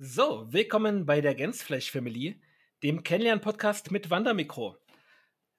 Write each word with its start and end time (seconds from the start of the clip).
So, 0.00 0.46
willkommen 0.52 1.06
bei 1.06 1.20
der 1.20 1.34
Gänzfleisch 1.34 1.90
Family, 1.90 2.40
dem 2.84 3.02
Kennenlern-Podcast 3.02 3.90
mit 3.90 4.10
Wandermikro. 4.10 4.76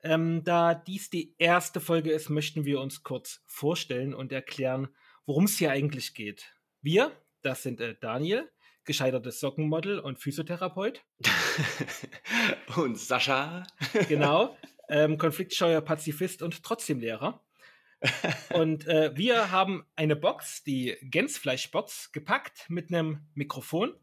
Ähm, 0.01 0.45
da 0.45 0.73
dies 0.73 1.09
die 1.09 1.35
erste 1.37 1.81
Folge 1.81 2.13
ist, 2.13 2.29
möchten 2.29 2.63
wir 2.63 2.79
uns 2.79 3.03
kurz 3.03 3.43
vorstellen 3.47 4.13
und 4.13 4.31
erklären, 4.31 4.87
worum 5.25 5.43
es 5.43 5.57
hier 5.57 5.71
eigentlich 5.71 6.13
geht. 6.13 6.55
Wir, 6.81 7.11
das 7.41 7.63
sind 7.63 7.81
äh, 7.81 7.97
Daniel, 7.99 8.49
gescheitertes 8.85 9.41
Sockenmodel 9.41 9.99
und 9.99 10.19
Physiotherapeut. 10.19 11.03
und 12.77 12.97
Sascha. 12.97 13.63
genau, 14.07 14.57
ähm, 14.87 15.17
konfliktscheuer 15.17 15.81
Pazifist 15.81 16.41
und 16.43 16.63
trotzdem 16.63 17.01
Lehrer. 17.01 17.43
und 18.53 18.87
äh, 18.87 19.11
wir 19.17 19.51
haben 19.51 19.85
eine 19.97 20.15
Box, 20.15 20.63
die 20.63 20.95
Gänzfleischbox, 21.01 22.13
gepackt 22.13 22.69
mit 22.69 22.89
einem 22.89 23.27
Mikrofon. 23.33 23.93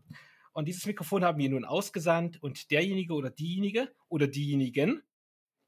Und 0.57 0.64
dieses 0.64 0.87
Mikrofon 0.87 1.23
haben 1.23 1.37
wir 1.37 1.51
nun 1.51 1.66
ausgesandt 1.66 2.42
und 2.42 2.70
derjenige 2.70 3.12
oder 3.12 3.28
diejenige 3.28 3.95
oder 4.09 4.27
diejenigen, 4.27 5.02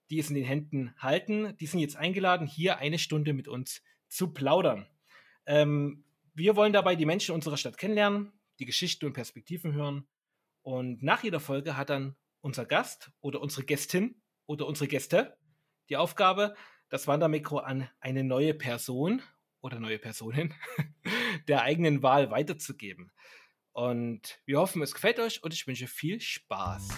die 0.08 0.18
es 0.18 0.30
in 0.30 0.34
den 0.34 0.46
Händen 0.46 0.94
halten, 0.96 1.54
die 1.58 1.66
sind 1.66 1.80
jetzt 1.80 1.96
eingeladen, 1.96 2.46
hier 2.46 2.78
eine 2.78 2.98
Stunde 2.98 3.34
mit 3.34 3.48
uns 3.48 3.82
zu 4.08 4.32
plaudern. 4.32 4.86
Ähm, 5.44 6.06
wir 6.32 6.56
wollen 6.56 6.72
dabei 6.72 6.96
die 6.96 7.04
Menschen 7.04 7.34
unserer 7.34 7.58
Stadt 7.58 7.76
kennenlernen, 7.76 8.32
die 8.60 8.64
Geschichten 8.64 9.04
und 9.04 9.12
Perspektiven 9.12 9.74
hören. 9.74 10.08
Und 10.62 11.02
nach 11.02 11.22
jeder 11.22 11.40
Folge 11.40 11.76
hat 11.76 11.90
dann 11.90 12.16
unser 12.40 12.64
Gast 12.64 13.10
oder 13.20 13.42
unsere 13.42 13.64
Gästin 13.64 14.22
oder 14.46 14.66
unsere 14.66 14.88
Gäste 14.88 15.36
die 15.90 15.98
Aufgabe, 15.98 16.54
das 16.88 17.06
Wandermikro 17.06 17.58
an 17.58 17.90
eine 18.00 18.24
neue 18.24 18.54
Person 18.54 19.20
oder 19.60 19.80
neue 19.80 19.98
Personen 19.98 20.54
der 21.46 21.60
eigenen 21.60 22.02
Wahl 22.02 22.30
weiterzugeben. 22.30 23.12
Und 23.78 24.40
wir 24.44 24.58
hoffen, 24.58 24.82
es 24.82 24.92
gefällt 24.92 25.20
euch 25.20 25.44
und 25.44 25.54
ich 25.54 25.68
wünsche 25.68 25.86
viel 25.86 26.20
Spaß. 26.20 26.88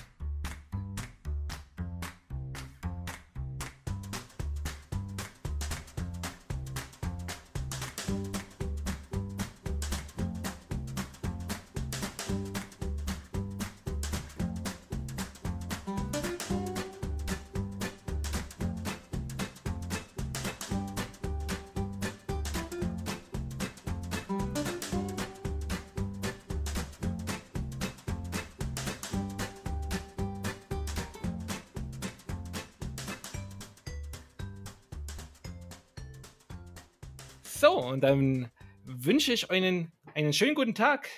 Dann 38.11 38.50
wünsche 38.83 39.33
ich 39.33 39.53
einen, 39.53 39.92
einen 40.16 40.33
schönen 40.33 40.56
guten 40.56 40.75
Tag, 40.75 41.08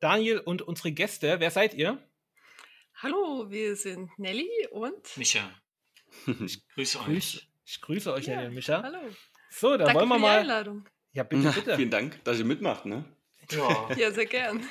Daniel 0.00 0.38
und 0.38 0.60
unsere 0.60 0.92
Gäste. 0.92 1.40
Wer 1.40 1.50
seid 1.50 1.72
ihr? 1.72 1.96
Hallo, 2.96 3.46
wir 3.50 3.74
sind 3.74 4.10
Nelly 4.18 4.50
und 4.70 5.16
Micha. 5.16 5.50
Ich 6.44 6.68
grüße 6.74 6.98
euch. 6.98 7.06
Grüß, 7.06 7.46
ich 7.64 7.80
grüße 7.80 8.12
euch, 8.12 8.26
Ja, 8.26 8.34
Nelly 8.36 8.48
und 8.48 8.54
Micha. 8.56 8.82
hallo. 8.82 8.98
So, 9.48 9.78
dann 9.78 9.86
Danke 9.94 9.94
wollen 9.94 10.08
wir 10.10 10.14
für 10.14 10.18
die 10.18 10.20
mal. 10.20 10.38
Einladung. 10.40 10.88
Ja, 11.12 11.22
bitte, 11.22 11.42
Na, 11.44 11.50
bitte. 11.52 11.74
vielen 11.76 11.90
Dank, 11.90 12.22
dass 12.24 12.38
ihr 12.38 12.44
mitmacht, 12.44 12.84
ne? 12.84 13.06
Ja. 13.50 13.88
Ja, 13.96 14.10
sehr 14.12 14.26
gern. 14.26 14.62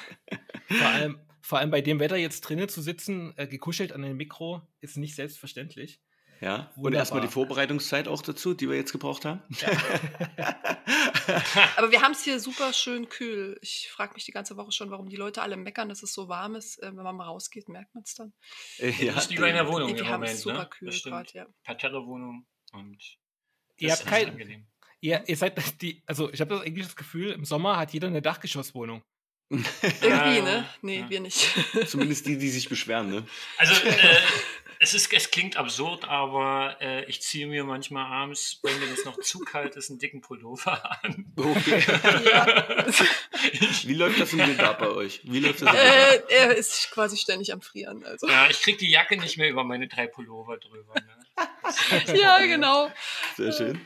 Vor 0.67 0.85
allem, 0.87 1.19
vor 1.41 1.57
allem 1.57 1.71
bei 1.71 1.81
dem 1.81 1.99
Wetter 1.99 2.15
jetzt 2.17 2.41
drinnen 2.41 2.69
zu 2.69 2.83
sitzen, 2.83 3.33
äh, 3.37 3.47
gekuschelt 3.47 3.91
an 3.91 4.03
einem 4.03 4.17
Mikro, 4.17 4.61
ist 4.81 4.97
nicht 4.97 5.15
selbstverständlich. 5.15 5.99
Ja. 6.41 6.71
Und 6.75 6.77
Wunderbar. 6.85 6.99
erstmal 6.99 7.21
die 7.21 7.27
Vorbereitungszeit 7.27 8.07
auch 8.07 8.21
dazu, 8.23 8.53
die 8.55 8.67
wir 8.67 8.75
jetzt 8.75 8.91
gebraucht 8.91 9.25
haben. 9.25 9.41
Aber 11.77 11.91
wir 11.91 12.01
haben 12.01 12.11
es 12.13 12.23
hier 12.23 12.39
super 12.39 12.73
schön 12.73 13.09
kühl. 13.09 13.57
Ich 13.61 13.89
frage 13.91 14.13
mich 14.15 14.25
die 14.25 14.31
ganze 14.31 14.57
Woche 14.57 14.71
schon, 14.71 14.89
warum 14.91 15.07
die 15.09 15.15
Leute 15.15 15.41
alle 15.41 15.55
meckern, 15.57 15.89
dass 15.89 16.03
es 16.03 16.13
so 16.13 16.27
warm 16.29 16.55
ist. 16.55 16.81
Äh, 16.81 16.87
wenn 16.87 17.03
man 17.03 17.15
mal 17.15 17.25
rausgeht, 17.25 17.69
merkt 17.69 17.93
man 17.93 18.03
es 18.03 18.15
dann. 18.15 18.33
Äh, 18.79 18.89
Ja, 19.05 19.17
ist 19.17 19.29
lieber 19.29 19.47
in 19.47 19.55
der 19.55 19.67
Wohnung 19.67 19.93
wir 19.93 19.99
im 19.99 20.07
haben 20.07 20.23
es 20.23 20.41
super 20.41 20.59
ne? 20.63 20.69
kühl 20.69 20.89
Das 20.89 21.03
gerade, 21.03 21.29
ja. 21.33 21.45
Parterre-Wohnung 21.63 22.45
und 22.73 23.03
Ihr 23.77 23.89
das 23.89 23.99
habt 23.99 24.07
ist 24.07 24.11
kein, 24.11 24.29
angenehm. 24.31 24.67
ihr, 24.99 25.23
ihr 25.27 25.37
seid 25.37 25.81
die, 25.81 26.03
also 26.05 26.31
ich 26.31 26.41
habe 26.41 26.55
das 26.55 26.65
eigentlich 26.65 26.85
das 26.85 26.95
Gefühl, 26.95 27.31
im 27.31 27.45
Sommer 27.45 27.77
hat 27.77 27.93
jeder 27.93 28.07
eine 28.07 28.21
Dachgeschosswohnung. 28.21 29.03
Irgendwie, 29.49 29.67
Ja, 30.07 30.41
ne? 30.41 30.65
Nee, 30.81 30.99
ja. 31.01 31.09
wir 31.09 31.19
nicht. 31.19 31.49
Zumindest 31.87 32.25
die, 32.25 32.37
die 32.37 32.49
sich 32.49 32.69
beschweren, 32.69 33.09
ne? 33.09 33.27
Also, 33.57 33.73
äh, 33.85 34.15
es, 34.81 34.95
ist, 34.95 35.13
es 35.13 35.29
klingt 35.29 35.57
absurd, 35.57 36.05
aber 36.05 36.75
äh, 36.81 37.05
ich 37.05 37.21
ziehe 37.21 37.45
mir 37.45 37.63
manchmal 37.63 38.11
abends, 38.11 38.59
wenn 38.63 38.79
mir 38.79 38.87
das 38.87 39.05
noch 39.05 39.19
zu 39.19 39.39
kalt 39.39 39.75
ist, 39.75 39.91
einen 39.91 39.99
dicken 39.99 40.21
Pullover 40.21 41.03
an. 41.03 41.31
Okay. 41.37 41.83
ja. 42.25 42.87
Wie 43.83 43.93
läuft 43.93 44.19
das 44.19 44.33
im 44.33 44.39
Winter 44.39 44.73
bei 44.73 44.89
euch? 44.89 45.21
Wie 45.23 45.39
läuft 45.39 45.61
das 45.61 45.75
äh, 45.75 46.21
er 46.29 46.55
ist 46.55 46.89
quasi 46.91 47.15
ständig 47.15 47.53
am 47.53 47.61
Frieren. 47.61 48.03
Also. 48.03 48.27
Ja, 48.27 48.49
ich 48.49 48.59
krieg 48.59 48.79
die 48.79 48.89
Jacke 48.89 49.17
nicht 49.17 49.37
mehr 49.37 49.49
über 49.49 49.63
meine 49.63 49.87
drei 49.87 50.07
Pullover 50.07 50.57
drüber. 50.57 50.95
Ne? 50.95 51.03
Ja, 52.15 52.39
genau. 52.45 52.91
Sehr 53.35 53.51
schön. 53.51 53.81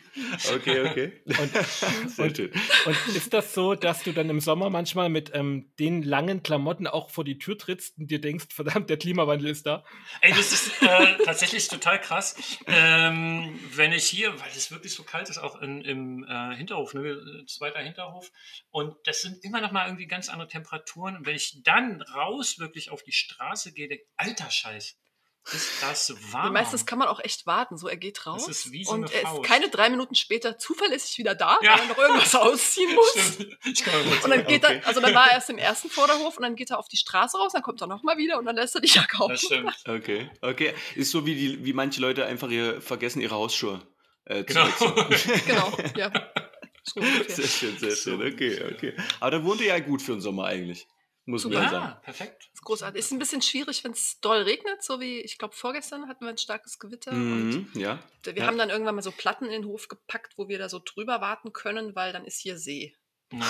Okay, 0.53 0.90
okay. 0.90 1.12
Sehr 2.07 2.35
schön. 2.35 2.51
Und 2.85 3.16
ist 3.16 3.34
das 3.34 3.53
so, 3.53 3.75
dass 3.75 4.03
du 4.03 4.13
dann 4.13 4.29
im 4.29 4.40
Sommer 4.40 4.69
manchmal 4.69 5.09
mit 5.09 5.31
ähm, 5.34 5.72
den 5.79 6.03
langen 6.03 6.41
Klamotten 6.44 6.88
auch 6.88 7.09
vor 7.09 7.23
die 7.23 7.38
Tür 7.38 7.57
trittst 7.57 7.97
und 7.97 8.09
dir 8.09 8.22
denkst, 8.22 8.47
verdammt, 8.50 8.90
der 8.90 8.97
Klimawandel 8.97 9.50
ist 9.50 9.66
da? 9.66 9.84
Ey, 10.22 10.31
das 10.31 10.51
ist 10.51 10.81
äh, 10.81 11.18
tatsächlich 11.23 11.68
total 11.68 12.00
krass. 12.00 12.35
Ähm, 12.68 13.59
wenn 13.73 13.91
ich 13.91 14.06
hier, 14.06 14.40
weil 14.40 14.50
es 14.56 14.72
wirklich 14.72 14.94
so 14.94 15.03
kalt 15.03 15.29
ist, 15.29 15.38
auch 15.38 15.62
in, 15.62 15.81
im 15.81 16.23
äh, 16.23 16.56
Hinterhof, 16.56 16.94
ne, 16.94 17.44
zweiter 17.47 17.79
Hinterhof, 17.79 18.31
und 18.72 18.96
das 19.06 19.22
sind 19.22 19.44
immer 19.44 19.62
noch 19.62 19.72
mal 19.72 19.85
irgendwie 19.85 20.07
ganz 20.07 20.29
andere 20.29 20.47
Temperaturen. 20.47 21.17
Und 21.17 21.25
wenn 21.25 21.35
ich 21.35 21.62
dann 21.63 22.02
raus 22.02 22.59
wirklich 22.59 22.90
auf 22.90 23.03
die 23.03 23.12
Straße 23.12 23.73
gehe, 23.73 23.88
denke 23.88 24.06
alter 24.17 24.50
Scheiß, 24.50 24.97
ist 25.53 25.69
das 25.81 26.13
warm. 26.31 26.53
Meistens 26.53 26.85
kann 26.85 26.97
man 26.97 27.07
auch 27.07 27.19
echt 27.19 27.45
warten. 27.45 27.78
So, 27.78 27.88
er 27.88 27.97
geht 27.97 28.25
raus 28.25 28.47
ist 28.47 28.72
wie 28.72 28.83
so 28.83 28.91
und 28.91 29.06
eine 29.06 29.13
er 29.13 29.33
ist 29.33 29.44
keine 29.44 29.69
drei 29.69 29.89
Minuten 29.89 30.16
später 30.16 30.57
zuverlässig 30.57 31.17
wieder 31.19 31.35
da, 31.35 31.59
Ja. 31.61 31.73
weil 31.73 31.81
er 31.81 31.85
noch 31.88 31.97
irgendwas 31.97 32.35
ausziehen 32.35 32.94
muss. 32.95 33.11
Stimmt. 33.33 33.57
Ich 33.66 33.84
kann 33.84 33.94
mal 33.94 34.09
kurz 34.09 34.23
Und 34.23 34.29
dann 34.31 34.47
geht 34.47 34.63
Okay. 34.66 34.79
er, 34.84 34.88
also 34.88 35.01
dann 35.01 35.13
war 35.13 35.28
er 35.28 35.34
erst 35.35 35.50
im 35.50 35.57
ersten 35.57 35.89
Vorderhof 35.89 36.38
und 36.38 36.44
dann 36.44 36.55
geht 36.55 36.72
er 36.72 36.79
auf 36.79 36.88
die 36.88 36.97
Straße 36.97 37.38
raus, 37.38 37.51
dann 37.53 37.61
kommt 37.61 37.81
er 37.81 37.88
nochmal 37.88 38.17
wieder 38.17 38.38
und 38.39 38.45
dann 38.45 38.55
lässt 38.55 38.75
er 38.75 38.81
die 38.81 38.88
Jacke 38.89 39.19
auf. 39.19 39.31
Das 39.31 39.41
stimmt. 39.41 39.75
Okay, 39.88 40.29
okay. 40.41 40.73
Ist 40.95 41.11
so 41.11 41.25
wie, 41.25 41.35
die, 41.35 41.63
wie 41.66 41.73
manche 41.73 42.01
Leute 42.01 42.25
einfach 42.25 42.50
ihr, 42.50 42.81
vergessen, 42.81 43.22
ihre 43.22 43.35
Hausschuhe 43.35 43.81
äh, 44.25 44.45
zu 44.45 44.53
Genau. 44.53 44.66
wechseln. 45.09 45.41
Genau, 45.45 45.78
ja. 45.95 46.11
So. 46.88 47.01
Sehr 47.28 47.47
schön, 47.47 47.78
sehr 47.79 47.95
schön. 47.95 48.22
Okay, 48.22 48.61
okay. 48.73 48.94
Aber 49.19 49.31
da 49.31 49.44
wohnt 49.44 49.59
ihr 49.61 49.67
ja 49.67 49.79
gut 49.79 50.01
für 50.03 50.11
den 50.13 50.22
Sommer 50.22 50.45
eigentlich. 50.45 50.88
Muss 51.28 51.44
man 51.44 51.53
Super. 51.53 51.63
ja 51.66 51.72
Ja, 51.72 51.80
sagen. 51.88 52.02
perfekt. 52.03 52.44
Das 52.44 52.53
ist 52.53 52.62
großartig. 52.63 53.00
Ist 53.00 53.12
ein 53.12 53.19
bisschen 53.19 53.41
schwierig, 53.41 53.84
wenn 53.84 53.91
es 53.94 54.19
doll 54.19 54.44
regnet, 54.44 54.84
so 54.84 55.00
wie, 55.00 55.19
ich 55.22 55.38
glaube, 55.40 55.56
vorgestern 55.56 56.08
hatten 56.08 56.24
wir 56.25 56.30
ein 56.30 56.38
starkes 56.38 56.78
Gewitter. 56.78 57.12
Und 57.12 57.50
Mhm, 57.50 57.69
ja. 57.74 58.00
wir 58.24 58.36
ja. 58.36 58.46
haben 58.46 58.58
dann 58.59 58.69
irgendwann 58.69 58.96
mal 58.96 59.02
so 59.02 59.12
Platten 59.12 59.46
in 59.46 59.52
den 59.52 59.66
Hof 59.66 59.88
gepackt, 59.88 60.38
wo 60.38 60.47
wir 60.47 60.59
da 60.59 60.69
so 60.69 60.80
drüber 60.84 61.22
warten 61.22 61.52
können, 61.52 61.96
weil 61.96 62.14
dann 62.14 62.25
ist 62.25 62.40
hier 62.40 62.58
See. 62.59 62.96
Na, 63.31 63.44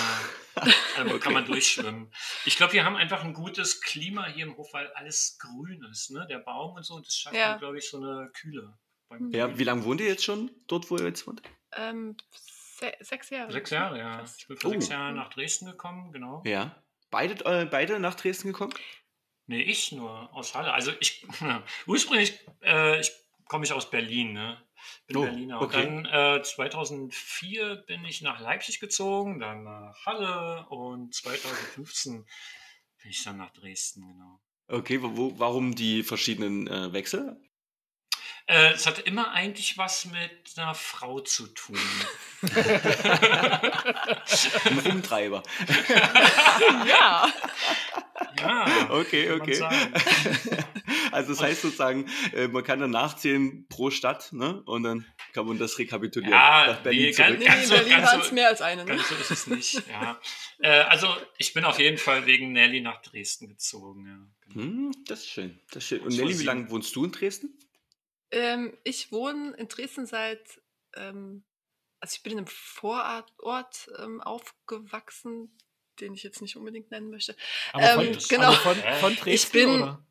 dann 0.96 1.20
kann 1.20 1.34
man 1.34 1.44
durchschwimmen. 1.44 2.10
Ich 2.46 2.56
glaube, 2.56 2.72
wir 2.72 2.84
haben 2.86 2.96
einfach 2.96 3.22
ein 3.22 3.34
gutes 3.34 3.82
Klima 3.82 4.26
hier 4.26 4.46
im 4.46 4.56
Hof, 4.56 4.72
weil 4.72 4.90
alles 4.94 5.36
grün 5.38 5.84
ist, 5.90 6.10
ne? 6.10 6.26
Der 6.30 6.38
Baum 6.38 6.76
und 6.76 6.82
so, 6.82 6.94
und 6.94 7.06
das 7.06 7.14
schafft, 7.14 7.36
Ja. 7.36 7.58
glaube 7.58 7.76
ich, 7.78 7.90
so 7.90 7.98
eine 7.98 8.30
Kühle. 8.32 8.78
Ja, 9.32 9.46
Grün. 9.48 9.58
wie 9.58 9.64
lange 9.64 9.84
wohnt 9.84 10.00
ihr 10.00 10.08
jetzt 10.08 10.24
schon 10.24 10.50
dort, 10.66 10.90
wo 10.90 10.96
ihr 10.96 11.04
jetzt 11.04 11.26
wohnt? 11.26 11.42
Ähm, 11.72 12.16
se 12.32 12.90
sechs 13.00 13.28
Jahre. 13.28 13.52
Sechs 13.52 13.68
Jahre, 13.70 13.98
ja. 13.98 14.18
Fast. 14.18 14.40
Ich 14.40 14.48
bin 14.48 14.56
vor 14.56 14.70
Oh. 14.70 14.72
sechs 14.72 14.88
Jahren 14.88 15.14
nach 15.14 15.28
Dresden 15.28 15.66
gekommen, 15.66 16.10
genau. 16.12 16.42
Ja. 16.46 16.82
Beide, 17.16 17.44
äh, 17.46 17.64
beide 17.64 17.98
nach 17.98 18.14
Dresden 18.14 18.48
gekommen? 18.48 18.74
Nee, 19.46 19.62
ich 19.62 19.90
nur 19.90 20.30
aus 20.34 20.54
Halle. 20.54 20.74
Also 20.74 20.92
ich, 21.00 21.26
ursprünglich, 21.86 22.38
äh, 22.62 23.00
ich 23.00 23.10
komme 23.48 23.64
ich 23.64 23.72
aus 23.72 23.88
Berlin, 23.88 24.34
ne? 24.34 24.62
Bin 25.06 25.16
Oh, 25.16 25.22
Berliner. 25.22 25.62
okay. 25.62 25.86
Und 25.86 26.04
dann 26.04 26.40
äh, 26.40 26.42
2004 26.42 27.76
bin 27.86 28.04
ich 28.04 28.20
nach 28.20 28.38
Leipzig 28.40 28.80
gezogen, 28.80 29.40
dann 29.40 29.64
nach 29.64 30.04
Halle 30.04 30.66
und 30.68 31.14
2015 31.14 32.26
bin 33.00 33.10
ich 33.10 33.24
dann 33.24 33.38
nach 33.38 33.50
Dresden, 33.50 34.06
genau. 34.06 34.38
Okay, 34.68 35.02
wo, 35.02 35.16
wo, 35.16 35.38
warum 35.38 35.74
die 35.74 36.02
verschiedenen 36.02 36.66
äh, 36.66 36.92
Wechsel? 36.92 37.40
Äh, 38.46 38.72
es 38.74 38.86
hat 38.86 39.00
immer 39.00 39.32
eigentlich 39.32 39.76
was 39.76 40.04
mit 40.06 40.30
einer 40.56 40.74
Frau 40.74 41.20
zu 41.20 41.48
tun. 41.48 41.78
Ein 44.64 44.78
Rumtreiber. 44.84 45.42
Ja. 46.86 47.32
ja. 48.38 48.90
Okay, 48.90 49.30
okay. 49.32 49.62
Also 51.12 51.30
das 51.32 51.40
heißt 51.42 51.62
sozusagen, 51.62 52.06
äh, 52.34 52.48
man 52.48 52.62
kann 52.64 52.80
dann 52.80 52.90
nachzählen 52.90 53.66
pro 53.68 53.90
Stadt, 53.90 54.32
ne? 54.32 54.62
Und 54.66 54.82
dann 54.82 55.06
kann 55.32 55.46
man 55.46 55.58
das 55.58 55.78
rekapitulieren. 55.78 56.32
Ja, 56.34 56.66
Nach 56.68 56.80
Berlin 56.80 57.02
nee, 57.06 57.12
zurück. 57.12 57.40
ganz- 57.40 57.68
Nee, 57.70 57.74
Berlin 57.76 57.90
ganz 57.90 58.06
waren 58.12 58.20
es 58.20 58.32
mehr 58.32 58.48
als 58.48 58.60
eine. 58.60 58.84
Ne? 58.84 58.96
Ganz 58.96 59.08
so 59.08 59.14
ist 59.14 59.30
es 59.30 59.46
nicht, 59.46 59.82
ja. 59.88 60.20
Äh, 60.58 60.68
also 60.80 61.08
ich 61.38 61.54
bin 61.54 61.64
auf 61.64 61.78
jeden 61.78 61.96
Fall 61.98 62.26
wegen 62.26 62.52
Nelly 62.52 62.80
nach 62.82 63.00
Dresden 63.02 63.48
gezogen, 63.48 64.06
ja. 64.06 64.18
Genau. 64.52 64.64
Hm, 64.64 64.92
das 65.06 65.20
ist 65.20 65.28
schön. 65.28 65.58
Das 65.70 65.82
ist 65.84 65.88
schön. 65.88 66.00
Und 66.00 66.18
war 66.18 66.24
Nelly, 66.26 66.38
wie 66.38 66.44
lange 66.44 66.70
wohnst 66.70 66.94
du 66.96 67.04
in 67.04 67.12
Dresden? 67.12 67.56
Ähm, 68.30 68.76
ich 68.84 69.12
wohne 69.12 69.54
in 69.56 69.68
Dresden 69.68 70.06
seit, 70.06 70.60
ähm, 70.94 71.44
also 72.00 72.14
ich 72.16 72.22
bin 72.22 72.32
in 72.32 72.38
einem 72.38 72.46
Vorort 72.46 73.32
Ort, 73.38 73.90
ähm, 73.98 74.20
aufgewachsen, 74.20 75.56
den 76.00 76.14
ich 76.14 76.22
jetzt 76.22 76.42
nicht 76.42 76.56
unbedingt 76.56 76.90
nennen 76.90 77.10
möchte. 77.10 77.36
Aber 77.72 77.88
von, 77.88 78.06
Ähm, 78.06 78.18
genau. 78.28 78.48
aber 78.48 78.56
von, 78.56 78.76
von 79.00 79.16
Dresden 79.16 79.30
Ich 79.30 79.52
bin- 79.52 79.82
oder? 79.82 80.02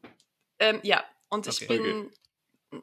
Ähm, 0.59 0.79
ja, 0.83 1.03
und 1.29 1.47
ich 1.47 1.67
Okay. 1.67 1.79
bin 1.79 2.11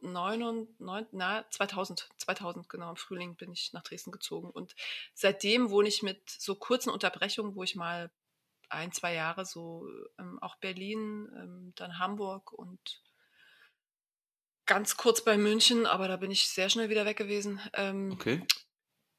neun 0.03 0.43
und 0.43 0.81
neun, 0.81 1.07
na, 1.13 1.45
2000, 1.51 2.09
2000, 2.19 2.69
genau, 2.69 2.91
im 2.91 2.97
Frühling 2.97 3.37
bin 3.37 3.53
ich 3.53 3.73
nach 3.73 3.83
Dresden 3.83 4.11
gezogen. 4.13 4.51
Und 4.51 4.75
seitdem 5.15 5.71
wohne 5.71 5.89
ich 5.89 6.03
mit 6.03 6.29
so 6.31 6.55
kurzen 6.55 6.91
Unterbrechungen, 6.91 7.55
wo 7.55 7.63
ich 7.63 7.75
mal 7.75 8.11
ein, 8.69 8.93
zwei 8.93 9.15
Jahre 9.15 9.45
so 9.45 9.87
ähm, 10.19 10.39
auch 10.43 10.57
Berlin, 10.57 11.31
ähm, 11.37 11.73
dann 11.77 11.99
Hamburg 11.99 12.53
und 12.53 13.03
ganz 14.67 14.97
kurz 14.97 15.23
bei 15.25 15.37
München, 15.37 15.87
aber 15.87 16.09
da 16.09 16.17
bin 16.17 16.31
ich 16.31 16.49
sehr 16.49 16.69
schnell 16.69 16.89
wieder 16.89 17.05
weg 17.05 17.17
gewesen. 17.17 17.61
Ähm, 17.75 18.13
Okay. 18.13 18.43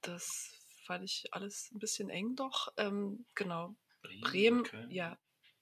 Das 0.02 0.52
fand 0.86 1.04
ich 1.06 1.26
alles 1.32 1.70
ein 1.74 1.80
bisschen 1.80 2.10
eng 2.10 2.36
doch. 2.36 2.68
Ähm, 2.78 3.26
genau. 3.36 3.76
Bremen, 4.02 4.22
Bremen, 4.22 4.64
Köln, 4.64 4.92
ja. 4.92 5.18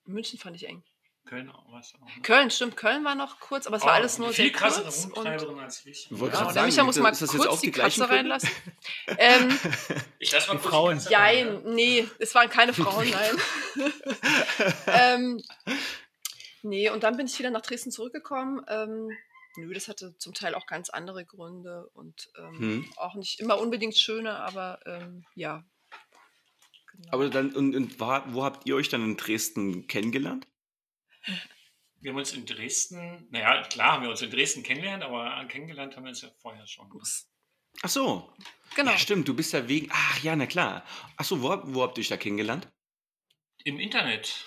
München 0.05 0.39
fand 0.39 0.55
ich 0.55 0.67
eng. 0.67 0.83
Köln 1.27 1.51
auch 1.51 1.71
was 1.71 1.93
auch. 1.93 2.07
ne? 2.15 2.21
Köln, 2.23 2.49
stimmt, 2.49 2.75
Köln 2.75 3.05
war 3.05 3.13
noch 3.13 3.39
kurz, 3.39 3.67
aber 3.67 3.77
es 3.77 3.83
war 3.83 3.89
Oh, 3.91 3.93
alles 3.93 4.17
nur 4.17 4.29
viel 4.29 4.45
sehr 4.45 4.51
krassere 4.53 4.85
kurz. 4.85 5.05
Und, 5.05 5.27
als 5.59 5.85
ich. 5.85 6.07
Ich 6.11 6.19
wollte 6.19 6.33
ja, 6.35 6.39
sagen, 6.45 6.53
der 6.55 6.63
Micha 6.63 6.83
muss 6.83 6.97
ist 6.97 7.03
mal 7.03 7.11
das 7.11 7.19
jetzt 7.19 7.35
kurz 7.35 7.45
auch 7.45 7.59
die 7.61 7.67
die 7.71 7.79
Katze 7.79 8.09
reinlassen. 8.09 8.49
ähm, 9.19 9.55
Ich 10.17 10.31
lasse 10.31 10.47
mal 10.47 10.53
Die 10.55 10.59
kurz 10.61 10.71
Frauen. 10.73 10.97
Katze 10.97 11.11
rein, 11.11 11.45
ne? 11.45 11.51
jein, 11.61 11.73
nee, 11.75 12.07
es 12.17 12.33
waren 12.33 12.49
keine 12.49 12.73
Frauen, 12.73 13.07
nein. 13.11 13.37
ähm, 14.87 15.43
nee, 16.63 16.89
und 16.89 17.03
dann 17.03 17.17
bin 17.17 17.27
ich 17.27 17.37
wieder 17.37 17.51
nach 17.51 17.61
Dresden 17.61 17.91
zurückgekommen. 17.91 18.65
Ähm, 18.67 19.15
nö, 19.57 19.73
das 19.73 19.87
hatte 19.87 20.17
zum 20.17 20.33
Teil 20.33 20.55
auch 20.55 20.65
ganz 20.65 20.89
andere 20.89 21.25
Gründe 21.25 21.89
und 21.93 22.29
ähm, 22.37 22.59
Hm. 22.59 22.93
auch 22.97 23.15
nicht 23.15 23.39
immer 23.39 23.59
unbedingt 23.59 23.97
schöne, 23.97 24.35
aber 24.39 24.79
ähm, 24.85 25.25
ja. 25.35 25.63
Genau. 26.93 27.13
Aber 27.13 27.29
dann, 27.29 27.53
und, 27.55 27.75
und 27.75 27.99
wa- 27.99 28.25
wo 28.29 28.43
habt 28.43 28.67
ihr 28.67 28.75
euch 28.75 28.89
dann 28.89 29.03
in 29.03 29.17
Dresden 29.17 29.87
kennengelernt? 29.87 30.47
Wir 31.99 32.11
haben 32.11 32.17
uns 32.17 32.33
in 32.33 32.45
Dresden, 32.45 33.27
naja, 33.29 33.61
klar 33.63 33.93
haben 33.93 34.03
wir 34.03 34.09
uns 34.09 34.21
in 34.21 34.31
Dresden 34.31 34.63
kennengelernt, 34.63 35.03
aber 35.03 35.45
kennengelernt 35.47 35.95
haben 35.95 36.03
wir 36.03 36.09
uns 36.09 36.21
ja 36.21 36.29
vorher 36.41 36.65
schon. 36.67 36.89
Ach 37.83 37.89
so. 37.89 38.33
genau. 38.75 38.91
Ja, 38.91 38.97
stimmt, 38.97 39.27
du 39.27 39.33
bist 39.35 39.53
ja 39.53 39.67
wegen. 39.67 39.87
Ach 39.91 40.19
ja, 40.23 40.35
na 40.35 40.47
klar. 40.47 40.83
Ach 41.17 41.23
so, 41.25 41.41
wo, 41.41 41.61
wo 41.65 41.83
habt 41.83 41.97
ihr 41.97 42.01
euch 42.01 42.07
da 42.09 42.17
kennengelernt? 42.17 42.67
Im 43.63 43.79
Internet. 43.79 44.45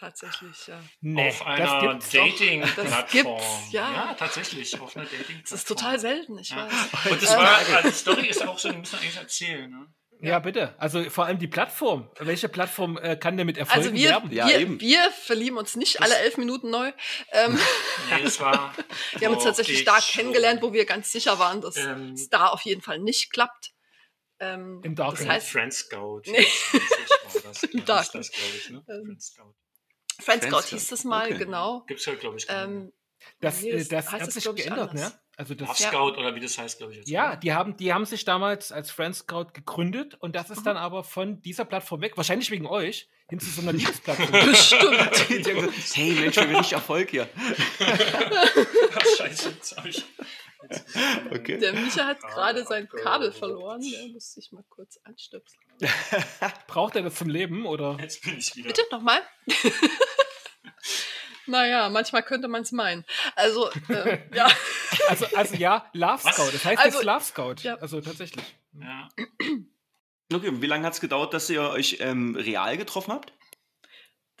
Tatsächlich, 0.00 0.66
ja. 0.66 0.80
Nee, 1.02 1.28
auf 1.28 1.38
das 1.38 1.46
einer. 1.46 1.98
Dating-Plattform. 1.98 3.36
Das 3.38 3.72
ja. 3.72 3.92
Ja, 3.92 4.14
tatsächlich, 4.14 4.80
auf 4.80 4.96
einer 4.96 5.04
Dating-Plattform. 5.04 5.42
Das 5.42 5.52
ist 5.52 5.68
total 5.68 5.98
selten, 6.00 6.38
ich 6.38 6.48
Ja. 6.50 6.66
weiß. 6.66 7.12
Und 7.12 7.22
das 7.22 7.30
Ähm, 7.32 7.36
war, 7.38 7.56
also 7.58 7.88
die 7.88 7.94
Story 7.94 8.26
ist 8.28 8.46
auch 8.46 8.58
so, 8.58 8.70
die 8.72 8.78
müssen 8.78 8.92
wir 8.94 9.00
eigentlich 9.00 9.16
erzählen. 9.16 9.70
Ne? 9.70 9.86
Ja, 10.22 10.38
bitte. 10.38 10.74
Also 10.78 11.08
vor 11.10 11.26
allem 11.26 11.38
die 11.38 11.48
Plattform. 11.48 12.10
Welche 12.18 12.48
Plattform 12.48 12.96
äh, 12.98 13.16
kann 13.16 13.36
denn 13.36 13.46
mit 13.46 13.56
Erfolg 13.58 13.76
Also 13.78 13.92
wir, 13.94 14.08
werben? 14.10 14.30
Ja, 14.32 14.48
wir, 14.48 14.58
eben. 14.58 14.80
wir 14.80 15.10
verlieben 15.10 15.56
uns 15.58 15.76
nicht 15.76 15.96
Das- 15.96 16.02
alle 16.02 16.16
elf 16.18 16.36
Minuten 16.38 16.70
neu. 16.70 16.92
Ähm, 17.32 17.58
Nee, 18.10 18.22
das 18.24 18.40
war. 18.40 18.74
wir 19.18 19.28
haben 19.28 19.34
uns 19.34 19.44
tatsächlich 19.44 19.84
da 19.84 19.98
kennengelernt, 19.98 20.62
wo 20.62 20.72
wir 20.72 20.84
ganz 20.86 21.12
sicher 21.12 21.38
waren, 21.38 21.60
dass 21.60 21.76
Ähm, 21.76 22.12
es 22.14 22.28
da 22.28 22.48
auf 22.48 22.62
jeden 22.62 22.80
Fall 22.82 22.98
nicht 22.98 23.32
klappt. 23.32 23.72
Ähm, 24.40 24.80
Im 24.84 24.94
Dark 24.94 25.16
das 25.18 25.26
heißt, 25.28 25.48
Friend 25.50 25.72
Scout. 25.72 26.22
Nee. 26.26 26.46
war 26.72 27.42
das, 27.44 27.62
Im 27.64 27.78
ja, 27.80 27.84
Dark 27.84 28.12
das, 28.12 28.30
glaube 28.30 28.52
ich, 28.56 28.70
ne? 28.70 28.78
Ähm, 28.88 29.04
Friend 29.04 29.22
Scout. 29.22 29.54
Friend 30.20 30.42
Scout 30.42 30.50
Friends 30.50 30.68
hieß 30.70 30.88
das 30.88 31.04
mal, 31.04 31.26
Okay. 31.28 31.38
genau. 31.38 31.84
Gibt 31.86 32.00
es 32.00 32.06
ja, 32.06 32.14
glaube 32.14 32.36
ich, 32.38 32.46
gar 32.46 32.66
nicht. 32.66 32.76
Ähm, 32.84 32.92
Das, 33.40 33.60
nee, 33.62 33.70
äh, 33.70 33.78
das 33.78 33.88
das 33.88 34.12
heißt 34.12 34.22
hat 34.24 34.32
sich 34.32 34.46
ich, 34.46 34.54
geändert, 34.56 34.90
anders. 34.90 35.12
ne? 35.12 35.20
Also 35.36 35.54
Love 35.54 35.66
das, 35.66 35.78
Ja. 35.80 35.88
Scout 35.88 36.18
oder 36.18 36.34
wie 36.34 36.40
das 36.40 36.58
heißt, 36.58 36.78
glaube 36.78 36.92
ich. 36.92 36.98
Jetzt, 36.98 37.08
ja, 37.08 37.30
ne? 37.30 37.38
die 37.42 37.52
haben, 37.54 37.76
die 37.76 37.92
haben 37.94 38.04
sich 38.04 38.24
damals 38.24 38.72
als 38.72 38.90
Friend 38.90 39.14
Scout 39.16 39.48
gegründet 39.54 40.14
und 40.20 40.36
das 40.36 40.50
ist 40.50 40.60
Mhm. 40.60 40.64
dann 40.64 40.76
aber 40.76 41.02
von 41.04 41.40
dieser 41.42 41.64
Plattform 41.64 42.00
weg, 42.02 42.16
wahrscheinlich 42.16 42.50
wegen 42.50 42.66
euch, 42.66 43.08
hin 43.28 43.40
zu 43.40 43.48
so 43.50 43.62
einer 43.62 43.72
Liebesplattform. 44.04 44.30
Bestimmt. 44.50 44.82
Hey 45.94 46.12
Mensch, 46.12 46.36
wir 46.36 46.42
haben 46.42 46.54
richtig 46.56 46.72
Erfolg 46.72 47.10
hier. 47.10 47.28
Scheiße, 49.16 49.50
jetzt 49.50 49.76
habe 49.76 49.88
ich. 49.88 50.04
Okay. 51.30 51.58
Der 51.58 51.72
Micha 51.72 52.04
hat 52.06 52.18
Ah, 52.22 52.28
gerade 52.28 52.64
sein. 52.64 52.88
Kabel 52.88 53.32
verloren. 53.32 53.80
Der 53.80 54.08
muss 54.08 54.34
sich 54.34 54.52
mal 54.52 54.64
kurz 54.68 54.98
anstöpseln. 55.04 55.60
Braucht 56.66 56.96
er 56.96 57.02
das 57.02 57.14
zum 57.14 57.28
Leben 57.28 57.66
oder? 57.66 57.96
Jetzt 58.00 58.22
bin 58.22 58.38
ich 58.38 58.54
wieder. 58.56 58.68
Bitte 58.68 58.82
nochmal? 58.90 59.22
naja, 61.46 61.88
manchmal 61.88 62.22
könnte 62.22 62.48
man 62.48 62.62
es 62.62 62.72
meinen. 62.72 63.04
Also, 63.36 63.70
ähm, 63.88 64.22
ja. 64.34 64.48
Also, 65.08 65.24
also 65.36 65.54
ja, 65.54 65.88
Love 65.92 66.24
Was? 66.24 66.34
Scout. 66.34 66.50
Das 66.52 66.64
heißt 66.64 66.78
Also, 66.82 66.98
jetzt 66.98 67.04
Love 67.06 67.24
Scout. 67.24 67.54
ja. 67.62 67.74
Also 67.76 68.00
tatsächlich. 68.00 68.44
Ja. 68.80 69.08
Okay, 70.32 70.46
und 70.46 70.62
wie 70.62 70.66
lange 70.66 70.86
hat 70.86 70.92
es 70.92 71.00
gedauert, 71.00 71.34
dass 71.34 71.50
ihr 71.50 71.60
euch 71.62 71.96
ähm, 71.98 72.36
real 72.36 72.76
getroffen 72.76 73.12
habt? 73.14 73.32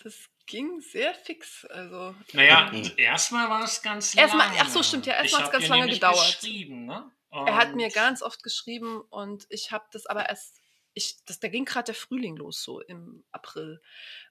Das 0.04 0.14
ging 0.46 0.80
sehr 0.80 1.12
fix. 1.14 1.64
Also, 1.64 2.14
Naja, 2.32 2.70
Mhm. 2.72 2.92
erstmal 2.96 3.50
war 3.50 3.64
es 3.64 3.82
ganz 3.82 4.14
Erstmal- 4.16 4.46
lange. 4.46 4.60
ach 4.60 4.68
so, 4.68 4.84
stimmt, 4.84 5.06
ja, 5.06 5.14
erstmal 5.14 5.40
hat's 5.42 5.52
hab 5.52 5.58
ganz 5.58 5.66
lange 5.68 5.88
gedauert. 5.88 6.38
Geschrieben, 6.40 6.86
ne? 6.86 7.10
er 7.32 7.56
hat 7.56 7.74
mir 7.74 7.88
ganz 7.90 8.22
oft 8.22 8.44
geschrieben 8.44 9.00
und 9.10 9.46
ich 9.48 9.72
habe 9.72 9.84
das 9.92 10.06
aber 10.06 10.28
erst, 10.28 10.60
ich, 10.94 11.22
das, 11.24 11.38
da 11.40 11.48
ging 11.48 11.64
gerade 11.64 11.86
der 11.86 11.94
Frühling 11.94 12.36
los, 12.36 12.62
so 12.62 12.80
im 12.80 13.24
April. 13.32 13.80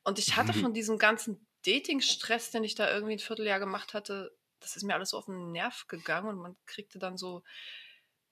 Und 0.04 0.20
ich 0.20 0.36
hatte 0.36 0.54
Mhm. 0.56 0.62
von 0.62 0.74
diesem 0.74 0.98
ganzen 0.98 1.48
Dating-Stress, 1.66 2.52
den 2.52 2.64
ich 2.64 2.76
da 2.76 2.92
irgendwie 2.92 3.14
ein 3.14 3.20
Vierteljahr 3.20 3.60
gemacht 3.60 3.94
hatte, 3.94 4.36
das 4.60 4.76
ist 4.76 4.84
mir 4.84 4.94
alles 4.96 5.12
so 5.12 5.18
auf 5.18 5.26
den 5.26 5.52
Nerv 5.52 5.88
gegangen 5.88 6.28
und 6.30 6.38
man 6.38 6.58
kriegte 6.66 7.00
dann 7.00 7.18
so 7.18 7.44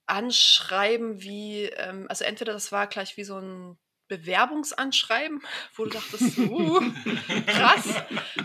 Anschreiben 0.06 1.22
wie, 1.22 1.64
ähm, 1.66 2.06
also 2.10 2.24
entweder 2.24 2.54
das 2.54 2.72
war 2.72 2.88
gleich 2.88 3.18
wie 3.18 3.26
so 3.26 3.38
ein 3.40 3.78
Bewerbungsanschreiben, 4.08 5.42
wo 5.76 5.84
du 5.86 5.90
dachtest, 5.92 6.38
uh, 6.38 6.82
krass. 7.46 7.88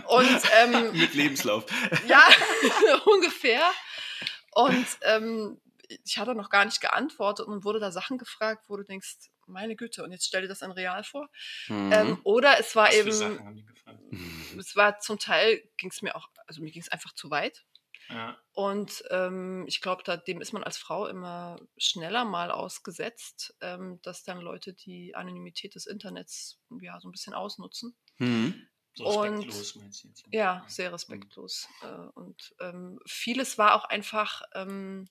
Und 0.07 0.41
ähm, 0.59 0.91
Mit 0.97 1.13
Lebenslauf. 1.13 1.65
ja, 2.07 2.21
ungefähr. 3.05 3.63
Und 4.51 4.85
ähm, 5.03 5.61
ich 6.03 6.17
hatte 6.17 6.35
noch 6.35 6.49
gar 6.49 6.65
nicht 6.65 6.81
geantwortet 6.81 7.47
und 7.47 7.63
wurde 7.63 7.79
da 7.79 7.91
Sachen 7.91 8.17
gefragt, 8.17 8.65
wo 8.67 8.75
du 8.75 8.83
denkst, 8.83 9.15
meine 9.47 9.75
Güte, 9.75 10.03
und 10.03 10.11
jetzt 10.11 10.25
stell 10.25 10.41
dir 10.43 10.47
das 10.47 10.61
in 10.61 10.71
real 10.71 11.03
vor. 11.03 11.29
Mhm. 11.67 11.91
Ähm, 11.93 12.19
oder 12.23 12.59
es 12.59 12.75
war 12.75 12.87
Was 12.87 12.95
eben, 12.95 13.67
es 14.59 14.75
war 14.75 14.99
zum 14.99 15.19
Teil, 15.19 15.61
ging 15.77 15.89
es 15.89 16.01
mir 16.01 16.15
auch, 16.15 16.29
also 16.47 16.61
mir 16.61 16.71
ging 16.71 16.81
es 16.81 16.89
einfach 16.89 17.13
zu 17.13 17.29
weit. 17.29 17.65
Ja. 18.09 18.37
Und 18.51 19.03
ähm, 19.11 19.63
ich 19.67 19.81
glaube, 19.81 20.03
da, 20.03 20.17
dem 20.17 20.41
ist 20.41 20.51
man 20.51 20.63
als 20.63 20.77
Frau 20.77 21.07
immer 21.07 21.55
schneller 21.77 22.25
mal 22.25 22.51
ausgesetzt, 22.51 23.55
ähm, 23.61 23.99
dass 24.01 24.23
dann 24.23 24.41
Leute 24.41 24.73
die 24.73 25.15
Anonymität 25.15 25.75
des 25.75 25.85
Internets 25.85 26.59
ja 26.81 26.99
so 26.99 27.07
ein 27.07 27.11
bisschen 27.11 27.33
ausnutzen. 27.33 27.95
Mhm. 28.17 28.67
So 28.95 29.05
Und- 29.05 29.29
respektlos 29.45 29.75
meinst 29.75 30.03
du 30.03 30.07
jetzt? 30.09 30.23
Ja, 30.31 30.63
sehr 30.67 30.91
respektlos. 30.93 31.67
Äh, 31.81 31.87
und 32.13 32.53
ähm, 32.59 32.99
vieles 33.07 33.57
war 33.57 33.73
auch 33.75 33.85
einfach, 33.85 34.43
ähm, 34.53 35.09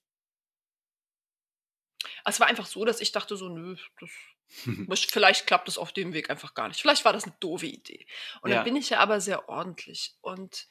es 2.24 2.40
war 2.40 2.46
einfach 2.48 2.66
so, 2.66 2.84
dass 2.84 3.00
ich 3.00 3.12
dachte 3.12 3.36
so, 3.36 3.48
nö, 3.48 3.76
das, 4.00 4.10
vielleicht 5.10 5.46
klappt 5.46 5.68
es 5.68 5.78
auf 5.78 5.92
dem 5.92 6.12
Weg 6.12 6.30
einfach 6.30 6.54
gar 6.54 6.68
nicht. 6.68 6.80
Vielleicht 6.80 7.04
war 7.04 7.12
das 7.12 7.24
eine 7.24 7.34
doofe 7.40 7.66
Idee. 7.66 8.06
Und 8.42 8.50
Ja. 8.50 8.56
dann 8.56 8.64
bin 8.64 8.76
ich 8.76 8.90
ja 8.90 8.98
aber 9.00 9.20
sehr 9.20 9.48
ordentlich. 9.48 10.14
Und 10.20 10.66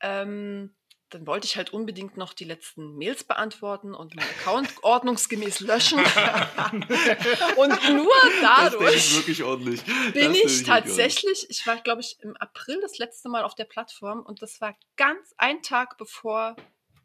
ähm, 0.00 0.74
dann 1.10 1.26
wollte 1.26 1.44
ich 1.46 1.56
halt 1.56 1.72
unbedingt 1.72 2.16
noch 2.16 2.32
die 2.32 2.44
letzten 2.44 2.96
Mails 2.96 3.24
beantworten 3.24 3.94
und 3.94 4.14
meinen 4.14 4.28
Account 4.38 4.72
ordnungsgemäß 4.82 5.60
löschen. 5.60 5.98
und 7.56 7.88
nur 7.94 8.12
Das 8.22 8.40
dadurch 8.40 9.16
wirklich 9.16 9.42
ordentlich. 9.42 9.82
bin 10.12 10.32
Das 10.32 10.36
ich 10.36 10.62
tatsächlich, 10.62 11.50
ich 11.50 11.66
war, 11.66 11.76
glaube 11.78 12.00
ich, 12.00 12.18
im 12.20 12.36
April 12.36 12.80
das 12.80 12.98
letzte 12.98 13.28
Mal 13.28 13.42
auf 13.42 13.54
der 13.54 13.64
Plattform 13.64 14.20
und 14.22 14.40
das 14.40 14.60
war 14.60 14.76
ganz 14.96 15.34
ein 15.36 15.62
Tag 15.62 15.98
bevor 15.98 16.56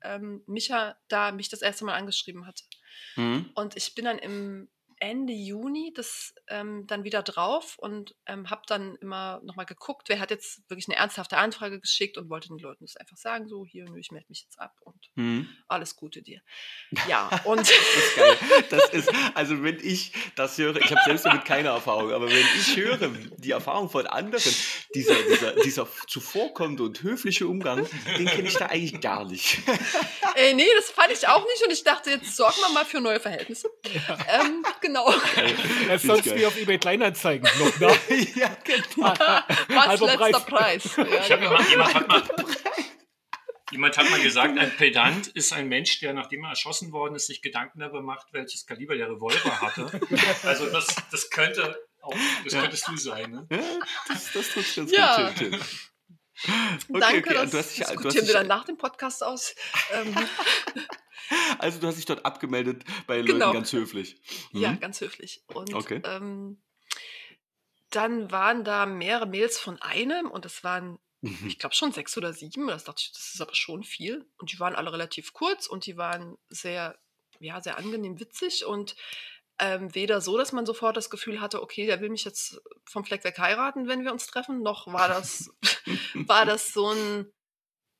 ähm, 0.03 0.43
Micha 0.45 0.95
da 1.07 1.31
mich 1.31 1.49
das 1.49 1.61
erste 1.61 1.83
Mal 1.85 1.95
angeschrieben 1.95 2.45
hatte. 2.45 2.63
Mhm. 3.15 3.49
Und 3.55 3.75
ich 3.75 3.95
bin 3.95 4.05
dann 4.05 4.19
im 4.19 4.69
Ende 5.05 5.33
Juni 5.33 5.93
das 5.95 6.33
ähm, 6.47 6.87
dann 6.87 7.03
wieder 7.03 7.21
drauf 7.21 7.75
und 7.77 8.15
ähm, 8.25 8.49
habe 8.49 8.63
dann 8.65 8.95
immer 8.95 9.39
nochmal 9.43 9.67
geguckt, 9.67 10.09
wer 10.09 10.19
hat 10.19 10.31
jetzt 10.31 10.67
wirklich 10.67 10.87
eine 10.87 10.97
ernsthafte 10.97 11.37
Anfrage 11.37 11.79
geschickt 11.79 12.17
und 12.17 12.27
wollte 12.29 12.47
den 12.47 12.57
Leuten 12.57 12.85
das 12.85 12.97
einfach 12.97 13.15
sagen, 13.17 13.47
so 13.47 13.65
hier, 13.67 13.85
nö, 13.85 13.99
ich 13.99 14.09
melde 14.09 14.25
mich 14.29 14.41
jetzt 14.41 14.59
ab 14.59 14.73
und 14.81 14.95
Mhm. 15.15 15.47
alles 15.67 15.95
Gute 15.95 16.21
dir. 16.23 16.41
Ja, 17.07 17.29
und 17.43 17.59
Das 17.59 17.69
ist 17.69 18.15
geil. 18.15 18.37
Das 18.71 18.89
ist, 18.89 19.11
also 19.35 19.61
wenn 19.63 19.79
ich 19.79 20.11
das 20.35 20.57
höre, 20.57 20.77
ich 20.77 20.89
habe 20.89 21.01
selbst 21.05 21.25
damit 21.25 21.45
keine 21.45 21.69
Erfahrung, 21.69 22.11
aber 22.11 22.27
wenn 22.27 22.45
ich 22.59 22.75
höre, 22.75 23.09
die 23.37 23.51
Erfahrung 23.51 23.89
von 23.91 24.07
anderen, 24.07 24.55
dieser, 24.95 25.21
dieser, 25.23 25.51
dieser 25.61 25.87
zuvorkommende 26.07 26.81
und 26.83 27.03
höfliche 27.03 27.47
Umgang, 27.47 27.87
den 28.17 28.25
kenne 28.25 28.47
ich 28.47 28.55
da 28.57 28.65
eigentlich 28.67 28.99
gar 29.01 29.23
nicht. 29.25 29.59
äh, 30.35 30.53
nee, 30.55 30.67
das 30.75 30.89
fand 30.89 31.11
ich 31.11 31.27
auch 31.27 31.45
nicht 31.45 31.63
und 31.63 31.71
ich 31.71 31.83
dachte, 31.83 32.09
jetzt 32.09 32.35
sorgen 32.35 32.57
wir 32.61 32.69
mal 32.73 32.85
für 32.85 32.99
neue 32.99 33.19
Verhältnisse. 33.19 33.69
Ähm, 34.27 34.63
genau. 34.81 34.94
Das 35.87 36.03
ist 36.03 36.07
sonst 36.07 36.25
geil. 36.25 36.37
wie 36.39 36.45
auf 36.45 36.57
eBay 36.57 36.77
Kleinanzeigen 36.77 37.47
noch, 37.59 37.79
ne? 37.79 37.97
ja, 38.35 38.55
genau. 38.63 39.13
Was 39.67 39.87
Halber 39.87 40.17
letzter 40.17 40.39
Preis. 40.41 40.89
Ja, 40.97 41.03
Ich 41.05 41.31
habe 41.31 41.41
genau. 41.41 41.59
jemand, 41.61 41.69
jemand, 41.69 41.93
hat 41.95 42.07
mal, 42.07 42.23
jemand 43.71 43.97
hat 43.97 44.09
mal 44.09 44.21
gesagt, 44.21 44.57
ein 44.57 44.71
Pedant 44.77 45.27
ist 45.27 45.53
ein 45.53 45.67
Mensch, 45.67 45.99
der, 45.99 46.13
nachdem 46.13 46.43
er 46.43 46.51
erschossen 46.51 46.91
worden 46.91 47.15
ist, 47.15 47.27
sich 47.27 47.41
Gedanken 47.41 47.79
darüber 47.79 48.01
macht, 48.01 48.27
welches 48.31 48.65
Kaliber 48.65 48.95
der 48.95 49.07
Revolver 49.09 49.61
hatte. 49.61 49.99
Also 50.43 50.67
das, 50.67 50.87
das 51.11 51.29
könnte 51.29 51.77
auch, 52.01 52.15
das 52.43 52.53
Ja. 52.53 52.61
könntest 52.61 52.87
du 52.87 52.97
sein. 52.97 53.31
Ne? 53.31 53.47
Ja, 53.51 53.59
das, 54.07 54.31
das 54.33 54.49
trifft 54.49 54.75
ganz 54.75 54.91
Ja. 54.91 55.31
gut. 55.37 55.59
Okay, 56.89 56.99
Danke, 56.99 57.29
okay. 57.29 57.33
das 57.33 57.51
du 57.51 57.57
hast 57.57 57.69
dich, 57.71 57.77
du 57.77 57.83
hast 57.83 57.91
diskutieren 57.93 58.27
wir 58.27 58.33
dann 58.33 58.47
nach 58.47 58.65
dem 58.65 58.77
Podcast 58.77 59.23
aus. 59.23 59.55
Ähm, 59.93 60.15
also 61.59 61.79
du 61.79 61.87
hast 61.87 61.95
dich 61.97 62.05
dort 62.05 62.25
abgemeldet 62.25 62.83
bei 63.07 63.17
den 63.17 63.25
Genau. 63.25 63.45
Leuten 63.47 63.57
ganz 63.59 63.73
höflich. 63.73 64.17
Mhm. 64.51 64.61
Ja, 64.61 64.73
ganz 64.73 65.01
höflich. 65.01 65.43
Und 65.47 65.73
Okay. 65.73 66.01
ähm, 66.05 66.61
dann 67.91 68.31
waren 68.31 68.63
da 68.63 68.85
mehrere 68.85 69.25
Mails 69.25 69.57
von 69.59 69.81
einem 69.81 70.29
und 70.29 70.45
es 70.45 70.63
waren, 70.63 70.99
Mhm. 71.21 71.47
ich 71.47 71.57
glaube, 71.57 71.73
schon 71.73 71.91
sechs 71.93 72.17
oder 72.17 72.33
sieben. 72.33 72.67
Das 72.67 72.83
dachte 72.83 73.01
ich, 73.03 73.11
das 73.13 73.33
ist 73.33 73.41
aber 73.41 73.55
schon 73.55 73.83
viel. 73.83 74.29
Und 74.37 74.51
die 74.51 74.59
waren 74.59 74.75
alle 74.75 74.91
relativ 74.91 75.33
kurz 75.33 75.65
und 75.67 75.85
die 75.85 75.97
waren 75.97 76.37
sehr, 76.49 76.99
ja, 77.39 77.61
sehr 77.61 77.77
angenehm 77.77 78.19
witzig 78.19 78.65
und 78.65 78.95
ähm, 79.59 79.93
weder 79.95 80.21
so, 80.21 80.37
dass 80.37 80.51
man 80.51 80.65
sofort 80.65 80.97
das 80.97 81.09
Gefühl 81.09 81.39
hatte, 81.41 81.61
okay, 81.61 81.85
der 81.85 82.01
will 82.01 82.09
mich 82.09 82.25
jetzt 82.25 82.59
vom 82.85 83.05
Fleck 83.05 83.23
weg 83.23 83.37
heiraten, 83.39 83.87
wenn 83.87 84.03
wir 84.03 84.11
uns 84.11 84.27
treffen, 84.27 84.61
noch 84.61 84.87
war 84.87 85.07
das, 85.07 85.49
war 86.27 86.45
das 86.45 86.73
so 86.73 86.89
ein 86.91 87.31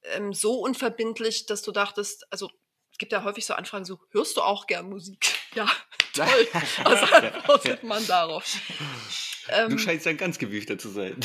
ähm, 0.03 0.33
so 0.33 0.59
unverbindlich, 0.59 1.45
dass 1.45 1.62
du 1.62 1.71
dachtest, 1.71 2.31
also 2.31 2.50
es 2.91 2.97
gibt 2.97 3.12
ja 3.12 3.24
häufig 3.24 3.45
so 3.45 3.53
Anfragen, 3.53 3.85
so 3.85 4.00
hörst 4.12 4.38
du 4.38 4.41
auch 4.41 4.67
gern 4.67 4.89
Musik? 4.89 5.33
Ja, 5.55 5.71
toll. 6.13 6.27
Was 6.83 7.13
antwortet 7.13 7.83
man 7.83 8.05
darauf? 8.07 8.45
Du 9.45 9.53
Ähm, 9.53 9.77
scheinst 9.77 10.05
ein 10.05 10.17
ganz 10.17 10.38
gewiefter 10.38 10.77
zu 10.77 10.89
sein. 10.89 11.17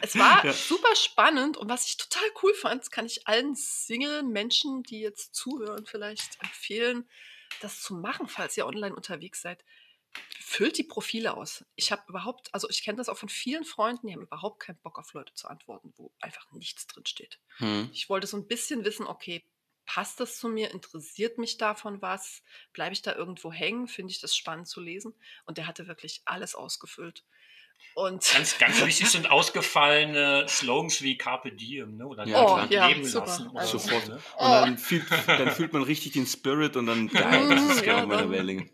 es 0.00 0.16
war 0.16 0.46
Ja. 0.46 0.52
super 0.54 0.96
spannend 0.96 1.58
und 1.58 1.68
was 1.68 1.84
ich 1.86 1.98
total 1.98 2.26
cool 2.42 2.54
fand, 2.54 2.90
kann 2.90 3.04
ich 3.04 3.26
allen 3.28 3.54
Single-Menschen, 3.54 4.82
die 4.82 5.00
jetzt 5.00 5.34
zuhören, 5.34 5.84
vielleicht 5.84 6.40
empfehlen, 6.42 7.06
das 7.60 7.82
zu 7.82 7.94
machen, 7.94 8.28
falls 8.28 8.56
ihr 8.56 8.66
online 8.66 8.94
unterwegs 8.94 9.42
seid. 9.42 9.64
Füllt 10.40 10.78
die 10.78 10.84
Profile 10.84 11.36
aus. 11.36 11.64
Ich 11.76 11.92
habe 11.92 12.02
überhaupt, 12.08 12.52
also 12.54 12.68
ich 12.70 12.82
kenne 12.82 12.96
das 12.96 13.08
auch 13.08 13.18
von 13.18 13.28
vielen 13.28 13.64
Freunden, 13.64 14.06
die 14.06 14.14
haben 14.14 14.22
überhaupt 14.22 14.60
keinen 14.60 14.78
Bock 14.78 14.98
auf 14.98 15.12
Leute 15.12 15.34
zu 15.34 15.48
antworten, 15.48 15.92
wo 15.96 16.12
einfach 16.20 16.50
nichts 16.52 16.86
drin 16.86 17.04
steht. 17.06 17.38
Hm. 17.58 17.90
Ich 17.92 18.08
wollte 18.08 18.26
so 18.26 18.36
ein 18.36 18.48
bisschen 18.48 18.84
wissen, 18.84 19.06
okay, 19.06 19.44
passt 19.88 20.20
das 20.20 20.38
zu 20.38 20.48
mir? 20.48 20.70
Interessiert 20.70 21.38
mich 21.38 21.56
davon 21.56 22.00
was? 22.02 22.42
Bleibe 22.72 22.92
ich 22.92 23.02
da 23.02 23.14
irgendwo 23.14 23.52
hängen? 23.52 23.88
Finde 23.88 24.12
ich 24.12 24.20
das 24.20 24.36
spannend 24.36 24.68
zu 24.68 24.80
lesen? 24.80 25.14
Und 25.46 25.58
der 25.58 25.66
hatte 25.66 25.88
wirklich 25.88 26.22
alles 26.26 26.54
ausgefüllt. 26.54 27.24
Und 27.94 28.24
Ganz, 28.32 28.58
ganz 28.58 28.84
wichtig 28.84 29.08
sind 29.10 29.28
ausgefallene 29.30 30.46
Slogans 30.48 31.02
wie 31.02 31.18
Carpe 31.18 31.50
Diem 31.52 31.96
ne? 31.96 32.06
oder 32.06 32.26
Ja, 32.26 32.42
Oh, 32.44 32.66
ja, 32.70 32.86
Leben 32.88 33.04
super. 33.04 33.26
lassen. 33.26 33.48
Oder 33.48 33.60
Also- 33.60 33.78
so, 33.78 33.88
Sofort. 33.88 34.08
ne? 34.08 34.14
Und 34.14 34.22
Oh. 34.36 34.42
dann 34.64 34.78
fühlt, 34.78 35.04
dann 35.26 35.50
fühlt 35.50 35.72
man 35.72 35.82
richtig 35.82 36.12
den 36.12 36.26
Spirit 36.26 36.76
und 36.76 36.86
dann, 36.86 37.08
geil, 37.08 37.48
das 37.48 37.62
ist 37.76 37.84
Ja, 37.86 37.94
genau 37.96 38.06
meine 38.06 38.22
dann- 38.22 38.30
Wellenlänge. 38.30 38.70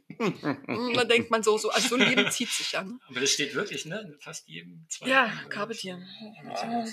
da 0.94 1.04
denkt 1.04 1.30
man 1.30 1.42
so, 1.42 1.56
so, 1.58 1.70
also 1.70 1.88
so 1.88 1.94
ein 1.96 2.02
Leben 2.08 2.30
zieht 2.30 2.50
sich 2.50 2.76
an. 2.78 3.00
Aber 3.08 3.20
das 3.20 3.30
steht 3.30 3.54
wirklich, 3.54 3.84
ne? 3.87 4.00
In 4.00 4.20
fast 4.20 4.46
jedem 4.49 4.87
zweiten. 4.88 5.11
Ja, 5.11 5.30
Carpe 5.49 5.75
Diem. 5.75 6.04
ja. 6.44 6.84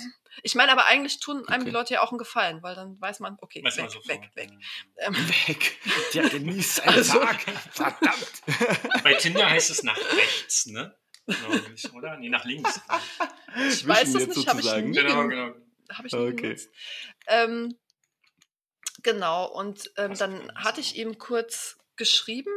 Ich 0.42 0.54
meine, 0.54 0.72
aber 0.72 0.86
eigentlich 0.86 1.20
tun 1.20 1.46
einem 1.48 1.64
die 1.64 1.70
Okay. 1.70 1.78
Leute 1.78 1.94
ja 1.94 2.02
auch 2.02 2.10
einen 2.10 2.18
Gefallen, 2.18 2.62
weil 2.62 2.74
dann 2.74 2.98
weiß 3.00 3.20
man, 3.20 3.36
okay, 3.42 3.62
Weiß 3.62 3.76
man 3.76 3.86
weg, 3.86 3.92
sofort, 3.92 4.08
weg, 4.08 4.30
weg. 4.34 4.50
ja. 4.98 5.06
Ähm, 5.08 5.14
Weg. 5.46 5.76
Der 6.14 6.28
genießt 6.30 6.76
seinen 6.76 6.88
Also- 6.88 7.18
Tag. 7.20 7.40
Verdammt. 7.70 8.42
Bei 9.04 9.14
Tinder 9.14 9.48
heißt 9.50 9.70
es 9.70 9.82
nach 9.82 9.98
rechts, 10.16 10.66
ne? 10.66 10.96
Glaub 11.26 11.70
ich, 11.74 11.92
oder? 11.92 12.16
Nee, 12.16 12.28
nach 12.28 12.44
links. 12.44 12.80
ich 13.68 13.86
weiß 13.86 14.12
das 14.12 14.26
nicht, 14.26 14.48
habe 14.48 14.60
ich 14.60 14.74
nie, 14.76 14.92
Genau, 14.92 15.20
gen- 15.20 15.28
genau. 15.30 15.54
hab 15.90 16.04
ich 16.04 16.12
nie 16.12 16.18
Okay. 16.32 16.34
genutzt. 16.42 16.70
Ähm, 17.26 17.78
genau, 19.02 19.46
und 19.46 19.90
ähm, 19.96 20.14
dann 20.16 20.52
hatte 20.54 20.80
ich 20.80 20.96
ihm 20.96 21.18
kurz 21.18 21.78
geschrieben 21.96 22.52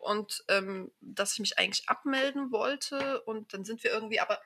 und 0.00 0.44
ähm, 0.48 0.92
dass 1.00 1.32
ich 1.34 1.40
mich 1.40 1.58
eigentlich 1.58 1.88
abmelden 1.88 2.52
wollte 2.52 3.22
und 3.22 3.52
dann 3.52 3.64
sind 3.64 3.82
wir 3.82 3.90
irgendwie, 3.90 4.20
aber 4.20 4.40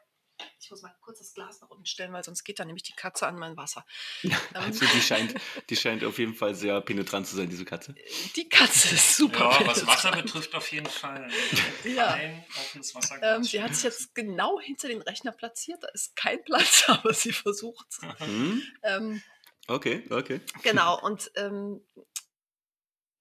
ich 0.61 0.71
muss 0.71 0.83
mal 0.83 0.95
kurz 1.01 1.19
das 1.19 1.35
Glas 1.35 1.61
nach 1.61 1.71
unten 1.71 1.87
stellen, 1.87 2.13
weil 2.13 2.23
sonst 2.25 2.45
geht 2.45 2.59
da 2.59 2.65
nämlich 2.65 2.83
die 2.83 2.93
Katze 2.93 3.27
an 3.27 3.37
mein 3.39 3.57
Wasser. 3.57 3.85
Ähm, 4.25 4.33
Also 4.55 4.85
die 4.87 5.01
scheint, 5.01 5.35
die 5.69 5.77
scheint 5.77 6.05
auf 6.05 6.19
jeden 6.19 6.35
Fall 6.35 6.55
sehr 6.55 6.81
penetrant 6.81 7.27
zu 7.27 7.37
sein, 7.37 7.49
diese 7.49 7.65
Katze. 7.65 7.95
die 8.37 8.49
Katze 8.49 8.95
ist 8.95 9.17
super. 9.17 9.51
Ja, 9.61 9.67
was 9.67 9.81
penetrant. 9.81 9.87
Wasser 9.89 10.11
betrifft, 10.23 10.55
auf 10.55 10.71
jeden 10.73 10.87
Fall. 10.87 11.29
Ja. 11.85 12.13
Kein 12.15 12.45
offenes 12.59 12.95
Wasser. 12.95 13.23
Ähm, 13.23 13.43
sie 13.45 13.63
hat 13.63 13.75
sich 13.75 13.85
jetzt 13.85 14.15
genau 14.15 14.61
hinter 14.61 14.89
den 14.89 15.03
Rechner 15.03 15.33
platziert. 15.33 15.83
Da 15.83 15.89
ist 15.89 16.15
kein 16.17 16.43
Platz, 16.45 16.85
aber 16.89 17.13
sie 17.15 17.33
versucht 17.33 17.87
Hm? 18.19 18.63
ähm, 18.83 19.23
Okay, 19.69 20.05
okay. 20.11 20.41
Genau, 20.63 21.01
und 21.01 21.31
ähm, 21.37 21.81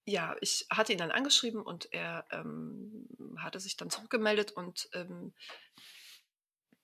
ja, 0.06 0.36
ich 0.42 0.66
hatte 0.72 0.92
ihn 0.94 0.98
dann 0.98 1.12
angeschrieben 1.12 1.62
und 1.62 1.94
er 1.94 2.26
ähm, 2.32 3.08
hatte 3.38 3.60
sich 3.60 3.78
dann 3.78 3.92
zurückgemeldet 3.92 4.52
und 4.54 4.90
ähm, 4.94 5.34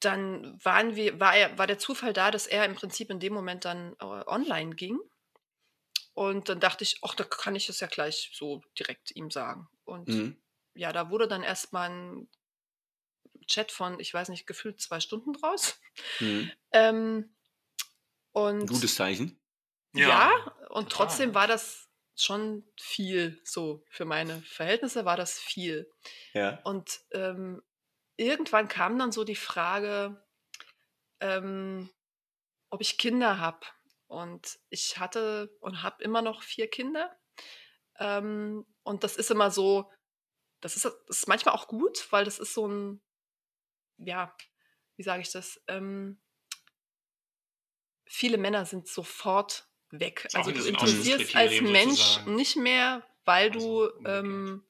dann 0.06 0.58
waren 0.64 0.96
wir, 0.96 1.20
war, 1.20 1.36
er, 1.36 1.58
war 1.58 1.68
der 1.68 1.80
Zufall 1.80 2.14
da, 2.14 2.32
dass 2.32 2.48
er 2.48 2.66
im 2.66 2.76
Prinzip 2.76 3.10
in 3.10 3.20
dem 3.20 3.34
Moment 3.34 3.66
dann 3.66 3.94
äh, 4.00 4.06
online 4.06 4.76
ging. 4.76 5.00
Und 6.14 6.48
dann 6.48 6.60
dachte 6.62 6.84
ich, 6.84 7.00
ach, 7.02 7.14
da 7.16 7.24
kann 7.26 7.56
ich 7.56 7.68
es 7.68 7.82
ja 7.82 7.88
gleich 7.88 8.32
so 8.34 8.62
direkt 8.80 9.12
ihm 9.16 9.30
sagen. 9.32 9.68
Und 9.84 10.08
Mhm. 10.08 10.42
ja, 10.74 10.94
da 10.94 11.10
wurde 11.10 11.28
dann 11.28 11.44
erstmal 11.44 11.90
ein 11.90 12.30
Chat 13.48 13.72
von, 13.72 14.00
ich 14.00 14.14
weiß 14.14 14.30
nicht, 14.30 14.48
gefühlt 14.48 14.80
zwei 14.82 15.00
Stunden 15.00 15.34
draus. 15.34 15.80
Mhm. 16.20 16.52
Ähm, 16.72 17.36
und 18.32 18.62
Ein 18.62 18.68
gutes 18.68 18.96
Zeichen. 18.96 19.40
ja, 19.94 20.32
und 20.70 20.90
total. 20.90 21.08
trotzdem 21.08 21.34
war 21.36 21.48
das 21.48 21.90
schon 22.18 22.66
viel, 22.80 23.42
so 23.44 23.84
für 23.90 24.06
meine 24.06 24.42
Verhältnisse 24.42 25.04
war 25.06 25.18
das 25.18 25.38
viel. 25.40 25.90
Ja. 26.34 26.60
Und 26.64 27.02
ähm, 27.12 27.62
irgendwann 28.18 28.68
kam 28.68 28.98
dann 28.98 29.12
so 29.12 29.24
die 29.24 29.36
Frage, 29.36 30.24
ähm, 31.20 31.90
ob 32.70 32.82
ich 32.82 32.98
Kinder 32.98 33.40
habe. 33.40 33.66
Und 34.08 34.60
ich 34.70 35.00
hatte 35.00 35.56
und 35.62 35.82
habe 35.84 36.04
immer 36.04 36.22
noch 36.22 36.44
vier 36.44 36.70
Kinder. 36.70 37.18
Ähm, 37.98 38.66
und 38.84 39.04
das 39.04 39.18
ist 39.18 39.32
immer 39.32 39.52
so, 39.52 39.92
das 40.62 40.76
ist, 40.76 40.86
das 40.86 40.96
ist 41.08 41.28
manchmal 41.28 41.56
auch 41.56 41.68
gut, 41.68 42.12
weil 42.12 42.26
das 42.26 42.40
ist 42.40 42.54
so 42.54 42.68
ein, 42.68 43.02
ja, 43.98 44.36
wie 44.96 45.04
sage 45.04 45.22
ich 45.22 45.32
das? 45.32 45.62
Ähm, 45.68 46.22
viele 48.06 48.38
Männer 48.38 48.66
sind 48.66 48.88
sofort 48.88 49.68
weg. 49.90 50.28
Also 50.34 50.52
wieder 50.52 50.62
du 50.62 50.68
interessierst 50.70 51.36
als 51.36 51.62
Mensch 51.62 52.00
sozusagen. 52.00 52.36
nicht 52.36 52.56
mehr, 52.56 53.06
weil 53.26 53.52
Also 53.52 53.90
du 53.90 54.08
ähm, 54.08 54.66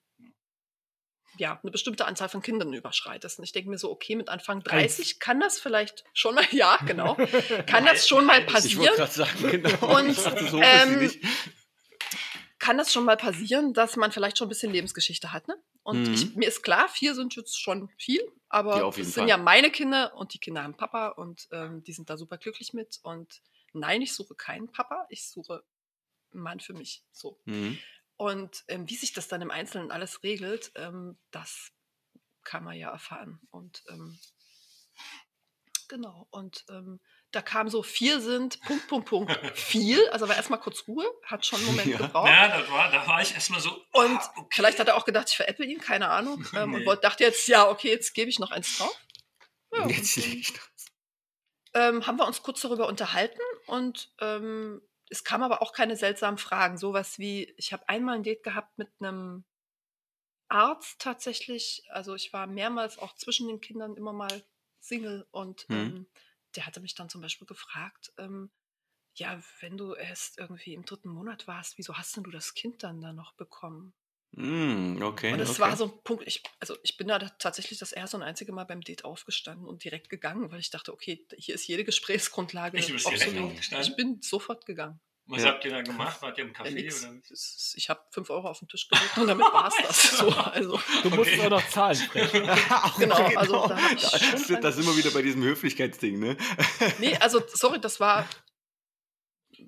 ja, 1.37 1.59
eine 1.61 1.71
bestimmte 1.71 2.05
Anzahl 2.05 2.29
von 2.29 2.41
Kindern 2.41 2.73
überschreitest. 2.73 3.39
Und 3.39 3.43
ich 3.45 3.51
denke 3.51 3.69
mir 3.69 3.77
so, 3.77 3.91
okay, 3.91 4.15
mit 4.15 4.29
Anfang 4.29 4.61
30 4.63 5.19
kann 5.19 5.39
das 5.39 5.59
vielleicht 5.59 6.03
schon 6.13 6.35
mal, 6.35 6.45
ja, 6.51 6.77
genau, 6.85 7.15
kann 7.67 7.85
das 7.85 8.07
schon 8.07 8.25
mal 8.25 8.39
Ich 8.41 8.47
passieren. 8.47 8.95
gerade 8.95 9.11
sagen, 9.11 9.49
genau. 9.51 9.95
Und, 9.97 10.09
Ich 10.09 10.17
so 10.17 10.61
ähm. 10.61 11.11
Kann 12.57 12.77
das 12.77 12.91
schon 12.91 13.05
mal 13.05 13.17
passieren, 13.17 13.73
dass 13.73 13.95
man 13.95 14.11
vielleicht 14.11 14.37
schon 14.37 14.47
ein 14.47 14.49
bisschen 14.49 14.71
Lebensgeschichte 14.71 15.31
hat, 15.33 15.47
ne? 15.47 15.55
Und 15.83 16.07
Mhm. 16.07 16.13
ich, 16.13 16.35
mir 16.35 16.47
ist 16.47 16.63
klar, 16.63 16.87
vier 16.89 17.13
sind 17.13 17.35
jetzt 17.35 17.61
schon 17.61 17.89
viel, 17.97 18.21
aber 18.49 18.87
es 18.89 18.95
sind 18.95 19.13
Fall. 19.13 19.27
ja 19.29 19.37
meine 19.37 19.69
Kinder 19.69 20.15
und 20.15 20.33
die 20.33 20.39
Kinder 20.39 20.63
haben 20.63 20.73
Papa 20.75 21.09
und 21.09 21.47
ähm, 21.51 21.83
die 21.83 21.93
sind 21.93 22.09
da 22.09 22.17
super 22.17 22.37
glücklich 22.39 22.73
mit. 22.73 22.99
Und 23.03 23.41
nein, 23.73 24.01
ich 24.01 24.13
suche 24.15 24.33
keinen 24.33 24.71
Papa, 24.71 25.05
ich 25.09 25.27
suche 25.29 25.63
einen 26.33 26.41
Mann 26.41 26.59
für 26.59 26.73
mich. 26.73 27.03
So. 27.11 27.37
Mhm. 27.45 27.77
Und 28.17 28.63
ähm, 28.67 28.89
wie 28.89 28.95
sich 28.95 29.13
das 29.13 29.27
dann 29.27 29.41
im 29.41 29.51
Einzelnen 29.51 29.91
alles 29.91 30.23
regelt, 30.23 30.71
ähm, 30.75 31.17
das 31.31 31.71
kann 32.43 32.63
man 32.63 32.75
ja 32.77 32.91
erfahren. 32.91 33.39
Und 33.51 33.83
ähm, 33.89 34.17
Genau. 35.87 36.27
Und 36.31 36.65
ähm, 36.69 36.99
da 37.31 37.41
kam 37.43 37.69
so, 37.69 37.83
vier 37.83 38.19
sind, 38.19 38.59
Punkt, 38.61 38.87
Punkt, 38.87 39.07
Punkt, 39.09 39.57
viel. 39.57 40.07
Also 40.09 40.27
war 40.27 40.35
erstmal 40.35 40.59
kurz 40.59 40.87
Ruhe, 40.87 41.05
hat 41.25 41.45
schon 41.45 41.59
einen 41.59 41.67
Moment 41.67 41.87
Ja. 41.91 41.97
gebraucht. 41.97 42.27
Ja, 42.29 42.47
da 42.47 42.69
war, 42.71 42.91
da 42.91 43.05
war 43.07 43.21
ich 43.21 43.33
erstmal 43.33 43.59
so. 43.59 43.71
Und 43.91 44.17
ah, 44.17 44.33
okay. 44.37 44.47
vielleicht 44.51 44.79
hat 44.79 44.87
er 44.87 44.95
auch 44.95 45.05
gedacht, 45.05 45.29
ich 45.29 45.35
veräpple 45.35 45.65
ihn, 45.65 45.79
keine 45.79 46.09
Ahnung. 46.09 46.43
Ähm, 46.55 46.71
Nee. 46.71 46.77
Und 46.77 46.85
wollte- 46.85 47.01
dachte 47.01 47.23
jetzt, 47.23 47.47
ja, 47.47 47.69
okay, 47.69 47.89
jetzt 47.89 48.13
gebe 48.15 48.29
ich 48.29 48.39
noch 48.39 48.51
eins 48.51 48.77
drauf. 48.77 48.97
Ja, 49.73 49.87
Jetzt 49.87 50.17
und, 50.17 50.53
ähm, 51.73 52.07
haben 52.07 52.17
wir 52.17 52.25
uns 52.25 52.41
kurz 52.41 52.61
darüber 52.61 52.87
unterhalten 52.87 53.41
und 53.67 54.11
ähm, 54.21 54.81
es 55.09 55.23
kamen 55.23 55.43
aber 55.43 55.61
auch 55.61 55.73
keine 55.73 55.95
seltsamen 55.95 56.37
Fragen. 56.37 56.77
Sowas 56.77 57.19
wie, 57.19 57.45
ich 57.57 57.73
habe 57.73 57.87
einmal 57.89 58.15
ein 58.15 58.23
Date 58.23 58.43
gehabt 58.43 58.77
mit 58.77 58.89
einem 58.99 59.45
Arzt 60.49 60.99
tatsächlich. 61.01 61.83
Also 61.89 62.15
ich 62.15 62.33
war 62.33 62.47
mehrmals 62.47 62.97
auch 62.97 63.15
zwischen 63.15 63.47
den 63.47 63.61
Kindern 63.61 63.95
immer 63.95 64.13
mal 64.13 64.43
Single 64.79 65.27
und 65.31 65.67
Mhm. 65.69 65.95
ähm, 65.95 66.07
der 66.55 66.65
hatte 66.65 66.79
mich 66.79 66.95
dann 66.95 67.09
zum 67.09 67.21
Beispiel 67.21 67.47
gefragt, 67.47 68.13
ähm, 68.17 68.51
ja, 69.15 69.41
wenn 69.61 69.77
du 69.77 69.93
erst 69.95 70.37
irgendwie 70.39 70.73
im 70.73 70.85
dritten 70.85 71.09
Monat 71.09 71.47
warst, 71.47 71.77
wieso 71.77 71.97
hast 71.97 72.15
denn 72.17 72.23
du 72.25 72.31
das 72.31 72.53
Kind 72.55 72.83
dann 72.83 73.01
da 73.01 73.13
noch 73.13 73.33
bekommen? 73.35 73.95
Mm, 74.31 75.01
okay. 75.01 75.31
Und 75.31 75.39
es 75.39 75.51
okay. 75.51 75.59
war 75.61 75.77
so 75.77 75.85
ein 75.85 76.03
Punkt, 76.03 76.23
ich, 76.27 76.43
also 76.59 76.77
ich 76.83 76.97
bin 76.97 77.07
da 77.07 77.19
tatsächlich 77.19 77.79
das 77.79 77.91
erste 77.93 78.17
und 78.17 78.23
einzige 78.23 78.51
Mal 78.51 78.65
beim 78.65 78.81
Date 78.81 79.05
aufgestanden 79.05 79.65
und 79.65 79.83
direkt 79.83 80.09
gegangen, 80.09 80.51
weil 80.51 80.59
ich 80.59 80.69
dachte, 80.71 80.91
okay, 80.93 81.25
hier 81.37 81.55
ist 81.55 81.67
jede 81.67 81.83
Gesprächsgrundlage. 81.85 82.77
Aufgestanden? 82.77 83.55
Ich 83.81 83.95
bin 83.95 84.21
sofort 84.21 84.65
gegangen. 84.65 84.99
Was 85.27 85.41
Ja. 85.41 85.49
habt 85.49 85.65
ihr 85.65 85.71
da 85.71 85.81
gemacht? 85.81 86.21
Wart 86.21 86.37
ihr 86.37 86.43
im 86.43 86.53
Ja, 86.53 86.59
Café? 86.59 86.71
nix. 86.71 87.03
oder? 87.03 87.15
Ich 87.77 87.89
habe 87.89 88.01
5 88.11 88.29
Euro 88.29 88.47
auf 88.47 88.59
den 88.59 88.67
Tisch 88.67 88.87
gelegt 88.87 89.17
und 89.17 89.25
damit 89.25 89.45
war 89.45 89.67
es 89.69 89.75
das. 89.81 90.11
So, 90.19 90.29
also, 90.29 90.79
Du 91.01 91.09
musst 91.09 91.31
Okay. 91.31 91.41
auch 91.41 91.49
noch 91.49 91.67
zahlen. 91.69 91.95
Fred. 91.97 92.31
Genau, 92.99 93.15
also 93.35 93.67
da 93.67 93.79
ich 93.91 94.47
da, 94.47 94.59
da 94.59 94.71
sind 94.71 94.85
wir 94.85 94.95
wieder 94.97 95.09
bei 95.11 95.23
diesem 95.23 95.41
Höflichkeitsding, 95.43 96.19
ne? 96.19 96.37
nee, 96.99 97.15
also 97.17 97.41
sorry, 97.47 97.79
das 97.81 97.99
war. 97.99 98.27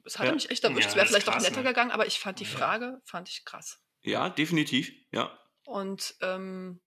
Es 0.05 0.19
hatte 0.19 0.27
Ja. 0.29 0.33
mich 0.35 0.49
echt 0.51 0.63
erwischt. 0.63 0.83
Ja, 0.83 0.89
es 0.89 0.95
wäre 0.95 1.05
vielleicht 1.07 1.29
auch 1.29 1.33
krass, 1.33 1.43
netter 1.43 1.61
ne? 1.63 1.69
gegangen, 1.69 1.91
aber 1.91 2.05
ich 2.05 2.19
fand 2.19 2.39
die 2.39 2.43
Ja. 2.43 2.49
Frage, 2.51 3.01
fand 3.05 3.27
ich 3.29 3.43
krass. 3.45 3.79
Ja, 4.07 4.29
definitiv. 4.29 4.91
Ja. 5.11 5.37
Und 5.65 6.15
ähm, 6.21 6.81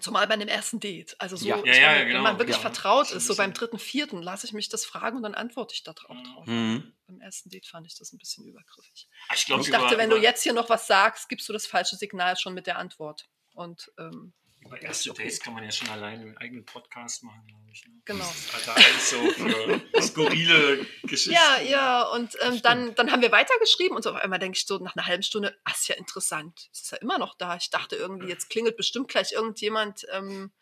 zumal 0.00 0.26
bei 0.26 0.36
dem 0.36 0.48
ersten 0.48 0.80
Date. 0.80 1.14
Also 1.18 1.36
so, 1.36 1.46
Ja. 1.46 1.56
Ja, 1.58 1.74
ja, 1.74 1.86
meine, 1.88 2.04
genau, 2.06 2.16
wenn 2.16 2.22
man 2.22 2.38
wirklich 2.38 2.56
ja. 2.56 2.62
vertraut 2.62 3.10
ist, 3.10 3.26
so 3.26 3.36
beim 3.36 3.52
dritten, 3.52 3.78
vierten, 3.78 4.22
lasse 4.22 4.46
ich 4.46 4.52
mich 4.52 4.68
das 4.68 4.84
fragen 4.84 5.18
und 5.18 5.22
dann 5.22 5.34
antworte 5.34 5.74
ich 5.74 5.82
da 5.82 5.92
drauf. 5.92 6.16
Mhm. 6.16 6.24
drauf. 6.24 6.46
Mhm. 6.46 6.92
Beim 7.06 7.20
ersten 7.20 7.50
Date 7.50 7.66
fand 7.66 7.86
ich 7.86 7.96
das 7.98 8.12
ein 8.12 8.18
bisschen 8.18 8.46
übergriffig. 8.46 9.08
Ah, 9.28 9.34
Ich, 9.36 9.44
glaub, 9.46 9.60
Ich 9.60 9.68
über- 9.68 9.78
dachte, 9.78 9.98
wenn 9.98 10.10
über, 10.10 10.18
du 10.18 10.22
jetzt 10.22 10.42
hier 10.42 10.52
noch 10.54 10.68
was 10.70 10.86
sagst, 10.86 11.28
gibst 11.28 11.48
du 11.48 11.52
das 11.52 11.66
falsche 11.66 11.96
Signal 11.96 12.36
schon 12.36 12.54
mit 12.54 12.66
der 12.66 12.78
Antwort. 12.78 13.28
Und 13.52 13.90
ähm, 13.98 14.32
Über 14.70 14.82
erste. 14.82 15.12
Dates 15.12 15.40
kann 15.40 15.52
man 15.52 15.64
ja 15.64 15.72
schon 15.72 15.88
alleine 15.88 16.22
einen 16.22 16.36
eigenen 16.36 16.64
Podcast 16.64 17.24
machen, 17.24 17.44
glaube 17.44 17.68
ich. 17.72 17.84
Ne? 17.86 17.94
Genau. 18.04 18.32
Alter, 18.54 18.76
alles 18.76 19.10
so 19.10 19.30
für 19.32 20.00
skurrile 20.00 20.86
Geschichten. 21.02 21.32
ja, 21.32 21.60
ja, 21.60 22.02
und 22.04 22.36
ähm, 22.40 22.62
dann, 22.62 22.94
dann 22.94 23.10
haben 23.10 23.20
wir 23.20 23.32
weitergeschrieben 23.32 23.96
und 23.96 24.04
so 24.04 24.10
auf 24.10 24.16
einmal 24.16 24.38
denke 24.38 24.56
ich 24.56 24.66
so 24.66 24.78
nach 24.78 24.94
einer 24.94 25.06
halben 25.06 25.24
Stunde, 25.24 25.58
ach, 25.64 25.74
ist 25.74 25.88
ja 25.88 25.96
interessant. 25.96 26.68
Es 26.72 26.82
ist 26.82 26.92
ja 26.92 26.98
immer 26.98 27.18
noch 27.18 27.34
da. 27.34 27.56
Ich 27.56 27.70
dachte 27.70 27.96
irgendwie, 27.96 28.28
jetzt 28.28 28.48
klingelt 28.48 28.76
bestimmt 28.76 29.08
gleich 29.08 29.32
irgendjemand, 29.32 30.06
ähm, 30.12 30.52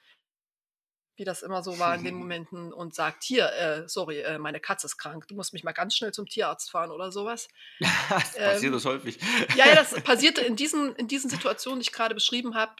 wie 1.18 1.24
das 1.24 1.42
immer 1.42 1.62
so 1.62 1.78
war 1.78 1.94
in 1.94 2.04
den 2.04 2.14
Momenten 2.18 2.72
und 2.72 2.94
sagt, 2.94 3.24
hier, 3.24 3.52
äh, 3.52 3.88
sorry, 3.88 4.20
äh, 4.20 4.38
meine 4.38 4.60
Katze 4.60 4.86
ist 4.86 4.96
krank, 4.96 5.28
du 5.28 5.34
musst 5.34 5.52
mich 5.52 5.64
mal 5.64 5.72
ganz 5.72 5.96
schnell 5.96 6.12
zum 6.12 6.26
Tierarzt 6.26 6.70
fahren 6.70 6.90
oder 6.90 7.12
sowas. 7.12 7.48
Das 7.80 8.34
passiert 8.34 8.64
Ähm, 8.64 8.72
das 8.72 8.84
häufig. 8.84 9.18
Ja, 9.56 9.66
ja, 9.66 9.74
das 9.74 9.94
passierte 10.04 10.40
in 10.40 10.56
diesen, 10.56 10.94
in 10.96 11.08
diesen 11.08 11.28
Situationen, 11.28 11.80
die 11.80 11.84
ich 11.84 11.92
gerade 11.92 12.14
beschrieben 12.14 12.54
habe, 12.54 12.72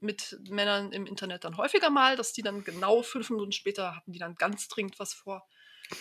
mit 0.00 0.38
Männern 0.48 0.92
im 0.92 1.06
Internet 1.06 1.44
dann 1.44 1.56
häufiger 1.56 1.90
mal, 1.90 2.16
dass 2.16 2.32
die 2.32 2.42
dann 2.42 2.64
genau 2.64 3.02
fünf 3.02 3.30
Minuten 3.30 3.52
später 3.52 3.96
hatten 3.96 4.12
die 4.12 4.18
dann 4.18 4.34
ganz 4.36 4.68
dringend 4.68 4.98
was 4.98 5.14
vor. 5.14 5.46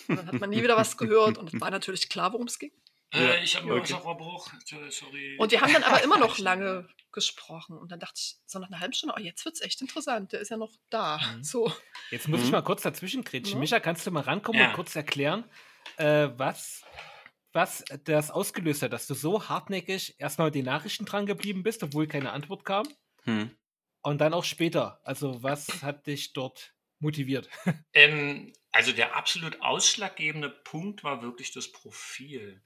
Und 0.07 0.17
dann 0.17 0.27
hat 0.27 0.39
man 0.39 0.49
nie 0.49 0.63
wieder 0.63 0.77
was 0.77 0.97
gehört 0.97 1.37
und 1.37 1.53
es 1.53 1.61
war 1.61 1.71
natürlich 1.71 2.09
klar, 2.09 2.33
worum 2.33 2.47
es 2.47 2.59
ging. 2.59 2.71
Ja, 3.15 3.33
Äh, 3.33 3.43
ich 3.43 3.55
habe 3.55 3.65
einen 3.69 3.79
okay. 3.79 3.93
Wasserrohrbruch. 3.93 4.51
Sorry. 4.89 5.37
Und 5.39 5.51
wir 5.51 5.61
haben 5.61 5.73
dann 5.73 5.83
aber 5.83 6.03
immer 6.03 6.17
noch 6.17 6.37
lange 6.37 6.87
gesprochen. 7.11 7.77
Und 7.77 7.91
dann 7.91 7.99
dachte 7.99 8.15
ich, 8.17 8.37
so 8.45 8.59
nach 8.59 8.67
einer 8.67 8.79
halben 8.79 8.93
Stunde, 8.93 9.15
oh, 9.17 9.21
jetzt 9.21 9.45
wird 9.45 9.55
es 9.55 9.61
echt 9.61 9.79
interessant, 9.81 10.33
der 10.33 10.41
ist 10.41 10.49
ja 10.49 10.57
noch 10.57 10.73
da. 10.89 11.17
Mhm. 11.35 11.43
So. 11.43 11.71
Jetzt 12.11 12.27
muss 12.27 12.39
ich 12.41 12.47
Mhm. 12.47 12.51
mal 12.51 12.61
kurz 12.63 12.81
dazwischen 12.81 13.23
kretschen. 13.23 13.53
Ja. 13.53 13.59
Micha, 13.59 13.79
kannst 13.79 14.05
du 14.05 14.11
mal 14.11 14.21
rankommen 14.21 14.59
Ja. 14.61 14.67
und 14.67 14.73
kurz 14.73 14.95
erklären, 14.95 15.45
äh, 15.97 16.29
was, 16.35 16.83
was 17.53 17.83
das 18.03 18.31
ausgelöst 18.31 18.81
hat, 18.81 18.91
dass 18.91 19.07
du 19.07 19.13
so 19.13 19.47
hartnäckig 19.47 20.15
erstmal 20.19 20.47
mit 20.47 20.55
den 20.55 20.65
Nachrichten 20.65 21.05
dran 21.05 21.25
geblieben 21.25 21.63
bist, 21.63 21.83
obwohl 21.83 22.07
keine 22.07 22.31
Antwort 22.31 22.65
kam? 22.65 22.85
Hm. 23.23 23.49
Und 24.01 24.19
dann 24.19 24.33
auch 24.33 24.43
später. 24.43 24.99
Also, 25.03 25.41
was 25.41 25.81
hat 25.81 26.05
dich 26.07 26.33
dort 26.33 26.73
motiviert? 26.99 27.49
Ähm, 27.93 28.51
also 28.75 28.91
der 28.91 29.15
absolut 29.15 29.61
ausschlaggebende 29.61 30.49
Punkt 30.49 31.05
war 31.05 31.21
wirklich 31.21 31.53
das 31.53 31.71
Profil. 31.71 32.61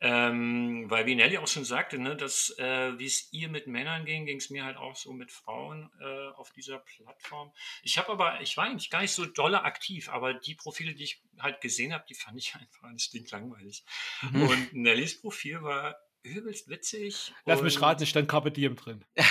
Ähm, 0.00 0.90
weil 0.90 1.06
wie 1.06 1.14
Nelly 1.14 1.38
auch 1.38 1.46
schon 1.46 1.64
sagte, 1.64 2.00
ne, 2.00 2.16
dass 2.16 2.50
äh, 2.58 2.98
wie 2.98 3.06
es 3.06 3.32
ihr 3.32 3.48
mit 3.48 3.68
Männern 3.68 4.04
ging, 4.04 4.26
ging 4.26 4.38
es 4.38 4.50
mir 4.50 4.64
halt 4.64 4.76
auch 4.76 4.96
so 4.96 5.12
mit 5.12 5.30
Frauen 5.30 5.88
äh, 6.00 6.30
auf 6.30 6.50
dieser 6.50 6.80
Plattform. 6.80 7.52
Ich 7.84 7.96
habe 7.96 8.10
aber, 8.10 8.40
ich 8.40 8.56
war 8.56 8.64
eigentlich 8.64 8.90
gar 8.90 9.02
nicht 9.02 9.12
so 9.12 9.24
dolle 9.24 9.62
aktiv, 9.62 10.08
aber 10.08 10.34
die 10.34 10.56
Profile, 10.56 10.94
die 10.94 11.04
ich 11.04 11.22
halt 11.38 11.60
gesehen 11.60 11.92
habe, 11.94 12.04
die 12.08 12.14
fand 12.14 12.36
ich 12.38 12.54
einfach 12.56 12.82
ein 12.88 12.98
Stück 12.98 13.30
langweilig. 13.30 13.84
Mhm. 14.32 14.42
Und 14.42 14.72
Nellys 14.72 15.20
Profil 15.20 15.62
war 15.62 15.96
übelst 16.22 16.68
witzig. 16.68 17.32
Lass 17.44 17.62
mich 17.62 17.80
raten, 17.80 18.06
stand 18.06 18.28
Carpe 18.28 18.50
Diem 18.50 18.76
drin. 18.76 19.04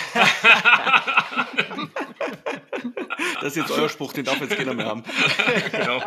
Das 3.41 3.55
ist 3.55 3.57
jetzt 3.57 3.71
euer 3.71 3.89
Spruch, 3.89 4.13
den 4.13 4.25
darf 4.25 4.39
jetzt 4.39 4.55
keiner 4.55 4.73
mehr 4.73 4.85
haben. 4.85 5.03
genau. 5.71 6.01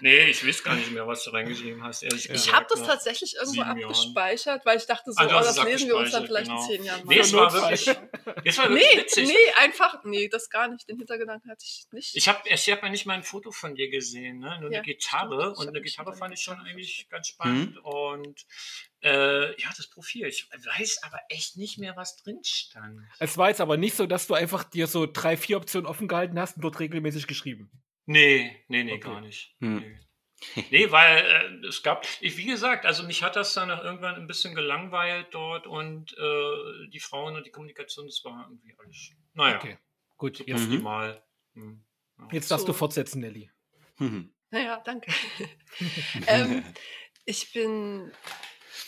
Nee, 0.00 0.24
ich 0.30 0.46
weiß 0.46 0.62
gar 0.62 0.74
nicht 0.74 0.90
mehr, 0.90 1.06
was 1.06 1.24
du 1.24 1.30
reingeschrieben 1.30 1.82
hast. 1.82 2.02
Ehrlich. 2.02 2.28
Ich 2.30 2.52
habe 2.52 2.66
das 2.68 2.82
tatsächlich 2.82 3.34
irgendwo 3.34 3.52
sieben 3.52 3.78
Jahren. 3.78 3.84
abgespeichert, 3.84 4.66
weil 4.66 4.78
ich 4.78 4.86
dachte 4.86 5.12
so, 5.12 5.22
du 5.22 5.28
oh, 5.28 5.40
das 5.40 5.56
es 5.56 5.64
lesen 5.64 5.88
wir 5.88 5.96
uns 5.96 6.10
dann 6.10 6.22
abgespeichert, 6.24 6.26
vielleicht 6.28 6.48
in 6.48 6.54
genau. 6.54 6.66
zehn 6.66 6.84
Jahren 6.84 7.06
Nee, 7.06 7.18
es 7.18 7.30
Für 7.30 7.36
war 7.36 7.52
wirklich, 7.52 7.88
es 8.44 8.58
war 8.58 8.70
wirklich 8.70 8.88
Nee, 8.94 9.00
witzig. 9.00 9.28
nee, 9.28 9.52
einfach, 9.58 10.04
nee, 10.04 10.28
das 10.28 10.50
gar 10.50 10.68
nicht. 10.68 10.88
Den 10.88 10.96
Hintergedanken 10.98 11.50
hatte 11.50 11.64
ich 11.64 11.86
nicht. 11.92 12.16
Ich 12.16 12.28
habe 12.28 12.40
ich 12.44 12.70
hab 12.70 12.82
ja 12.82 12.88
nicht 12.88 13.06
mal 13.06 13.14
ein 13.14 13.22
Foto 13.22 13.50
von 13.50 13.74
dir 13.74 13.90
gesehen, 13.90 14.38
ne? 14.38 14.58
nur 14.60 14.70
Ja, 14.72 14.78
eine 14.78 14.86
Gitarre. 14.86 15.40
stimmt. 15.40 15.52
Ich 15.52 15.58
Und 15.60 15.68
eine 15.68 15.82
Gitarre 15.82 16.12
fand 16.14 16.34
ich 16.34 16.40
schon 16.40 16.58
eigentlich 16.60 17.06
ganz 17.10 17.28
spannend. 17.28 17.74
Mhm. 17.76 17.80
Und 17.82 18.46
äh, 19.02 19.60
ja, 19.60 19.68
das 19.76 19.88
Profil. 19.88 20.26
Ich 20.26 20.48
weiß 20.50 21.02
aber 21.02 21.20
echt 21.28 21.56
nicht 21.56 21.78
mehr, 21.78 21.96
was 21.96 22.16
drin 22.16 22.38
stand. 22.44 23.00
Es 23.18 23.36
war 23.38 23.48
jetzt 23.48 23.60
aber 23.60 23.76
nicht 23.76 23.94
so, 23.96 24.06
dass 24.06 24.26
du 24.26 24.34
einfach 24.34 24.64
dir 24.64 24.86
so 24.86 25.06
drei, 25.06 25.36
vier 25.36 25.56
Optionen 25.56 25.86
offen 25.86 26.08
gehalten 26.08 26.38
hast 26.38 26.56
und 26.56 26.62
dort 26.62 26.78
regelmäßig 26.80 27.26
geschrieben. 27.26 27.70
Nee, 28.06 28.64
nee, 28.68 28.84
nee, 28.84 28.92
Okay. 28.94 29.00
gar 29.00 29.20
nicht. 29.20 29.54
Hm. 29.60 29.76
Nee. 29.78 29.98
Nee, 30.72 30.90
weil 30.90 31.18
äh, 31.62 31.66
es 31.68 31.84
gab, 31.84 32.04
ich, 32.20 32.36
wie 32.36 32.46
gesagt, 32.46 32.84
also 32.84 33.04
mich 33.04 33.22
hat 33.22 33.36
das 33.36 33.54
dann 33.54 33.70
auch 33.70 33.84
irgendwann 33.84 34.16
ein 34.16 34.26
bisschen 34.26 34.56
gelangweilt 34.56 35.28
dort 35.30 35.68
und 35.68 36.12
äh, 36.18 36.88
die 36.88 36.98
Frauen 36.98 37.36
und 37.36 37.46
die 37.46 37.52
Kommunikation, 37.52 38.06
das 38.06 38.24
war 38.24 38.48
irgendwie 38.48 38.74
alles, 38.76 39.12
naja, 39.34 39.56
Okay, 39.58 39.78
gut. 40.16 40.40
Jetzt, 40.40 40.62
Mhm. 40.62 40.72
optimal. 40.72 41.22
Hm. 41.54 41.84
Ja. 42.18 42.28
jetzt 42.32 42.50
darfst 42.50 42.66
du 42.66 42.72
So. 42.72 42.78
fortsetzen, 42.78 43.20
Nelly. 43.20 43.50
Mhm. 43.98 44.34
Naja, 44.50 44.82
danke. 44.84 45.12
ähm, 46.26 46.64
ich 47.24 47.52
bin, 47.52 48.10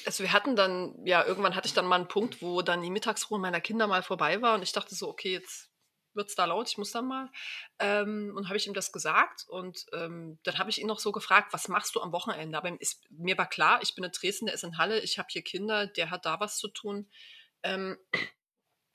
also 0.07 0.23
wir 0.23 0.33
hatten 0.33 0.57
dann, 0.57 0.95
ja, 1.05 1.25
irgendwann 1.25 1.55
hatte 1.55 1.67
ich 1.67 1.75
dann 1.75 1.87
mal 1.87 1.97
einen 1.97 2.09
Punkt, 2.09 2.43
wo 2.43 2.63
dann 2.63 2.83
die 2.83 2.91
Mittagsruhe 2.91 3.39
meiner 3.39 3.61
Kinder 3.61 3.87
mal 3.87 4.03
vorbei 4.03 4.41
war 4.43 4.55
und 4.55 4.63
ich 4.63 4.73
dachte 4.73 4.95
so, 4.95 5.09
okay, 5.09 5.33
jetzt 5.33 5.71
wird 6.15 6.29
es 6.29 6.35
da 6.35 6.45
laut, 6.45 6.69
ich 6.69 6.79
muss 6.79 6.93
dann 6.93 7.07
mal. 7.07 7.31
Ähm, 7.79 8.33
und 8.37 8.49
habe 8.49 8.57
ich 8.57 8.67
ihm 8.67 8.75
das 8.75 8.93
gesagt 8.93 9.45
und 9.49 9.87
ähm, 9.93 10.39
dann 10.45 10.59
habe 10.59 10.71
ich 10.71 10.81
ihn 10.81 10.87
noch 10.87 11.01
so 11.01 11.13
gefragt, 11.13 11.53
was 11.53 11.69
machst 11.69 11.95
du 11.95 12.01
am 12.01 12.13
Wochenende? 12.13 12.57
Aber 12.57 12.81
ist, 12.81 13.03
mir 13.11 13.37
war 13.37 13.49
klar, 13.49 13.81
ich 13.83 13.95
bin 13.95 14.05
in 14.05 14.13
Dresden, 14.13 14.47
der 14.47 14.55
ist 14.55 14.65
in 14.65 14.79
Halle, 14.79 15.01
ich 15.01 15.19
habe 15.19 15.29
hier 15.31 15.43
Kinder, 15.43 15.87
der 15.87 16.11
hat 16.11 16.25
da 16.25 16.41
was 16.41 16.59
zu 16.59 16.69
tun. 16.69 17.11
Ähm, 17.63 17.99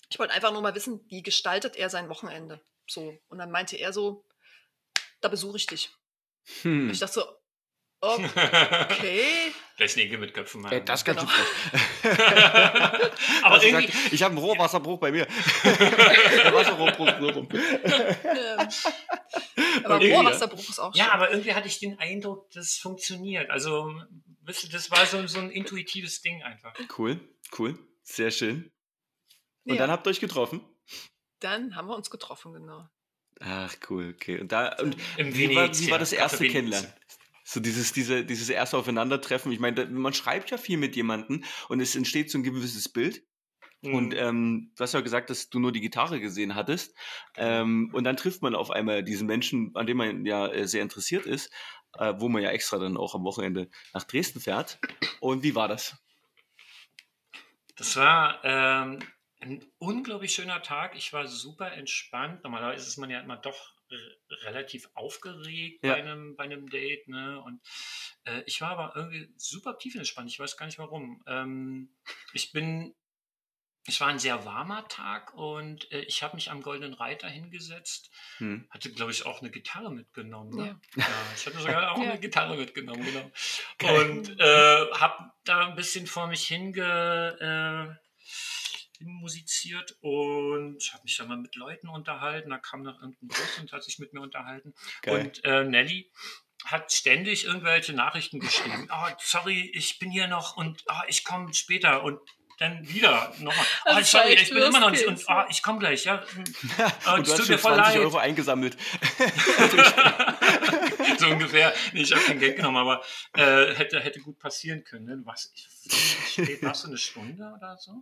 ich 0.09 0.17
wollte 0.17 0.33
einfach 0.33 0.51
nur 0.51 0.61
mal 0.61 0.75
wissen, 0.75 1.05
wie 1.09 1.21
gestaltet 1.21 1.75
er 1.75 1.89
sein 1.89 2.09
Wochenende? 2.09 2.61
So. 2.87 3.17
Und 3.27 3.37
dann 3.37 3.51
meinte 3.51 3.77
er 3.77 3.93
so, 3.93 4.25
da 5.21 5.27
besuche 5.27 5.57
ich 5.57 5.67
dich. 5.67 5.91
Hm. 6.61 6.89
Ich 6.89 6.99
dachte 6.99 7.13
so, 7.13 7.38
okay. 8.01 9.51
Lässt 9.77 9.95
Nägel 9.95 10.17
mit 10.19 10.33
Köpfen 10.33 10.61
machen. 10.61 10.73
Äh, 10.77 10.83
das 10.83 11.05
ganz 11.05 11.19
Genau. 11.21 11.31
schön 11.31 11.45
frech. 12.11 12.19
aber 13.43 13.53
Also 13.55 13.65
ich, 13.67 13.73
irgendwie, 13.73 13.91
sag, 13.91 14.13
ich 14.13 14.23
habe 14.23 14.31
einen 14.35 14.43
Rohrwasserbruch 14.43 14.99
bei 14.99 15.11
mir. 15.11 15.25
Der 15.63 16.53
Wasserrohrbruch 16.53 17.19
nur 17.19 17.31
rum. 17.33 17.47
Ähm, 17.53 18.67
aber 19.85 19.95
Okay, 19.95 20.13
Rohrwasserbruch 20.15 20.69
ist 20.69 20.79
auch 20.79 20.93
ja, 20.95 21.05
schön. 21.05 21.13
aber 21.13 21.31
irgendwie 21.31 21.53
hatte 21.53 21.67
ich 21.67 21.79
den 21.79 21.97
Eindruck, 21.97 22.49
das 22.51 22.75
funktioniert. 22.77 23.49
Also, 23.49 23.93
wisst 24.41 24.65
ihr, 24.65 24.69
das 24.69 24.91
war 24.91 25.05
so, 25.05 25.25
so 25.27 25.39
ein 25.39 25.49
intuitives 25.49 26.21
Ding 26.21 26.43
einfach. 26.43 26.73
Cool, 26.97 27.19
cool. 27.57 27.77
Sehr 28.03 28.31
schön. 28.31 28.71
Und 29.65 29.75
Ja. 29.75 29.79
dann 29.81 29.91
habt 29.91 30.05
ihr 30.07 30.09
euch 30.11 30.19
getroffen? 30.19 30.61
Dann 31.39 31.75
haben 31.77 31.87
wir 31.87 31.95
uns 31.95 32.09
getroffen, 32.09 32.51
genau. 32.53 32.89
Ach, 33.39 33.73
cool, 33.89 34.13
okay. 34.13 34.39
Und, 34.41 34.51
da, 34.51 34.75
und 34.79 34.97
Im 35.15 35.33
wie, 35.33 35.47
war, 35.55 35.63
wie 35.63 35.67
Venezia, 35.67 35.91
war 35.91 35.99
das 35.99 36.11
erste 36.11 36.39
Venezia. 36.39 36.59
Kennenlernen? 36.59 36.93
So 37.51 37.59
dieses, 37.59 37.93
diese, 37.93 38.23
dieses 38.23 38.47
erste 38.49 38.77
Aufeinandertreffen. 38.77 39.51
Ich 39.51 39.59
meine, 39.59 39.87
man 39.87 40.13
schreibt 40.13 40.51
ja 40.51 40.57
viel 40.57 40.77
mit 40.77 40.95
jemandem 40.95 41.43
und 41.67 41.79
es 41.79 41.95
entsteht 41.95 42.29
so 42.29 42.37
ein 42.37 42.43
gewisses 42.43 42.89
Bild. 42.89 43.23
Und 43.81 44.09
Mhm. 44.09 44.17
ähm, 44.17 44.71
du 44.75 44.83
hast 44.83 44.93
ja 44.93 45.01
gesagt, 45.01 45.31
dass 45.31 45.49
du 45.49 45.57
nur 45.57 45.71
die 45.71 45.81
Gitarre 45.81 46.19
gesehen 46.19 46.53
hattest. 46.53 46.95
Ähm, 47.37 47.89
und 47.91 48.03
dann 48.03 48.17
trifft 48.17 48.43
man 48.43 48.53
auf 48.53 48.69
einmal 48.69 49.03
diesen 49.03 49.25
Menschen, 49.25 49.71
an 49.73 49.87
dem 49.87 49.97
man 49.97 50.27
ja 50.27 50.47
äh, 50.47 50.67
sehr 50.67 50.83
interessiert 50.83 51.25
ist, 51.25 51.51
äh, 51.97 52.13
wo 52.17 52.29
man 52.29 52.43
ja 52.43 52.51
extra 52.51 52.77
dann 52.77 52.97
auch 52.97 53.15
am 53.15 53.23
Wochenende 53.23 53.69
nach 53.93 54.03
Dresden 54.03 54.41
fährt. 54.41 54.79
Und 55.19 55.41
wie 55.41 55.55
war 55.55 55.67
das? 55.67 55.97
Das 57.77 57.95
war 57.95 58.41
ähm, 58.43 58.99
ein 59.39 59.65
unglaublich 59.79 60.35
schöner 60.35 60.61
Tag. 60.61 60.95
Ich 60.95 61.13
war 61.13 61.25
super 61.25 61.71
entspannt. 61.71 62.43
Normalerweise 62.43 62.85
ist 62.85 62.97
man 62.97 63.09
ja 63.09 63.21
immer 63.21 63.37
doch 63.37 63.78
relativ 64.43 64.89
aufgeregt 64.93 65.83
Ja. 65.83 65.93
bei, 65.93 65.99
einem, 65.99 66.35
bei 66.35 66.43
einem 66.45 66.69
Date. 66.69 67.07
Ne? 67.07 67.41
Und 67.41 67.61
äh, 68.25 68.41
ich 68.45 68.61
war 68.61 68.71
aber 68.71 68.95
irgendwie 68.95 69.31
super 69.37 69.77
tiefenentspannt. 69.77 70.29
Ich 70.29 70.39
weiß 70.39 70.57
gar 70.57 70.65
nicht 70.65 70.79
warum. 70.79 71.23
Ähm, 71.27 71.89
ich 72.33 72.51
bin, 72.51 72.95
es 73.87 73.99
war 74.01 74.07
ein 74.07 74.19
sehr 74.19 74.45
warmer 74.45 74.87
Tag 74.87 75.33
und 75.33 75.91
äh, 75.91 76.01
ich 76.01 76.21
habe 76.21 76.35
mich 76.35 76.51
am 76.51 76.61
Goldenen 76.61 76.93
Reiter 76.93 77.27
hingesetzt. 77.27 78.11
Hm. 78.37 78.67
Hatte, 78.69 78.91
glaube 78.91 79.11
ich, 79.11 79.25
auch 79.25 79.41
eine 79.41 79.49
Gitarre 79.49 79.91
mitgenommen. 79.91 80.57
Ja. 80.57 80.65
Ne? 80.65 80.81
Ja, 80.95 81.05
ich 81.35 81.45
hatte 81.45 81.57
sogar 81.57 81.91
auch 81.93 81.97
Ja. 82.03 82.11
eine 82.11 82.19
Gitarre 82.19 82.55
mitgenommen, 82.57 83.03
genau. 83.03 83.31
Geil. 83.79 84.09
Und 84.11 84.39
äh, 84.39 84.91
habe 84.93 85.31
da 85.45 85.67
ein 85.67 85.75
bisschen 85.75 86.05
vor 86.07 86.27
mich 86.27 86.45
hinge, 86.45 87.97
äh, 87.97 88.05
musiziert 89.05 89.97
und 90.01 90.81
habe 90.93 91.03
mich 91.03 91.17
dann 91.17 91.27
mal 91.27 91.37
mit 91.37 91.55
Leuten 91.55 91.89
unterhalten. 91.89 92.49
Da 92.49 92.57
kam 92.57 92.83
noch 92.83 93.01
irgendein 93.01 93.27
Bus 93.27 93.59
und 93.59 93.71
hat 93.71 93.83
sich 93.83 93.99
mit 93.99 94.13
mir 94.13 94.21
unterhalten. 94.21 94.73
Geil. 95.01 95.25
Und 95.25 95.45
äh, 95.45 95.63
Nelly 95.63 96.11
hat 96.65 96.91
ständig 96.91 97.45
irgendwelche 97.45 97.93
Nachrichten 97.93 98.39
geschrieben. 98.39 98.89
Oh, 98.91 99.07
sorry, 99.19 99.71
ich 99.73 99.99
bin 99.99 100.11
hier 100.11 100.27
noch 100.27 100.57
und 100.57 100.83
oh, 100.87 101.01
ich 101.07 101.23
komme 101.23 101.53
später 101.53 102.03
und 102.03 102.19
dann 102.59 102.87
wieder 102.89 103.33
nochmal. 103.39 103.65
Oh, 103.85 104.01
sorry, 104.03 104.33
ich 104.33 104.49
bin 104.49 104.61
immer 104.61 104.81
noch 104.81 104.91
nicht 104.91 105.05
und 105.05 105.23
oh, 105.27 105.43
ich 105.49 105.63
komme 105.63 105.79
gleich. 105.79 106.03
Ja, 106.03 106.21
oh, 107.07 107.11
und 107.15 107.25
du 107.25 107.31
hast 107.31 107.37
schon 107.37 107.47
mir 107.47 107.57
voll 107.57 107.75
20 107.75 107.95
leid. 107.95 108.03
Euro 108.03 108.17
eingesammelt. 108.17 108.75
so 111.17 111.27
ungefähr. 111.27 111.73
Nee, 111.93 112.01
ich 112.01 112.11
habe 112.11 112.21
kein 112.23 112.39
Geld 112.39 112.57
genommen, 112.57 112.75
aber 112.77 113.01
äh, 113.37 113.73
hätte, 113.75 114.01
hätte 114.01 114.19
gut 114.19 114.37
passieren 114.39 114.83
können. 114.83 115.05
Ne? 115.05 115.21
Was, 115.23 115.53
ich, 115.55 115.69
wie 115.85 116.43
spät 116.43 116.61
warst 116.61 116.83
du 116.83 116.89
eine 116.89 116.97
Stunde 116.97 117.49
oder 117.55 117.77
so? 117.77 118.01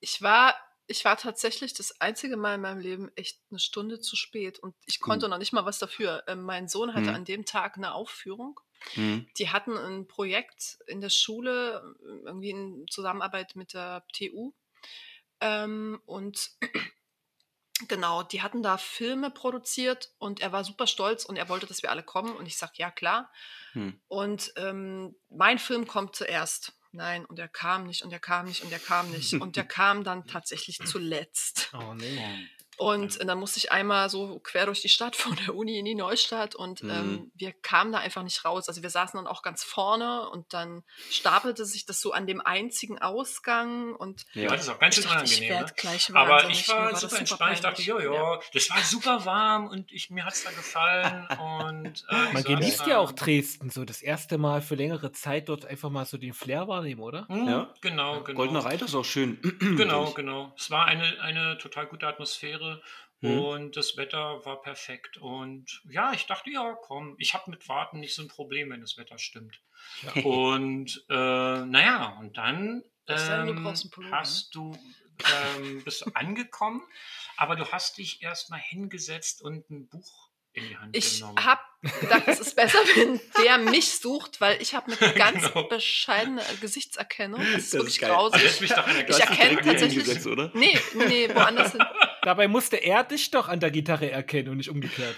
Ich 0.00 0.22
war, 0.22 0.54
ich 0.86 1.04
war 1.04 1.16
tatsächlich 1.16 1.74
das 1.74 2.00
einzige 2.00 2.36
Mal 2.36 2.56
in 2.56 2.60
meinem 2.62 2.80
Leben 2.80 3.10
echt 3.16 3.40
eine 3.50 3.60
Stunde 3.60 4.00
zu 4.00 4.16
spät 4.16 4.58
und 4.58 4.74
ich 4.86 5.00
konnte 5.00 5.28
noch 5.28 5.38
nicht 5.38 5.52
mal 5.52 5.64
was 5.64 5.78
dafür. 5.78 6.24
Ähm, 6.26 6.42
mein 6.42 6.68
Sohn 6.68 6.94
hatte 6.94 7.10
Mhm. 7.10 7.14
an 7.14 7.24
dem 7.24 7.44
Tag 7.44 7.76
eine 7.76 7.94
Aufführung. 7.94 8.58
Hm. 8.94 9.28
Die 9.36 9.50
hatten 9.50 9.76
ein 9.76 10.06
Projekt 10.08 10.78
in 10.86 11.00
der 11.02 11.10
Schule, 11.10 11.94
irgendwie 12.24 12.50
in 12.50 12.86
Zusammenarbeit 12.88 13.54
mit 13.56 13.74
der 13.74 14.04
TU. 14.12 14.52
Ähm, 15.40 16.00
und 16.06 16.50
genau, 17.88 18.22
die 18.22 18.42
hatten 18.42 18.62
da 18.62 18.78
Filme 18.78 19.30
produziert 19.30 20.12
und 20.18 20.40
er 20.40 20.52
war 20.52 20.64
super 20.64 20.86
stolz 20.86 21.24
und 21.24 21.36
er 21.36 21.48
wollte, 21.48 21.66
dass 21.66 21.82
wir 21.82 21.90
alle 21.90 22.02
kommen. 22.02 22.34
Und 22.36 22.46
ich 22.46 22.56
sag, 22.56 22.78
ja, 22.78 22.90
klar. 22.90 23.30
Hm. 23.72 24.00
Und 24.08 24.52
ähm, 24.56 25.14
mein 25.28 25.58
Film 25.58 25.86
kommt 25.86 26.16
zuerst. 26.16 26.72
Nein, 26.92 27.24
und 27.24 27.38
er 27.38 27.48
kam 27.48 27.86
nicht 27.86 28.02
und 28.02 28.12
er 28.12 28.18
kam 28.18 28.46
nicht 28.46 28.62
und 28.62 28.72
er 28.72 28.78
kam 28.78 29.10
nicht. 29.10 29.34
Und 29.34 29.56
der 29.56 29.64
kam 29.78 30.02
dann 30.04 30.26
tatsächlich 30.26 30.78
zuletzt. 30.78 31.70
Oh 31.72 31.94
nee. 31.94 32.48
Und 32.80 33.22
dann 33.28 33.38
musste 33.38 33.58
ich 33.58 33.70
einmal 33.72 34.08
so 34.08 34.38
quer 34.38 34.64
durch 34.64 34.80
die 34.80 34.88
Stadt 34.88 35.14
von 35.16 35.36
der 35.36 35.54
Uni 35.54 35.78
in 35.78 35.84
die 35.84 35.94
Neustadt 35.94 36.54
und 36.54 36.82
Mhm. 36.82 36.90
ähm, 36.90 37.32
wir 37.34 37.52
kamen 37.52 37.92
da 37.92 37.98
einfach 37.98 38.22
nicht 38.22 38.42
raus. 38.44 38.68
Also 38.68 38.82
wir 38.82 38.88
saßen 38.90 39.18
dann 39.18 39.26
auch 39.26 39.42
ganz 39.42 39.62
vorne 39.62 40.28
und 40.30 40.52
dann 40.54 40.82
stapelte 41.10 41.64
sich 41.66 41.84
das 41.84 42.00
so 42.00 42.12
an 42.12 42.26
dem 42.26 42.40
einzigen 42.40 42.98
Ausgang 42.98 43.94
und 43.94 44.24
Ja, 44.32 44.44
Ja. 44.44 44.48
das 44.50 44.62
ist 44.62 44.68
auch 44.70 44.78
ganz 44.78 44.96
ich 44.96 45.04
schön 45.04 45.12
unangenehm. 45.12 45.50
werde 45.50 45.64
Ne? 45.66 45.72
gleich 45.76 46.14
Aber 46.14 46.48
ich 46.48 46.68
war 46.68 46.90
das 46.90 47.00
super 47.02 47.18
entspannt. 47.18 47.52
Ich 47.54 47.60
dachte, 47.60 47.82
peinlich. 47.82 48.04
ja, 48.04 48.12
ja, 48.34 48.40
das 48.54 48.70
war 48.70 48.82
super 48.82 49.24
warm 49.26 49.68
und 49.68 49.92
ich, 49.92 50.08
mir 50.10 50.24
hat 50.24 50.32
es 50.32 50.44
da 50.44 50.50
gefallen. 50.50 51.28
Und, 51.60 52.04
äh, 52.08 52.32
Man 52.32 52.44
genießt 52.44 52.86
ja 52.86 52.98
auch 52.98 53.12
Dresden 53.12 53.70
so 53.70 53.84
das 53.84 54.00
erste 54.02 54.38
Mal 54.38 54.62
für 54.62 54.74
längere 54.74 55.12
Zeit 55.12 55.48
dort 55.48 55.66
einfach 55.66 55.90
mal 55.90 56.06
so 56.06 56.16
den 56.16 56.32
Flair 56.32 56.66
wahrnehmen, 56.68 57.00
oder? 57.02 57.26
Hm, 57.28 57.46
Ja. 57.48 57.74
Genau, 57.80 58.22
genau. 58.22 58.36
Goldener 58.36 58.64
Reiter 58.64 58.86
ist 58.86 58.94
auch 58.94 59.04
schön. 59.04 59.38
Genau, 59.80 60.10
genau. 60.12 60.52
Es 60.56 60.70
war 60.70 60.86
eine, 60.86 61.20
eine 61.20 61.58
total 61.58 61.86
gute 61.86 62.06
Atmosphäre 62.06 62.69
Mhm. 63.22 63.38
und 63.38 63.76
das 63.76 63.96
Wetter 63.96 64.44
war 64.46 64.62
perfekt. 64.62 65.18
Und 65.18 65.82
ja, 65.90 66.12
ich 66.12 66.26
dachte, 66.26 66.50
ja, 66.50 66.74
komm, 66.82 67.16
ich 67.18 67.34
habe 67.34 67.50
mit 67.50 67.68
Warten 67.68 68.00
nicht 68.00 68.14
so 68.14 68.22
ein 68.22 68.28
Problem, 68.28 68.70
wenn 68.70 68.80
das 68.80 68.96
Wetter 68.96 69.18
stimmt. 69.18 69.60
Ja. 70.02 70.22
Und 70.24 71.04
äh, 71.08 71.14
naja, 71.14 72.16
und 72.20 72.36
dann 72.36 72.82
du 73.06 73.12
ähm, 73.14 73.64
Pullover, 73.90 74.10
hast 74.16 74.54
du, 74.54 74.76
ähm, 75.58 75.82
bist 75.84 76.02
du 76.06 76.10
angekommen, 76.14 76.82
aber 77.36 77.56
du 77.56 77.66
hast 77.72 77.98
dich 77.98 78.22
erstmal 78.22 78.60
hingesetzt 78.60 79.42
und 79.42 79.68
ein 79.70 79.88
Buch 79.88 80.30
in 80.52 80.68
die 80.68 80.76
Hand 80.76 80.96
Ich 80.96 81.18
genommen. 81.20 81.44
habe 81.44 81.60
gedacht, 82.00 82.22
es 82.26 82.40
ist 82.40 82.56
besser, 82.56 82.78
wenn 82.96 83.20
der 83.42 83.58
mich 83.58 83.98
sucht, 83.98 84.40
weil 84.40 84.60
ich 84.60 84.74
habe 84.74 84.92
eine 84.92 85.14
ganz 85.14 85.42
Genau. 85.52 85.68
bescheidene 85.68 86.42
Gesichtserkennung. 86.60 87.40
Das 87.40 87.48
ist 87.48 87.56
Das 87.56 87.64
ist 87.64 87.72
wirklich 87.74 87.98
geil. 88.00 88.10
Ah, 88.10 88.14
grausig. 88.14 88.58
Du 88.58 88.64
Ich 88.64 89.20
erkenne 89.20 89.60
tatsächlich- 89.62 90.26
oder? 90.26 90.50
Nee, 90.54 90.78
nee, 90.94 91.34
woanders 91.34 91.72
hin. 91.72 91.82
Dabei 92.22 92.48
musste 92.48 92.76
er 92.76 93.04
dich 93.04 93.30
doch 93.30 93.48
an 93.48 93.60
der 93.60 93.70
Gitarre 93.70 94.10
erkennen 94.10 94.48
und 94.50 94.56
nicht 94.58 94.70
umgekehrt. 94.70 95.16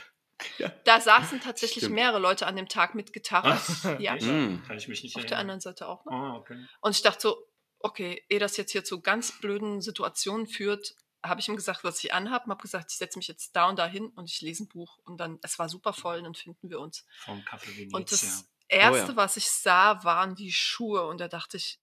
Da 0.84 1.00
saßen 1.00 1.40
tatsächlich 1.40 1.84
Stimmt. 1.84 1.94
mehrere 1.94 2.18
Leute 2.18 2.46
an 2.46 2.56
dem 2.56 2.68
Tag 2.68 2.94
mit 2.94 3.12
Gitarre. 3.12 3.60
Ja, 4.00 4.16
Echt? 4.16 4.26
Mhm. 4.26 4.62
Kann 4.66 4.76
ich 4.76 4.88
mich 4.88 5.02
nicht 5.04 5.14
auf 5.16 5.22
der 5.22 5.36
erinnern. 5.36 5.52
anderen 5.52 5.60
Seite 5.60 5.86
auch 5.88 6.04
noch. 6.04 6.12
Ah, 6.12 6.34
okay. 6.36 6.58
Und 6.80 6.90
ich 6.96 7.02
dachte 7.02 7.20
so, 7.20 7.46
okay, 7.78 8.24
ehe 8.28 8.38
das 8.40 8.56
jetzt 8.56 8.72
hier 8.72 8.84
zu 8.84 9.00
ganz 9.00 9.38
blöden 9.40 9.80
Situationen 9.80 10.46
führt, 10.46 10.94
habe 11.22 11.40
ich 11.40 11.46
ihm 11.48 11.54
gesagt, 11.54 11.84
was 11.84 12.02
ich 12.02 12.12
anhabe, 12.12 12.50
habe 12.50 12.60
gesagt, 12.60 12.90
ich 12.90 12.98
setze 12.98 13.18
mich 13.18 13.28
jetzt 13.28 13.54
da 13.54 13.68
und 13.68 13.78
da 13.78 13.86
hin 13.86 14.06
und 14.16 14.28
ich 14.28 14.40
lese 14.40 14.64
ein 14.64 14.68
Buch. 14.68 14.98
Und 15.04 15.18
dann, 15.18 15.38
es 15.42 15.58
war 15.60 15.68
super 15.68 15.92
voll, 15.92 16.18
und 16.18 16.24
dann 16.24 16.34
finden 16.34 16.68
wir 16.70 16.80
uns. 16.80 17.06
Vom 17.20 17.38
Café 17.42 17.68
Venezia. 17.76 17.96
Und 17.96 18.10
das 18.10 18.48
Erste, 18.68 19.04
Oh 19.04 19.08
ja. 19.10 19.16
was 19.16 19.36
ich 19.36 19.48
sah, 19.48 20.02
waren 20.02 20.34
die 20.34 20.50
Schuhe. 20.52 21.06
Und 21.06 21.20
da 21.20 21.28
dachte 21.28 21.56
ich, 21.58 21.78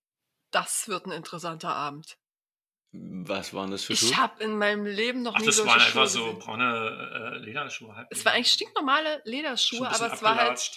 das 0.51 0.89
wird 0.89 1.05
ein 1.05 1.11
interessanter 1.13 1.73
Abend. 1.73 2.17
Was 2.91 3.53
waren 3.53 3.69
das 3.69 3.83
für 3.83 3.93
Ich 3.93 3.99
Schuhe? 3.99 4.17
habe 4.17 4.43
in 4.43 4.57
meinem 4.57 4.85
Leben 4.85 5.21
noch 5.21 5.35
Ach, 5.35 5.39
nie 5.39 5.45
das 5.45 5.57
solche 5.57 5.69
waren 5.71 5.79
Schuhe 5.81 6.01
einfach 6.01 6.07
so 6.07 6.25
gesehen. 6.25 6.39
braune 6.39 7.33
äh, 7.35 7.37
Lederschuhe. 7.37 7.95
halb 7.95 8.07
Es 8.09 8.25
war 8.25 8.31
eigentlich 8.33 8.51
stinknormale 8.51 9.21
Lederschuhe, 9.25 9.87
aber 9.87 10.11
es 10.13 10.21
war 10.23 10.35
halt, 10.35 10.71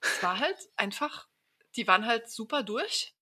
es 0.00 0.22
war 0.22 0.38
halt 0.38 0.56
einfach, 0.76 1.28
die 1.76 1.86
waren 1.86 2.04
halt 2.06 2.30
super 2.30 2.62
durch. 2.62 3.14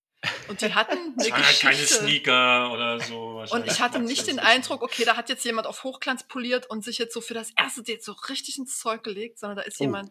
Und 0.48 0.60
die 0.60 0.74
hatten 0.74 0.92
eine 0.98 1.14
Es 1.18 1.30
waren 1.30 1.44
halt 1.46 1.60
keine 1.60 1.76
Geschichte. 1.76 1.94
Sneaker 2.04 2.72
oder 2.72 3.00
so. 3.00 3.42
Und 3.52 3.66
ich 3.66 3.80
hatte 3.80 4.00
nicht 4.00 4.18
das 4.20 4.26
den 4.26 4.38
Eindruck, 4.40 4.82
okay, 4.82 5.04
da 5.04 5.16
hat 5.16 5.28
jetzt 5.28 5.44
jemand 5.44 5.66
auf 5.68 5.84
Hochglanz 5.84 6.24
poliert 6.26 6.66
und 6.68 6.84
sich 6.84 6.98
jetzt 6.98 7.14
so 7.14 7.20
für 7.20 7.34
das 7.34 7.52
erste 7.56 7.82
Date 7.84 8.04
so 8.04 8.12
richtig 8.28 8.58
ins 8.58 8.78
Zeug 8.78 9.02
gelegt, 9.04 9.38
sondern 9.38 9.58
da 9.58 9.62
ist 9.62 9.80
Oh, 9.80 9.84
jemand, 9.84 10.10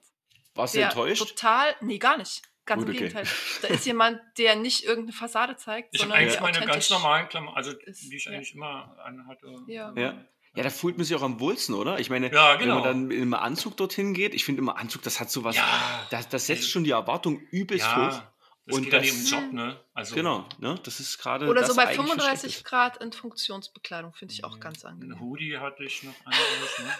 Warst 0.55 0.73
du 0.73 0.79
enttäuscht? 0.81 1.27
total, 1.27 1.75
nee, 1.81 1.97
gar 1.99 2.17
nicht. 2.17 2.41
Ganz 2.69 2.81
Gut, 2.83 2.89
im 2.89 2.95
okay. 2.95 3.07
Gegenteil. 3.07 3.27
Da 3.63 3.67
ist 3.69 3.85
jemand, 3.87 4.21
der 4.37 4.55
nicht 4.55 4.83
irgendeine 4.83 5.13
Fassade 5.13 5.55
zeigt, 5.55 5.89
Ich 5.91 6.01
sondern 6.01 6.19
eigentlich 6.19 6.33
der 6.33 6.41
meine 6.43 6.65
ganz 6.67 6.89
normalen 6.91 7.27
Klamotten, 7.27 7.57
also 7.57 7.71
ist, 7.71 8.11
die 8.11 8.15
ich 8.15 8.25
ja. 8.25 8.31
eigentlich 8.33 8.53
immer 8.53 8.95
anhatte. 9.03 9.47
Ja. 9.67 9.91
Ja. 9.95 10.23
Ja, 10.55 10.63
da 10.63 10.69
fühlt 10.69 10.97
man 10.97 11.05
sich 11.05 11.15
auch 11.15 11.21
am 11.23 11.39
wohlsten, 11.39 11.73
oder? 11.73 11.99
Ich 11.99 12.09
meine, 12.09 12.31
Ja, 12.31 12.53
wenn 12.53 12.59
genau. 12.59 12.75
man 12.75 12.83
dann 12.83 13.11
im 13.11 13.33
Anzug 13.33 13.75
dorthin 13.77 14.13
geht, 14.13 14.33
ich 14.35 14.45
finde 14.45 14.61
immer 14.61 14.77
Anzug, 14.77 15.01
das 15.01 15.19
hat 15.19 15.31
sowas, 15.31 15.55
Ja. 15.55 15.63
das, 16.11 16.29
das 16.29 16.45
setzt 16.47 16.69
schon 16.69 16.83
die 16.83 16.91
Erwartung 16.91 17.39
übelst 17.51 17.87
hoch. 17.95 18.21
Ja, 18.69 18.75
das 18.75 18.77
Und 18.77 18.83
geht 18.83 18.93
dann 18.93 19.01
das- 19.01 19.09
eben 19.09 19.19
im 19.19 19.25
Job, 19.25 19.53
ne? 19.53 19.79
Also, 19.93 20.15
Genau, 20.15 20.47
ne? 20.59 20.75
Das 20.83 20.99
ist 20.99 21.17
gerade. 21.17 21.47
Oder 21.47 21.61
das 21.61 21.69
so 21.69 21.75
bei 21.75 21.83
eigentlich 21.87 21.97
versteckt 21.97 22.19
35 22.21 22.55
ist. 22.57 22.63
Grad 22.65 22.97
in 23.03 23.11
Funktionsbekleidung 23.11 24.13
finde 24.13 24.33
ich 24.33 24.43
auch 24.43 24.59
ganz 24.59 24.85
Ein 24.85 24.93
angenehm. 24.93 25.19
Hoodie 25.19 25.57
hatte 25.57 25.83
ich 25.83 26.03
noch 26.03 26.15
anderes, 26.25 26.79
ne? 26.79 26.95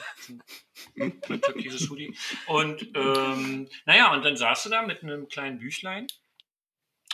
So 0.96 1.04
Ein 1.04 1.22
ein 1.30 1.42
türkises 1.42 1.90
Hoodie. 1.90 2.16
Und 2.48 2.88
ähm, 2.96 3.70
naja, 3.86 4.14
und 4.14 4.24
dann 4.26 4.36
saß 4.38 4.64
du 4.64 4.70
da 4.70 4.82
mit 4.82 5.04
einem 5.04 5.28
kleinen 5.28 5.60
Büchlein. 5.60 6.08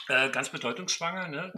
Äh, 0.08 0.30
ganz 0.30 0.50
bedeutungsschwanger, 0.50 1.30
ne? 1.30 1.52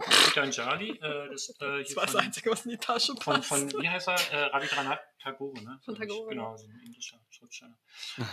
Charlie. 0.50 0.92
Äh, 0.92 1.28
das, 1.30 1.50
äh, 1.60 1.84
hier 1.84 1.94
von, 2.00 2.16
Einzige, 2.20 2.50
was 2.50 2.64
in 2.64 2.70
die 2.70 2.78
Tasche 2.78 3.14
von, 3.20 3.42
von, 3.42 3.70
wie 3.82 3.88
heißt 3.88 4.08
er? 4.08 4.14
Äh, 4.32 4.44
Rabindranath 4.46 5.00
Tagore, 5.22 5.62
ne? 5.62 5.78
Von 5.84 5.94
Tagore, 5.94 6.30
Genau, 6.30 6.56
so 6.56 6.66
ein 6.66 6.80
indischer 6.86 7.18
Schriftsteller. 7.28 7.76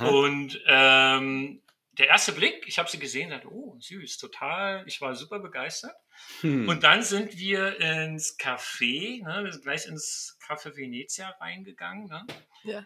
Und 0.10 0.58
ähm, 0.68 1.62
der 1.98 2.08
erste 2.08 2.32
Blick, 2.34 2.64
ich 2.68 2.78
habe 2.80 2.90
sie 2.90 3.00
gesehen, 3.00 3.30
dachte, 3.30 3.48
oh, 3.52 3.78
süß, 3.80 4.18
total. 4.18 4.84
Ich 4.88 5.00
war 5.02 5.16
super 5.16 5.40
begeistert. 5.40 5.96
Hm. 6.42 6.68
Und 6.68 6.84
dann 6.84 7.02
sind 7.04 7.38
wir 7.38 7.80
ins 7.80 8.38
Café, 8.38 9.24
ne, 9.24 9.44
wir 9.44 9.52
sind 9.52 9.64
gleich 9.64 9.86
ins 9.86 10.38
Café 10.46 10.76
Venezia 10.76 11.30
reingegangen. 11.40 12.06
Ne? 12.08 12.26
Ja. 12.64 12.86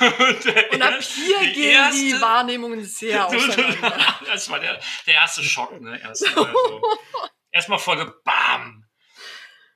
Und, 0.00 0.46
Und 0.72 0.82
ab 0.82 0.94
erste- 0.94 1.14
hier 1.20 1.38
die 1.40 1.52
gehen 1.52 1.90
die 1.92 2.10
erste- 2.10 2.20
Wahrnehmungen 2.20 2.84
sehr 2.84 3.26
auseinander. 3.26 4.18
das 4.26 4.50
war 4.50 4.58
der, 4.60 4.80
der 5.06 5.14
erste 5.14 5.42
Schock. 5.42 5.80
Ne? 5.80 6.00
Erstmal 6.00 6.52
so. 6.52 6.82
Erstmal 7.50 7.78
voll 7.78 8.14
Bam. 8.24 8.57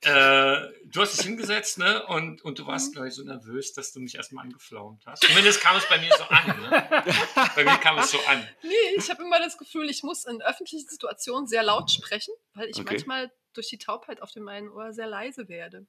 Äh, 0.02 0.68
du 0.84 1.00
hast 1.00 1.16
dich 1.16 1.26
hingesetzt, 1.26 1.78
ne? 1.78 2.04
Und, 2.06 2.42
und 2.42 2.58
du 2.58 2.66
warst, 2.66 2.92
glaube 2.92 3.08
ich, 3.08 3.14
so 3.14 3.22
nervös, 3.22 3.72
dass 3.72 3.92
du 3.92 4.00
mich 4.00 4.16
erstmal 4.16 4.44
angeflaumt 4.44 5.04
hast. 5.06 5.22
Zumindest 5.22 5.60
kam 5.60 5.76
es 5.76 5.88
bei 5.88 5.98
mir 5.98 6.12
so 6.16 6.24
an. 6.24 6.46
Ne? 6.60 6.88
Bei 7.54 7.64
mir 7.64 7.76
kam 7.78 7.98
es 7.98 8.10
so 8.10 8.18
an. 8.26 8.46
Nee, 8.62 8.70
ich 8.96 9.08
habe 9.10 9.22
immer 9.22 9.38
das 9.38 9.58
Gefühl, 9.58 9.88
ich 9.88 10.02
muss 10.02 10.24
in 10.24 10.42
öffentlichen 10.42 10.88
Situationen 10.88 11.46
sehr 11.46 11.62
laut 11.62 11.90
sprechen, 11.90 12.34
weil 12.54 12.68
ich 12.68 12.76
Okay. 12.78 12.86
manchmal 12.90 13.30
durch 13.52 13.68
die 13.68 13.78
Taubheit 13.78 14.22
auf 14.22 14.30
dem 14.32 14.48
einen 14.48 14.70
Ohr 14.70 14.92
sehr 14.92 15.06
leise 15.06 15.48
werde. 15.48 15.86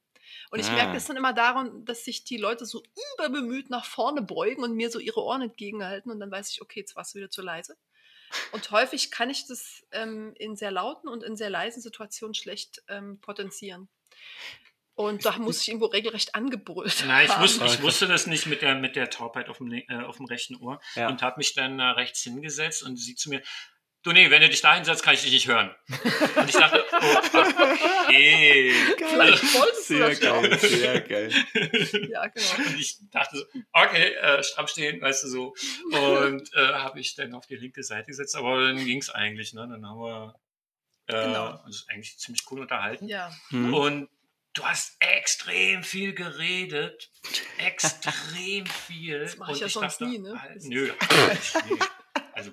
Und 0.50 0.60
ich 0.60 0.66
Ah. 0.68 0.74
merke 0.74 0.92
das 0.92 1.06
dann 1.06 1.16
immer 1.16 1.32
daran, 1.32 1.84
dass 1.84 2.04
sich 2.04 2.24
die 2.24 2.36
Leute 2.36 2.66
so 2.66 2.82
überbemüht 3.14 3.70
nach 3.70 3.84
vorne 3.84 4.22
beugen 4.22 4.62
und 4.62 4.74
mir 4.74 4.90
so 4.90 4.98
ihre 4.98 5.22
Ohren 5.22 5.42
entgegenhalten 5.42 6.10
und 6.12 6.20
dann 6.20 6.30
weiß 6.30 6.50
ich, 6.50 6.62
okay, 6.62 6.80
jetzt 6.80 6.94
warst 6.96 7.14
du 7.14 7.18
wieder 7.18 7.30
zu 7.30 7.42
leise. 7.42 7.76
Und 8.52 8.70
häufig 8.70 9.10
kann 9.10 9.30
ich 9.30 9.46
das 9.46 9.84
ähm, 9.92 10.34
in 10.36 10.56
sehr 10.56 10.70
lauten 10.70 11.08
und 11.08 11.22
in 11.22 11.36
sehr 11.36 11.50
leisen 11.50 11.80
Situationen 11.80 12.34
schlecht 12.34 12.82
ähm, 12.88 13.18
potenzieren. 13.20 13.88
Und 14.96 15.24
da 15.24 15.36
muss 15.38 15.60
ich 15.62 15.68
irgendwo 15.68 15.86
regelrecht 15.86 16.36
angebrüllt 16.36 17.04
Nein, 17.06 17.26
ich 17.26 17.32
haben. 17.32 17.42
wusste, 17.42 17.64
ich 17.66 17.82
wusste 17.82 18.06
das 18.06 18.26
nicht 18.28 18.46
mit 18.46 18.62
der, 18.62 18.76
mit 18.76 18.94
der 18.94 19.10
Taubheit 19.10 19.48
auf 19.48 19.58
dem, 19.58 19.66
lin- 19.66 19.84
äh, 19.88 20.04
auf 20.04 20.18
dem 20.18 20.26
rechten 20.26 20.54
Ohr 20.56 20.80
Ja. 20.94 21.08
und 21.08 21.20
habe 21.20 21.38
mich 21.38 21.52
dann 21.54 21.80
äh, 21.80 21.82
rechts 21.82 22.22
hingesetzt 22.22 22.84
und 22.84 22.96
sie 22.96 23.16
zu 23.16 23.28
mir, 23.28 23.42
du 24.04 24.12
nee, 24.12 24.30
wenn 24.30 24.40
du 24.42 24.48
dich 24.48 24.60
da 24.60 24.74
hinsetzt, 24.76 25.02
kann 25.02 25.14
ich 25.14 25.22
dich 25.22 25.32
nicht 25.32 25.48
hören. 25.48 25.74
Und 26.36 26.48
ich 26.48 26.54
dachte, 26.54 26.84
oh, 26.92 27.16
okay. 28.04 28.72
Vielleicht 28.98 29.54
wolltest 29.54 29.90
du 29.90 29.96
Sehr 29.96 30.08
das 30.10 30.20
ja 30.20 30.32
auch. 30.34 30.42
geil, 30.42 30.58
sehr 30.58 31.00
geil. 31.00 31.30
Ja, 32.10 32.26
genau. 32.28 32.68
Und 32.68 32.78
ich 32.78 32.98
dachte 33.10 33.38
so, 33.38 33.44
okay, 33.72 34.12
äh, 34.14 34.42
stramm 34.42 34.68
stehen, 34.68 35.00
weißt 35.00 35.24
du 35.24 35.28
so. 35.28 35.54
Und 35.92 36.52
äh, 36.54 36.66
habe 36.74 37.00
ich 37.00 37.14
dann 37.16 37.34
auf 37.34 37.46
die 37.46 37.56
linke 37.56 37.82
Seite 37.82 38.06
gesetzt, 38.06 38.36
aber 38.36 38.62
dann 38.62 38.84
ging 38.84 38.98
es 38.98 39.10
eigentlich, 39.10 39.54
ne? 39.54 39.66
Dann 39.68 39.84
haben 39.86 39.98
wir 40.00 40.34
äh, 41.06 41.12
Genau. 41.26 41.62
uns 41.64 41.86
eigentlich 41.88 42.18
ziemlich 42.18 42.42
cool 42.50 42.60
unterhalten. 42.60 43.06
Ja. 43.08 43.30
Hm. 43.48 43.74
Und 43.74 44.08
du 44.54 44.64
hast 44.64 44.96
extrem 45.00 45.82
viel 45.82 46.14
geredet. 46.14 47.10
Extrem 47.58 48.66
viel. 48.86 49.20
Das 49.20 49.36
mach 49.36 49.48
ich 49.50 49.60
ja 49.60 49.68
sonst 49.68 50.00
nie, 50.00 50.18
ne? 50.18 50.40
Nö, 50.62 50.90
nee. 51.68 51.78
Also, 52.32 52.50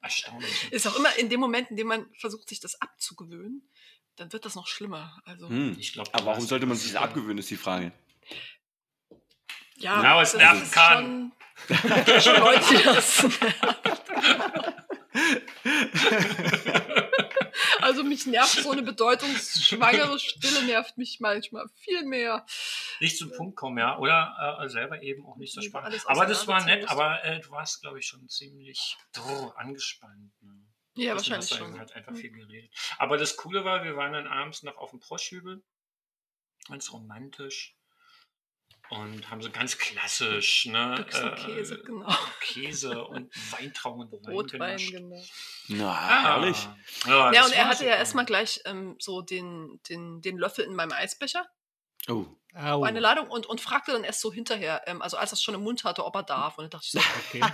erstaunlich. 0.00 0.72
Ist 0.72 0.86
auch 0.86 0.96
immer 0.96 1.14
in 1.18 1.28
dem 1.28 1.40
Moment, 1.40 1.70
in 1.70 1.76
dem 1.76 1.86
man 1.88 2.06
versucht, 2.18 2.48
sich 2.48 2.60
das 2.60 2.80
abzugewöhnen, 2.80 3.68
dann 4.16 4.32
wird 4.32 4.44
das 4.44 4.54
noch 4.54 4.66
schlimmer. 4.66 5.20
Also, 5.24 5.48
Hm. 5.48 5.76
Ich 5.78 5.92
glaub, 5.92 6.08
Aber 6.14 6.26
warum 6.26 6.44
sollte 6.46 6.66
man 6.66 6.76
sich 6.76 6.86
ist 6.88 6.94
das 6.94 7.02
abgewöhnen, 7.02 7.38
ist 7.38 7.50
die 7.50 7.56
Frage. 7.56 7.92
ja, 9.76 9.94
aber 9.94 10.22
es 10.22 10.34
nerven 10.34 10.62
ist 10.62 10.72
kann. 10.72 11.32
Schon, 11.66 12.20
schon 12.20 12.36
Leute, 12.36 13.02
Also 17.80 18.04
mich 18.04 18.26
nervt 18.26 18.62
so 18.62 18.70
eine 18.70 18.82
bedeutungsschwangere 18.82 20.18
Stille, 20.18 20.64
nervt 20.66 20.98
mich 20.98 21.20
manchmal 21.20 21.68
viel 21.76 22.04
mehr. 22.04 22.44
nicht 23.00 23.16
zum 23.16 23.30
Punkt 23.32 23.56
kommen, 23.56 23.78
ja. 23.78 23.98
Oder 23.98 24.58
äh, 24.60 24.68
selber 24.68 25.02
eben 25.02 25.24
auch 25.26 25.36
nicht 25.36 25.52
so 25.52 25.62
spannend. 25.62 26.02
Aber 26.06 26.26
das 26.26 26.46
war 26.46 26.64
nett, 26.64 26.88
aber 26.88 27.24
äh, 27.24 27.40
du 27.40 27.50
warst, 27.50 27.80
glaube 27.80 27.98
ich, 27.98 28.06
schon 28.06 28.28
ziemlich 28.28 28.96
oh, 29.18 29.52
angespannt. 29.56 30.32
Ne? 30.42 30.66
Ja, 30.94 31.12
du 31.12 31.18
wahrscheinlich 31.18 31.48
schon. 31.48 31.78
Halt 31.78 31.92
einfach 31.94 32.14
viel 32.14 32.30
geredet. 32.30 32.72
Aber 32.98 33.16
das 33.16 33.36
Coole 33.36 33.64
war, 33.64 33.84
wir 33.84 33.96
waren 33.96 34.12
dann 34.12 34.26
abends 34.26 34.62
noch 34.62 34.76
auf 34.76 34.90
dem 34.90 35.00
Froschhügel. 35.00 35.62
Ganz 36.68 36.92
romantisch. 36.92 37.77
Und 38.90 39.30
haben 39.30 39.42
so 39.42 39.50
ganz 39.50 39.76
klassisch, 39.76 40.64
ne? 40.66 41.04
Äh, 41.10 41.36
Käse, 41.36 41.82
genau. 41.84 42.08
Käse 42.40 43.04
und 43.04 43.30
Weintrauben 43.52 44.02
und 44.02 44.12
Wein 44.26 44.32
Rotwein, 44.32 44.58
genascht. 44.78 44.92
genau. 44.92 45.22
Na, 45.68 45.90
Ah, 45.92 46.22
herrlich. 46.22 46.68
Ja, 47.06 47.32
Ja, 47.32 47.32
das 47.42 47.46
und 47.48 47.52
er 47.54 47.68
hatte 47.68 47.84
ja 47.84 47.94
erstmal 47.96 48.24
gleich 48.24 48.60
ähm, 48.64 48.96
so 48.98 49.20
den, 49.20 49.78
den, 49.90 50.22
den 50.22 50.38
Löffel 50.38 50.64
in 50.64 50.74
meinem 50.74 50.92
Eisbecher, 50.92 51.46
Oh. 52.08 52.24
Au. 52.54 52.82
eine 52.82 52.98
Ladung, 53.00 53.28
und, 53.28 53.44
und 53.46 53.60
fragte 53.60 53.92
dann 53.92 54.04
erst 54.04 54.20
so 54.22 54.32
hinterher, 54.32 54.82
ähm, 54.86 55.02
also 55.02 55.18
als 55.18 55.32
er 55.32 55.34
es 55.34 55.42
schon 55.42 55.54
im 55.54 55.62
Mund 55.62 55.84
hatte, 55.84 56.04
ob 56.06 56.16
er 56.16 56.22
darf. 56.22 56.56
Und 56.56 56.64
dann 56.64 56.70
dachte 56.70 56.86
ich 56.86 56.92
so, 56.92 56.98
Okay. 57.28 57.44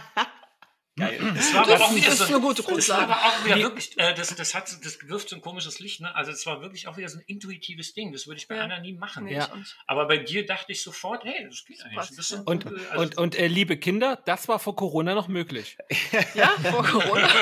Geil. 0.97 1.19
Das 1.35 1.53
war 1.55 1.67
Das 1.67 1.75
aber 1.81 1.85
auch 1.87 1.91
ist- 1.91 1.97
wieder 1.97 2.07
das 2.11 2.19
so, 2.19 2.25
ist 2.25 2.31
eine 2.31 2.41
gute 2.41 2.63
Das 2.63 2.67
war 2.67 2.75
Grundlage. 2.99 3.03
aber 3.05 3.17
auch 3.27 3.45
wieder 3.45 3.57
wirklich, 3.57 3.99
äh, 3.99 4.15
das, 4.15 4.35
das, 4.37 4.55
hat, 4.55 4.69
das 4.85 4.99
wirft 5.09 5.29
so 5.29 5.35
ein 5.37 5.43
komisches 5.43 5.81
Licht, 5.81 6.01
ne? 6.01 6.15
Also 6.15 6.31
es 6.31 6.47
war 6.47 6.61
wirklich 6.63 6.87
auch 6.87 6.97
wieder 6.97 7.09
so 7.09 7.19
ein 7.19 7.25
intuitives 7.27 7.95
Ding. 7.95 8.13
Das 8.13 8.29
würde 8.29 8.39
ich 8.39 8.47
bei 8.47 8.55
Ja. 8.57 8.63
anderen 8.63 8.83
nie 8.83 8.93
machen. 8.93 9.27
Ja. 9.27 9.49
Aber 9.89 10.07
bei 10.07 10.19
dir 10.19 10.47
dachte 10.47 10.71
ich 10.71 10.83
sofort, 10.83 11.25
hey, 11.25 11.47
das 11.49 11.65
geht 11.65 11.83
eigentlich. 11.85 12.17
bist 12.17 12.29
so 12.29 12.37
Und, 12.45 12.65
Kumpel, 12.65 12.87
also- 12.91 13.03
und, 13.03 13.19
und 13.19 13.35
äh, 13.37 13.49
liebe 13.49 13.77
Kinder, 13.77 14.23
das 14.25 14.47
war 14.47 14.61
vor 14.61 14.77
Corona 14.77 15.15
noch 15.15 15.27
möglich. 15.29 15.77
Ja, 16.35 16.49
vor 16.71 16.85
Corona. 16.85 17.29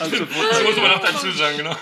Also, 0.00 0.24
das 0.24 0.62
muss 0.62 0.76
man 0.76 0.90
noch 0.90 1.00
dazu 1.00 1.30
sagen, 1.32 1.58
genau. 1.58 1.76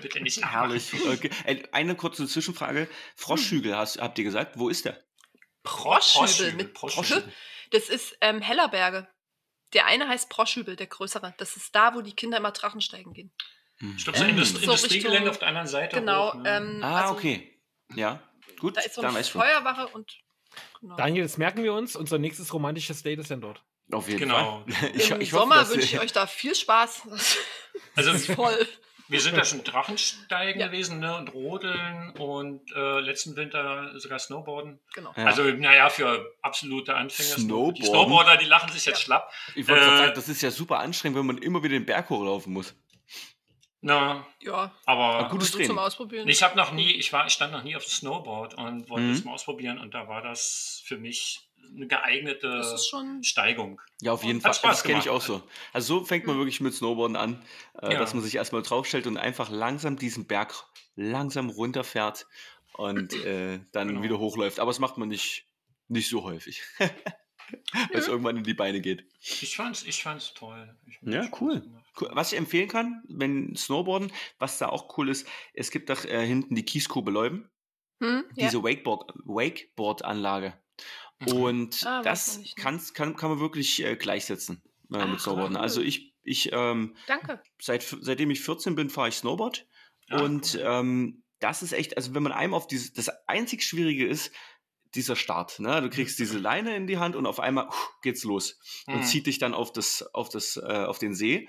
Bitte 0.00 0.20
nicht 0.20 0.44
Herrlich. 0.44 0.92
Okay. 0.94 1.30
Äh, 1.44 1.62
Eine 1.72 1.94
kurze 1.94 2.26
Zwischenfrage. 2.26 2.88
Froschhügel, 3.16 3.76
hast, 3.76 4.00
habt 4.00 4.18
ihr 4.18 4.24
gesagt? 4.24 4.58
Wo 4.58 4.68
ist 4.68 4.84
der? 4.84 4.98
Proschhübel 5.62 6.52
mit 6.54 6.74
Proschhübel. 6.74 7.24
Das 7.70 7.88
ist 7.88 8.16
ähm, 8.20 8.40
Hellerberge. 8.40 9.08
Der 9.74 9.86
eine 9.86 10.08
heißt 10.08 10.30
Proschhübel, 10.30 10.76
der 10.76 10.86
größere. 10.86 11.34
Das 11.38 11.56
ist 11.56 11.74
da, 11.74 11.94
wo 11.94 12.00
die 12.00 12.14
Kinder 12.14 12.38
immer 12.38 12.52
Drachensteigen 12.52 13.12
gehen. 13.12 13.32
Ich 13.96 14.04
glaube, 14.04 14.18
so 14.18 14.24
Ähm. 14.24 14.30
Indust 14.30 14.54
So 14.56 14.62
Industriegelände 14.62 15.18
Richtung- 15.18 15.30
auf 15.30 15.38
der 15.38 15.48
anderen 15.48 15.66
Seite. 15.68 15.96
Genau. 15.96 16.28
hoch, 16.32 16.34
ne? 16.36 16.56
ähm, 16.56 16.80
Ah, 16.82 17.02
also, 17.02 17.14
okay. 17.14 17.60
Ja, 17.94 18.20
gut, 18.58 18.76
Da 18.76 18.80
ist 18.80 18.94
so 18.94 19.02
eine. 19.02 19.22
Feuerwache 19.24 19.88
und. 19.88 20.18
Genau. 20.80 20.96
Daniel, 20.96 21.22
das 21.24 21.36
merken 21.38 21.62
wir 21.62 21.74
uns. 21.74 21.94
Unser 21.96 22.18
nächstes 22.18 22.52
romantisches 22.52 23.02
Date 23.02 23.18
ist 23.20 23.30
dann 23.30 23.40
dort. 23.40 23.62
Auf 23.92 24.08
jeden 24.08 24.20
Genau. 24.20 24.64
Fall. 24.68 24.90
Ich, 24.94 25.10
Im 25.10 25.20
ich 25.20 25.32
hoffe, 25.32 25.42
Sommer 25.42 25.68
wünsche 25.68 25.84
ich 25.86 26.00
euch 26.00 26.12
da 26.12 26.26
viel 26.26 26.54
Spaß. 26.54 27.02
Das 27.94 28.06
Also 28.06 28.10
ist 28.12 28.32
voll. 28.32 28.66
Wir 29.08 29.20
sind 29.20 29.36
da 29.36 29.44
schon 29.44 29.64
Drachensteigen 29.64 30.60
Ja. 30.60 30.66
gewesen 30.68 31.00
ne? 31.00 31.16
und 31.16 31.32
Rodeln 31.34 32.10
und 32.18 32.60
äh, 32.74 33.00
letzten 33.00 33.36
Winter 33.36 33.98
sogar 33.98 34.18
Snowboarden. 34.18 34.78
Genau. 34.94 35.12
Ja. 35.16 35.24
Also, 35.24 35.42
naja, 35.44 35.88
für 35.88 36.34
absolute 36.42 36.94
Anfänger. 36.94 37.36
Die 37.36 37.42
Snowboarden? 37.42 37.84
Snowboarder, 37.84 38.36
die 38.36 38.46
lachen 38.46 38.70
sich 38.72 38.84
jetzt 38.86 38.98
Ja. 38.98 39.04
schlapp. 39.04 39.32
Ich 39.54 39.66
wollte 39.68 39.82
gerade 39.84 39.94
Äh, 39.96 39.98
sagen, 40.06 40.12
das 40.14 40.28
ist 40.28 40.42
ja 40.42 40.50
super 40.50 40.78
anstrengend, 40.80 41.18
wenn 41.18 41.26
man 41.26 41.38
immer 41.38 41.62
wieder 41.62 41.72
den 41.74 41.86
Berg 41.86 42.08
hochlaufen 42.10 42.52
muss. 42.52 42.74
Na, 43.80 44.26
Ja, 44.40 44.72
aber 44.86 45.24
Ein 45.24 45.30
gutes 45.30 45.52
Training. 45.52 45.68
zum 45.68 45.78
Ausprobieren. 45.78 46.26
ich 46.28 46.42
habe 46.42 46.56
noch 46.56 46.72
nie, 46.72 46.90
ich 46.92 47.12
war, 47.12 47.26
ich 47.26 47.32
stand 47.32 47.52
noch 47.52 47.62
nie 47.62 47.76
auf 47.76 47.84
dem 47.84 47.90
Snowboard 47.90 48.54
und 48.54 48.88
wollte 48.90 49.06
Mhm. 49.06 49.12
es 49.12 49.24
mal 49.24 49.32
ausprobieren 49.34 49.78
und 49.78 49.94
da 49.94 50.08
war 50.08 50.20
das 50.20 50.82
für 50.84 50.98
mich 50.98 51.47
eine 51.74 51.86
geeignete 51.86 52.48
das 52.48 52.72
ist 52.72 52.88
schon. 52.88 53.22
Steigung. 53.24 53.80
Ja, 54.00 54.12
auf 54.12 54.24
jeden 54.24 54.40
Fall. 54.40 54.54
Spaß 54.54 54.76
Das 54.78 54.82
kenne 54.84 54.98
ich 55.00 55.08
auch 55.10 55.20
so. 55.22 55.42
Also 55.72 56.00
so 56.00 56.04
fängt 56.04 56.26
man 56.26 56.36
wirklich 56.36 56.60
mit 56.60 56.74
Snowboarden 56.74 57.16
an, 57.16 57.42
äh, 57.80 57.92
Ja. 57.92 57.98
dass 57.98 58.14
man 58.14 58.22
sich 58.22 58.34
erstmal 58.36 58.62
draufstellt 58.62 59.06
und 59.06 59.16
einfach 59.16 59.50
langsam 59.50 59.96
diesen 59.96 60.26
Berg 60.26 60.54
langsam 60.96 61.50
runterfährt 61.50 62.26
und 62.74 63.12
äh, 63.24 63.60
dann 63.72 63.88
Genau. 63.88 64.02
wieder 64.02 64.18
hochläuft. 64.18 64.60
Aber 64.60 64.70
das 64.70 64.78
macht 64.78 64.98
man 64.98 65.08
nicht, 65.08 65.46
nicht 65.88 66.08
so 66.08 66.22
häufig. 66.24 66.62
Weil 66.78 66.90
es 68.00 68.06
Nö. 68.06 68.12
irgendwann 68.12 68.36
in 68.36 68.44
die 68.44 68.52
Beine 68.54 68.80
geht. 68.80 69.06
Ich 69.20 69.56
fand's, 69.56 69.82
ich 69.84 70.02
fand's 70.02 70.34
toll. 70.34 70.76
Ich, 70.86 70.98
Ja, 71.02 71.28
cool. 71.40 71.62
Cool. 71.98 72.10
Was 72.12 72.32
ich 72.32 72.38
empfehlen 72.38 72.68
kann, 72.68 73.02
wenn 73.08 73.56
Snowboarden, 73.56 74.12
was 74.38 74.58
da 74.58 74.68
auch 74.68 74.96
cool 74.98 75.08
ist, 75.08 75.26
es 75.54 75.70
gibt 75.70 75.88
doch 75.90 76.04
äh, 76.04 76.26
hinten 76.26 76.54
die 76.54 76.64
Kiesgrube 76.64 77.10
Leuben, 77.10 77.48
Hm? 78.00 78.24
Ja. 78.36 78.44
diese 78.46 78.58
Wakeboard- 78.62 79.12
Wakeboard-Anlage. 79.24 80.52
Mhm. 81.20 81.26
Und 81.32 81.86
Ah, 81.86 82.02
das 82.02 82.38
ne? 82.38 82.44
kann's, 82.56 82.94
kann, 82.94 83.16
kann 83.16 83.30
man 83.30 83.40
wirklich 83.40 83.84
äh, 83.84 83.96
gleichsetzen 83.96 84.62
äh, 84.92 84.98
Ah, 84.98 85.06
mit 85.06 85.20
Snowboarden. 85.20 85.56
cool. 85.56 85.62
Also 85.62 85.80
ich, 85.82 86.14
ich 86.22 86.50
ähm, 86.52 86.96
Danke. 87.06 87.42
seit, 87.60 87.82
seitdem 87.82 88.30
ich 88.30 88.40
14 88.40 88.74
bin, 88.74 88.90
fahre 88.90 89.08
ich 89.08 89.16
Snowboard. 89.16 89.66
Ah, 90.10 90.22
und 90.22 90.54
cool. 90.54 90.62
ähm, 90.64 91.22
das 91.40 91.62
ist 91.62 91.72
echt, 91.72 91.96
also 91.96 92.14
wenn 92.14 92.22
man 92.22 92.32
einem 92.32 92.54
auf 92.54 92.66
dieses, 92.66 92.92
das 92.92 93.08
einzig 93.26 93.62
Schwierige 93.62 94.06
ist, 94.06 94.32
dieser 94.94 95.16
Start. 95.16 95.60
Ne? 95.60 95.82
Du 95.82 95.90
kriegst 95.90 96.18
diese 96.18 96.38
Leine 96.38 96.74
in 96.74 96.86
die 96.86 96.96
Hand 96.96 97.14
und 97.14 97.26
auf 97.26 97.40
einmal 97.40 97.68
uff, 97.68 97.90
geht's 98.02 98.24
los 98.24 98.58
und 98.86 99.00
Mhm. 99.00 99.02
zieht 99.02 99.26
dich 99.26 99.38
dann 99.38 99.52
auf, 99.52 99.70
das, 99.72 100.02
auf, 100.14 100.30
das, 100.30 100.56
äh, 100.56 100.62
auf 100.62 100.98
den 100.98 101.14
See. 101.14 101.46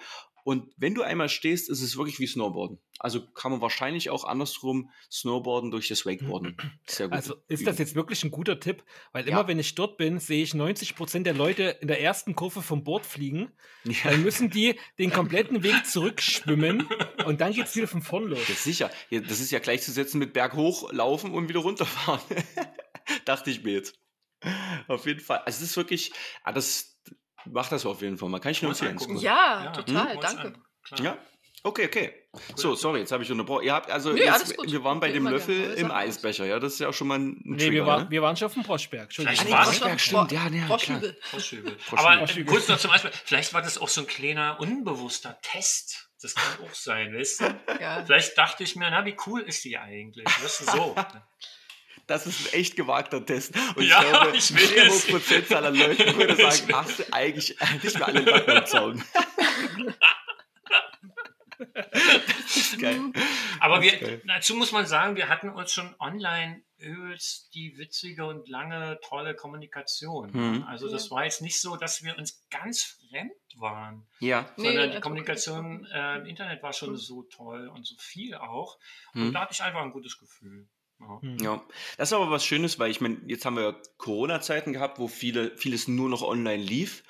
Und 0.49 0.73
wenn 0.77 0.95
du 0.95 1.03
einmal 1.03 1.29
stehst, 1.29 1.69
ist 1.69 1.83
es 1.83 1.95
wirklich 1.95 2.17
wie 2.17 2.25
Snowboarden. 2.25 2.79
Also 2.97 3.23
kann 3.33 3.51
man 3.51 3.61
wahrscheinlich 3.61 4.09
auch 4.09 4.23
andersrum 4.23 4.89
Snowboarden 5.11 5.69
durch 5.69 5.87
das 5.89 6.07
Wakeboarden. 6.07 6.57
Sehr 6.87 7.07
gut. 7.07 7.15
Also 7.15 7.35
ist 7.47 7.67
das 7.67 7.77
jetzt 7.77 7.93
wirklich 7.93 8.23
ein 8.23 8.31
guter 8.31 8.59
Tipp? 8.59 8.83
Weil 9.11 9.25
Ja. 9.27 9.33
immer, 9.33 9.47
wenn 9.47 9.59
ich 9.59 9.75
dort 9.75 9.97
bin, 9.97 10.17
sehe 10.17 10.41
ich 10.41 10.55
90% 10.55 11.21
der 11.21 11.35
Leute 11.35 11.77
in 11.81 11.87
der 11.87 12.01
ersten 12.01 12.35
Kurve 12.35 12.63
vom 12.63 12.83
Board 12.83 13.05
fliegen. 13.05 13.51
Ja, 13.83 13.93
Dann 14.09 14.23
müssen 14.23 14.49
die 14.49 14.75
den 14.97 15.11
kompletten 15.11 15.61
Weg 15.61 15.85
zurückschwimmen 15.85 16.87
und 17.25 17.41
dann 17.41 17.53
geht 17.53 17.67
es 17.67 17.75
wieder 17.75 17.87
von 17.87 18.01
vorn 18.01 18.23
los. 18.25 18.39
das 18.39 18.49
ist 18.49 18.63
sicher. 18.63 18.89
Ja, 19.11 19.19
das 19.21 19.39
ist 19.39 19.51
ja 19.51 19.59
gleichzusetzen 19.59 20.17
mit 20.17 20.33
Berg 20.33 20.55
hoch, 20.55 20.91
laufen 20.91 21.31
und 21.31 21.47
wieder 21.47 21.59
runterfahren. 21.59 22.21
Dachte 23.25 23.51
ich 23.51 23.63
mir 23.63 23.73
jetzt. 23.73 23.99
Auf 24.87 25.05
jeden 25.05 25.19
Fall. 25.19 25.39
Also 25.45 25.63
es 25.63 25.71
ist 25.71 25.77
wirklich, 25.77 26.11
ah, 26.43 26.51
das 26.53 26.98
macht 27.45 27.71
das 27.71 27.85
auf 27.85 28.01
jeden 28.01 28.17
Fall. 28.17 28.29
Man 28.29 28.41
kann 28.41 28.51
ich 28.51 28.61
nur 28.61 28.71
empfehlen. 28.71 28.99
cool. 29.07 29.17
Ja, 29.17 29.71
total, 29.71 30.15
Muss 30.15 30.25
danke. 30.25 30.53
Ja. 31.01 31.17
Okay, 31.61 31.85
okay. 31.87 32.13
So, 32.55 32.73
sorry, 32.75 32.99
jetzt 32.99 33.11
habe 33.11 33.23
ich 33.23 33.31
unterbrochen. 33.31 33.65
Ihr 33.65 33.73
habt 33.73 33.91
also, 33.91 34.13
Nee, 34.13 34.21
jetzt, 34.21 34.55
wir 34.57 34.83
waren 34.83 34.99
bei 34.99 35.11
dem 35.11 35.27
Löffel 35.27 35.73
im. 35.73 35.91
Eisbecher, 35.91 36.45
ja, 36.45 36.57
das 36.59 36.73
ist 36.73 36.79
ja 36.79 36.87
auch 36.87 36.93
schon 36.93 37.07
mal 37.07 37.19
ein 37.19 37.41
Nee, 37.43 37.57
Trigger, 37.57 37.71
wir, 37.73 37.85
war, 37.85 38.03
ne? 38.03 38.09
wir 38.09 38.21
waren 38.21 38.37
schon 38.37 38.45
auf 38.45 38.53
dem. 38.53 38.63
Entschuldigung. 38.63 39.07
Vielleicht 39.09 39.45
nee, 39.45 39.51
war's 39.51 39.77
Froschberg, 39.77 39.99
stimmt, 39.99 40.31
ja, 40.31 40.47
ja. 40.47 40.67
Froschhügel. 40.67 41.17
Froschhügel. 41.21 41.77
Aber 41.91 42.25
kurz 42.45 42.67
noch 42.69 42.77
zum 42.77 42.91
Beispiel, 42.91 43.11
vielleicht 43.25 43.53
war 43.53 43.61
das 43.61 43.77
auch 43.77 43.89
so 43.89 44.01
ein 44.01 44.07
kleiner, 44.07 44.57
unbewusster 44.59 45.37
Test 45.41 46.09
Das 46.21 46.35
kann 46.35 46.65
auch 46.65 46.73
sein, 46.73 47.13
weißt 47.13 47.41
du? 47.41 47.45
Ja. 47.81 48.05
Vielleicht 48.05 48.37
dachte 48.37 48.63
ich 48.63 48.77
mir, 48.77 48.89
na, 48.89 49.03
wie 49.05 49.17
cool 49.25 49.41
ist 49.41 49.65
die 49.65 49.77
eigentlich? 49.77 50.25
Weißt 50.25 50.61
du, 50.61 50.65
so. 50.65 50.95
Das 52.09 52.25
ist 52.27 52.47
ein 52.53 52.59
echt 52.59 52.75
gewagter 52.75 53.25
Test. 53.25 53.53
Und 53.75 53.83
Ja, 53.85 54.01
ich 54.01 54.09
glaube, 54.09 54.37
ich 54.37 54.53
weiß. 54.53 55.07
Prozentzahl 55.07 55.65
an 55.65 55.75
Leuten 55.75 56.17
würde 56.17 56.33
Ich 56.41 56.55
sagen, 56.55 56.73
hast 56.75 56.99
du 56.99 57.03
eigentlich 57.13 57.55
nicht 57.83 57.97
mehr 57.97 58.07
alle 58.07 58.19
Latten 58.21 58.51
am 58.57 58.65
Zaun. 58.65 59.03
das 61.73 62.55
ist 62.57 62.79
geil. 62.79 62.99
Aber 63.59 63.83
ist 63.83 63.83
wir, 63.83 63.99
geil. 63.99 64.21
dazu 64.25 64.55
muss 64.55 64.71
man 64.71 64.85
sagen, 64.85 65.15
wir 65.15 65.27
hatten 65.29 65.49
uns 65.49 65.71
schon 65.73 65.93
online 65.99 66.63
übelst 66.77 67.53
die 67.53 67.77
witzige 67.77 68.25
und 68.25 68.47
lange, 68.47 68.97
tolle 69.03 69.35
Kommunikation. 69.35 70.31
Mhm. 70.31 70.63
Also 70.63 70.89
das 70.89 71.11
war 71.11 71.25
jetzt 71.25 71.41
nicht 71.41 71.59
so, 71.59 71.75
dass 71.75 72.03
wir 72.03 72.17
uns 72.17 72.45
ganz 72.49 72.83
fremd 72.83 73.33
waren, 73.57 74.07
Ja. 74.19 74.49
Nee, 74.55 74.67
sondern 74.67 74.89
die 74.89 74.93
das- 74.95 75.03
Kommunikation 75.03 75.85
äh, 75.93 76.17
im 76.19 76.25
Internet 76.25 76.63
war 76.63 76.71
schon 76.71 76.95
so 76.95 77.23
toll 77.23 77.67
und 77.67 77.85
so 77.85 77.95
viel 77.99 78.35
auch. 78.35 78.77
Und 79.13 79.27
Mhm. 79.27 79.33
da 79.33 79.41
hatte 79.41 79.53
ich 79.53 79.61
einfach 79.61 79.81
ein 79.81 79.91
gutes 79.91 80.17
Gefühl. 80.17 80.69
Ja. 80.99 81.21
Hm. 81.21 81.37
Ja, 81.39 81.63
das 81.97 82.09
ist 82.09 82.13
aber 82.13 82.29
was 82.31 82.45
Schönes, 82.45 82.79
weil 82.79 82.91
ich 82.91 83.01
meine, 83.01 83.21
jetzt 83.27 83.45
haben 83.45 83.55
wir 83.55 83.81
Corona-Zeiten 83.97 84.73
gehabt, 84.73 84.99
wo 84.99 85.07
viele, 85.07 85.55
vieles 85.57 85.87
nur 85.87 86.09
noch 86.09 86.21
online 86.21 86.61
lief. 86.61 87.03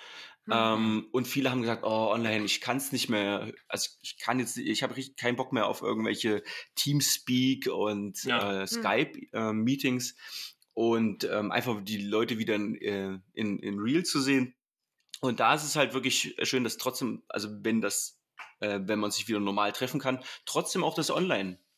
Mhm. 0.46 0.54
Ähm, 0.56 1.08
und 1.12 1.28
viele 1.28 1.52
haben 1.52 1.62
gesagt, 1.62 1.84
oh, 1.84 2.12
online, 2.12 2.46
ich 2.46 2.62
kann 2.62 2.78
es 2.78 2.92
nicht 2.92 3.10
mehr, 3.10 3.52
also 3.68 3.90
ich 4.02 4.18
kann 4.18 4.40
jetzt, 4.40 4.58
ich 4.58 4.84
habe 4.84 4.96
richtig 4.96 5.18
keinen 5.18 5.36
Bock 5.36 5.54
mehr 5.54 5.68
auf 5.68 5.82
irgendwelche 5.82 6.44
Teamspeak 6.76 7.68
und 7.68 8.24
Ja. 8.24 8.62
äh, 8.64 8.68
Skype-Meetings 8.68 10.16
und 10.74 11.24
ähm, 11.26 11.52
einfach 11.52 11.84
die 11.84 11.98
Leute 12.02 12.38
wieder 12.38 12.56
in, 12.56 12.76
äh, 12.76 13.20
in, 13.34 13.60
in 13.60 13.80
Real 13.80 14.04
zu 14.04 14.22
sehen. 14.22 14.56
Und 15.22 15.40
da 15.40 15.54
ist 15.54 15.66
es 15.66 15.76
halt 15.76 15.94
wirklich 15.94 16.36
schön, 16.44 16.64
dass 16.64 16.78
trotzdem, 16.78 17.24
also 17.28 17.50
wenn 17.62 17.82
das, 17.82 18.20
äh, 18.60 18.80
wenn 18.84 19.00
man 19.00 19.12
sich 19.12 19.28
wieder 19.28 19.40
normal 19.40 19.72
treffen 19.74 20.00
kann, 20.00 20.24
trotzdem 20.46 20.84
auch 20.84 20.96
das 20.96 21.12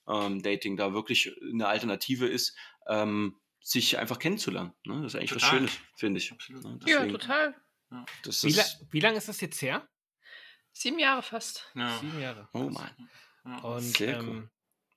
Online-Dating 0.05 0.77
da 0.77 0.93
wirklich 0.93 1.31
eine 1.51 1.67
Alternative 1.67 2.25
ist, 2.27 2.55
ähm, 2.87 3.39
sich 3.59 3.97
einfach 3.97 4.17
kennenzulernen. 4.19 4.73
Ne? 4.85 5.01
Das 5.03 5.13
ist 5.13 5.19
eigentlich 5.19 5.35
was 5.35 5.41
Total. 5.43 5.57
Schönes, 5.59 5.79
finde 5.95 6.17
ich. 6.19 6.31
Absolut. 6.31 6.63
Ne? 6.63 6.79
ja, 6.87 6.97
Deswegen, 6.99 7.11
total. 7.11 7.55
Das 8.23 8.43
Wie, 8.43 8.51
la 8.53 8.61
ist, 8.63 8.85
wie 8.91 8.99
lange 8.99 9.17
ist 9.17 9.27
das 9.27 9.41
jetzt 9.41 9.61
her? 9.61 9.87
Sieben 10.71 10.97
Jahre 10.99 11.21
fast. 11.21 11.69
Ja. 11.75 11.97
Sieben 11.99 12.19
Jahre. 12.21 12.47
oh 12.53 12.69
Mann. 12.69 13.09
Ja. 13.45 13.57
Und, 13.59 13.81
Sehr 13.81 14.21
cool. 14.23 14.29
ähm, 14.29 14.49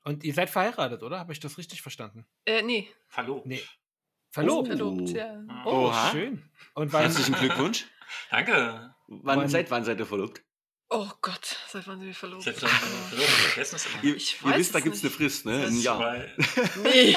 und 0.05 0.23
ihr 0.23 0.33
seid 0.35 0.51
verheiratet, 0.51 1.03
oder? 1.03 1.19
Habe 1.19 1.33
ich 1.33 1.41
das 1.41 1.59
richtig 1.59 1.83
verstanden? 1.83 2.27
Äh, 2.45 2.63
nee, 2.63 2.89
Verlobt. 3.09 3.47
Nee. 3.47 3.63
Verlobt. 4.31 4.69
Oh. 4.69 4.77
verlobt, 4.77 5.09
ja. 5.11 5.45
Oh, 5.65 5.89
Oha. 5.89 6.11
schön. 6.11 6.49
Und 6.75 6.93
wann, 6.93 7.03
Herzlichen 7.03 7.35
Glückwunsch. 7.35 7.87
Danke. 8.31 8.95
Wann, 9.09 9.39
Wann- 9.41 9.49
seit 9.49 9.71
wann 9.71 9.85
seid 9.85 9.99
ihr 9.99 10.07
verlobt? 10.07 10.44
Oh 10.97 11.09
Gott, 11.23 11.57
seit 11.69 11.89
wann 11.89 11.99
sind 11.99 12.07
wir 12.07 12.15
verlobt? 12.15 12.45
Seit 12.45 12.63
wann 12.63 12.71
sind 12.71 12.81
wir 12.83 12.89
verlobt? 13.09 13.29
Wir 13.29 13.49
vergessen 13.49 13.77
es 13.77 13.87
immer. 13.87 14.05
Ihr, 14.05 14.15
ihr 14.15 14.59
wisst, 14.59 14.75
da 14.77 14.81
gibt 14.81 14.95
es 14.95 15.03
eine. 15.03 15.11
Frist, 15.11 15.45
ne? 15.45 15.67
Ein 15.67 15.81
Jahr. 15.81 16.23
Nee, 16.85 17.17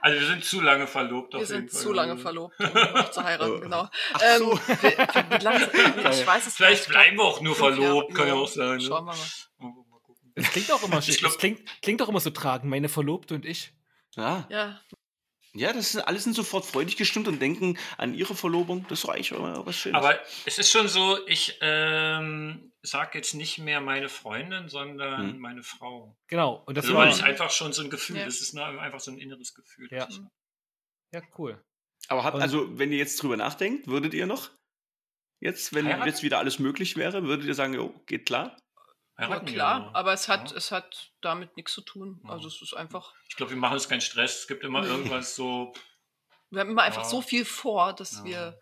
also 0.00 0.20
wir 0.20 0.26
sind 0.26 0.44
zu 0.44 0.60
lange 0.60 0.86
verlobt. 0.88 1.32
wir 1.32 1.40
auf 1.40 1.48
jeden 1.48 1.68
sind 1.68 1.70
Fall. 1.70 1.80
zu 1.82 1.92
lange 1.92 2.16
verlobt, 2.18 2.58
um 2.58 2.66
noch 2.94 3.10
zu 3.12 3.22
heiraten, 3.22 3.52
Oh. 3.52 3.60
genau. 3.60 3.88
Ach 4.12 4.20
Ähm, 4.22 4.38
so. 4.40 4.52
wie, 4.52 4.82
wie, 4.82 5.38
wie 5.38 5.44
lange, 5.44 5.64
ich 6.10 6.26
weiß 6.26 6.46
es 6.48 6.54
Vielleicht 6.56 6.80
nicht. 6.82 6.88
bleiben 6.88 7.16
wir 7.16 7.22
auch 7.24 7.40
nur 7.40 7.54
verlobt, 7.54 8.12
kann 8.14 8.26
ja 8.26 8.34
auch 8.34 8.48
sein. 8.48 8.80
Schauen 8.80 9.04
Ne? 9.06 9.12
wir 9.60 9.68
mal. 9.68 9.74
Es 10.34 10.50
klingt 10.50 10.72
auch 10.72 10.82
immer 10.82 11.00
schön. 11.00 11.14
Ich 11.14 11.18
glaub- 11.20 11.30
es 11.32 11.38
klingt, 11.38 11.60
klingt 11.82 12.02
auch 12.02 12.08
immer 12.08 12.20
so 12.20 12.30
tragend, 12.30 12.68
meine 12.70 12.88
Verlobte 12.88 13.34
und 13.36 13.46
ich. 13.46 13.72
Ja. 14.16 14.46
Ja, 14.50 14.80
ja, 15.58 15.72
das 15.72 15.92
sind 15.92 16.02
alles 16.02 16.24
sind 16.24 16.34
sofort 16.34 16.64
freudig 16.64 16.96
gestimmt 16.96 17.28
und 17.28 17.40
denken 17.40 17.78
an 17.98 18.14
ihre 18.14 18.34
Verlobung. 18.34 18.86
Das 18.88 19.00
ist 19.04 19.08
eigentlich 19.08 19.32
immer 19.32 19.64
was 19.66 19.76
Schönes. 19.76 19.96
Aber 20.02 20.18
es 20.44 20.58
ist 20.58 20.70
schon 20.70 20.88
so, 20.88 21.18
ich 21.26 21.58
ähm, 21.60 22.72
sage 22.82 23.18
jetzt 23.18 23.34
nicht 23.34 23.58
mehr 23.58 23.80
meine 23.80 24.08
Freundin, 24.08 24.68
sondern 24.68 25.32
Hm. 25.32 25.38
meine 25.38 25.62
Frau. 25.62 26.16
Genau. 26.28 26.62
Und 26.66 26.76
das 26.76 26.84
Also 26.86 26.96
weil 26.96 27.10
ich 27.10 27.22
einfach 27.22 27.50
schon 27.50 27.72
so 27.72 27.82
ein 27.82 27.90
Gefühl, 27.90 28.18
Ja. 28.18 28.24
das 28.24 28.40
ist 28.40 28.54
nur 28.54 28.66
einfach 28.66 29.00
so 29.00 29.10
ein 29.10 29.18
inneres 29.18 29.54
Gefühl. 29.54 29.88
Ja. 29.90 30.08
Ja 31.12 31.22
cool. 31.38 31.62
Aber 32.08 32.24
habt, 32.24 32.40
also, 32.40 32.78
wenn 32.78 32.92
ihr 32.92 32.98
jetzt 32.98 33.20
drüber 33.22 33.36
nachdenkt, 33.36 33.88
würdet 33.88 34.14
ihr 34.14 34.26
noch? 34.26 34.50
Jetzt, 35.40 35.74
wenn 35.74 35.86
Heiraten? 35.86 36.06
jetzt 36.06 36.22
wieder 36.22 36.38
alles 36.38 36.58
möglich 36.58 36.96
wäre, 36.96 37.24
würdet 37.24 37.46
ihr 37.46 37.54
sagen, 37.54 37.74
jo, 37.74 37.92
geht 38.06 38.26
klar? 38.26 38.56
Ja 39.18 39.28
Heiraten 39.28 39.46
klar, 39.46 39.80
ja. 39.80 39.90
aber 39.94 40.12
es 40.12 40.28
hat, 40.28 40.50
Ja. 40.50 40.56
es 40.56 40.72
hat 40.72 41.10
damit 41.20 41.56
nichts 41.56 41.72
zu 41.72 41.80
tun. 41.80 42.20
Also 42.28 42.48
es 42.48 42.60
ist 42.62 42.74
einfach, 42.74 43.14
Ich 43.28 43.36
glaube, 43.36 43.50
wir 43.52 43.58
machen 43.58 43.74
uns 43.74 43.88
keinen 43.88 44.00
Stress. 44.00 44.40
Es 44.40 44.46
gibt 44.48 44.62
immer 44.64 44.82
Nee. 44.82 44.88
irgendwas 44.88 45.34
so. 45.36 45.72
wir 46.50 46.60
haben 46.60 46.70
immer 46.70 46.82
einfach 46.82 47.04
so 47.04 47.20
viel 47.22 47.44
vor, 47.44 47.92
dass 47.92 48.18
Ja. 48.18 48.24
wir 48.24 48.60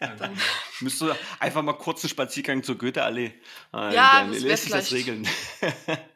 dann, 0.18 0.38
Müsst 0.80 1.02
ihr 1.02 1.16
einfach 1.40 1.62
mal 1.62 1.72
kurz 1.72 2.04
einen 2.04 2.10
Spaziergang 2.10 2.62
zur 2.62 2.76
Goetheallee. 2.76 3.32
Äh, 3.72 3.94
Ja, 3.94 4.20
dann 4.20 4.32
das 4.32 4.42
lässt 4.42 4.62
sich 4.64 4.72
das 4.72 4.88
vielleicht- 4.88 5.06
regeln. 5.08 5.28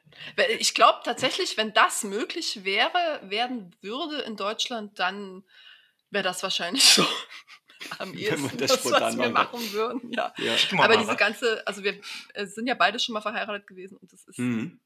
Ich 0.59 0.75
glaube 0.75 1.01
tatsächlich, 1.03 1.57
wenn 1.57 1.73
das 1.73 2.05
möglich 2.05 2.63
wäre, 2.65 3.21
werden 3.23 3.75
würde 3.81 4.19
in 4.21 4.37
Deutschland, 4.37 4.99
dann 4.99 5.45
wäre 6.11 6.23
das 6.23 6.43
wahrscheinlich 6.43 6.85
so 6.85 7.07
am 7.99 8.15
ehesten 8.15 8.57
das 8.59 8.83
das, 8.83 8.91
was 8.93 9.19
wir 9.19 9.31
machen 9.31 9.73
würden. 9.73 10.13
Ja. 10.13 10.33
ja. 10.39 10.55
Aber 10.79 10.97
diese 10.97 11.17
ganze, 11.17 11.67
also 11.67 11.83
wir 11.85 12.01
äh, 12.35 12.47
sind 12.47 12.67
ja 12.67 12.75
beide 12.75 12.99
schon 12.99 13.13
mal 13.15 13.21
verheiratet 13.21 13.67
gewesen 13.67 13.97
und 13.99 14.13
das 14.13 14.25
ist 14.25 14.39
Mhm. 14.39 14.81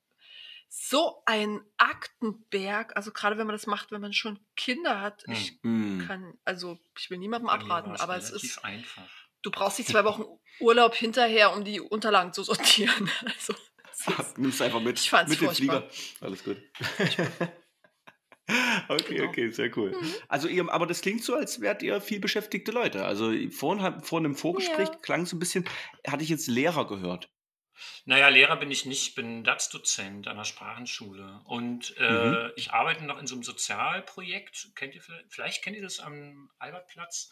so 0.68 1.22
ein 1.26 1.60
Aktenberg. 1.76 2.96
Also 2.96 3.12
gerade 3.12 3.38
wenn 3.38 3.46
man 3.46 3.54
das 3.54 3.66
macht, 3.66 3.92
wenn 3.92 4.00
man 4.00 4.12
schon 4.12 4.38
Kinder 4.56 5.00
hat, 5.00 5.24
ich 5.28 5.58
Mhm. 5.62 6.04
kann, 6.06 6.34
also 6.44 6.78
ich 6.98 7.10
will 7.10 7.18
niemandem 7.18 7.48
abraten, 7.48 7.96
aber 7.96 8.16
es 8.16 8.30
ist, 8.30 8.64
einfach. 8.64 9.08
du 9.42 9.50
brauchst 9.50 9.78
die 9.78 9.84
zwei 9.84 10.04
Wochen 10.04 10.24
Urlaub 10.60 10.94
hinterher, 10.94 11.52
um 11.52 11.64
die 11.64 11.80
Unterlagen 11.80 12.32
zu 12.32 12.42
sortieren. 12.42 13.10
Also 13.24 13.54
Nimmst 14.36 14.60
einfach 14.60 14.80
mit, 14.80 14.98
Ich 14.98 15.08
fand's 15.08 15.30
mit 15.30 15.38
furchtbar. 15.38 15.88
Flieger. 15.88 16.26
Alles 16.26 16.42
gut. 16.44 16.56
okay, 18.88 19.16
Genau. 19.16 19.28
okay, 19.28 19.50
sehr 19.50 19.76
cool. 19.76 19.90
Mhm. 19.98 20.14
Also 20.28 20.48
ihr, 20.48 20.70
aber 20.70 20.86
das 20.86 21.00
klingt 21.00 21.24
so, 21.24 21.34
als 21.34 21.60
wärt 21.60 21.82
ihr 21.82 22.00
viel 22.00 22.20
beschäftigte 22.20 22.72
Leute. 22.72 23.04
Also 23.04 23.32
vorhin, 23.50 24.02
vor 24.02 24.18
einem 24.18 24.34
Vorgespräch 24.36 24.88
Ja. 24.88 24.96
klang 24.96 25.22
es 25.22 25.30
so 25.30 25.36
ein 25.36 25.40
bisschen, 25.40 25.68
hatte 26.06 26.22
ich 26.22 26.28
jetzt 26.28 26.46
Lehrer 26.48 26.86
gehört. 26.86 27.30
Naja, 28.04 28.28
Lehrer 28.28 28.56
bin 28.56 28.70
ich 28.70 28.84
nicht, 28.86 29.08
ich 29.08 29.14
bin 29.16 29.42
DATS-Dozent 29.42 30.28
an 30.28 30.36
der 30.36 30.44
Sprachenschule. 30.44 31.40
Und 31.44 31.94
äh, 31.98 32.30
Mhm. 32.30 32.50
ich 32.56 32.70
arbeite 32.70 33.04
noch 33.04 33.18
in 33.18 33.26
so 33.26 33.34
einem 33.34 33.42
Sozialprojekt. 33.42 34.70
Kennt 34.76 34.94
ihr 34.94 35.02
vielleicht, 35.02 35.32
vielleicht 35.32 35.62
kennt 35.64 35.76
ihr 35.76 35.82
das 35.82 35.98
am 35.98 36.50
Albertplatz? 36.58 37.30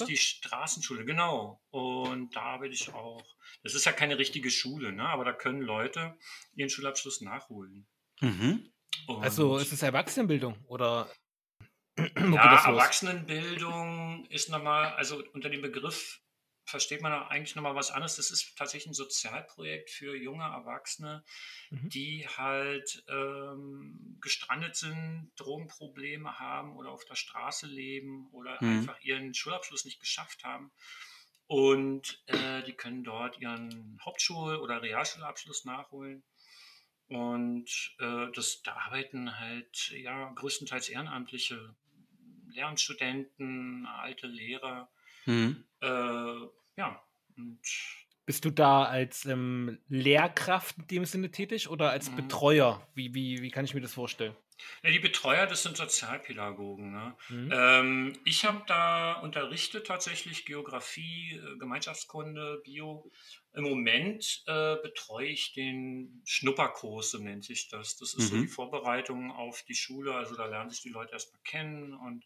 Ist 0.00 0.08
die 0.08 0.16
Straßenschule, 0.16 1.04
genau. 1.04 1.62
Und 1.70 2.34
da 2.34 2.40
arbeite 2.40 2.74
ich 2.74 2.92
auch. 2.92 3.22
Das 3.62 3.74
ist 3.74 3.84
ja 3.84 3.92
keine 3.92 4.18
richtige 4.18 4.50
Schule, 4.50 4.92
ne? 4.92 5.08
aber 5.08 5.24
da 5.24 5.32
können 5.32 5.60
Leute 5.60 6.16
ihren 6.54 6.70
Schulabschluss 6.70 7.20
nachholen. 7.20 7.86
Mhm. 8.20 8.68
Und 9.06 9.22
Also 9.22 9.58
ist 9.58 9.72
es 9.72 9.82
Erwachsenenbildung 9.82 10.56
oder 10.66 11.08
wo 11.96 12.02
geht 12.04 12.34
ja, 12.34 12.50
das 12.50 12.66
los? 12.66 12.78
Erwachsenenbildung 12.78 14.26
ist 14.26 14.48
nochmal, 14.48 14.92
also 14.94 15.22
unter 15.32 15.50
dem 15.50 15.62
Begriff 15.62 16.20
versteht 16.64 17.02
man 17.02 17.12
eigentlich 17.12 17.56
nochmal 17.56 17.74
was 17.74 17.90
anderes. 17.90 18.16
Das 18.16 18.30
ist 18.30 18.56
tatsächlich 18.56 18.90
ein 18.92 18.94
Sozialprojekt 18.94 19.90
für 19.90 20.16
junge 20.16 20.44
Erwachsene, 20.44 21.24
Mhm. 21.70 21.88
die 21.88 22.26
halt 22.28 23.04
ähm, 23.08 24.18
gestrandet 24.20 24.76
sind, 24.76 25.32
Drogenprobleme 25.36 26.38
haben 26.38 26.76
oder 26.76 26.90
auf 26.90 27.04
der 27.04 27.16
Straße 27.16 27.66
leben 27.66 28.28
oder 28.30 28.58
Mhm. 28.62 28.78
einfach 28.78 29.00
ihren 29.00 29.34
Schulabschluss 29.34 29.84
nicht 29.84 30.00
geschafft 30.00 30.44
haben. 30.44 30.70
Und 31.46 32.22
äh, 32.26 32.62
die 32.62 32.72
können 32.74 33.04
dort 33.04 33.38
ihren 33.38 33.98
Hauptschul- 34.04 34.56
oder 34.58 34.80
Realschulabschluss 34.82 35.64
nachholen. 35.64 36.22
Und 37.08 37.94
äh, 37.98 38.28
das, 38.34 38.62
da 38.62 38.74
arbeiten 38.74 39.38
halt 39.38 39.90
ja 39.90 40.30
größtenteils 40.32 40.88
Ehrenamtliche, 40.88 41.74
Lehramtsstudenten, 42.48 43.86
alte 43.86 44.26
Lehrer. 44.26 44.90
Mhm. 45.26 45.64
Äh, 45.80 45.86
ja, 46.76 47.02
und 47.36 47.60
Bist 48.26 48.44
du 48.44 48.50
da 48.50 48.84
als 48.84 49.24
ähm, 49.26 49.80
Lehrkraft 49.88 50.76
in 50.78 50.86
dem 50.88 51.04
Sinne 51.04 51.30
tätig 51.30 51.68
oder 51.68 51.90
als 51.90 52.10
Mhm. 52.10 52.16
Betreuer? 52.16 52.88
Wie, 52.94 53.14
wie, 53.14 53.42
wie 53.42 53.50
kann 53.50 53.64
ich 53.64 53.74
mir 53.74 53.80
das 53.80 53.94
vorstellen? 53.94 54.36
ja, 54.82 54.90
die 54.90 54.98
Betreuer, 54.98 55.46
das 55.46 55.62
sind 55.62 55.76
Sozialpädagogen. 55.76 56.92
Ne? 56.92 57.16
Mhm. 57.28 57.50
Ähm, 57.52 58.18
ich 58.24 58.44
habe 58.44 58.62
da 58.66 59.14
unterrichtet 59.14 59.86
tatsächlich 59.86 60.44
Geografie, 60.44 61.32
äh, 61.36 61.58
Gemeinschaftskunde, 61.58 62.60
Bio. 62.64 63.10
Im 63.54 63.64
Moment 63.64 64.42
äh, 64.46 64.76
betreue 64.82 65.28
ich 65.28 65.52
den 65.52 66.22
Schnupperkurs, 66.24 67.10
so 67.10 67.18
nennt 67.18 67.44
sich 67.44 67.68
das. 67.68 67.96
Das 67.96 68.14
ist 68.14 68.28
so 68.28 68.36
Mhm. 68.36 68.42
die 68.42 68.48
Vorbereitung 68.48 69.30
auf 69.30 69.62
die 69.64 69.74
Schule. 69.74 70.14
Also 70.14 70.36
da 70.36 70.46
lernen 70.46 70.70
sich 70.70 70.80
die 70.82 70.88
Leute 70.88 71.12
erstmal 71.12 71.42
kennen 71.42 71.92
und 71.94 72.24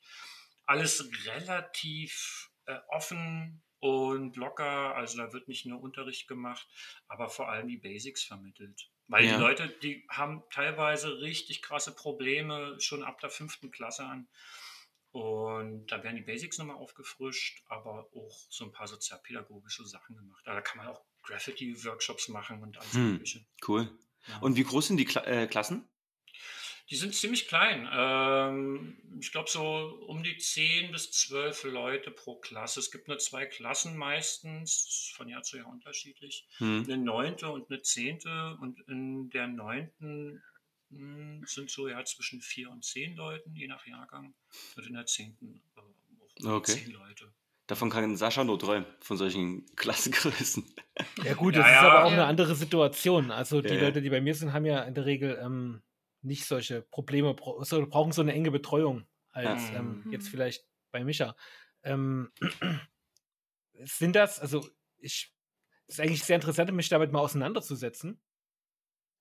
alles 0.66 1.08
relativ 1.26 2.50
äh, 2.66 2.78
offen 2.88 3.62
und 3.80 4.36
locker. 4.36 4.94
Also 4.94 5.18
da 5.18 5.32
wird 5.32 5.48
nicht 5.48 5.66
nur 5.66 5.80
Unterricht 5.80 6.28
gemacht, 6.28 6.66
aber 7.08 7.28
vor 7.28 7.48
allem 7.48 7.68
die 7.68 7.76
Basics 7.78 8.24
vermittelt. 8.24 8.90
Weil 9.08 9.24
Ja. 9.24 9.34
die 9.36 9.40
Leute, 9.40 9.68
die 9.82 10.06
haben 10.08 10.42
teilweise 10.50 11.20
richtig 11.20 11.62
krasse 11.62 11.94
Probleme 11.94 12.76
schon 12.80 13.04
ab 13.04 13.20
der 13.20 13.30
fünften 13.30 13.70
Klasse 13.70 14.04
an. 14.04 14.28
Und 15.12 15.86
da 15.90 16.02
werden 16.02 16.16
die 16.16 16.22
Basics 16.22 16.58
nochmal 16.58 16.76
aufgefrischt, 16.76 17.62
aber 17.68 18.08
auch 18.14 18.46
so 18.50 18.64
ein 18.64 18.72
paar 18.72 18.86
sozialpädagogische 18.86 19.84
Sachen 19.86 20.16
gemacht. 20.16 20.42
Da 20.46 20.60
kann 20.60 20.78
man 20.78 20.88
auch 20.88 21.04
Graffiti-Workshops 21.26 22.28
machen 22.28 22.62
und 22.62 22.78
alles 22.78 22.94
Hm. 22.94 23.12
Mögliche. 23.12 23.44
Cool. 23.66 23.90
Ja. 24.28 24.38
Und 24.38 24.56
wie 24.56 24.64
groß 24.64 24.88
sind 24.88 24.96
die 24.96 25.04
Kla 25.04 25.24
äh, 25.24 25.46
Klassen? 25.46 25.88
Die 26.88 26.96
sind 26.96 27.14
ziemlich 27.16 27.48
klein. 27.48 27.88
Ähm, 27.92 28.96
ich 29.20 29.32
glaube 29.32 29.50
so 29.50 29.60
um 30.06 30.22
die 30.22 30.36
10 30.38 30.92
bis 30.92 31.10
12 31.10 31.64
Leute 31.64 32.12
pro 32.12 32.36
Klasse. 32.36 32.78
Es 32.78 32.92
gibt 32.92 33.08
nur 33.08 33.18
zwei 33.18 33.44
Klassen 33.44 33.96
meistens, 33.96 35.12
von 35.16 35.28
Jahr 35.28 35.42
zu 35.42 35.56
Jahr 35.56 35.66
unterschiedlich. 35.66 36.46
Hm. 36.58 36.84
Eine 36.84 36.96
neunte 36.98 37.48
und 37.50 37.68
eine 37.70 37.82
zehnte. 37.82 38.56
Und 38.60 38.78
in 38.88 39.30
der 39.30 39.48
neunten 39.48 40.42
mh, 40.90 41.44
sind 41.46 41.70
so 41.70 41.88
ja 41.88 42.04
zwischen 42.04 42.40
vier 42.40 42.70
und 42.70 42.84
zehn 42.84 43.16
Leuten, 43.16 43.54
je 43.56 43.66
nach 43.66 43.84
Jahrgang. 43.84 44.34
Und 44.76 44.86
in 44.86 44.92
der 44.94 45.06
zehnten 45.06 45.60
äh, 45.76 46.46
Okay. 46.46 46.72
zehn 46.72 46.90
Leute. 46.92 47.32
Davon 47.66 47.90
kann 47.90 48.16
Sascha 48.16 48.44
nur 48.44 48.58
träumen, 48.58 48.86
von 49.00 49.16
solchen 49.16 49.66
Klassengrößen. 49.76 50.64
Ja 51.22 51.34
gut, 51.34 51.56
Ja, 51.56 51.60
das 51.60 51.66
ist 51.66 51.72
ja. 51.72 51.80
aber 51.82 52.04
auch 52.04 52.10
Ja. 52.10 52.12
eine 52.12 52.26
andere 52.26 52.54
Situation. 52.54 53.30
Also 53.30 53.62
die 53.62 53.68
Ja, 53.68 53.74
ja. 53.74 53.80
Leute, 53.86 54.02
die 54.02 54.10
bei 54.10 54.20
mir 54.20 54.34
sind, 54.34 54.52
haben 54.52 54.64
ja 54.66 54.82
in 54.82 54.94
der 54.94 55.06
Regel 55.06 55.38
ähm, 55.42 55.82
nicht 56.22 56.44
solche 56.46 56.82
Probleme, 56.82 57.34
brauchen 57.34 58.12
so 58.12 58.20
eine 58.22 58.32
enge 58.32 58.50
Betreuung 58.50 59.06
als 59.30 59.70
Ja. 59.72 59.78
ähm, 59.80 60.02
Mhm. 60.04 60.12
jetzt 60.12 60.28
vielleicht 60.28 60.66
bei 60.92 61.04
Micha. 61.04 61.36
Ähm, 61.82 62.30
sind 63.74 64.16
das, 64.16 64.40
also 64.40 64.68
ich, 64.98 65.34
es 65.86 65.94
ist 65.94 66.00
eigentlich 66.00 66.24
sehr 66.24 66.36
interessant, 66.36 66.72
mich 66.72 66.88
damit 66.88 67.12
mal 67.12 67.20
auseinanderzusetzen. 67.20 68.20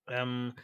Ähm, 0.08 0.54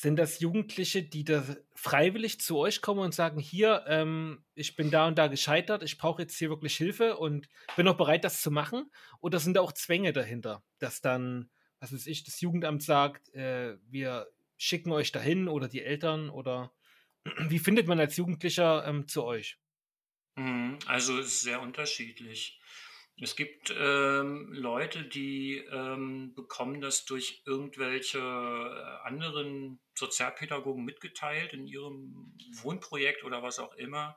sind 0.00 0.16
das 0.16 0.38
Jugendliche, 0.38 1.02
die 1.02 1.24
da 1.24 1.44
freiwillig 1.74 2.40
zu 2.40 2.56
euch 2.58 2.80
kommen 2.80 3.00
und 3.00 3.14
sagen, 3.14 3.40
hier, 3.40 3.84
ähm, 3.88 4.44
ich 4.54 4.76
bin 4.76 4.90
da 4.92 5.08
und 5.08 5.18
da 5.18 5.26
gescheitert, 5.26 5.82
ich 5.82 5.98
brauche 5.98 6.22
jetzt 6.22 6.38
hier 6.38 6.50
wirklich 6.50 6.76
Hilfe 6.76 7.16
und 7.16 7.48
bin 7.74 7.88
auch 7.88 7.96
bereit, 7.96 8.22
das 8.22 8.40
zu 8.40 8.52
machen? 8.52 8.92
Oder 9.20 9.40
sind 9.40 9.54
da 9.54 9.60
auch 9.60 9.72
Zwänge 9.72 10.12
dahinter, 10.12 10.62
dass 10.78 11.00
dann, 11.00 11.50
was 11.80 11.92
weiß 11.92 12.06
ich, 12.06 12.22
das 12.22 12.40
Jugendamt 12.40 12.82
sagt, 12.84 13.34
äh, 13.34 13.76
wir 13.88 14.28
schicken 14.56 14.92
euch 14.92 15.10
dahin 15.10 15.48
oder 15.48 15.66
die 15.68 15.82
Eltern 15.82 16.30
oder 16.30 16.72
wie 17.48 17.58
findet 17.58 17.88
man 17.88 17.98
als 17.98 18.16
Jugendlicher 18.16 18.86
ähm, 18.86 19.08
zu 19.08 19.24
euch? 19.24 19.58
Mhm, 20.36 20.78
Also 20.86 21.18
es 21.18 21.26
ist 21.26 21.40
sehr 21.42 21.60
unterschiedlich. 21.60 22.57
Es 23.20 23.34
gibt 23.34 23.74
ähm, 23.76 24.52
Leute, 24.52 25.04
die 25.04 25.56
ähm, 25.72 26.34
bekommen 26.34 26.80
das 26.80 27.04
durch 27.04 27.42
irgendwelche 27.46 28.18
äh, 28.18 29.06
anderen 29.06 29.80
Sozialpädagogen 29.94 30.84
mitgeteilt 30.84 31.52
in 31.52 31.66
ihrem 31.66 32.32
Wohnprojekt 32.62 33.24
oder 33.24 33.42
was 33.42 33.58
auch 33.58 33.74
immer 33.74 34.16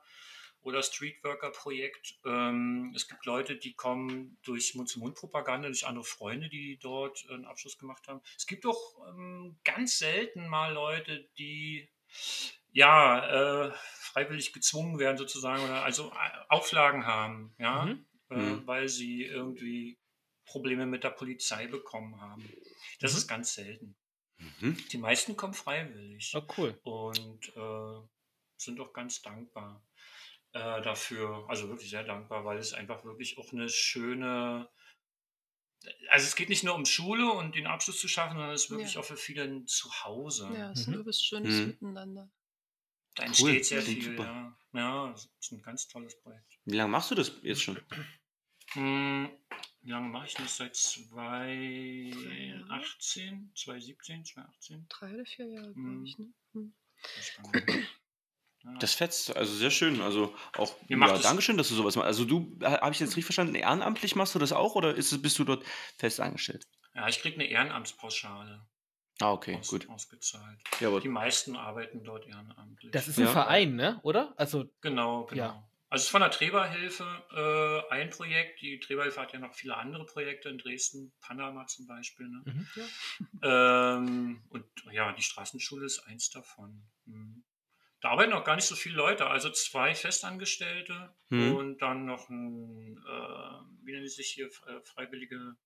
oder 0.62 0.82
Streetworker-Projekt. 0.82 2.20
Ähm, 2.24 2.92
es 2.94 3.08
gibt 3.08 3.26
Leute, 3.26 3.56
die 3.56 3.74
kommen 3.74 4.38
durch 4.44 4.74
Mund-zu-Mund-Propaganda, 4.76 5.66
durch 5.66 5.86
andere 5.86 6.04
Freunde, 6.04 6.48
die 6.48 6.78
dort 6.80 7.26
einen 7.28 7.44
Abschluss 7.44 7.78
gemacht 7.78 8.06
haben. 8.06 8.20
Es 8.36 8.46
gibt 8.46 8.64
auch 8.64 9.08
ähm, 9.08 9.58
ganz 9.64 9.98
selten 9.98 10.46
mal 10.46 10.72
Leute, 10.72 11.28
die 11.38 11.88
ja 12.70 13.66
äh, 13.66 13.72
freiwillig 13.98 14.52
gezwungen 14.52 15.00
werden 15.00 15.18
sozusagen 15.18 15.64
oder 15.64 15.82
also 15.82 16.10
äh, 16.10 16.44
Auflagen 16.48 17.06
haben, 17.06 17.54
ja, 17.58 17.86
Mhm. 17.86 18.06
Äh, 18.32 18.38
Mhm. 18.38 18.66
weil 18.66 18.88
sie 18.88 19.22
irgendwie 19.24 19.98
Probleme 20.44 20.86
mit 20.86 21.04
der 21.04 21.10
Polizei 21.10 21.66
bekommen 21.66 22.20
haben. 22.20 22.48
Das 23.00 23.12
Mhm. 23.12 23.18
ist 23.18 23.28
ganz 23.28 23.54
selten. 23.54 23.96
Mhm. 24.38 24.76
Die 24.90 24.98
meisten 24.98 25.36
kommen 25.36 25.54
freiwillig 25.54 26.32
Oh, 26.34 26.42
cool. 26.56 26.78
und 26.82 27.48
äh, 27.56 28.08
sind 28.56 28.80
auch 28.80 28.92
ganz 28.92 29.22
dankbar 29.22 29.84
äh, 30.54 30.82
dafür. 30.82 31.46
Also 31.48 31.68
wirklich 31.68 31.88
sehr 31.90 32.04
dankbar, 32.04 32.44
weil 32.44 32.58
es 32.58 32.74
einfach 32.74 33.04
wirklich 33.04 33.38
auch 33.38 33.52
eine 33.52 33.68
schöne. 33.68 34.68
Also 36.10 36.26
es 36.26 36.36
geht 36.36 36.48
nicht 36.48 36.62
nur 36.62 36.74
um 36.74 36.84
Schule 36.84 37.32
und 37.32 37.54
den 37.54 37.66
Abschluss 37.66 37.98
zu 38.00 38.06
schaffen, 38.08 38.34
sondern 38.36 38.52
es 38.54 38.64
ist 38.64 38.70
wirklich 38.70 38.94
Ja. 38.94 39.00
auch 39.00 39.04
für 39.04 39.16
viele 39.16 39.44
ein 39.44 39.66
Zuhause. 39.66 40.48
Ja, 40.54 40.70
es 40.72 40.80
ist 40.80 40.88
ein 40.88 40.94
Mhm. 40.94 41.00
übelst 41.00 41.26
schönes 41.26 41.54
Mhm. 41.60 41.66
Miteinander. 41.68 42.30
Da 43.14 43.22
Cool, 43.24 43.28
entsteht 43.28 43.64
sehr 43.66 43.82
klingt 43.82 44.02
viel. 44.02 44.16
super. 44.16 44.24
Ja. 44.24 44.56
ja, 44.74 45.12
es 45.12 45.28
ist 45.40 45.52
ein 45.52 45.62
ganz 45.62 45.88
tolles 45.88 46.18
Projekt. 46.20 46.58
Wie 46.66 46.76
lange 46.76 46.90
machst 46.90 47.10
du 47.10 47.14
das 47.14 47.32
jetzt 47.42 47.62
schon? 47.62 47.78
Hm, 48.74 49.28
wie 49.82 49.90
lange 49.90 50.08
mache 50.08 50.26
ich 50.26 50.34
das? 50.34 50.56
Seit 50.56 50.76
Jahre? 50.76 52.10
2018, 52.12 53.52
2017, 53.54 54.24
2018? 54.24 54.86
Drei 54.88 55.14
oder 55.14 55.24
vier 55.26 55.46
Jahre, 55.46 55.72
glaube 55.74 56.02
ich. 56.04 56.18
Ne? 56.18 56.32
Hm. 56.52 56.74
Das 58.78 58.94
fetzt, 58.94 59.36
also 59.36 59.52
sehr 59.54 59.72
schön. 59.72 60.00
Also 60.00 60.34
auch, 60.56 60.76
macht 60.88 61.10
ja, 61.10 61.16
es- 61.16 61.22
Dankeschön, 61.22 61.56
dass 61.56 61.68
du 61.68 61.74
sowas 61.74 61.96
machst. 61.96 62.06
Also 62.06 62.24
du, 62.24 62.56
habe 62.62 62.92
ich 62.92 63.00
jetzt 63.00 63.08
richtig 63.10 63.24
verstanden, 63.24 63.56
ehrenamtlich 63.56 64.14
machst 64.14 64.36
du 64.36 64.38
das 64.38 64.52
auch 64.52 64.76
oder 64.76 64.94
ist 64.94 65.10
es, 65.10 65.20
bist 65.20 65.36
du 65.40 65.44
dort 65.44 65.64
fest 65.98 66.20
angestellt? 66.20 66.64
ja, 66.94 67.08
ich 67.08 67.18
kriege 67.20 67.34
eine 67.34 67.46
Ehrenamtspauschale 67.46 68.64
Ah, 69.20 69.32
okay, 69.32 69.56
aus, 69.56 69.66
gut. 69.68 69.88
ausgezahlt. 69.88 70.60
Ja, 70.78 70.88
aber 70.88 71.00
Die 71.00 71.08
meisten 71.08 71.56
arbeiten 71.56 72.04
dort 72.04 72.26
ehrenamtlich. 72.26 72.92
Das 72.92 73.08
ist 73.08 73.18
ein 73.18 73.24
Ja. 73.24 73.32
Verein, 73.32 73.74
ne? 73.74 73.98
Oder? 74.04 74.32
Also, 74.36 74.64
Genau, 74.80 75.24
genau. 75.26 75.42
Ja. 75.42 75.68
Also 75.92 76.04
es 76.04 76.06
ist 76.06 76.10
von 76.10 76.22
der 76.22 76.30
Treberhilfe 76.30 77.04
äh, 77.90 77.92
ein 77.92 78.08
Projekt. 78.08 78.62
Die 78.62 78.80
Treberhilfe 78.80 79.20
hat 79.20 79.34
ja 79.34 79.38
noch 79.38 79.52
viele 79.54 79.76
andere 79.76 80.06
Projekte 80.06 80.48
in 80.48 80.56
Dresden, 80.56 81.12
Panama 81.20 81.66
zum 81.66 81.86
Beispiel. 81.86 82.30
Ne? 82.30 82.42
mhm. 82.46 82.68
Ähm, 83.42 84.42
und 84.48 84.64
ja, 84.90 85.12
die 85.12 85.20
Straßenschule 85.20 85.84
ist 85.84 85.98
eins 86.06 86.30
davon. 86.30 86.82
Mhm. 87.04 87.44
Da 88.00 88.08
arbeiten 88.08 88.32
auch 88.32 88.42
gar 88.42 88.56
nicht 88.56 88.64
so 88.64 88.74
viele 88.74 88.96
Leute, 88.96 89.26
also 89.26 89.50
zwei 89.50 89.94
Festangestellte 89.94 91.14
Mhm. 91.28 91.54
und 91.56 91.78
dann 91.82 92.06
noch 92.06 92.30
ein, 92.30 92.96
äh, 92.96 93.84
wie 93.84 93.92
nennen 93.92 94.08
sie 94.08 94.14
sich 94.14 94.28
hier, 94.28 94.46
äh, 94.46 94.80
freiwillige, 94.84 95.56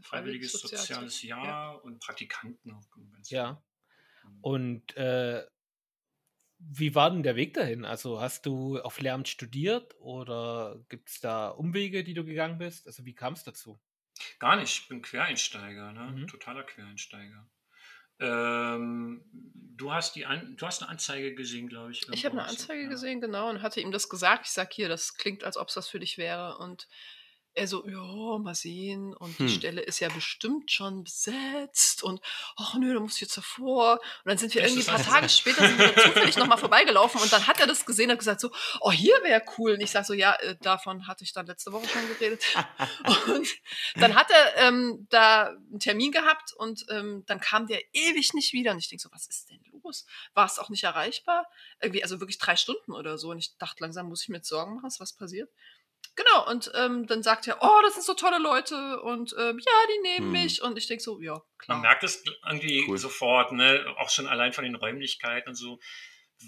freiwilliges 0.00 0.52
soziales 0.52 1.20
Jahr 1.20 1.84
und 1.84 2.00
Praktikanten 2.00 2.72
auch. 2.72 2.86
ja. 3.28 3.62
Mhm. 4.24 4.38
Und 4.40 4.96
äh, 4.96 5.46
wie 6.70 6.94
war 6.94 7.10
denn 7.10 7.22
der 7.22 7.36
Weg 7.36 7.54
dahin? 7.54 7.84
Also 7.84 8.20
hast 8.20 8.46
du 8.46 8.80
auf 8.80 9.00
Lehramt 9.00 9.28
studiert 9.28 9.94
oder 9.98 10.84
gibt 10.88 11.08
es 11.10 11.20
da 11.20 11.48
Umwege, 11.48 12.04
die 12.04 12.14
du 12.14 12.24
gegangen 12.24 12.58
bist? 12.58 12.86
Also 12.86 13.04
wie 13.04 13.14
kam 13.14 13.34
es 13.34 13.44
dazu? 13.44 13.80
Gar 14.38 14.56
nicht, 14.56 14.82
ich 14.82 14.88
bin 14.88 15.02
Quereinsteiger, 15.02 15.92
ne? 15.92 16.12
Mhm. 16.12 16.26
totaler 16.28 16.62
Quereinsteiger. 16.62 17.48
Ähm, 18.20 19.24
du, 19.32 19.92
hast 19.92 20.14
die 20.14 20.26
An 20.26 20.56
du 20.56 20.66
hast 20.66 20.82
eine 20.82 20.90
Anzeige 20.90 21.34
gesehen, 21.34 21.68
glaube 21.68 21.92
ich. 21.92 22.06
Ich 22.12 22.24
habe 22.24 22.38
eine 22.38 22.48
Anzeige 22.48 22.84
ja. 22.84 22.88
gesehen, 22.88 23.20
genau, 23.20 23.50
und 23.50 23.62
hatte 23.62 23.80
ihm 23.80 23.90
das 23.90 24.08
gesagt. 24.08 24.46
Ich 24.46 24.52
sag 24.52 24.72
hier, 24.72 24.88
das 24.88 25.14
klingt, 25.14 25.44
als 25.44 25.56
ob 25.56 25.68
es 25.68 25.74
das 25.74 25.88
für 25.88 25.98
dich 25.98 26.18
wäre. 26.18 26.58
Und 26.58 26.86
er 27.54 27.66
so, 27.66 27.86
ja, 27.86 28.38
mal 28.38 28.54
sehen. 28.54 29.14
Und 29.14 29.38
Hm. 29.38 29.46
die 29.46 29.52
Stelle 29.54 29.80
ist 29.82 30.00
ja 30.00 30.08
bestimmt 30.08 30.70
schon 30.70 31.04
besetzt. 31.04 32.02
Und 32.02 32.20
ach 32.56 32.74
nö, 32.74 32.94
da 32.94 33.00
muss 33.00 33.16
ich 33.16 33.22
jetzt 33.22 33.36
davor. 33.36 33.92
Und 33.94 34.00
dann 34.28 34.38
sind 34.38 34.54
wir 34.54 34.62
Das 34.62 34.70
irgendwie 34.70 34.88
ein 34.88 34.96
paar 34.96 34.98
also- 34.98 35.10
Tage 35.10 35.28
später 35.28 35.66
sind 35.66 35.78
wir 35.78 35.94
zufällig 35.96 36.36
nochmal 36.36 36.58
vorbeigelaufen. 36.58 37.20
Und 37.20 37.32
dann 37.32 37.46
hat 37.46 37.60
er 37.60 37.66
das 37.66 37.84
gesehen 37.84 38.10
und 38.10 38.18
gesagt 38.18 38.40
so, 38.40 38.50
oh, 38.80 38.90
hier 38.92 39.14
wäre 39.22 39.42
cool. 39.58 39.72
Und 39.72 39.80
ich 39.80 39.90
sag 39.90 40.04
so, 40.04 40.14
ja, 40.14 40.34
äh, 40.36 40.56
davon 40.60 41.06
hatte 41.06 41.24
ich 41.24 41.32
dann 41.32 41.46
letzte 41.46 41.72
Woche 41.72 41.86
schon 41.88 42.06
geredet. 42.08 42.42
Und 43.26 43.46
dann 43.96 44.14
hat 44.14 44.30
er 44.30 44.56
ähm, 44.68 45.06
da 45.10 45.48
einen 45.48 45.78
Termin 45.80 46.12
gehabt 46.12 46.52
und 46.56 46.84
ähm, 46.90 47.24
dann 47.26 47.40
kam 47.40 47.66
der 47.66 47.80
ewig 47.92 48.32
nicht 48.34 48.52
wieder. 48.52 48.72
Und 48.72 48.78
ich 48.78 48.88
denke 48.88 49.02
so, 49.02 49.10
was 49.12 49.26
ist 49.26 49.50
denn 49.50 49.60
los? 49.82 50.06
War 50.34 50.46
es 50.46 50.58
auch 50.58 50.68
nicht 50.70 50.84
erreichbar? 50.84 51.46
Irgendwie, 51.80 52.02
also 52.02 52.20
wirklich 52.20 52.38
drei 52.38 52.56
Stunden 52.56 52.92
oder 52.92 53.18
so. 53.18 53.30
Und 53.30 53.38
ich 53.38 53.56
dachte, 53.58 53.82
langsam 53.82 54.08
muss 54.08 54.22
ich 54.22 54.28
mir 54.28 54.36
jetzt 54.36 54.48
Sorgen 54.48 54.76
machen, 54.76 54.90
was 54.98 55.12
passiert. 55.12 55.50
Genau, 56.14 56.50
und 56.50 56.70
ähm, 56.74 57.06
dann 57.06 57.22
sagt 57.22 57.48
er, 57.48 57.58
oh, 57.62 57.80
das 57.82 57.94
sind 57.94 58.04
so 58.04 58.12
tolle 58.14 58.38
Leute 58.38 59.00
und 59.02 59.34
ähm, 59.38 59.58
ja, 59.58 59.72
die 59.88 60.02
nehmen 60.02 60.26
Hm. 60.26 60.32
mich. 60.32 60.60
Und 60.62 60.76
ich 60.76 60.86
denke 60.86 61.02
so, 61.02 61.20
ja, 61.20 61.40
klar. 61.58 61.78
Man 61.78 61.82
merkt 61.82 62.04
es 62.04 62.22
irgendwie 62.46 62.84
Cool. 62.86 62.98
sofort, 62.98 63.52
ne? 63.52 63.84
auch 63.98 64.10
schon 64.10 64.26
allein 64.26 64.52
von 64.52 64.64
den 64.64 64.74
Räumlichkeiten 64.74 65.48
und 65.50 65.54
so, 65.54 65.78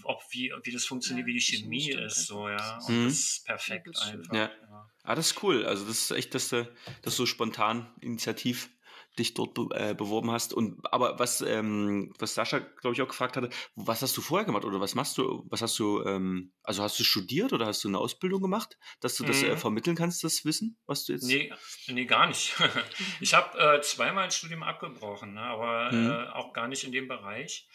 ob 0.02 0.20
wie, 0.30 0.52
wie 0.64 0.72
das 0.72 0.84
funktioniert, 0.84 1.24
Ja, 1.26 1.28
wie 1.28 1.38
die 1.38 1.40
Chemie 1.40 1.90
ist, 1.92 2.26
so, 2.26 2.48
ja. 2.48 2.56
Das 2.56 2.88
Und 2.88 3.06
ist- 3.06 3.14
das 3.16 3.36
ist 3.38 3.46
perfekt 3.46 3.98
schön. 3.98 4.18
einfach. 4.20 4.34
Ja. 4.34 4.50
ja. 4.60 4.90
Ah, 5.02 5.14
das 5.14 5.28
ist 5.32 5.42
cool. 5.42 5.64
Also 5.66 5.86
das 5.86 5.98
ist 6.02 6.10
echt, 6.10 6.34
dass 6.34 6.48
du, 6.48 6.64
dass 7.02 7.14
du 7.16 7.22
so 7.22 7.26
spontan 7.26 7.90
initiativ 8.00 8.68
dich 9.18 9.34
dort 9.34 9.54
be 9.54 9.68
äh, 9.74 9.94
beworben 9.94 10.30
hast. 10.30 10.52
Und 10.54 10.80
aber 10.92 11.18
was, 11.18 11.40
ähm, 11.40 12.12
was 12.18 12.34
Sascha, 12.34 12.58
glaube 12.58 12.94
ich, 12.94 13.02
auch 13.02 13.08
gefragt 13.08 13.36
hatte, 13.36 13.50
was 13.74 14.02
hast 14.02 14.16
du 14.16 14.20
vorher 14.20 14.44
gemacht 14.44 14.64
oder 14.64 14.80
was 14.80 14.94
machst 14.94 15.16
du, 15.18 15.46
was 15.50 15.62
hast 15.62 15.78
du, 15.78 16.02
ähm, 16.04 16.52
also 16.62 16.82
hast 16.82 16.98
du 16.98 17.04
studiert 17.04 17.52
oder 17.52 17.66
hast 17.66 17.84
du 17.84 17.88
eine 17.88 17.98
Ausbildung 17.98 18.42
gemacht, 18.42 18.76
dass 19.00 19.16
du 19.16 19.24
das 19.24 19.42
äh, 19.42 19.54
Mhm. 19.54 19.56
vermitteln 19.56 19.96
kannst, 19.96 20.24
das 20.24 20.44
Wissen, 20.44 20.78
was 20.86 21.04
du 21.04 21.12
jetzt. 21.12 21.24
Nee, 21.24 21.52
nee, 21.88 22.04
gar 22.04 22.26
nicht. 22.26 22.54
Ich 23.20 23.34
habe 23.34 23.58
äh, 23.58 23.80
zweimal 23.82 24.24
ein 24.24 24.30
Studium 24.30 24.62
abgebrochen, 24.62 25.34
ne? 25.34 25.40
aber 25.42 25.92
Mhm. 25.92 26.10
äh, 26.10 26.28
auch 26.32 26.52
gar 26.52 26.68
nicht 26.68 26.84
in 26.84 26.92
dem 26.92 27.08
Bereich. 27.08 27.68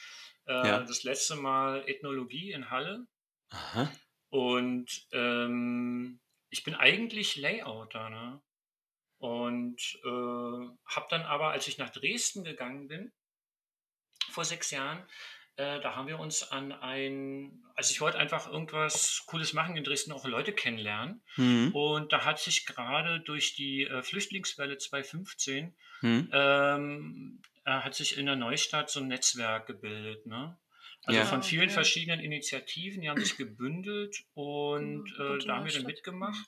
Äh, 0.45 0.53
Ja. 0.53 0.79
Das 0.79 1.03
letzte 1.03 1.35
Mal 1.35 1.83
Ethnologie 1.87 2.51
in 2.51 2.69
Halle 2.69 3.05
Aha. 3.51 3.91
und 4.29 5.07
ähm, 5.11 6.19
ich 6.49 6.63
bin 6.63 6.75
eigentlich 6.75 7.35
Layouter. 7.35 8.09
Ne? 8.09 8.41
Und 9.20 9.99
äh, 10.03 10.07
habe 10.07 11.07
dann 11.09 11.22
aber, 11.24 11.51
als 11.51 11.67
ich 11.67 11.78
nach 11.78 11.89
Dresden 11.89 12.43
gegangen 12.43 12.88
bin, 12.88 13.11
vor 14.32 14.45
sechs 14.45 14.72
Jahren, 14.72 15.03
äh, 15.57 15.82
da 15.82 15.95
haben 15.95 16.07
wir 16.07 16.20
uns 16.20 16.51
an 16.51 16.72
ein, 16.72 17.65
also 17.76 17.91
ich 17.91 17.99
wollte 17.99 18.17
einfach 18.17 18.47
irgendwas 18.49 19.24
Cooles 19.26 19.51
machen 19.51 19.76
in 19.76 19.84
Dresden, 19.84 20.13
auch 20.13 20.26
Leute 20.26 20.53
kennenlernen. 20.53 21.22
Mhm. 21.36 21.76
Und 21.76 22.13
da 22.13 22.24
hat 22.24 22.39
sich 22.39 22.65
gerade 22.65 23.20
durch 23.20 23.55
die 23.55 23.84
äh, 23.84 24.01
Flüchtlingswelle 24.01 24.78
2015 24.78 25.76
Mhm. 26.01 26.30
ähm, 26.32 27.41
äh, 27.65 27.72
hat 27.72 27.93
sich 27.93 28.17
in 28.17 28.26
der 28.26 28.38
Neustadt 28.38 28.89
so 28.89 29.01
ein 29.01 29.07
Netzwerk 29.09 29.67
gebildet. 29.67 30.26
Ne? 30.26 30.57
Also 31.03 31.20
Ja. 31.20 31.26
von 31.26 31.43
vielen 31.43 31.65
okay. 31.65 31.74
verschiedenen 31.74 32.22
Initiativen, 32.22 33.01
die 33.01 33.09
haben 33.09 33.20
sich 33.20 33.36
gebündelt 33.36 34.15
und 34.34 35.03
Mhm, 35.03 35.36
äh, 35.36 35.45
da 35.45 35.57
haben 35.57 35.65
wir 35.65 35.74
dann 35.74 35.84
mitgemacht 35.86 36.47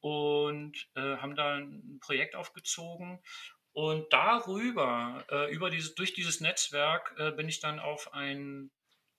und 0.00 0.88
äh, 0.94 1.16
haben 1.16 1.36
da 1.36 1.56
ein 1.56 1.98
Projekt 2.00 2.34
aufgezogen. 2.34 3.20
Und 3.72 4.12
darüber, 4.12 5.24
äh, 5.30 5.52
über 5.52 5.70
dieses, 5.70 5.94
durch 5.94 6.12
dieses 6.12 6.40
Netzwerk, 6.40 7.14
äh, 7.18 7.30
bin 7.32 7.48
ich 7.48 7.60
dann 7.60 7.78
auf 7.78 8.12
ein 8.12 8.70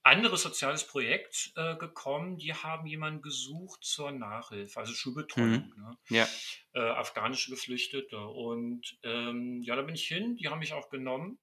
anderes 0.03 0.41
soziales 0.41 0.85
Projekt 0.85 1.51
äh, 1.55 1.75
gekommen. 1.75 2.37
Die 2.37 2.53
haben 2.53 2.87
jemanden 2.87 3.21
gesucht 3.21 3.83
zur 3.83 4.11
Nachhilfe, 4.11 4.79
also 4.79 4.93
Schulbetreuung. 4.93 5.73
Ne? 5.77 5.97
Ja. 6.09 6.27
äh, 6.73 6.79
afghanische 6.79 7.51
Geflüchtete. 7.51 8.17
Und 8.17 8.97
ähm, 9.03 9.61
ja, 9.61 9.75
da 9.75 9.81
bin 9.81 9.95
ich 9.95 10.07
hin, 10.07 10.35
die 10.35 10.47
haben 10.47 10.59
mich 10.59 10.73
auch 10.73 10.89
genommen 10.89 11.39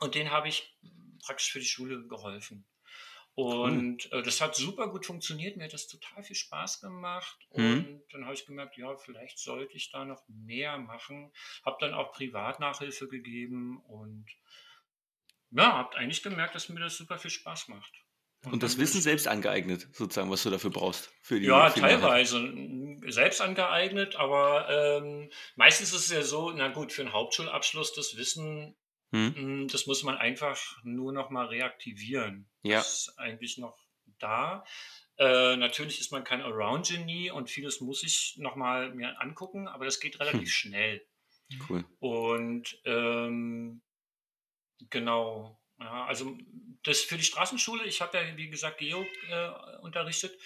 und 0.00 0.14
denen 0.14 0.30
habe 0.30 0.48
ich 0.48 0.76
praktisch 1.24 1.52
für 1.52 1.60
die 1.60 1.66
Schule 1.66 2.06
geholfen. 2.06 2.66
Und 3.36 4.10
äh, 4.12 4.22
das 4.22 4.40
hat 4.40 4.56
super 4.56 4.88
gut 4.88 5.04
funktioniert, 5.04 5.58
mir 5.58 5.64
hat 5.64 5.74
das 5.74 5.88
total 5.88 6.22
viel 6.22 6.34
Spaß 6.34 6.80
gemacht. 6.80 7.36
Mhm. 7.54 7.84
Und 7.86 8.04
dann 8.10 8.24
habe 8.24 8.34
ich 8.34 8.46
gemerkt, 8.46 8.78
ja, 8.78 8.96
vielleicht 8.96 9.38
sollte 9.38 9.76
ich 9.76 9.90
da 9.90 10.06
noch 10.06 10.22
mehr 10.26 10.78
machen. 10.78 11.30
Habe 11.62 11.76
dann 11.80 11.92
auch 11.92 12.12
Privatnachhilfe 12.12 13.08
gegeben 13.08 13.78
und 13.88 14.24
ja, 15.50 15.70
habe 15.74 15.96
eigentlich 15.98 16.22
gemerkt, 16.22 16.54
dass 16.54 16.70
mir 16.70 16.80
das 16.80 16.96
super 16.96 17.18
viel 17.18 17.30
Spaß 17.30 17.68
macht. 17.68 17.92
Und 18.44 18.62
das 18.62 18.72
dann 18.72 18.78
bin 18.78 18.84
Wissen 18.84 19.02
selbst 19.02 19.28
angeeignet, 19.28 19.86
sozusagen, 19.92 20.30
was 20.30 20.42
du 20.42 20.48
dafür 20.48 20.70
brauchst. 20.70 21.10
Für 21.20 21.38
die, 21.38 21.46
ja, 21.46 21.68
für 21.68 21.74
die 21.74 21.80
Nachhilfe. 21.82 22.02
teilweise 22.02 22.38
mm, 22.38 23.10
selbst 23.10 23.42
angeeignet, 23.42 24.16
aber 24.16 24.68
ähm, 24.70 25.30
meistens 25.56 25.92
ist 25.92 26.06
es 26.06 26.10
ja 26.10 26.22
so, 26.22 26.52
na 26.52 26.68
gut, 26.68 26.90
für 26.90 27.02
einen 27.02 27.12
Hauptschulabschluss 27.12 27.92
das 27.92 28.16
Wissen, 28.16 28.76
Hm? 29.12 29.62
mm, 29.64 29.68
das 29.68 29.86
muss 29.86 30.02
man 30.02 30.16
einfach 30.16 30.76
nur 30.82 31.12
noch 31.12 31.30
mal 31.30 31.46
reaktivieren. 31.46 32.48
Ja. 32.62 32.78
Das 32.78 33.08
ist 33.08 33.18
eigentlich 33.18 33.58
noch 33.58 33.78
da. 34.18 34.64
Äh, 35.18 35.56
natürlich 35.56 36.00
ist 36.00 36.12
man 36.12 36.24
kein 36.24 36.42
Around-Genie 36.42 37.30
und 37.30 37.48
vieles 37.50 37.80
muss 37.80 38.02
ich 38.02 38.36
noch 38.38 38.56
mal 38.56 38.94
mir 38.94 39.20
angucken, 39.20 39.68
aber 39.68 39.84
das 39.84 40.00
geht 40.00 40.20
relativ 40.20 40.40
Hm. 40.40 40.46
schnell. 40.46 41.06
Cool. 41.68 41.84
Und 42.00 42.80
ähm, 42.84 43.80
genau, 44.90 45.60
ja, 45.78 46.06
also 46.06 46.36
das 46.82 47.00
für 47.00 47.16
die 47.16 47.24
Straßenschule, 47.24 47.84
ich 47.84 48.00
habe 48.00 48.18
ja, 48.18 48.36
wie 48.36 48.48
gesagt, 48.48 48.78
Geo 48.78 49.04
äh, 49.30 49.76
unterrichtet. 49.80 50.38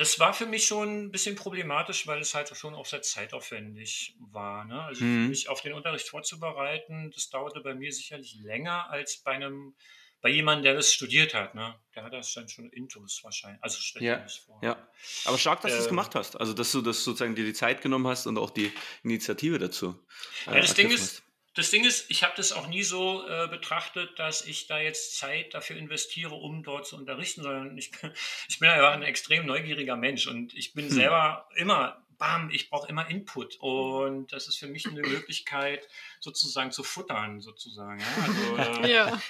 Das 0.00 0.18
war 0.18 0.32
für 0.32 0.46
mich 0.46 0.64
schon 0.66 1.04
ein 1.04 1.10
bisschen 1.10 1.36
problematisch, 1.36 2.06
weil 2.06 2.20
es 2.22 2.34
halt 2.34 2.48
schon 2.56 2.74
auch 2.74 2.86
sehr 2.86 3.02
zeitaufwendig 3.02 4.16
war. 4.18 4.64
Ne? 4.64 4.82
Also 4.82 5.04
Mhm. 5.04 5.28
mich 5.28 5.50
auf 5.50 5.60
den 5.60 5.74
Unterricht 5.74 6.08
vorzubereiten, 6.08 7.10
das 7.14 7.28
dauerte 7.28 7.60
bei 7.60 7.74
mir 7.74 7.92
sicherlich 7.92 8.34
länger 8.42 8.88
als 8.90 9.18
bei 9.18 9.32
einem, 9.32 9.74
bei 10.22 10.30
jemandem, 10.30 10.64
der 10.64 10.74
das 10.74 10.90
studiert 10.92 11.34
hat. 11.34 11.54
Ne? 11.54 11.78
Der 11.94 12.04
hat 12.04 12.14
das 12.14 12.32
dann 12.32 12.48
schon 12.48 12.70
intus 12.70 13.20
wahrscheinlich. 13.22 13.62
Also 13.62 13.78
stell 13.80 14.02
Ja, 14.02 14.26
vor. 14.46 14.60
Ja. 14.62 14.88
Aber 15.26 15.36
stark, 15.36 15.60
dass 15.60 15.72
du 15.72 15.78
es 15.78 15.84
Ähm. 15.84 15.90
gemacht 15.90 16.14
hast. 16.14 16.34
Also, 16.40 16.54
dass 16.54 16.72
du 16.72 16.80
das 16.80 17.04
sozusagen 17.04 17.34
dir 17.34 17.44
die 17.44 17.52
Zeit 17.52 17.82
genommen 17.82 18.06
hast 18.06 18.26
und 18.26 18.38
auch 18.38 18.50
die 18.50 18.72
Initiative 19.02 19.58
dazu. 19.58 20.06
äh, 20.46 20.54
Ja, 20.54 20.60
das 20.62 20.72
Ding 20.72 20.90
ist, 20.90 21.22
das 21.54 21.70
Ding 21.70 21.84
ist, 21.84 22.10
ich 22.10 22.22
habe 22.22 22.34
das 22.36 22.52
auch 22.52 22.66
nie 22.68 22.82
so 22.84 23.26
äh, 23.28 23.48
betrachtet, 23.48 24.18
dass 24.18 24.44
ich 24.46 24.66
da 24.66 24.78
jetzt 24.78 25.18
Zeit 25.18 25.52
dafür 25.54 25.76
investiere, 25.76 26.34
um 26.34 26.62
dort 26.62 26.86
zu 26.86 26.96
unterrichten, 26.96 27.42
sondern 27.42 27.76
ich, 27.76 27.90
bin- 27.90 28.12
ich 28.48 28.58
bin 28.58 28.68
ja 28.68 28.90
ein 28.90 29.02
extrem 29.02 29.46
neugieriger 29.46 29.96
Mensch 29.96 30.26
und 30.26 30.54
ich 30.54 30.72
bin 30.74 30.84
Hm. 30.86 30.90
selber 30.92 31.48
immer, 31.56 32.04
bam, 32.18 32.50
ich 32.50 32.68
brauche 32.70 32.86
immer 32.88 33.08
Input 33.08 33.56
und 33.60 34.30
das 34.32 34.46
ist 34.46 34.58
für 34.58 34.66
mich 34.68 34.86
eine 34.86 35.00
Möglichkeit, 35.00 35.88
sozusagen 36.20 36.70
zu 36.70 36.82
futtern, 36.84 37.40
sozusagen. 37.40 37.98
Ja, 38.00 38.06
also, 38.22 38.56
äh, 38.84 38.92
Ja. 38.92 39.22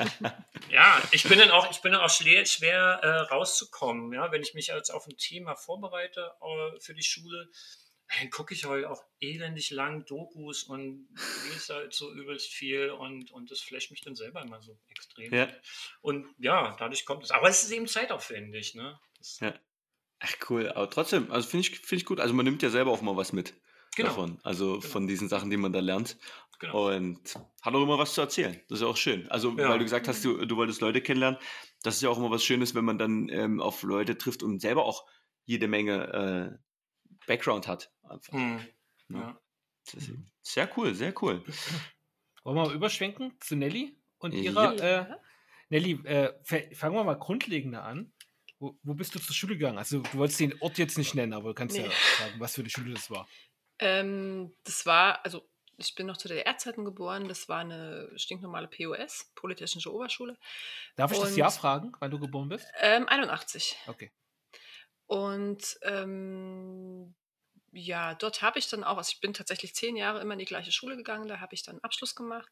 ja, 0.70 1.02
ich 1.12 1.22
bin 1.22 1.38
dann 1.38 1.50
auch, 1.52 1.70
ich 1.70 1.80
bin 1.82 1.92
dann 1.92 2.00
auch 2.02 2.10
schwer, 2.10 2.44
schwer 2.46 2.98
äh, 3.02 3.08
rauszukommen, 3.32 4.12
ja, 4.12 4.30
wenn 4.32 4.42
ich 4.42 4.54
mich 4.54 4.66
jetzt 4.66 4.90
auf 4.90 5.06
ein 5.06 5.16
Thema 5.16 5.54
vorbereite 5.54 6.32
äh, 6.42 6.80
für 6.80 6.92
die 6.94 7.02
Schule, 7.04 7.48
dann 8.18 8.30
gucke 8.30 8.54
ich 8.54 8.64
halt 8.64 8.84
auch 8.86 9.02
elendig 9.20 9.70
lang 9.70 10.04
Dokus 10.06 10.64
und 10.64 11.08
lese 11.50 11.74
halt 11.74 11.94
so 11.94 12.12
übelst 12.12 12.48
viel 12.48 12.90
und, 12.90 13.30
und 13.30 13.50
das 13.50 13.60
flasht 13.60 13.90
mich 13.90 14.00
dann 14.02 14.16
selber 14.16 14.42
immer 14.42 14.60
so 14.62 14.78
extrem. 14.88 15.32
Ja. 15.32 15.48
Und 16.00 16.26
ja, 16.38 16.74
dadurch 16.78 17.04
kommt 17.06 17.22
es. 17.24 17.30
Aber 17.30 17.48
es 17.48 17.62
ist 17.62 17.70
eben 17.70 17.86
zeitaufwendig, 17.86 18.74
ne? 18.74 18.98
Das, 19.18 19.40
Ja. 19.40 19.54
Ach 20.22 20.34
cool, 20.50 20.68
aber 20.68 20.90
trotzdem, 20.90 21.30
also 21.32 21.48
finde 21.48 21.66
ich, 21.68 21.78
find 21.80 22.02
ich 22.02 22.06
gut. 22.06 22.20
Also 22.20 22.34
man 22.34 22.44
nimmt 22.44 22.62
ja 22.62 22.68
selber 22.68 22.90
auch 22.90 23.00
mal 23.00 23.16
was 23.16 23.32
mit 23.32 23.54
Genau. 23.96 24.08
davon. 24.10 24.38
Also 24.42 24.80
von 24.80 25.06
diesen 25.06 25.28
Sachen, 25.28 25.50
die 25.50 25.56
man 25.56 25.72
da 25.72 25.80
lernt. 25.80 26.18
Genau. 26.58 26.94
Und 26.94 27.34
hat 27.62 27.74
auch 27.74 27.82
immer 27.82 27.96
was 27.98 28.12
zu 28.14 28.20
erzählen. 28.20 28.60
Das 28.68 28.78
ist 28.78 28.82
ja 28.82 28.88
auch 28.88 28.96
schön. 28.98 29.30
Also, 29.30 29.50
Ja. 29.56 29.70
weil 29.70 29.78
du 29.78 29.84
gesagt 29.84 30.08
hast, 30.08 30.22
du, 30.24 30.44
du 30.44 30.56
wolltest 30.56 30.82
Leute 30.82 31.00
kennenlernen. 31.00 31.40
Das 31.82 31.96
ist 31.96 32.02
ja 32.02 32.10
auch 32.10 32.18
immer 32.18 32.30
was 32.30 32.44
Schönes, 32.44 32.74
wenn 32.74 32.84
man 32.84 32.98
dann 32.98 33.30
ähm, 33.30 33.60
auf 33.62 33.82
Leute 33.82 34.18
trifft 34.18 34.42
und 34.42 34.60
selber 34.60 34.84
auch 34.84 35.06
jede 35.46 35.68
Menge 35.68 36.58
äh, 36.60 36.69
Background 37.30 37.68
hat. 37.68 37.92
Einfach. 38.08 38.32
Hm. 38.32 38.66
Ja. 39.08 39.18
Ja. 39.20 39.40
Das 39.92 40.10
sehr 40.42 40.68
cool, 40.76 40.94
sehr 40.94 41.14
cool. 41.22 41.44
Wollen 42.42 42.56
wir 42.56 42.66
mal 42.66 42.74
überschwenken 42.74 43.36
zu 43.40 43.54
Nelly 43.56 43.96
und 44.18 44.34
Ja. 44.34 44.72
ihrer. 44.72 45.08
Äh, 45.10 45.16
Nelly, 45.68 45.92
äh, 46.04 46.32
fangen 46.74 46.96
wir 46.96 47.04
mal 47.04 47.14
grundlegender 47.18 47.84
an. 47.84 48.12
Wo, 48.58 48.76
wo 48.82 48.94
bist 48.94 49.14
du 49.14 49.20
zur 49.20 49.34
Schule 49.34 49.56
gegangen? 49.56 49.78
Also, 49.78 50.00
du 50.00 50.18
wolltest 50.18 50.40
den 50.40 50.60
Ort 50.60 50.76
jetzt 50.78 50.98
nicht 50.98 51.14
nennen, 51.14 51.32
aber 51.32 51.50
du 51.50 51.54
kannst 51.54 51.76
ja 51.76 51.84
Nee. 51.84 51.92
sagen, 52.18 52.34
was 52.40 52.54
für 52.56 52.60
eine 52.62 52.70
Schule 52.70 52.92
das 52.92 53.08
war. 53.10 53.28
Ähm, 53.78 54.52
das 54.64 54.84
war, 54.84 55.24
also 55.24 55.48
ich 55.78 55.94
bin 55.94 56.06
noch 56.06 56.16
zu 56.18 56.28
DDR-Zeiten 56.28 56.84
geboren, 56.84 57.26
das 57.28 57.48
war 57.48 57.60
eine 57.60 58.10
stinknormale 58.16 58.68
POS, 58.68 59.30
Polytechnische 59.34 59.94
Oberschule. 59.94 60.36
Darf 60.96 61.12
ich 61.12 61.18
das 61.20 61.30
Und- 61.30 61.36
Jahr 61.38 61.50
fragen, 61.50 61.92
wann 62.00 62.10
du 62.10 62.18
geboren 62.18 62.48
bist? 62.50 62.66
Ähm, 62.80 63.08
81. 63.08 63.76
Okay. 63.86 64.10
Und 65.06 65.78
ähm, 65.82 67.14
ja, 67.72 68.14
dort 68.14 68.42
habe 68.42 68.58
ich 68.58 68.68
dann 68.68 68.84
auch, 68.84 68.96
also 68.98 69.10
ich 69.12 69.20
bin 69.20 69.32
tatsächlich 69.34 69.74
zehn 69.74 69.96
Jahre 69.96 70.20
immer 70.20 70.34
in 70.34 70.38
die 70.40 70.44
gleiche 70.44 70.72
Schule 70.72 70.96
gegangen, 70.96 71.28
da 71.28 71.40
habe 71.40 71.54
ich 71.54 71.62
dann 71.62 71.78
Abschluss 71.80 72.14
gemacht. 72.14 72.50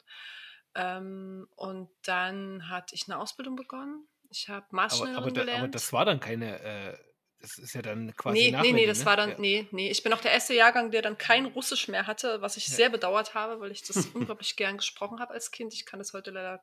Ähm, 0.74 1.48
und 1.56 1.90
dann 2.02 2.68
hatte 2.68 2.94
ich 2.94 3.08
eine 3.08 3.18
Ausbildung 3.18 3.56
begonnen. 3.56 4.06
Ich 4.30 4.48
habe 4.48 4.66
Aber, 4.66 4.76
Maßschneiderin 4.76 5.16
aber, 5.16 5.30
da, 5.32 5.40
gelernt. 5.40 5.62
aber 5.64 5.68
das 5.68 5.92
war 5.92 6.04
dann 6.04 6.20
keine. 6.20 6.60
Äh, 6.60 6.98
das 7.40 7.56
ist 7.56 7.72
ja 7.74 7.82
dann 7.82 8.14
quasi. 8.16 8.38
Nee, 8.38 8.50
nee, 8.50 8.56
nee, 8.72 8.86
Nachwende, 8.86 8.86
das 8.86 8.98
ne? 9.00 9.06
war 9.06 9.16
dann, 9.16 9.30
Ja. 9.30 9.36
nee, 9.38 9.68
nee. 9.70 9.90
Ich 9.90 10.02
bin 10.02 10.12
auch 10.12 10.20
der 10.20 10.32
erste 10.32 10.54
Jahrgang, 10.54 10.90
der 10.90 11.02
dann 11.02 11.16
kein 11.18 11.46
Russisch 11.46 11.88
mehr 11.88 12.06
hatte, 12.06 12.42
was 12.42 12.56
ich 12.56 12.66
Ja. 12.68 12.74
sehr 12.74 12.90
bedauert 12.90 13.34
habe, 13.34 13.60
weil 13.60 13.70
ich 13.70 13.82
das 13.82 13.96
unglaublich 14.14 14.56
gern 14.56 14.76
gesprochen 14.76 15.20
habe 15.20 15.34
als 15.34 15.50
Kind. 15.50 15.72
Ich 15.72 15.86
kann 15.86 15.98
das 16.00 16.12
heute 16.12 16.30
leider 16.32 16.62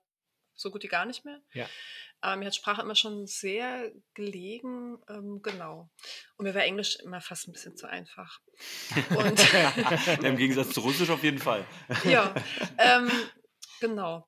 so 0.55 0.71
gut 0.71 0.83
wie 0.83 0.87
gar 0.87 1.05
nicht 1.05 1.25
mehr. 1.25 1.41
Ja. 1.53 1.67
Aber 2.21 2.37
mir 2.37 2.45
hat 2.45 2.55
Sprache 2.55 2.81
immer 2.81 2.95
schon 2.95 3.27
sehr 3.27 3.91
gelegen, 4.13 4.97
ähm, 5.09 5.41
genau. 5.43 5.89
Und 6.37 6.45
mir 6.45 6.55
war 6.55 6.63
Englisch 6.63 6.95
immer 6.97 7.21
fast 7.21 7.47
ein 7.47 7.51
bisschen 7.51 7.77
zu 7.77 7.87
einfach. 7.87 8.39
Und 9.15 9.39
Im 10.23 10.37
Gegensatz 10.37 10.73
zu 10.73 10.79
Russisch 10.79 11.09
auf 11.09 11.23
jeden 11.23 11.39
Fall. 11.39 11.65
ja, 12.03 12.33
ähm, 12.77 13.11
genau. 13.79 14.27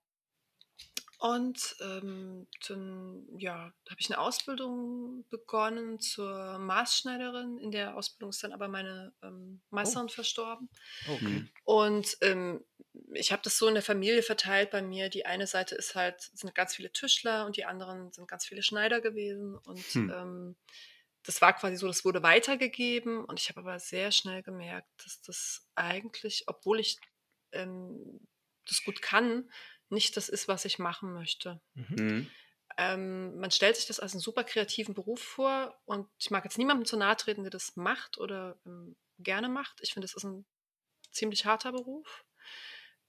Und 1.20 1.76
ähm, 1.82 2.48
dann, 2.68 3.26
ja, 3.40 3.74
habe 3.90 4.00
ich 4.00 4.12
eine 4.12 4.20
Ausbildung 4.20 5.26
begonnen 5.30 6.00
zur 6.00 6.60
Maßschneiderin. 6.60 7.58
In 7.58 7.72
der 7.72 7.98
Ausbildung 7.98 8.30
ist 8.30 8.44
dann 8.44 8.54
aber 8.54 8.68
meine 8.68 9.14
ähm, 9.24 9.62
Meisterin 9.72 10.10
verstorben. 10.10 10.70
Okay. 11.08 11.26
Hm. 11.26 11.50
Und 11.64 12.18
ähm, 12.22 12.64
ich 13.18 13.32
habe 13.32 13.42
das 13.44 13.58
so 13.58 13.68
in 13.68 13.74
der 13.74 13.84
Familie 13.84 14.24
verteilt 14.24 14.72
bei 14.72 14.82
mir. 14.82 15.10
Die 15.10 15.26
eine 15.26 15.48
Seite 15.48 15.76
ist 15.76 15.96
halt, 15.96 16.22
sind 16.22 16.56
ganz 16.56 16.76
viele 16.76 16.92
Tischler 16.92 17.46
und 17.46 17.58
die 17.58 17.66
anderen 17.66 18.12
sind 18.12 18.28
ganz 18.28 18.46
viele 18.46 18.64
Schneider 18.64 19.02
gewesen. 19.02 19.58
Und 19.58 19.84
Hm. 19.94 20.10
ähm, 20.10 20.56
das 21.24 21.42
war 21.42 21.54
quasi 21.54 21.76
so, 21.76 21.88
das 21.88 22.06
wurde 22.06 22.24
weitergegeben. 22.24 23.26
Und 23.26 23.40
ich 23.40 23.50
habe 23.50 23.60
aber 23.62 23.80
sehr 23.80 24.12
schnell 24.12 24.44
gemerkt, 24.44 24.90
dass 25.04 25.22
das 25.22 25.68
eigentlich, 25.76 26.46
obwohl 26.48 26.80
ich 26.80 26.98
ähm, 27.52 28.20
das 28.68 28.84
gut 28.84 29.02
kann, 29.02 29.50
nicht 29.90 30.18
das 30.18 30.30
ist, 30.30 30.48
was 30.48 30.66
ich 30.66 30.80
machen 30.80 31.14
möchte. 31.14 31.62
Mhm. 31.74 31.96
Mhm. 31.96 32.32
Ähm, 32.78 33.40
man 33.40 33.52
stellt 33.52 33.76
sich 33.76 33.88
das 33.88 34.00
als 34.00 34.14
einen 34.14 34.22
super 34.22 34.44
kreativen 34.44 34.94
Beruf 34.94 35.22
vor 35.22 35.80
und 35.86 36.08
ich 36.20 36.30
mag 36.30 36.44
jetzt 36.44 36.58
niemandem 36.58 36.86
zu 36.86 36.98
nahe 36.98 37.16
treten, 37.16 37.44
der 37.44 37.50
das 37.50 37.76
macht 37.76 38.18
oder 38.18 38.60
ähm, 38.66 38.96
gerne 39.20 39.50
macht. 39.50 39.80
Ich 39.82 39.94
finde, 39.94 40.06
das 40.06 40.16
ist 40.16 40.26
ein 40.26 40.46
ziemlich 41.12 41.46
harter 41.46 41.72
Beruf 41.72 42.27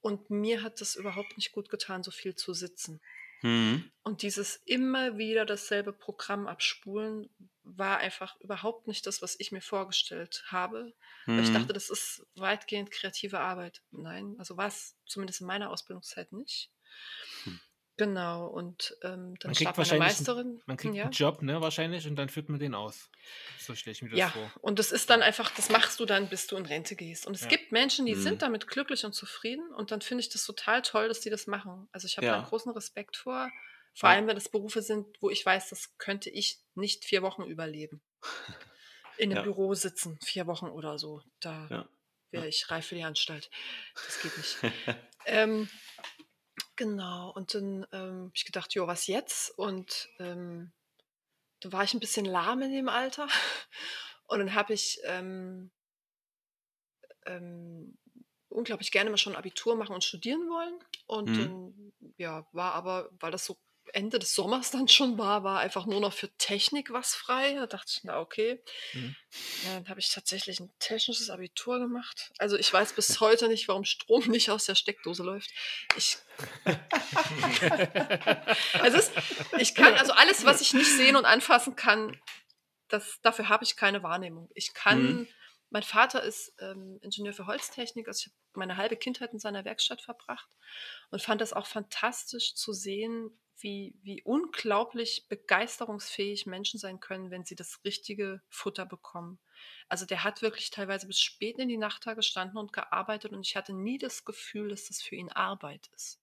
und 0.01 0.31
mir 0.31 0.63
hat 0.63 0.81
das 0.81 0.97
überhaupt 0.97 1.37
nicht 1.37 1.53
gut 1.53 1.69
getan, 1.71 2.03
so 2.03 2.11
viel 2.11 2.35
zu 2.35 2.55
sitzen. 2.55 3.01
Mhm. 3.43 3.91
Und 4.03 4.23
dieses 4.23 4.57
immer 4.65 5.19
wieder 5.19 5.45
dasselbe 5.45 5.93
Programm 5.93 6.47
abspulen 6.47 7.29
war 7.63 7.99
einfach 7.99 8.41
überhaupt 8.41 8.87
nicht 8.87 9.07
das, 9.07 9.21
was 9.21 9.37
ich 9.39 9.53
mir 9.53 9.61
vorgestellt 9.61 10.45
habe. 10.47 10.95
Weil 11.35 11.43
ich 11.43 11.51
Mhm. 11.51 11.53
dachte, 11.53 11.73
das 11.75 11.91
ist 11.91 12.27
weitgehend 12.35 12.91
kreative 12.91 13.41
Arbeit. 13.41 13.83
Nein, 13.91 14.35
also 14.39 14.57
war 14.57 14.69
es 14.69 14.97
zumindest 15.07 15.43
in 15.43 15.47
meiner 15.47 15.71
Ausbildungszeit 15.71 16.33
nicht. 16.33 16.73
Hm. 17.45 17.59
Genau, 17.99 18.47
und 18.47 18.97
ähm, 19.03 19.35
dann 19.41 19.51
Man 19.51 19.55
kriegt 19.55 19.77
wahrscheinlich 19.77 19.99
Meisterin. 20.09 20.63
Man 20.67 20.77
kriegt 20.77 20.95
ja. 20.95 21.03
einen 21.03 21.13
Job, 21.13 21.43
ne, 21.43 21.61
wahrscheinlich, 21.61 22.07
und 22.07 22.15
dann 22.15 22.29
führt 22.29 22.49
man 22.49 22.61
den 22.61 22.75
aus. 22.77 23.11
So 23.59 23.75
stelle 23.75 23.93
ich 23.93 24.03
mir 24.03 24.11
das 24.11 24.19
Ja, 24.21 24.31
vor. 24.31 24.53
und 24.63 24.79
das 24.79 24.93
ist 24.93 25.11
dann 25.11 25.21
einfach, 25.21 25.51
das 25.51 25.69
machst 25.69 25.99
du 25.99 26.07
dann, 26.07 26.29
bis 26.29 26.47
du 26.47 26.57
in 26.57 26.65
Rente 26.65 26.95
gehst. 26.95 27.27
Und 27.27 27.35
es 27.35 27.43
Ja. 27.43 27.49
gibt 27.49 27.73
Menschen, 27.73 28.07
die 28.07 28.15
Mhm. 28.15 28.23
sind 28.23 28.43
damit 28.43 28.69
glücklich 28.69 29.05
und 29.05 29.15
zufrieden. 29.15 29.69
Und 29.75 29.91
dann 29.91 30.01
finde 30.01 30.23
ich 30.23 30.29
das 30.29 30.45
total 30.47 30.83
toll, 30.83 31.09
dass 31.09 31.21
die 31.21 31.29
das 31.31 31.49
machen. 31.49 31.89
Also 31.91 32.07
ich 32.07 32.17
habe 32.17 32.27
Ja. 32.27 32.33
da 32.35 32.39
einen 32.39 32.47
großen 32.47 32.71
Respekt 32.73 33.17
vor. 33.17 33.51
Vor 33.95 34.09
Ja. 34.09 34.15
allem, 34.15 34.29
wenn 34.29 34.37
das 34.37 34.49
Berufe 34.49 34.81
sind, 34.81 35.21
wo 35.21 35.29
ich 35.29 35.45
weiß, 35.45 35.69
das 35.71 35.99
könnte 35.99 36.31
ich 36.31 36.61
nicht 36.77 37.05
vier 37.05 37.23
Wochen 37.23 37.43
überleben. 37.43 38.01
In 39.17 39.31
einem 39.33 39.39
Ja. 39.39 39.43
Büro 39.43 39.75
sitzen, 39.75 40.21
vier 40.25 40.47
Wochen 40.47 40.67
oder 40.67 41.01
so. 41.01 41.21
Da 41.41 41.67
Ja. 41.69 41.89
wäre 42.31 42.47
ich 42.47 42.71
reif 42.71 42.87
für 42.87 42.95
die 42.95 43.03
Anstalt. 43.03 43.51
Das 44.07 44.23
geht 44.23 44.37
nicht. 44.39 44.57
ähm, 45.27 45.69
genau, 46.79 47.31
und 47.33 47.55
dann 47.55 47.87
ähm, 47.93 48.21
habe 48.27 48.33
ich 48.35 48.47
gedacht, 48.47 48.73
jo, 48.75 48.87
was 48.87 49.07
jetzt? 49.07 49.51
Und 49.59 50.09
ähm, 50.19 50.73
da 51.61 51.73
war 51.73 51.85
ich 51.85 51.95
ein 51.95 52.01
bisschen 52.01 52.27
lahm 52.27 52.63
in 52.63 52.73
dem 52.73 52.89
Alter. 52.89 53.29
Und 54.29 54.41
dann 54.41 54.55
habe 54.55 54.75
ich 54.75 55.01
ähm, 55.05 55.71
ähm, 57.27 57.99
unglaublich 58.49 58.91
gerne 58.91 59.11
mal 59.11 59.17
schon 59.19 59.37
Abitur 59.37 59.77
machen 59.77 59.95
und 59.95 60.05
studieren 60.05 60.49
wollen. 60.49 60.79
Und 61.07 61.39
Mhm. 61.39 61.39
dann, 61.39 61.93
ja, 62.17 62.47
war 62.53 62.75
aber, 62.75 63.11
weil 63.21 63.31
das 63.31 63.45
so 63.45 63.59
Ende 63.93 64.19
des 64.19 64.35
Sommers 64.35 64.71
dann 64.71 64.89
schon 64.89 65.19
war, 65.19 65.45
war 65.45 65.61
einfach 65.61 65.87
nur 65.87 66.01
noch 66.01 66.13
für 66.13 66.29
Technik 66.39 66.93
was 66.93 67.15
frei. 67.15 67.55
Da 67.55 67.67
dachte 67.67 67.93
ich, 67.95 68.05
na 68.05 68.21
okay. 68.21 68.63
Mhm. 68.93 69.17
Ja, 69.65 69.75
dann 69.75 69.89
habe 69.89 70.01
ich 70.01 70.11
tatsächlich 70.11 70.61
ein 70.61 70.71
technisches 70.79 71.31
Abitur 71.31 71.79
gemacht. 71.79 72.33
Also 72.39 72.57
ich 72.57 72.73
weiß 72.73 72.95
bis 72.95 73.21
heute 73.21 73.49
nicht, 73.49 73.69
warum 73.69 73.85
Strom 73.85 74.27
nicht 74.29 74.51
aus 74.51 74.67
der 74.67 74.75
Steckdose 74.75 75.23
läuft. 75.23 75.51
Ich, 75.97 76.19
also 78.81 78.99
es, 78.99 79.11
ich 79.59 79.75
kann, 79.75 79.95
also 79.95 80.13
alles, 80.13 80.45
was 80.45 80.61
ich 80.61 80.75
nicht 80.75 80.91
sehen 80.91 81.17
und 81.17 81.25
anfassen 81.25 81.77
kann, 81.77 82.21
das, 82.89 83.21
dafür 83.23 83.49
habe 83.49 83.65
ich 83.65 83.77
keine 83.77 84.03
Wahrnehmung. 84.03 84.51
Ich 84.55 84.75
kann, 84.75 85.21
Mhm. 85.21 85.29
mein 85.71 85.83
Vater 85.83 86.23
ist 86.23 86.53
ähm, 86.61 86.99
Ingenieur 87.03 87.35
für 87.35 87.47
Holztechnik, 87.47 88.09
also 88.09 88.21
ich 88.21 88.27
habe 88.27 88.37
meine 88.55 88.77
halbe 88.77 88.97
Kindheit 88.97 89.33
in 89.33 89.39
seiner 89.39 89.65
Werkstatt 89.65 90.01
verbracht 90.01 90.49
und 91.11 91.23
fand 91.23 91.41
das 91.41 91.53
auch 91.53 91.67
fantastisch 91.67 92.55
zu 92.55 92.73
sehen, 92.73 93.39
wie, 93.61 93.95
wie 94.03 94.23
unglaublich 94.23 95.27
begeisterungsfähig 95.29 96.47
Menschen 96.47 96.79
sein 96.79 97.01
können, 97.01 97.31
wenn 97.31 97.45
sie 97.45 97.57
das 97.57 97.81
richtige 97.85 98.41
Futter 98.49 98.87
bekommen. 98.87 99.39
Also 99.89 100.07
der 100.07 100.25
hat 100.25 100.43
wirklich 100.43 100.71
teilweise 100.71 101.07
bis 101.07 101.21
spät 101.21 101.59
in 101.59 101.69
die 101.69 101.77
Nacht 101.77 102.07
da 102.07 102.15
gestanden 102.15 102.59
und 102.59 102.73
gearbeitet 102.73 103.33
und 103.33 103.47
ich 103.47 103.57
hatte 103.57 103.73
nie 103.73 103.99
das 103.99 104.25
Gefühl, 104.25 104.69
dass 104.69 104.87
das 104.87 105.03
für 105.03 105.17
ihn 105.17 105.31
Arbeit 105.31 105.89
ist. 105.95 106.21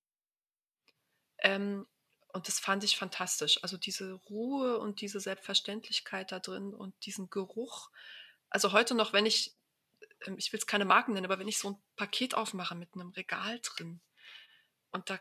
Ähm, 1.40 1.86
und 2.32 2.48
das 2.48 2.60
fand 2.60 2.84
ich 2.84 2.98
fantastisch. 2.98 3.64
Also 3.64 3.78
diese 3.78 4.14
Ruhe 4.14 4.78
und 4.80 5.02
diese 5.02 5.20
Selbstverständlichkeit 5.20 6.32
da 6.32 6.40
drin 6.40 6.74
und 6.74 6.94
diesen 7.06 7.30
Geruch. 7.30 7.92
Also 8.50 8.72
heute 8.72 8.94
noch, 8.94 9.14
wenn 9.14 9.26
ich, 9.26 9.56
ähm, 10.26 10.38
ich 10.38 10.52
will 10.52 10.60
es 10.60 10.68
keine 10.68 10.86
Marken 10.86 11.14
nennen, 11.14 11.26
aber 11.26 11.40
wenn 11.40 11.48
ich 11.48 11.58
so 11.58 11.72
ein 11.72 11.82
Paket 11.96 12.36
aufmache 12.36 12.76
mit 12.76 12.94
einem 12.94 13.12
Regal 13.12 13.60
drin 13.62 14.02
und 14.92 15.10
da 15.10 15.20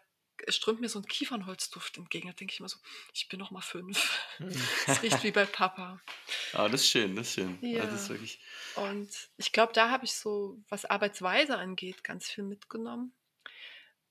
strömt 0.48 0.80
mir 0.80 0.88
so 0.88 0.98
ein 0.98 1.06
Kiefernholzduft 1.06 1.96
entgegen, 1.98 2.28
da 2.28 2.34
denke 2.34 2.52
ich 2.52 2.60
immer 2.60 2.68
so, 2.68 2.78
ich 3.12 3.28
bin 3.28 3.38
noch 3.38 3.50
mal 3.50 3.60
fünf. 3.60 4.20
Es 4.86 5.02
riecht 5.02 5.22
wie 5.22 5.30
bei 5.30 5.46
Papa. 5.46 6.00
Ah, 6.52 6.68
das 6.68 6.82
ist 6.82 6.88
schön, 6.88 7.16
das 7.16 7.28
ist 7.28 7.34
schön. 7.34 7.58
Ja. 7.62 7.78
Ja. 7.78 7.86
das 7.86 8.02
ist 8.02 8.08
wirklich. 8.10 8.40
Und 8.76 9.30
ich 9.36 9.52
glaube, 9.52 9.72
da 9.72 9.90
habe 9.90 10.04
ich 10.04 10.14
so, 10.14 10.58
was 10.68 10.84
Arbeitsweise 10.84 11.56
angeht, 11.56 12.04
ganz 12.04 12.28
viel 12.28 12.44
mitgenommen. 12.44 13.14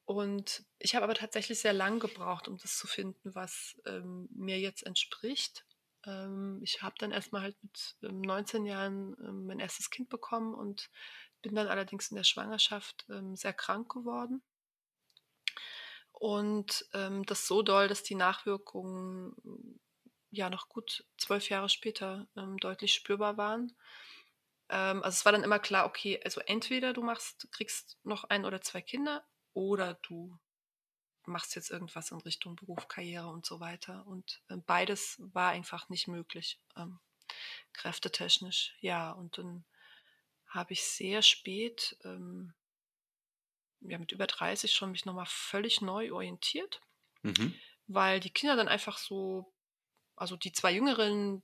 Und 0.05 0.65
ich 0.79 0.95
habe 0.95 1.05
aber 1.05 1.15
tatsächlich 1.15 1.59
sehr 1.59 1.73
lang 1.73 1.99
gebraucht, 1.99 2.47
um 2.47 2.57
das 2.57 2.77
zu 2.77 2.87
finden, 2.87 3.35
was 3.35 3.79
ähm, 3.85 4.27
mir 4.33 4.59
jetzt 4.59 4.85
entspricht. 4.85 5.65
Ähm, 6.05 6.59
ich 6.61 6.81
habe 6.81 6.95
dann 6.99 7.11
erstmal 7.11 7.43
halt 7.43 7.57
mit 7.63 7.95
ähm, 8.03 8.21
19 8.21 8.65
Jahren 8.65 9.15
ähm, 9.21 9.45
mein 9.45 9.59
erstes 9.59 9.89
Kind 9.89 10.09
bekommen 10.09 10.53
und 10.53 10.89
bin 11.41 11.55
dann 11.55 11.67
allerdings 11.67 12.09
in 12.09 12.17
der 12.17 12.23
Schwangerschaft 12.23 13.05
ähm, 13.09 13.35
sehr 13.35 13.53
krank 13.53 13.91
geworden. 13.91 14.41
Und 16.23 16.85
ähm, 16.93 17.25
das 17.25 17.47
so 17.47 17.63
doll, 17.63 17.89
dass 17.89 18.01
die 18.01 18.15
Nachwirkungen 18.15 19.35
ja 20.31 20.49
noch 20.49 20.69
gut 20.69 21.05
zwölf 21.17 21.49
Jahre 21.49 21.67
später 21.67 22.29
ähm, 22.37 22.55
deutlich 22.59 22.93
spürbar 22.93 23.35
waren. 23.35 23.75
Ähm, 24.69 25.03
also 25.03 25.17
es 25.17 25.25
war 25.25 25.33
dann 25.33 25.43
immer 25.43 25.59
klar, 25.59 25.85
okay, 25.85 26.21
also 26.23 26.39
entweder 26.39 26.93
du 26.93 27.03
machst, 27.03 27.49
kriegst 27.51 27.97
noch 28.05 28.23
ein 28.23 28.45
oder 28.45 28.61
zwei 28.61 28.81
Kinder 28.81 29.27
oder 29.51 29.95
du 29.95 30.39
machst 31.25 31.57
jetzt 31.57 31.71
irgendwas 31.71 32.11
in 32.11 32.21
Richtung 32.21 32.55
Beruf, 32.55 32.87
Karriere 32.87 33.27
und 33.27 33.45
so 33.45 33.59
weiter. 33.59 34.07
Und 34.07 34.41
ähm, 34.49 34.63
beides 34.65 35.17
war 35.19 35.49
einfach 35.49 35.89
nicht 35.89 36.07
möglich, 36.07 36.57
ähm, 36.77 37.01
kräftetechnisch. 37.73 38.77
Ja, 38.79 39.11
und 39.11 39.37
dann 39.37 39.65
habe 40.47 40.71
ich 40.71 40.85
sehr 40.85 41.21
spät, 41.21 41.97
ähm, 42.05 42.53
ja, 43.87 43.97
mit 43.99 44.11
über 44.11 44.27
30 44.27 44.73
schon 44.73 44.91
mich 44.91 45.05
nochmal 45.05 45.25
völlig 45.27 45.81
neu 45.81 46.13
orientiert, 46.13 46.81
Mhm. 47.23 47.59
weil 47.87 48.19
die 48.19 48.31
Kinder 48.31 48.55
dann 48.55 48.67
einfach 48.67 48.97
so, 48.97 49.53
also 50.15 50.37
die 50.37 50.51
zwei 50.53 50.73
Jüngeren 50.73 51.43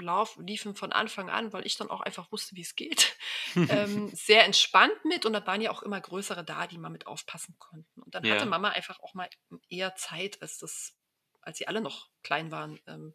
lauf, 0.00 0.38
liefen 0.40 0.76
von 0.76 0.92
Anfang 0.92 1.30
an, 1.30 1.52
weil 1.52 1.66
ich 1.66 1.76
dann 1.76 1.90
auch 1.90 2.00
einfach 2.02 2.32
wusste, 2.32 2.56
wie 2.56 2.62
es 2.62 2.76
geht, 2.76 3.16
ähm, 3.68 4.10
sehr 4.14 4.44
entspannt 4.44 5.04
mit 5.04 5.26
und 5.26 5.34
da 5.34 5.46
waren 5.46 5.62
ja 5.62 5.70
auch 5.72 5.82
immer 5.82 6.00
größere 6.00 6.44
da, 6.44 6.66
die 6.66 6.78
mal 6.78 6.90
mit 6.90 7.06
aufpassen 7.06 7.56
konnten. 7.58 8.02
Und 8.02 8.14
dann 8.14 8.28
Ja. 8.28 8.30
hatte 8.30 8.46
Mama 8.46 8.70
einfach 8.70 9.00
auch 9.00 9.14
mal 9.14 9.30
eher 9.68 9.94
Zeit, 9.96 10.42
als 10.42 10.58
das, 10.58 10.96
als 11.42 11.58
sie 11.58 11.68
alle 11.68 11.80
noch 11.82 12.10
klein 12.22 12.50
waren, 12.52 12.80
ähm, 12.86 13.14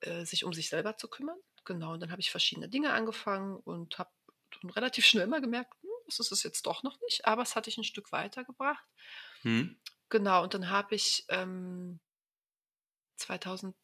äh, 0.00 0.24
sich 0.24 0.44
um 0.44 0.52
sich 0.52 0.68
selber 0.68 0.96
zu 0.96 1.08
kümmern. 1.08 1.38
Genau, 1.64 1.92
und 1.92 2.00
dann 2.00 2.10
habe 2.10 2.20
ich 2.20 2.30
verschiedene 2.30 2.68
Dinge 2.68 2.92
angefangen 2.92 3.56
und 3.56 3.98
habe 3.98 4.10
relativ 4.64 5.06
schnell 5.06 5.26
mal 5.26 5.40
gemerkt, 5.40 5.74
hm, 5.82 5.90
das 6.06 6.20
ist 6.20 6.32
es 6.32 6.42
jetzt 6.42 6.66
doch 6.66 6.82
noch 6.82 7.00
nicht, 7.00 7.26
aber 7.26 7.42
es 7.42 7.56
hatte 7.56 7.70
ich 7.70 7.78
ein 7.78 7.84
Stück 7.84 8.12
weitergebracht. 8.12 8.84
Hm? 9.42 9.80
Genau, 10.08 10.42
und 10.42 10.54
dann 10.54 10.70
habe 10.70 10.94
ich 10.94 11.24
ähm, 11.28 12.00
2000, 13.16 13.74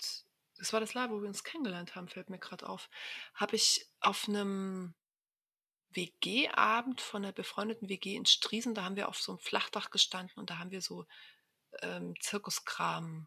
das 0.56 0.72
war 0.72 0.80
das 0.80 0.92
Jahr, 0.92 1.10
wo 1.10 1.20
wir 1.20 1.28
uns 1.28 1.44
kennengelernt 1.44 1.94
haben, 1.94 2.08
fällt 2.08 2.30
mir 2.30 2.38
gerade 2.38 2.68
auf, 2.68 2.90
habe 3.34 3.56
ich 3.56 3.86
auf 4.00 4.28
einem 4.28 4.94
WG-Abend 5.90 7.00
von 7.00 7.24
einer 7.24 7.32
befreundeten 7.32 7.88
WG 7.88 8.14
in 8.14 8.26
Striesen, 8.26 8.74
da 8.74 8.84
haben 8.84 8.96
wir 8.96 9.08
auf 9.08 9.18
so 9.18 9.32
einem 9.32 9.38
Flachdach 9.40 9.90
gestanden 9.90 10.38
und 10.38 10.50
da 10.50 10.58
haben 10.58 10.70
wir 10.70 10.82
so 10.82 11.06
ähm, 11.80 12.14
Zirkuskram 12.20 13.26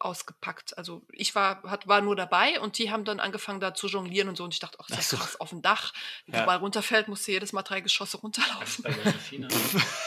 ausgepackt. 0.00 0.76
Also 0.78 1.02
ich 1.12 1.34
war, 1.34 1.62
hat, 1.64 1.88
war 1.88 2.00
nur 2.00 2.14
dabei 2.16 2.60
und 2.60 2.78
die 2.78 2.90
haben 2.90 3.04
dann 3.04 3.20
angefangen 3.20 3.60
da 3.60 3.74
zu 3.74 3.88
jonglieren 3.88 4.28
und 4.28 4.36
so 4.36 4.44
und 4.44 4.54
ich 4.54 4.60
dachte, 4.60 4.78
ach, 4.80 4.86
das 4.88 4.98
ist 5.00 5.08
so. 5.10 5.16
krass, 5.16 5.40
auf 5.40 5.50
dem 5.50 5.62
Dach. 5.62 5.92
Wenn 6.26 6.34
Ja. 6.34 6.40
du 6.42 6.46
mal 6.46 6.56
runterfällt, 6.56 7.08
musst 7.08 7.26
du 7.26 7.32
jedes 7.32 7.52
Mal 7.52 7.62
drei 7.62 7.80
Geschosse 7.80 8.16
Das 8.16 8.22
runterlaufen. 8.22 8.84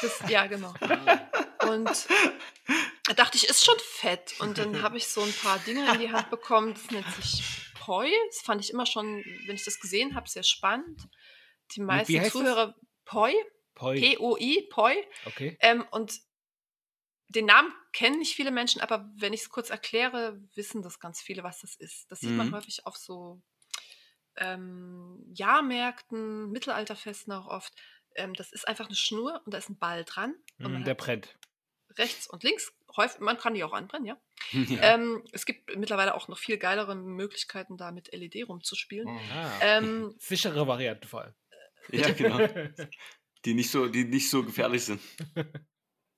Das, 0.01 0.29
ja, 0.29 0.47
genau. 0.47 0.73
Ah, 0.81 1.67
Und 1.67 1.89
da 3.05 3.13
dachte 3.13 3.37
ich, 3.37 3.47
ist 3.47 3.65
schon 3.65 3.77
fett. 3.79 4.35
Und 4.39 4.57
dann 4.57 4.81
habe 4.81 4.97
ich 4.97 5.07
so 5.07 5.21
ein 5.21 5.33
paar 5.33 5.59
Dinge 5.59 5.91
in 5.93 5.99
die 5.99 6.11
Hand 6.11 6.29
bekommen. 6.29 6.73
Das 6.73 6.89
nennt 6.91 7.07
sich 7.15 7.43
Poi. 7.79 8.09
Das 8.29 8.41
fand 8.41 8.61
ich 8.63 8.71
immer 8.71 8.85
schon, 8.85 9.23
wenn 9.45 9.55
ich 9.55 9.63
das 9.65 9.79
gesehen 9.79 10.15
habe, 10.15 10.29
sehr 10.29 10.43
spannend. 10.43 11.01
Die 11.75 11.81
meisten 11.81 12.13
heißt 12.15 12.25
das? 12.27 12.31
Zuhörer, 12.33 12.75
Poi, 13.05 13.33
Poi. 13.75 13.99
P-O-I, 13.99 14.67
Poi. 14.71 14.95
Okay. 15.25 15.57
Ähm, 15.61 15.85
und 15.91 16.13
den 17.31 17.45
Namen 17.45 17.73
kennen 17.93 18.19
nicht 18.19 18.35
viele 18.35 18.51
Menschen, 18.51 18.81
aber 18.81 19.09
wenn 19.15 19.33
ich 19.33 19.41
es 19.41 19.49
kurz 19.49 19.69
erkläre, 19.69 20.39
wissen 20.55 20.81
das 20.81 20.99
ganz 20.99 21.21
viele, 21.21 21.43
was 21.43 21.61
das 21.61 21.75
ist. 21.75 22.09
Das 22.11 22.19
sieht 22.19 22.31
man 22.31 22.47
Mhm. 22.49 22.55
häufig 22.55 22.85
auf 22.85 22.97
so 22.97 23.41
ähm, 24.37 25.23
Jahrmärkten, 25.33 26.51
Mittelalterfesten 26.51 27.33
auch 27.33 27.47
oft. 27.47 27.73
Ähm, 28.15 28.33
das 28.33 28.51
ist 28.51 28.67
einfach 28.67 28.87
eine 28.87 28.95
Schnur 28.95 29.41
und 29.45 29.53
da 29.53 29.57
ist 29.57 29.69
ein 29.69 29.77
Ball 29.77 30.03
dran. 30.05 30.35
Und 30.59 30.71
man 30.71 30.79
hat 30.79 30.87
der 30.87 30.95
brennt. 30.95 31.37
rechts 31.97 32.27
und 32.27 32.43
links. 32.43 32.73
Häufig, 32.95 33.19
man 33.21 33.37
kann 33.37 33.53
die 33.53 33.63
auch 33.63 33.73
anbrennen, 33.73 34.05
ja. 34.07 34.17
Ja. 34.51 34.93
Ähm, 34.95 35.23
es 35.31 35.45
gibt 35.45 35.75
mittlerweile 35.77 36.15
auch 36.15 36.27
noch 36.27 36.37
viel 36.37 36.57
geilere 36.57 36.95
Möglichkeiten, 36.95 37.77
da 37.77 37.91
mit 37.91 38.11
LED 38.13 38.47
rumzuspielen. 38.47 39.07
Ah, 39.07 39.59
Ähm, 39.61 40.15
sichere 40.19 40.65
Variante 40.67 41.07
vor 41.07 41.21
allem. 41.21 41.33
ja, 41.89 42.09
genau. 42.13 42.47
Die 43.45 43.53
nicht 43.53 43.71
so, 43.71 43.87
die 43.87 44.03
nicht 44.05 44.29
so 44.29 44.43
gefährlich 44.43 44.83
sind. 44.85 45.01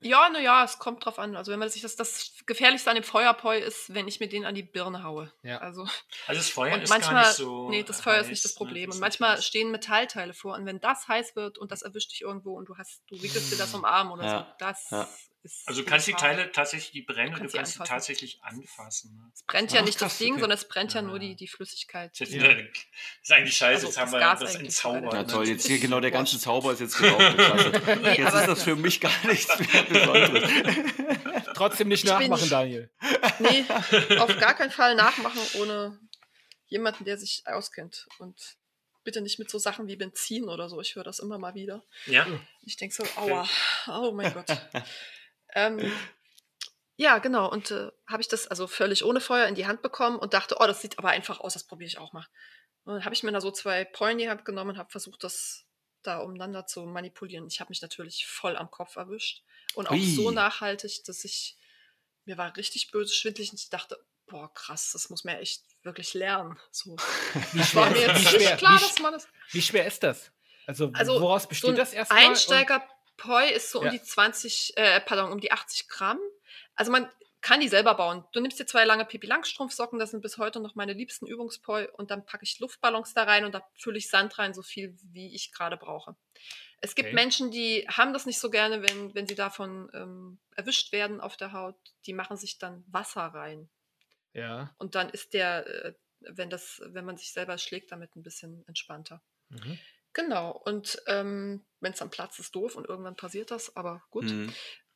Ja, 0.03 0.29
naja, 0.29 0.63
es 0.63 0.79
kommt 0.79 1.05
drauf 1.05 1.19
an. 1.19 1.35
Also 1.35 1.51
wenn 1.51 1.59
man 1.59 1.69
sich 1.69 1.81
das, 1.81 1.95
das 1.95 2.33
Gefährlichste 2.45 2.89
an 2.89 2.95
dem 2.95 3.03
Feuerpoi 3.03 3.59
ist, 3.59 3.93
wenn 3.93 4.07
ich 4.07 4.19
mir 4.19 4.27
den 4.29 4.45
an 4.45 4.55
die 4.55 4.63
Birne 4.63 5.03
haue. 5.03 5.31
Ja. 5.43 5.57
Also 5.59 5.83
Also 6.27 6.39
das 6.39 6.49
Feuer 6.49 6.73
und 6.75 6.81
ist 6.81 6.89
manchmal, 6.89 7.15
gar 7.23 7.27
nicht 7.27 7.37
so. 7.37 7.69
nee, 7.69 7.83
das 7.83 8.01
Feuer 8.01 8.15
ist 8.15 8.21
heiß, 8.23 8.29
nicht 8.29 8.45
das 8.45 8.53
ne? 8.53 8.57
Problem. 8.57 8.85
Das 8.89 8.95
Und 8.95 8.97
ist 8.97 9.01
manchmal 9.01 9.35
nicht- 9.37 9.45
stehen 9.47 9.71
Metallteile 9.71 10.33
vor. 10.33 10.55
Und 10.55 10.65
wenn 10.65 10.79
das 10.79 11.07
heiß 11.07 11.35
wird 11.35 11.57
und 11.57 11.71
das 11.71 11.81
erwischt 11.81 12.11
dich 12.11 12.21
irgendwo 12.21 12.53
und 12.57 12.69
du 12.69 12.77
hast, 12.77 13.01
du 13.07 13.21
wickelst 13.21 13.51
dir 13.51 13.57
das 13.57 13.73
um 13.73 13.81
den 13.81 13.85
Arm 13.85 14.11
oder 14.11 14.23
Ja, 14.25 14.39
so, 14.39 14.45
das 14.59 14.89
ja. 14.91 15.07
Also 15.65 15.81
du 15.81 15.87
kannst 15.87 16.07
die. 16.07 16.13
Teile 16.13 16.51
tatsächlich, 16.51 16.91
die 16.91 17.01
brennen, 17.01 17.31
Du 17.31 17.35
du 17.35 17.39
kannst 17.41 17.55
kannst, 17.55 17.73
sie 17.73 17.79
anfassen. 17.79 17.93
tatsächlich 17.95 18.39
anfassen. 18.43 19.15
Ne? 19.17 19.31
Es 19.33 19.43
brennt 19.43 19.71
ja 19.73 19.81
Ach, 19.81 19.85
nicht 19.85 20.01
das 20.01 20.17
Ding, 20.17 20.33
okay. 20.33 20.41
sondern 20.41 20.57
es 20.57 20.67
brennt 20.67 20.93
ja, 20.93 21.01
Ja. 21.01 21.07
nur 21.07 21.19
die, 21.19 21.35
die 21.35 21.47
Flüssigkeit. 21.47 22.11
Das 22.19 22.29
ist, 22.29 22.35
Ja. 22.35 22.47
das 22.53 22.65
ist 23.23 23.31
eigentlich 23.31 23.57
scheiße, 23.57 23.73
Also 23.75 23.87
jetzt 23.87 23.97
haben 23.97 24.11
wir 24.13 24.19
Gas 24.19 24.39
das 24.39 24.55
entzaubert. 24.55 25.03
Ja, 25.13 25.23
der- 25.23 25.27
toll. 25.27 25.47
Jetzt 25.47 25.67
hier 25.67 25.79
genau 25.79 25.99
der 25.99 26.11
ganze. 26.11 26.39
Zauber 26.39 26.71
ist 26.73 26.79
jetzt. 26.81 26.95
Klasse. 26.95 27.81
Nee, 28.01 28.15
Jetzt 28.17 28.33
ist 28.33 28.47
das 28.47 28.63
für 28.63 28.75
mich 28.75 29.01
gar 29.01 29.11
nichts 29.27 29.47
mehr 29.73 29.83
Besonderes. 29.83 30.49
Trotzdem 31.55 31.87
nicht 31.89 32.05
nachmachen, 32.05 32.41
nicht- 32.41 32.51
Daniel. 32.51 32.89
Nee, 33.39 33.65
auf 34.19 34.37
gar 34.39 34.53
keinen 34.55 34.71
Fall 34.71 34.95
nachmachen 34.95 35.41
ohne 35.59 35.99
jemanden, 36.67 37.05
der 37.05 37.17
sich 37.17 37.43
auskennt. 37.45 38.07
Und 38.19 38.55
bitte 39.03 39.21
nicht 39.21 39.37
mit 39.39 39.49
so 39.49 39.59
Sachen 39.59 39.87
wie 39.87 39.95
Benzin 39.97 40.45
oder 40.45 40.69
so. 40.69 40.79
Ich 40.79 40.95
höre 40.95 41.03
das 41.03 41.19
immer 41.19 41.37
mal 41.37 41.53
wieder. 41.53 41.83
Ja. 42.05 42.25
Ich 42.61 42.77
denke 42.77 42.95
so, 42.95 43.03
aua, 43.19 43.47
oh 43.87 44.11
mein 44.13 44.33
Gott. 44.33 44.45
Ähm, 45.55 45.91
ja, 46.95 47.17
genau. 47.17 47.49
Und 47.49 47.71
äh, 47.71 47.91
habe 48.07 48.21
ich 48.21 48.27
das 48.27 48.47
also 48.47 48.67
völlig 48.67 49.03
ohne 49.03 49.19
Feuer 49.19 49.47
in 49.47 49.55
die 49.55 49.65
Hand 49.65 49.81
bekommen 49.81 50.17
und 50.17 50.33
dachte, 50.33 50.57
oh, 50.59 50.67
das 50.67 50.81
sieht 50.81 50.99
aber 50.99 51.09
einfach 51.09 51.39
aus, 51.39 51.53
das 51.53 51.63
probiere 51.63 51.87
ich 51.87 51.97
auch 51.97 52.13
mal. 52.13 52.25
Und 52.83 52.95
dann 52.95 53.05
habe 53.05 53.15
ich 53.15 53.23
mir 53.23 53.31
da 53.31 53.41
so 53.41 53.51
zwei 53.51 53.85
Polen 53.85 54.13
in 54.13 54.17
die 54.19 54.29
Hand 54.29 54.45
genommen 54.45 54.71
und 54.71 54.77
habe 54.77 54.91
versucht, 54.91 55.23
das 55.23 55.65
da 56.03 56.19
umeinander 56.19 56.67
zu 56.67 56.83
manipulieren. 56.85 57.47
Ich 57.47 57.59
habe 57.59 57.69
mich 57.69 57.81
natürlich 57.81 58.27
voll 58.27 58.57
am 58.57 58.69
Kopf 58.69 58.97
erwischt 58.97 59.41
und 59.73 59.87
auch 59.87 59.93
Ui. 59.93 60.15
so 60.15 60.31
nachhaltig, 60.31 61.03
dass 61.05 61.23
ich, 61.23 61.57
mir 62.25 62.37
war 62.37 62.55
richtig 62.57 62.91
böse 62.91 63.13
schwindlig 63.13 63.51
und 63.51 63.59
ich 63.59 63.69
dachte, 63.69 63.97
boah, 64.27 64.53
krass, 64.53 64.91
das 64.91 65.09
muss 65.09 65.23
man 65.23 65.37
echt 65.37 65.63
wirklich 65.83 66.13
lernen. 66.13 66.59
So. 66.71 66.95
Wie 67.53 67.63
schwer, 67.63 67.89
mir 67.89 67.95
wie 67.95 67.99
jetzt 68.01 68.29
schwer, 68.29 68.39
nicht 68.39 68.57
klar, 68.57 68.77
wie, 68.77 68.83
dass 68.83 68.99
man 68.99 69.13
das 69.13 69.27
wie 69.51 69.61
schwer 69.61 69.87
ist 69.87 70.03
das? 70.03 70.31
Also, 70.65 70.91
also 70.93 71.21
woraus 71.21 71.47
besteht 71.47 71.71
so 71.71 71.75
das 71.75 71.93
erstmal? 71.93 72.25
Einsteiger 72.25 72.87
Poi 73.23 73.49
ist 73.49 73.71
so 73.71 73.79
um 73.79 73.85
Ja. 73.85 73.91
die 73.91 74.01
20, 74.01 74.73
äh, 74.75 74.99
pardon, 75.01 75.31
um 75.31 75.39
die 75.39 75.51
80 75.51 75.87
Gramm. 75.87 76.19
Also 76.75 76.91
man 76.91 77.09
kann 77.39 77.59
die 77.61 77.67
selber 77.69 77.95
bauen. 77.95 78.25
Du 78.33 78.39
nimmst 78.39 78.59
dir 78.59 78.65
zwei 78.65 78.85
lange 78.85 79.05
Pipi 79.05 79.27
Langstrumpfsocken, 79.27 79.99
das 79.99 80.11
sind 80.11 80.21
bis 80.21 80.37
heute 80.37 80.59
noch 80.59 80.75
meine 80.75 80.93
liebsten 80.93 81.27
Übungspoi 81.27 81.87
und 81.93 82.11
dann 82.11 82.25
packe 82.25 82.43
ich 82.43 82.59
Luftballons 82.59 83.13
da 83.13 83.23
rein 83.23 83.45
und 83.45 83.53
da 83.53 83.65
fülle 83.75 83.97
ich 83.97 84.09
Sand 84.09 84.37
rein, 84.39 84.53
so 84.53 84.61
viel 84.61 84.97
wie 85.11 85.33
ich 85.33 85.51
gerade 85.51 85.77
brauche. 85.77 86.15
Es 86.81 86.95
gibt 86.95 87.07
Okay. 87.07 87.15
Menschen, 87.15 87.49
die 87.51 87.87
haben 87.89 88.11
das 88.13 88.25
nicht 88.25 88.39
so 88.39 88.49
gerne, 88.49 88.81
wenn, 88.81 89.13
wenn 89.15 89.25
sie 89.27 89.35
davon 89.35 89.89
ähm, 89.93 90.39
erwischt 90.55 90.91
werden 90.91 91.21
auf 91.21 91.37
der 91.37 91.53
Haut. 91.53 91.75
Die 92.05 92.13
machen 92.13 92.35
sich 92.37 92.57
dann 92.59 92.83
Wasser 92.87 93.21
rein. 93.27 93.69
Ja. 94.33 94.73
Und 94.77 94.95
dann 94.95 95.09
ist 95.09 95.33
der, 95.33 95.65
äh, 95.67 95.93
wenn 96.19 96.49
das, 96.49 96.81
wenn 96.85 97.05
man 97.05 97.17
sich 97.17 97.31
selber 97.31 97.57
schlägt, 97.57 97.91
damit 97.91 98.15
ein 98.15 98.23
bisschen 98.23 98.65
entspannter. 98.67 99.21
Mhm. 99.49 99.79
Genau, 100.13 100.51
und 100.51 101.01
ähm, 101.07 101.65
wenn 101.79 101.93
es 101.93 102.01
am 102.01 102.11
Platz 102.11 102.37
ist, 102.39 102.55
doof 102.55 102.75
und 102.75 102.87
irgendwann 102.87 103.15
passiert 103.15 103.51
das, 103.51 103.75
aber 103.75 104.03
gut. 104.11 104.25
Mhm. 104.25 104.53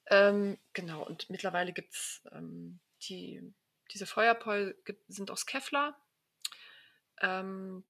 Ähm, 0.10 0.58
genau, 0.74 1.04
und 1.04 1.30
mittlerweile 1.30 1.74
gibt 1.74 1.94
es 1.94 2.22
ähm, 2.32 2.80
die, 3.04 3.42
diese 3.92 4.06
Feuerpol 4.06 4.80
gibt, 4.86 5.04
sind 5.12 5.32
aus 5.32 5.46
Kevlar. 5.46 6.00
Ähm, 7.22 7.84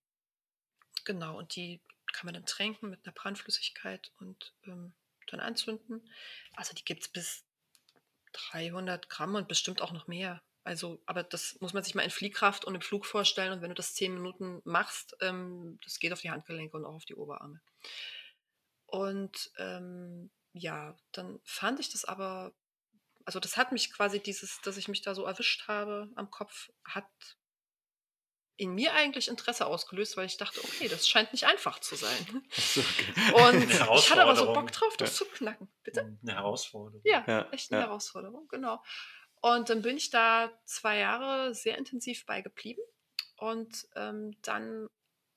genau, 1.06 1.38
und 1.38 1.56
die 1.56 1.82
kann 2.14 2.26
man 2.26 2.34
dann 2.34 2.46
tränken 2.46 2.90
mit 2.90 3.06
einer 3.06 3.14
Brandflüssigkeit 3.14 4.12
und 4.20 4.54
ähm, 4.66 4.94
dann 5.28 5.42
anzünden. 5.42 6.10
Also 6.56 6.74
die 6.74 6.86
gibt 6.86 7.04
es 7.04 7.10
bis 7.10 7.46
300 8.52 9.10
Gramm 9.10 9.36
und 9.36 9.48
bestimmt 9.48 9.82
auch 9.82 9.92
noch 9.92 10.08
mehr. 10.08 10.42
Also, 10.68 11.02
aber 11.06 11.24
das 11.24 11.56
muss 11.62 11.72
man 11.72 11.82
sich 11.82 11.96
mal 11.96 12.02
in 12.02 12.10
Fliehkraft 12.10 12.66
und 12.66 12.76
im 12.76 12.82
Flug 12.82 13.06
vorstellen. 13.06 13.54
Und 13.54 13.62
wenn 13.62 13.70
du 13.70 13.76
das 13.76 13.94
10 13.94 14.14
Minuten 14.14 14.62
machst, 14.66 15.16
ähm, 15.22 15.80
das 15.82 15.98
geht 15.98 16.12
auf 16.12 16.20
die 16.20 16.30
Handgelenke 16.30 16.76
und 16.76 16.84
auch 16.84 16.96
auf 16.96 17.06
die 17.06 17.16
Oberarme. 17.16 17.62
Und 18.86 19.50
ähm, 19.58 20.30
ja, 20.52 20.98
dann 21.14 21.40
fand 21.46 21.80
ich 21.80 21.90
das 21.90 22.04
aber, 22.04 22.54
also 23.24 23.40
das 23.40 23.56
hat 23.56 23.72
mich 23.72 23.94
quasi 23.94 24.20
dieses, 24.20 24.60
dass 24.60 24.76
ich 24.76 24.90
mich 24.90 25.02
da 25.02 25.16
so 25.16 25.24
erwischt 25.24 25.70
habe 25.70 26.10
am 26.16 26.30
Kopf, 26.32 26.70
hat 26.84 27.08
in 28.58 28.76
mir 28.76 28.94
eigentlich 28.94 29.30
Interesse 29.30 29.68
ausgelöst, 29.68 30.18
weil 30.18 30.26
ich 30.26 30.36
dachte, 30.36 30.62
okay, 30.66 30.90
das 30.90 31.08
scheint 31.08 31.32
nicht 31.32 31.46
einfach 31.46 31.80
zu 31.80 31.96
sein. 31.96 32.28
Und 33.34 33.72
ich 33.72 33.80
hatte 33.80 34.22
aber 34.22 34.36
so. 34.36 34.52
Bock 34.52 34.70
drauf, 34.74 34.98
das 34.98 35.16
zu 35.16 35.24
knacken. 35.24 35.70
Bitte? 35.84 36.18
Eine 36.22 36.34
Herausforderung. 36.34 37.02
Ja, 37.06 37.24
Ja, 37.26 37.50
echt 37.52 37.72
eine 37.72 37.80
ja. 37.80 37.88
Herausforderung, 37.88 38.50
genau. 38.50 38.84
Und 39.56 39.70
dann 39.70 39.82
bin 39.82 39.98
ich 39.98 40.10
da 40.10 40.52
zwei 40.66 40.98
Jahre 41.00 41.54
sehr 41.54 41.78
intensiv 41.78 42.26
bei 42.26 42.42
geblieben. 42.42 42.82
Und 43.38 43.88
ähm, 43.96 44.36
dann 44.42 44.90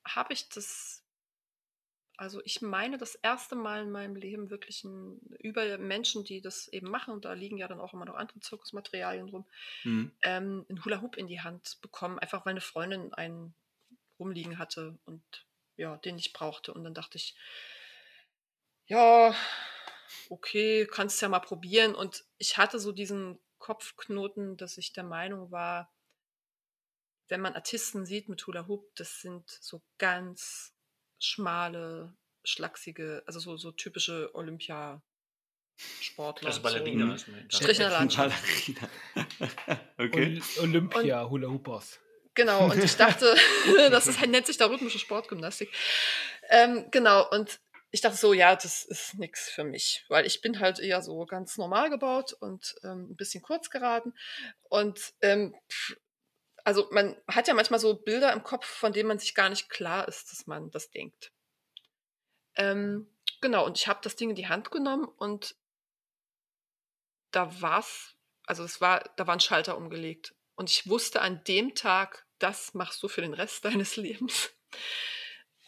habe 0.05 0.33
ich 0.33 0.49
das, 0.49 1.03
also 2.17 2.41
ich 2.43 2.61
meine, 2.61 2.97
das 2.97 3.15
erste 3.15 3.55
Mal 3.55 3.83
in 3.83 3.91
meinem 3.91 4.15
Leben 4.15 4.49
wirklich 4.49 4.83
ein, 4.83 5.19
über 5.39 5.77
Menschen, 5.77 6.23
die 6.23 6.41
das 6.41 6.67
eben 6.69 6.89
machen, 6.89 7.13
und 7.13 7.25
da 7.25 7.33
liegen 7.33 7.57
ja 7.57 7.67
dann 7.67 7.79
auch 7.79 7.93
immer 7.93 8.05
noch 8.05 8.15
andere 8.15 8.39
Zirkusmaterialien 8.39 9.29
rum, 9.29 9.45
Mhm. 9.83 10.11
ähm, 10.23 10.65
einen 10.67 10.83
Hula 10.83 11.01
Hoop 11.01 11.17
in 11.17 11.27
die 11.27 11.41
Hand 11.41 11.77
bekommen, 11.81 12.19
einfach 12.19 12.45
weil 12.45 12.51
eine 12.51 12.61
Freundin 12.61 13.13
einen 13.13 13.53
rumliegen 14.19 14.57
hatte 14.57 14.97
und 15.05 15.23
ja, 15.77 15.97
den 15.97 16.17
ich 16.17 16.33
brauchte. 16.33 16.73
Und 16.73 16.83
dann 16.83 16.93
dachte 16.93 17.17
ich, 17.17 17.35
ja, 18.85 19.33
okay, 20.29 20.87
kannst 20.91 21.21
ja 21.21 21.29
mal 21.29 21.39
probieren. 21.39 21.95
Und 21.95 22.23
ich 22.37 22.57
hatte 22.57 22.79
so 22.79 22.91
diesen 22.91 23.39
Kopfknoten, 23.61 24.57
dass 24.57 24.77
ich 24.77 24.91
der 24.91 25.05
Meinung 25.05 25.51
war, 25.51 25.89
wenn 27.29 27.39
man 27.39 27.53
Artisten 27.53 28.05
sieht 28.05 28.27
mit 28.27 28.45
Hula 28.45 28.67
Hoop, 28.67 28.93
das 28.95 29.21
sind 29.21 29.49
so 29.49 29.81
ganz 29.97 30.73
schmale, 31.19 32.13
schlachsige, 32.43 33.23
also 33.25 33.39
so, 33.39 33.55
so 33.55 33.71
typische 33.71 34.35
Olympia-Sportler. 34.35 36.47
Also 36.49 36.61
Ballerina. 36.61 37.15
Ist 37.15 37.29
mir- 37.29 37.45
Strich 37.49 37.77
in 37.77 37.83
der 37.83 37.91
Landschaft. 37.91 38.43
Ballerina. 39.15 39.81
okay. 39.97 40.41
Ol- 40.57 40.63
Olympia 40.63 41.29
Hula 41.29 41.47
Hoopers. 41.47 41.99
Genau, 42.33 42.71
und 42.71 42.81
ich 42.83 42.95
dachte, 42.95 43.35
das 43.91 44.07
ist, 44.07 44.25
nennt 44.25 44.45
sich 44.47 44.55
da 44.57 44.65
rhythmische 44.67 44.99
Sportgymnastik. 44.99 45.69
Ähm, 46.49 46.85
genau, 46.91 47.29
und 47.29 47.59
ich 47.91 48.01
dachte 48.01 48.17
so, 48.17 48.33
ja, 48.33 48.55
das 48.55 48.85
ist 48.85 49.15
nichts 49.19 49.49
für 49.49 49.65
mich, 49.65 50.05
weil 50.07 50.25
ich 50.25 50.41
bin 50.41 50.59
halt 50.59 50.79
eher 50.79 51.01
so 51.01 51.25
ganz 51.25 51.57
normal 51.57 51.89
gebaut 51.89 52.33
und 52.33 52.75
ähm, 52.83 53.11
ein 53.11 53.15
bisschen 53.17 53.43
kurz 53.43 53.69
geraten. 53.69 54.13
Und 54.69 55.13
ähm, 55.21 55.53
also 56.63 56.87
man 56.91 57.17
hat 57.27 57.47
ja 57.47 57.53
manchmal 57.53 57.79
so 57.79 57.95
Bilder 57.95 58.31
im 58.31 58.43
Kopf, 58.43 58.65
von 58.65 58.93
denen 58.93 59.07
man 59.07 59.19
sich 59.19 59.35
gar 59.35 59.49
nicht 59.49 59.69
klar 59.69 60.07
ist, 60.07 60.31
dass 60.31 60.47
man 60.47 60.71
das 60.71 60.89
denkt. 60.89 61.31
Ähm, 62.55 63.07
genau, 63.41 63.65
und 63.65 63.77
ich 63.77 63.87
habe 63.87 63.99
das 64.03 64.15
Ding 64.15 64.29
in 64.29 64.35
die 64.35 64.47
Hand 64.47 64.71
genommen 64.71 65.05
und 65.05 65.55
da 67.31 67.61
war's, 67.61 68.15
also 68.45 68.63
es 68.63 68.79
war, 68.79 69.03
da 69.17 69.27
war 69.27 69.35
ein 69.35 69.39
Schalter 69.39 69.77
umgelegt. 69.77 70.33
Und 70.55 70.69
ich 70.69 70.87
wusste 70.87 71.21
an 71.21 71.43
dem 71.45 71.75
Tag, 71.75 72.25
das 72.39 72.73
machst 72.73 73.01
du 73.03 73.07
für 73.07 73.21
den 73.21 73.33
Rest 73.33 73.65
deines 73.65 73.97
Lebens. 73.97 74.51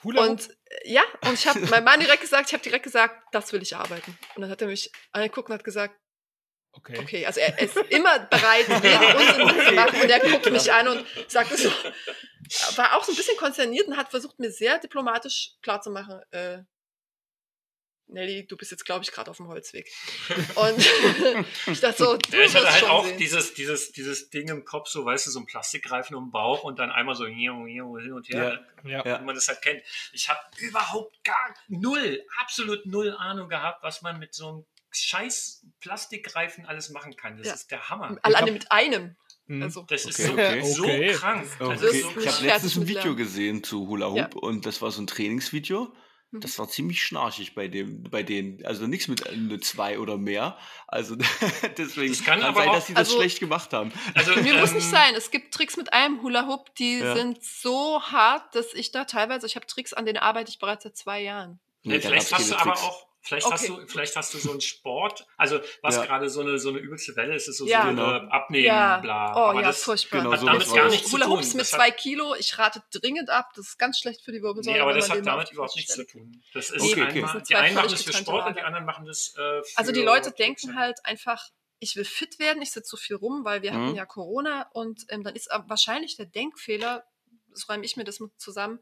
Hula? 0.04 0.24
Und 0.24 0.50
ja, 0.86 1.04
und 1.26 1.34
ich 1.34 1.48
habe 1.48 1.60
meinem 1.68 1.84
Mann 1.86 2.00
direkt 2.00 2.22
gesagt, 2.22 2.48
ich 2.48 2.54
habe 2.54 2.64
direkt 2.64 2.84
gesagt, 2.84 3.24
das 3.32 3.52
will 3.54 3.62
ich 3.62 3.76
arbeiten. 3.76 4.18
Und 4.36 4.42
dann 4.42 4.50
hat 4.52 4.62
er 4.62 4.68
mich 4.68 4.92
angeguckt 5.12 5.50
und 5.50 5.56
hat 5.56 5.64
gesagt, 5.64 5.96
okay. 6.74 7.00
okay, 7.00 7.26
also 7.26 7.40
er 7.40 7.58
ist 7.60 7.78
immer 7.90 8.20
bereit, 8.20 8.68
jeden 8.84 9.16
Unsinn 9.16 9.42
Okay. 9.50 9.68
zu 9.68 9.74
machen. 9.74 10.02
Und 10.02 10.10
er 10.10 10.20
guckt 10.20 10.52
mich 10.52 10.72
an 10.74 10.88
und 10.88 11.06
sagte 11.28 11.58
so, 11.58 11.70
war 12.76 12.98
auch 12.98 13.04
so 13.04 13.12
ein 13.12 13.16
bisschen 13.16 13.38
konsterniert 13.38 13.88
und 13.88 13.98
hat 13.98 14.10
versucht, 14.10 14.40
mir 14.40 14.52
sehr 14.52 14.80
diplomatisch 14.80 15.52
klarzumachen, 15.62 16.22
äh, 16.32 16.60
Nelly, 18.14 18.46
du 18.48 18.56
bist 18.56 18.72
jetzt, 18.72 18.86
glaube 18.86 19.04
ich, 19.04 19.12
gerade 19.12 19.30
auf 19.32 19.38
dem 19.38 19.48
Holzweg. 19.48 19.90
Und 20.56 20.78
ich 21.68 21.80
dachte 21.80 21.98
so, 22.04 22.18
du 22.18 22.38
Ja, 22.38 22.44
ich 22.46 22.56
hatte 22.56 22.70
halt 22.72 22.80
schon 22.80 22.90
auch 22.90 23.06
sehen. 23.06 23.18
dieses, 23.18 23.54
dieses, 23.54 23.92
dieses 23.92 24.30
Ding 24.30 24.48
im 24.50 24.64
Kopf, 24.66 24.88
so 24.90 25.04
weißt 25.06 25.28
du, 25.28 25.32
so 25.32 25.40
ein 25.40 25.46
Plastikreifen 25.46 26.16
um 26.16 26.26
den 26.26 26.32
Bauch 26.32 26.64
und 26.64 26.80
dann 26.80 26.92
einmal 26.92 27.16
so 27.16 27.26
hin 27.26 27.50
und 27.50 28.30
her. 28.30 28.66
Ja. 28.84 29.04
Ja. 29.06 29.22
wie 29.22 29.26
man 29.26 29.36
das 29.36 29.48
halt 29.48 29.62
kennt. 29.62 29.82
Ich 30.12 30.30
habe 30.30 30.40
überhaupt 30.60 31.24
gar 31.24 31.54
null, 31.68 32.24
absolut 32.40 32.86
null 32.86 33.16
Ahnung 33.18 33.50
gehabt, 33.50 33.82
was 33.84 34.02
man 34.02 34.20
mit 34.20 34.34
so 34.34 34.48
einem 34.50 34.66
scheiß 34.92 35.66
Plastikreifen 35.80 36.66
alles 36.66 36.90
machen 36.90 37.16
kann. 37.16 37.38
Das 37.38 37.48
Ja. 37.48 37.54
ist 37.54 37.72
der 37.72 37.90
Hammer. 37.90 38.18
Alleine 38.22 38.52
mit 38.52 38.72
einem. 38.72 39.16
Mhm. 39.48 39.64
Also, 39.64 39.82
Das 39.84 40.06
ist 40.06 40.20
Okay, 40.30 40.62
so, 40.62 40.84
okay. 40.84 41.14
so 41.14 41.20
krank. 41.20 41.48
Das 41.60 41.68
Okay. 41.68 41.74
ist 41.74 41.84
Das 41.84 41.92
so 42.14 42.20
Ich 42.20 42.28
habe 42.28 42.46
letztens 42.46 42.76
ein 42.78 42.88
Video 42.88 43.16
gesehen 43.16 43.64
zu 43.64 43.88
Hula 43.88 44.08
Hoop 44.08 44.18
Ja. 44.18 44.30
und 44.42 44.66
das 44.66 44.82
war 44.82 44.92
so 44.92 45.02
ein 45.02 45.08
Trainingsvideo. 45.08 45.94
Mhm. 46.34 46.40
Das 46.42 46.58
war 46.60 46.68
ziemlich 46.68 47.02
schnarchig 47.04 47.56
bei 47.56 47.68
dem, 47.68 48.04
bei 48.04 48.24
denen. 48.24 48.66
Also 48.66 48.88
nichts 48.88 49.08
mit 49.08 49.26
äh, 49.26 49.60
zwei 49.60 50.00
oder 50.00 50.18
mehr. 50.18 50.58
Also 50.88 51.16
deswegen 51.78 52.12
Das 52.14 52.24
kann 52.24 52.40
kann, 52.40 52.50
aber 52.50 52.62
sein, 52.62 52.70
auch- 52.70 52.74
dass 52.76 52.88
sie 52.88 52.94
das 52.94 53.08
also- 53.10 53.18
schlecht 53.20 53.40
gemacht 53.40 53.72
haben. 53.72 53.92
Also, 54.16 54.36
Mir 54.42 54.56
muss 54.58 54.74
nicht 54.74 54.86
ähm, 54.86 54.92
sein. 54.92 55.16
Es 55.16 55.32
gibt 55.32 55.54
Tricks 55.54 55.78
mit 55.78 55.94
einem 55.94 56.22
Hula 56.24 56.48
Hoop, 56.48 56.74
die 56.76 57.00
Ja. 57.00 57.16
sind 57.16 57.44
so 57.44 58.02
hart, 58.02 58.56
dass 58.56 58.74
ich 58.74 58.92
da 58.92 59.06
teilweise, 59.06 59.46
ich 59.48 59.56
habe 59.56 59.68
Tricks, 59.68 59.94
an 59.94 60.06
denen 60.06 60.18
arbeite 60.18 60.50
ich 60.50 60.60
bereits 60.60 60.84
seit 60.84 60.98
zwei 60.98 61.22
Jahren. 61.22 61.60
Nee, 61.84 62.00
vielleicht 62.00 62.34
hast 62.34 62.50
du 62.50 62.56
aber 62.56 62.72
Tricks. 62.74 62.82
auch, 62.84 63.08
vielleicht 63.24 63.50
hast 63.52 63.70
Okay. 63.70 63.82
du, 63.82 63.88
vielleicht 63.88 64.16
hast 64.16 64.34
du 64.34 64.38
so 64.38 64.52
einen 64.52 64.62
Sport, 64.62 65.26
also 65.38 65.60
was 65.82 65.96
Ja. 65.96 66.06
gerade 66.06 66.30
so 66.30 66.42
eine, 66.42 66.60
so 66.60 66.70
eine 66.70 66.80
übelste 66.80 67.16
Welle 67.16 67.36
ist, 67.36 67.48
ist 67.48 67.58
so, 67.58 67.66
Ja. 67.66 67.84
so 67.84 67.88
Genau. 67.90 68.06
eine 68.14 68.32
Abnehmen, 68.32 68.66
ja, 68.66 68.98
bla. 68.98 69.34
oh 69.36 69.40
aber 69.50 69.62
ja, 69.62 69.68
das, 69.68 69.84
furchtbar. 69.84 70.20
genau 70.20 70.32
hat 70.34 70.40
so 70.42 70.46
damit 70.46 70.74
gar 70.74 70.90
nichts 70.90 71.08
zu 71.10 71.14
Hula 71.16 71.26
tun. 71.26 71.34
Hoops 71.38 71.54
mit 71.54 71.62
Das 71.62 71.72
zwei 71.72 71.90
Kilo, 71.92 72.36
ich 72.36 72.58
rate 72.60 72.84
dringend 72.94 73.30
ab. 73.30 73.50
Das 73.56 73.68
ist 73.70 73.80
ganz 73.80 73.98
schlecht 74.00 74.24
für 74.24 74.32
die 74.32 74.42
Wirbelsäule. 74.44 74.76
nee, 74.78 74.82
aber 74.82 74.94
das 74.94 75.10
hat 75.10 75.26
damit 75.26 75.52
überhaupt 75.52 75.76
nichts 75.76 75.94
zu 75.96 76.06
tun. 76.06 76.44
Das 76.54 76.70
ist 76.70 76.82
Okay, 76.82 77.02
okay. 77.04 77.20
einmal, 77.20 77.34
Das 77.34 77.44
die 77.48 77.56
einen 77.56 77.76
machen 77.76 77.90
das 77.92 78.04
für 78.04 78.14
Sport 78.14 78.28
und 78.28 78.44
Lager. 78.44 78.54
die 78.60 78.62
anderen 78.62 78.86
machen 78.86 79.06
das 79.06 79.34
äh, 79.36 79.40
für 79.64 79.64
Also 79.78 79.92
die 79.92 80.02
Leute 80.02 80.32
denken 80.32 80.78
halt 80.78 81.00
einfach, 81.06 81.50
ich 81.80 81.96
will 81.96 82.06
fit 82.06 82.40
werden, 82.40 82.62
ich 82.62 82.72
sitze 82.72 82.90
so 82.92 82.98
viel 82.98 83.16
rum, 83.18 83.44
weil 83.44 83.62
wir 83.62 83.72
Mhm. 83.74 83.86
hatten 83.88 83.96
ja 83.96 84.06
Corona 84.06 84.70
und 84.74 85.04
ähm, 85.10 85.24
dann 85.24 85.36
ist 85.36 85.52
aber 85.52 85.70
wahrscheinlich 85.70 86.16
der 86.16 86.26
Denkfehler, 86.28 87.04
so 87.54 87.66
räume 87.72 87.86
ich 87.86 87.98
mir 87.98 88.04
das 88.04 88.20
mit 88.20 88.32
zusammen, 88.40 88.80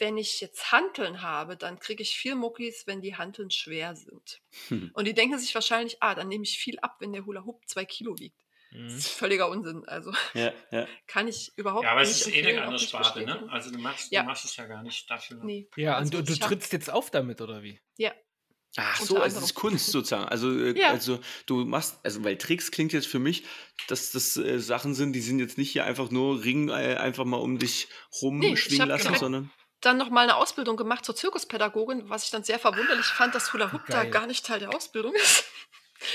wenn 0.00 0.16
ich 0.16 0.40
jetzt 0.40 0.72
Hanteln 0.72 1.22
habe, 1.22 1.56
dann 1.56 1.78
kriege 1.78 2.02
ich 2.02 2.10
viel 2.16 2.34
Muckis, 2.34 2.86
wenn 2.86 3.00
die 3.02 3.16
Hanteln 3.16 3.50
schwer 3.50 3.94
sind. 3.94 4.40
Hm. 4.68 4.90
Und 4.94 5.06
die 5.06 5.14
denken 5.14 5.38
sich 5.38 5.54
wahrscheinlich, 5.54 5.98
ah, 6.00 6.14
dann 6.14 6.28
nehme 6.28 6.44
ich 6.44 6.58
viel 6.58 6.78
ab, 6.80 6.96
wenn 7.00 7.12
der 7.12 7.24
Hula 7.26 7.44
Hoop 7.44 7.62
zwei 7.68 7.84
Kilo 7.84 8.18
wiegt. 8.18 8.40
Das 8.72 8.80
Mhm. 8.80 8.86
ist 8.98 9.08
völliger 9.08 9.48
Unsinn. 9.48 9.82
Also 9.88 10.12
Ja, 10.34 10.52
ja. 10.70 10.86
kann 11.08 11.26
ich 11.28 11.52
überhaupt 11.56 11.84
Ja, 11.84 11.90
aber 11.92 12.02
es 12.02 12.24
nicht 12.26 12.36
ist 12.36 12.44
eh 12.44 12.48
eine 12.48 12.58
andere 12.62 12.72
nicht 12.74 12.88
Sparte, 12.88 13.24
ne? 13.24 13.48
Also 13.50 13.70
du 13.72 13.78
machst, 13.78 14.12
Ja. 14.12 14.22
du 14.22 14.28
machst 14.28 14.44
es 14.44 14.56
ja 14.56 14.66
gar 14.66 14.82
nicht 14.82 15.10
dafür. 15.10 15.42
Nee. 15.42 15.68
Ja, 15.76 15.96
Also 15.96 16.16
und 16.18 16.28
du, 16.28 16.32
du 16.34 16.38
trittst 16.38 16.72
jetzt 16.72 16.88
auf 16.90 17.10
damit, 17.10 17.40
oder 17.40 17.62
wie? 17.64 17.80
Ja. 17.96 18.12
Ach 18.76 19.00
so, 19.00 19.16
also 19.20 19.38
es 19.38 19.44
ist 19.46 19.54
Kunst 19.54 19.86
sozusagen. 19.90 20.26
Also, 20.28 20.56
äh, 20.56 20.78
Ja. 20.78 20.90
also 20.90 21.18
du 21.46 21.64
machst, 21.64 21.98
also 22.04 22.22
weil 22.22 22.38
Tricks 22.38 22.70
klingt 22.70 22.92
jetzt 22.92 23.08
für 23.08 23.18
mich, 23.18 23.42
dass 23.88 24.12
das 24.12 24.36
äh, 24.36 24.60
Sachen 24.60 24.94
sind, 24.94 25.12
die 25.14 25.20
sind 25.20 25.40
jetzt 25.40 25.58
nicht 25.58 25.72
hier 25.72 25.84
einfach 25.84 26.12
nur 26.12 26.44
Ring 26.44 26.68
äh, 26.68 26.94
einfach 26.94 27.24
mal 27.24 27.38
um 27.38 27.58
dich 27.58 27.88
Nee, 27.88 27.92
ich 28.16 28.22
rumschwingen 28.22 28.82
hab 28.82 28.88
lassen, 28.90 29.02
direkt- 29.02 29.18
sondern 29.20 29.50
Dann 29.80 29.96
noch 29.96 30.10
mal 30.10 30.22
eine 30.22 30.36
Ausbildung 30.36 30.76
gemacht 30.76 31.04
zur 31.04 31.16
Zirkuspädagogin, 31.16 32.08
was 32.10 32.24
ich 32.24 32.30
dann 32.30 32.44
sehr 32.44 32.58
verwunderlich 32.58 33.06
fand, 33.06 33.34
dass 33.34 33.52
Hula 33.52 33.72
Hoop 33.72 33.86
da 33.86 34.02
Geil. 34.02 34.10
gar 34.10 34.26
nicht 34.26 34.44
Teil 34.44 34.58
der 34.58 34.74
Ausbildung 34.74 35.14
ist. 35.14 35.44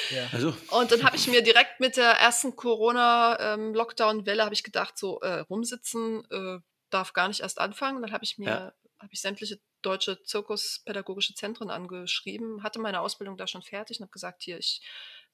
Ja. 0.10 0.28
also 0.32 0.56
Und 0.70 0.92
dann 0.92 1.04
habe 1.04 1.16
ich 1.16 1.28
mir 1.28 1.42
direkt 1.44 1.80
mit 1.80 1.96
der 1.98 2.12
ersten 2.12 2.56
Corona-Lockdown-Welle 2.56 4.44
habe 4.44 4.54
ich 4.54 4.64
gedacht, 4.64 4.98
so 4.98 5.20
äh, 5.22 5.40
rumsitzen 5.42 6.26
äh, 6.32 6.60
darf 6.90 7.14
gar 7.14 7.28
nicht 7.28 7.42
erst 7.42 7.60
anfangen. 7.60 8.02
Dann 8.02 8.12
habe 8.12 8.24
ich 8.24 8.38
mir 8.38 8.46
Ja. 8.48 8.74
habe 9.00 9.14
ich 9.14 9.22
sämtliche 9.22 9.60
deutsche 9.82 10.24
Zirkuspädagogische 10.24 11.36
Zentren 11.36 11.70
angeschrieben, 11.70 12.64
hatte 12.64 12.80
meine 12.80 13.02
Ausbildung 13.02 13.38
da 13.38 13.46
schon 13.46 13.62
fertig 13.62 14.00
und 14.00 14.06
habe 14.06 14.12
gesagt, 14.12 14.42
hier, 14.42 14.58
ich 14.58 14.82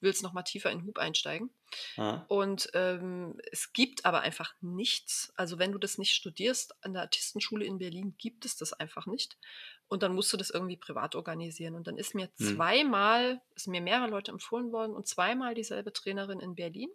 will 0.02 0.10
jetzt 0.10 0.22
noch 0.22 0.32
mal 0.32 0.42
tiefer 0.42 0.70
in 0.70 0.84
Hub 0.86 0.98
einsteigen. 0.98 1.50
ah, 1.96 2.24
Und 2.28 2.68
ähm, 2.74 3.38
es 3.50 3.72
gibt 3.72 4.04
aber 4.04 4.20
einfach 4.20 4.54
nichts. 4.60 5.32
Also 5.36 5.58
wenn 5.58 5.72
du 5.72 5.78
das 5.78 5.98
nicht 5.98 6.14
studierst, 6.14 6.74
an 6.84 6.92
der 6.92 7.02
Artistenschule 7.02 7.64
in 7.64 7.78
Berlin 7.78 8.14
gibt 8.18 8.44
es 8.44 8.56
das 8.56 8.72
einfach 8.72 9.06
nicht. 9.06 9.38
Und 9.88 10.02
dann 10.02 10.14
musst 10.14 10.32
du 10.32 10.36
das 10.36 10.50
irgendwie 10.50 10.76
privat 10.76 11.14
organisieren. 11.14 11.74
Und 11.74 11.86
dann 11.86 11.96
ist 11.98 12.14
mir 12.14 12.30
Hm. 12.38 12.56
zweimal, 12.56 13.40
ist 13.54 13.68
mir 13.68 13.80
mehrere 13.80 14.08
Leute 14.08 14.30
empfohlen 14.30 14.72
worden 14.72 14.94
und 14.94 15.06
zweimal 15.06 15.54
dieselbe 15.54 15.92
Trainerin 15.92 16.40
in 16.40 16.54
Berlin. 16.54 16.90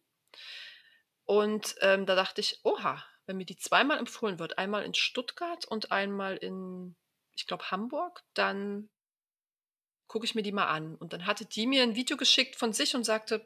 Und 1.26 1.76
ähm, 1.82 2.06
da 2.06 2.16
dachte 2.16 2.42
ich, 2.42 2.60
oha, 2.64 3.04
wenn 3.26 3.38
mir 3.38 3.46
die 3.46 3.58
zweimal 3.58 3.98
empfohlen 4.00 4.40
wird, 4.40 4.58
einmal 4.58 4.84
in 4.84 4.94
Stuttgart 4.94 5.66
und 5.66 5.92
einmal 5.92 6.38
in, 6.38 6.96
ich 7.36 7.46
glaube, 7.48 7.70
Hamburg, 7.72 8.24
dann 8.34 8.90
gucke 10.08 10.26
ich 10.26 10.36
mir 10.36 10.44
die 10.44 10.52
mal 10.52 10.68
an. 10.68 10.96
Und 10.96 11.14
dann 11.14 11.26
hatte 11.26 11.46
die 11.46 11.68
mir 11.68 11.84
ein 11.84 11.96
Video 11.96 12.18
geschickt 12.18 12.56
von 12.56 12.74
sich 12.74 12.96
und 12.96 13.04
sagte, 13.04 13.46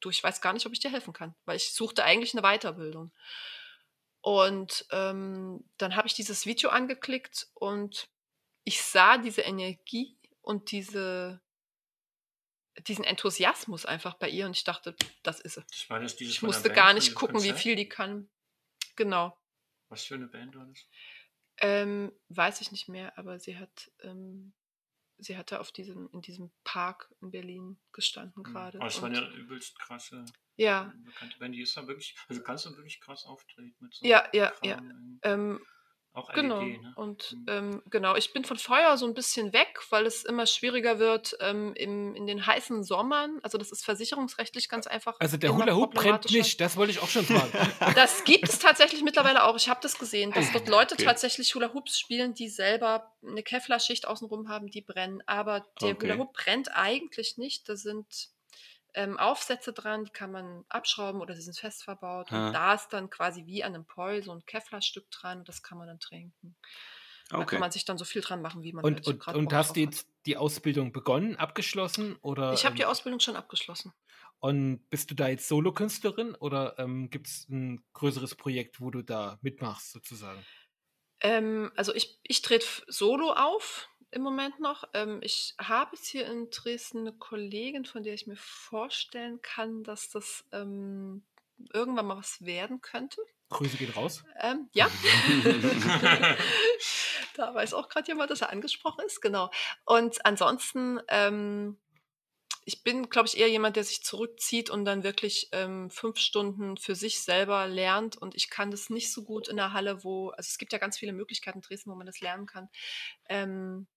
du, 0.00 0.10
ich 0.10 0.22
weiß 0.22 0.40
gar 0.40 0.52
nicht, 0.52 0.66
ob 0.66 0.72
ich 0.72 0.80
dir 0.80 0.90
helfen 0.90 1.12
kann, 1.12 1.34
weil 1.44 1.56
ich 1.56 1.72
suchte 1.72 2.04
eigentlich 2.04 2.34
eine 2.34 2.42
Weiterbildung. 2.42 3.12
Und 4.22 4.86
ähm, 4.90 5.64
dann 5.78 5.96
habe 5.96 6.08
ich 6.08 6.14
dieses 6.14 6.44
Video 6.46 6.70
angeklickt 6.70 7.48
und 7.54 8.08
ich 8.64 8.82
sah 8.82 9.16
diese 9.16 9.40
Energie 9.42 10.16
und 10.42 10.70
diese, 10.72 11.40
diesen 12.86 13.04
Enthusiasmus 13.04 13.86
einfach 13.86 14.14
bei 14.14 14.28
ihr 14.28 14.46
und 14.46 14.56
ich 14.56 14.64
dachte, 14.64 14.94
das 15.22 15.40
ist 15.40 15.54
sie. 15.54 15.64
Das 15.70 15.90
war 15.90 16.00
das 16.00 16.16
dieses 16.16 16.34
Ich 16.34 16.42
musste 16.42 16.70
gar 16.70 16.92
nicht 16.92 17.14
gucken, 17.14 17.36
wie 17.42 17.48
Konzert? 17.48 17.60
viel 17.60 17.76
die 17.76 17.88
kann. 17.88 18.28
Genau. 18.96 19.36
Was 19.88 20.04
für 20.04 20.14
eine 20.14 20.26
Band 20.26 20.54
war 20.54 20.66
das? 20.66 20.84
Ähm, 21.62 22.12
weiß 22.28 22.60
ich 22.60 22.72
nicht 22.72 22.88
mehr, 22.88 23.16
aber 23.18 23.38
sie 23.38 23.58
hat, 23.58 23.90
ähm, 24.02 24.52
sie 25.22 25.36
hatte 25.36 25.60
auf 25.60 25.72
diesem, 25.72 26.08
in 26.12 26.22
diesem 26.22 26.50
Park 26.64 27.12
in 27.20 27.30
Berlin 27.30 27.78
gestanden 27.92 28.42
gerade. 28.42 28.78
Aber 28.78 28.88
es 28.88 29.00
war 29.00 29.08
eine 29.08 29.28
übelst 29.34 29.78
krasse, 29.78 30.24
ja, 30.56 30.92
bekannte 31.04 31.38
Band. 31.38 31.54
Die 31.54 31.62
ist 31.62 31.76
da 31.76 31.86
wirklich, 31.86 32.16
also 32.28 32.42
kannst 32.42 32.66
du 32.66 32.70
wirklich 32.70 33.00
krass 33.00 33.24
auftreten 33.24 33.76
mit 33.80 33.94
so 33.94 34.06
ja, 34.06 34.28
ja, 34.32 34.50
Kram 34.50 34.68
ja. 34.68 35.32
Ähm, 35.32 35.60
Auch 36.12 36.32
Genau. 36.32 36.60
LED, 36.60 36.82
ne? 36.82 36.92
Und 36.96 37.32
Mhm. 37.32 37.46
ähm, 37.48 37.82
genau, 37.88 38.16
ich 38.16 38.32
bin 38.32 38.44
von 38.44 38.56
Feuer 38.56 38.96
so 38.98 39.06
ein 39.06 39.14
bisschen 39.14 39.52
weg, 39.52 39.78
weil 39.90 40.06
es 40.06 40.24
immer 40.24 40.44
schwieriger 40.44 40.98
wird 40.98 41.36
ähm, 41.38 41.72
im, 41.74 42.16
in 42.16 42.26
den 42.26 42.44
heißen 42.46 42.82
Sommern. 42.82 43.38
Also 43.44 43.58
das 43.58 43.70
ist 43.70 43.84
versicherungsrechtlich 43.84 44.68
ganz 44.68 44.88
einfach. 44.88 45.14
Also 45.20 45.36
der 45.36 45.54
Hula 45.54 45.72
Hoop 45.74 45.94
brennt 45.94 46.28
nicht, 46.32 46.60
das 46.60 46.76
wollte 46.76 46.90
ich 46.90 46.98
auch 46.98 47.08
schon 47.08 47.24
fragen. 47.24 47.52
Das 47.94 48.24
gibt 48.24 48.48
es 48.48 48.58
tatsächlich 48.58 49.02
mittlerweile 49.02 49.44
auch. 49.44 49.56
Ich 49.56 49.68
habe 49.68 49.78
das 49.82 49.98
gesehen, 49.98 50.32
dass 50.32 50.50
dort 50.52 50.68
Leute 50.68 50.94
Okay. 50.94 51.04
tatsächlich 51.04 51.54
Hula 51.54 51.72
Hoops 51.72 51.98
spielen, 51.98 52.34
die 52.34 52.48
selber 52.48 53.12
eine 53.24 53.42
Kevlar-Schicht 53.44 54.08
außenrum 54.08 54.48
haben, 54.48 54.66
die 54.68 54.80
brennen. 54.82 55.22
Aber 55.26 55.60
der 55.80 55.90
Okay. 55.94 56.06
Hula 56.08 56.16
Hoop 56.18 56.32
brennt 56.32 56.74
eigentlich 56.74 57.38
nicht. 57.38 57.68
Da 57.68 57.76
sind 57.76 58.30
ähm, 58.94 59.18
Aufsätze 59.18 59.72
dran, 59.72 60.04
die 60.04 60.10
kann 60.10 60.32
man 60.32 60.64
abschrauben 60.68 61.20
oder 61.20 61.34
sie 61.34 61.42
sind 61.42 61.58
fest 61.58 61.84
verbaut. 61.84 62.32
Ah. 62.32 62.46
Und 62.48 62.52
da 62.52 62.74
ist 62.74 62.88
dann 62.88 63.10
quasi 63.10 63.46
wie 63.46 63.64
an 63.64 63.74
einem 63.74 63.84
Poi 63.84 64.22
so 64.22 64.32
ein 64.32 64.44
Kevlar-Stück 64.46 65.10
dran 65.10 65.40
und 65.40 65.48
das 65.48 65.62
kann 65.62 65.78
man 65.78 65.88
dann 65.88 66.00
trinken. 66.00 66.56
Da 67.28 67.38
okay. 67.38 67.46
kann 67.46 67.60
man 67.60 67.70
sich 67.70 67.84
dann 67.84 67.96
so 67.96 68.04
viel 68.04 68.22
dran 68.22 68.42
machen, 68.42 68.62
wie 68.62 68.72
man 68.72 68.84
Und, 68.84 68.96
halt 68.96 69.06
und, 69.06 69.20
gerade 69.20 69.38
und 69.38 69.52
hast 69.52 69.76
du 69.76 69.80
jetzt 69.80 70.08
die 70.26 70.36
Ausbildung 70.36 70.90
begonnen, 70.92 71.36
abgeschlossen? 71.36 72.16
Oder, 72.22 72.52
Ich 72.52 72.64
habe 72.64 72.74
die 72.74 72.82
ähm, 72.82 72.88
Ausbildung 72.88 73.20
schon 73.20 73.36
abgeschlossen. 73.36 73.92
Und 74.40 74.88
bist 74.88 75.10
du 75.10 75.14
da 75.14 75.28
jetzt 75.28 75.46
Solokünstlerin 75.46 76.34
oder 76.34 76.78
ähm, 76.78 77.10
gibt 77.10 77.28
es 77.28 77.48
ein 77.48 77.84
größeres 77.92 78.34
Projekt, 78.34 78.80
wo 78.80 78.90
du 78.90 79.02
da 79.02 79.38
mitmachst, 79.42 79.92
sozusagen? 79.92 80.44
Ähm, 81.20 81.70
also 81.76 81.94
ich, 81.94 82.18
ich 82.22 82.40
trete 82.40 82.66
solo 82.88 83.32
auf 83.32 83.89
im 84.10 84.22
Moment 84.22 84.60
noch. 84.60 84.84
Ähm, 84.94 85.20
ich 85.22 85.54
habe 85.58 85.96
jetzt 85.96 86.08
hier 86.08 86.26
in 86.26 86.50
Dresden 86.50 87.00
eine 87.00 87.12
Kollegin, 87.12 87.84
von 87.84 88.02
der 88.02 88.14
ich 88.14 88.26
mir 88.26 88.36
vorstellen 88.36 89.40
kann, 89.42 89.84
dass 89.84 90.10
das 90.10 90.44
ähm, 90.52 91.22
irgendwann 91.72 92.06
mal 92.06 92.16
was 92.16 92.44
werden 92.44 92.80
könnte. 92.80 93.20
Grüße 93.50 93.76
gehen 93.76 93.92
raus. 93.92 94.24
Ähm, 94.40 94.68
ja. 94.72 94.88
da 97.34 97.54
weiß 97.54 97.74
auch 97.74 97.88
gerade 97.88 98.08
jemand, 98.08 98.30
dass 98.30 98.42
er 98.42 98.50
angesprochen 98.50 99.04
ist, 99.04 99.20
genau. 99.20 99.50
Und 99.84 100.24
ansonsten, 100.24 101.00
ähm, 101.08 101.76
ich 102.64 102.84
bin, 102.84 103.10
glaube 103.10 103.26
ich, 103.26 103.36
eher 103.36 103.48
jemand, 103.48 103.74
der 103.74 103.82
sich 103.82 104.04
zurückzieht 104.04 104.70
und 104.70 104.84
dann 104.84 105.02
wirklich 105.02 105.48
ähm, 105.50 105.90
fünf 105.90 106.18
Stunden 106.18 106.76
für 106.76 106.94
sich 106.94 107.22
selber 107.22 107.66
lernt. 107.66 108.16
Und 108.16 108.36
ich 108.36 108.50
kann 108.50 108.70
das 108.70 108.88
nicht 108.90 109.12
so 109.12 109.24
gut 109.24 109.48
in 109.48 109.56
der 109.56 109.72
Halle, 109.72 110.04
wo, 110.04 110.28
also 110.28 110.46
es 110.48 110.58
gibt 110.58 110.72
ja 110.72 110.78
ganz 110.78 110.98
viele 110.98 111.12
Möglichkeiten 111.12 111.58
in 111.58 111.62
Dresden, 111.62 111.90
wo 111.90 111.96
man 111.96 112.06
das 112.06 112.20
lernen 112.20 112.46
kann. 112.46 112.68
Ähm, 113.28 113.88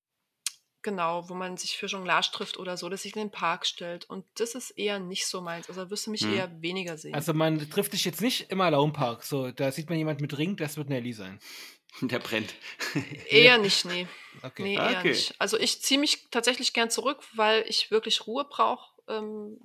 genau, 0.83 1.27
wo 1.29 1.33
man 1.33 1.57
sich 1.57 1.77
für 1.77 1.87
Jonglage 1.87 2.29
trifft 2.31 2.57
oder 2.57 2.77
so, 2.77 2.89
dass 2.89 3.03
sich 3.03 3.15
in 3.15 3.21
den 3.21 3.31
Park 3.31 3.65
stellt. 3.65 4.09
Und 4.09 4.25
das 4.35 4.53
ist 4.55 4.71
eher 4.71 4.99
nicht 4.99 5.25
so 5.25 5.41
meins. 5.41 5.67
Also 5.69 5.83
da 5.85 5.89
wirst 5.89 6.05
du 6.07 6.11
mich 6.11 6.21
Hm. 6.21 6.33
eher 6.33 6.61
weniger 6.61 6.97
sehen. 6.97 7.15
Also 7.15 7.33
man 7.33 7.69
trifft 7.69 7.93
dich 7.93 8.05
jetzt 8.05 8.21
nicht 8.21 8.51
im 8.51 8.61
Alaunpark. 8.61 9.23
So, 9.23 9.51
da 9.51 9.71
sieht 9.71 9.89
man 9.89 9.97
jemand 9.97 10.21
mit 10.21 10.37
Ring, 10.37 10.55
das 10.57 10.77
wird 10.77 10.89
Nelly 10.89 11.13
sein. 11.13 11.39
Der 12.01 12.19
brennt. 12.19 12.53
eher 13.29 13.57
nicht, 13.57 13.85
nee. 13.85 14.07
Okay. 14.41 14.63
Nee, 14.63 14.77
Ah, 14.77 14.91
eher 14.91 14.99
okay. 14.99 15.09
nicht. 15.09 15.35
Also 15.39 15.57
ich 15.57 15.81
ziehe 15.81 15.99
mich 15.99 16.29
tatsächlich 16.31 16.73
gern 16.73 16.89
zurück, 16.89 17.19
weil 17.33 17.63
ich 17.67 17.91
wirklich 17.91 18.27
Ruhe 18.27 18.45
brauche 18.45 18.89
ähm, 19.07 19.57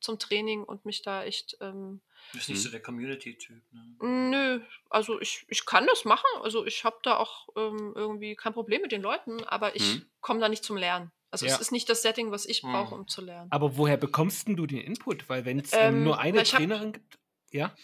zum 0.00 0.18
Training 0.18 0.64
und 0.64 0.84
mich 0.84 1.02
da 1.02 1.24
echt. 1.24 1.56
Ähm, 1.60 2.00
bist 2.32 2.48
nicht 2.48 2.62
so 2.62 2.70
der 2.70 2.80
Community-Typ, 2.82 3.62
ne? 3.72 3.96
nö, 4.00 4.60
also 4.90 5.20
ich, 5.20 5.44
ich 5.48 5.64
kann 5.66 5.86
das 5.86 6.04
machen. 6.04 6.26
Also 6.42 6.64
ich 6.66 6.84
habe 6.84 6.98
da 7.02 7.16
auch 7.16 7.48
ähm, 7.56 7.92
irgendwie 7.94 8.34
kein 8.36 8.52
Problem 8.52 8.82
mit 8.82 8.92
den 8.92 9.02
Leuten, 9.02 9.44
aber 9.44 9.76
ich 9.76 9.96
Mhm. 9.96 10.06
komme 10.20 10.40
da 10.40 10.48
nicht 10.48 10.64
zum 10.64 10.76
Lernen. 10.76 11.12
Also 11.30 11.46
Ja. 11.46 11.54
es 11.54 11.60
ist 11.60 11.72
nicht 11.72 11.88
das 11.88 12.02
Setting, 12.02 12.30
was 12.30 12.44
ich 12.46 12.62
Mhm. 12.62 12.72
brauche, 12.72 12.94
um 12.94 13.08
zu 13.08 13.20
lernen. 13.22 13.50
Aber 13.50 13.76
woher 13.76 13.96
bekommst 13.96 14.48
denn 14.48 14.56
du 14.56 14.66
den 14.66 14.80
Input? 14.80 15.28
Weil 15.28 15.44
wenn 15.44 15.58
es 15.60 15.72
ähm, 15.72 15.80
Ähm, 15.80 16.04
nur 16.04 16.18
eine 16.18 16.42
ich 16.42 16.52
hab- 16.52 16.58
Trainerin 16.58 16.92
gibt, 16.92 17.18
ja? 17.52 17.74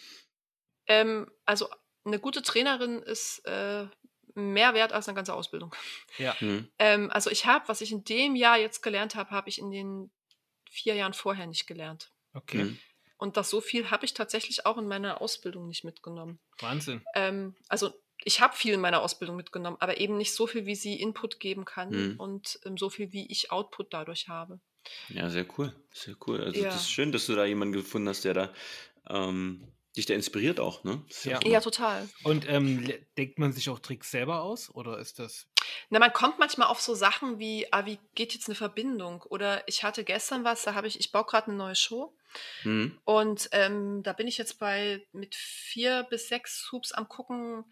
Ähm, 0.87 1.31
also 1.45 1.69
eine 2.05 2.19
gute 2.19 2.41
Trainerin 2.41 3.01
ist 3.01 3.39
äh, 3.45 3.87
mehr 4.35 4.73
wert 4.73 4.93
als 4.93 5.07
eine 5.07 5.15
ganze 5.15 5.33
Ausbildung. 5.33 5.73
Hm. 6.39 6.67
Ähm, 6.79 7.09
also 7.11 7.29
ich 7.29 7.45
habe, 7.45 7.67
was 7.69 7.79
ich 7.81 7.91
in 7.93 8.03
dem 8.03 8.35
Jahr 8.35 8.57
jetzt 8.57 8.81
gelernt 8.81 9.15
habe, 9.15 9.31
habe 9.31 9.47
ich 9.49 9.59
in 9.59 9.71
den 9.71 10.11
vier 10.69 10.95
Jahren 10.95 11.13
vorher 11.13 11.47
nicht 11.47 11.65
gelernt. 11.67 12.11
Okay, 12.33 12.59
Hm. 12.61 12.79
Und 13.19 13.37
das 13.37 13.49
so 13.51 13.61
viel 13.61 13.91
habe 13.91 14.05
ich 14.05 14.13
tatsächlich 14.15 14.65
auch 14.65 14.77
in 14.79 14.87
meiner 14.87 15.21
Ausbildung 15.21 15.67
nicht 15.67 15.83
mitgenommen. 15.83 16.39
Wahnsinn. 16.59 17.03
Ähm, 17.13 17.55
also 17.67 17.91
ich 18.23 18.41
habe 18.41 18.55
viel 18.55 18.73
in 18.73 18.81
meiner 18.81 19.01
Ausbildung 19.01 19.35
mitgenommen, 19.35 19.77
aber 19.79 19.99
eben 19.99 20.17
nicht 20.17 20.33
so 20.33 20.47
viel, 20.47 20.65
wie 20.65 20.75
sie 20.75 20.99
Input 20.99 21.39
geben 21.39 21.65
kann 21.65 21.89
Mhm. 22.13 22.19
und 22.19 22.59
ähm, 22.65 22.77
so 22.77 22.89
viel, 22.89 23.11
wie 23.11 23.27
ich 23.31 23.51
Output 23.51 23.93
dadurch 23.93 24.27
habe. 24.29 24.59
Ja, 25.09 25.29
sehr 25.29 25.45
cool. 25.57 25.73
Sehr 25.91 26.15
cool. 26.27 26.41
Also 26.41 26.59
Ja. 26.59 26.69
das 26.69 26.81
ist 26.83 26.91
schön, 26.91 27.11
dass 27.11 27.27
du 27.27 27.35
da 27.35 27.45
jemanden 27.45 27.73
gefunden 27.73 28.07
hast, 28.09 28.23
der 28.25 28.33
da 28.33 28.53
ähm, 29.09 29.67
dich 29.97 30.05
da 30.05 30.13
inspiriert 30.13 30.59
auch, 30.61 30.83
ne? 30.85 31.03
Ja. 31.23 31.39
Ja, 31.45 31.59
total. 31.59 32.07
Und 32.23 32.47
ähm, 32.47 32.89
denkt 33.17 33.37
man 33.39 33.51
sich 33.51 33.69
auch 33.69 33.79
Tricks 33.79 34.11
selber 34.11 34.41
aus 34.43 34.69
oder 34.73 34.97
ist 34.99 35.19
das? 35.19 35.48
Na, 35.89 35.99
man 35.99 36.13
kommt 36.13 36.39
manchmal 36.39 36.67
auf 36.67 36.81
so 36.81 36.93
Sachen 36.95 37.39
wie, 37.39 37.71
ah, 37.71 37.85
wie 37.85 37.99
geht 38.15 38.33
jetzt 38.33 38.47
eine 38.47 38.55
Verbindung? 38.55 39.21
Oder 39.23 39.67
ich 39.67 39.83
hatte 39.83 40.03
gestern 40.03 40.43
was, 40.43 40.63
da 40.63 40.73
habe 40.73 40.87
ich, 40.87 40.99
ich 40.99 41.11
baue 41.11 41.25
gerade 41.25 41.47
eine 41.47 41.57
neue 41.57 41.75
Show 41.75 42.15
Hm. 42.61 42.99
und 43.05 43.49
ähm, 43.53 44.03
da 44.03 44.13
bin 44.13 44.27
ich 44.27 44.37
jetzt 44.37 44.59
bei 44.59 45.03
mit 45.13 45.33
vier 45.33 46.03
bis 46.11 46.27
sechs 46.27 46.69
Hoops 46.71 46.91
am 46.91 47.07
gucken. 47.07 47.65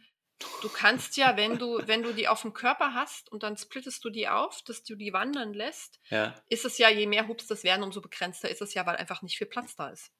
Du 0.61 0.69
kannst 0.69 1.15
ja, 1.17 1.37
wenn 1.37 1.57
du, 1.59 1.79
wenn 1.87 2.01
du 2.03 2.11
die 2.13 2.27
auf 2.27 2.41
dem 2.41 2.53
Körper 2.53 2.93
hast 2.95 3.31
und 3.31 3.43
dann 3.43 3.55
splittest 3.57 4.03
du 4.03 4.09
die 4.09 4.27
auf, 4.27 4.63
dass 4.63 4.83
du 4.83 4.95
die 4.95 5.13
wandern 5.13 5.53
lässt, 5.53 5.99
Ja. 6.09 6.33
ist 6.49 6.65
es 6.65 6.77
ja, 6.79 6.89
je 6.89 7.05
mehr 7.05 7.27
Hoops 7.27 7.45
das 7.47 7.63
werden, 7.63 7.83
umso 7.83 8.01
begrenzter 8.01 8.49
ist 8.49 8.61
es 8.61 8.73
ja, 8.73 8.85
weil 8.87 8.95
einfach 8.95 9.21
nicht 9.21 9.37
viel 9.37 9.47
Platz 9.47 9.75
da 9.75 9.89
ist. 9.89 10.11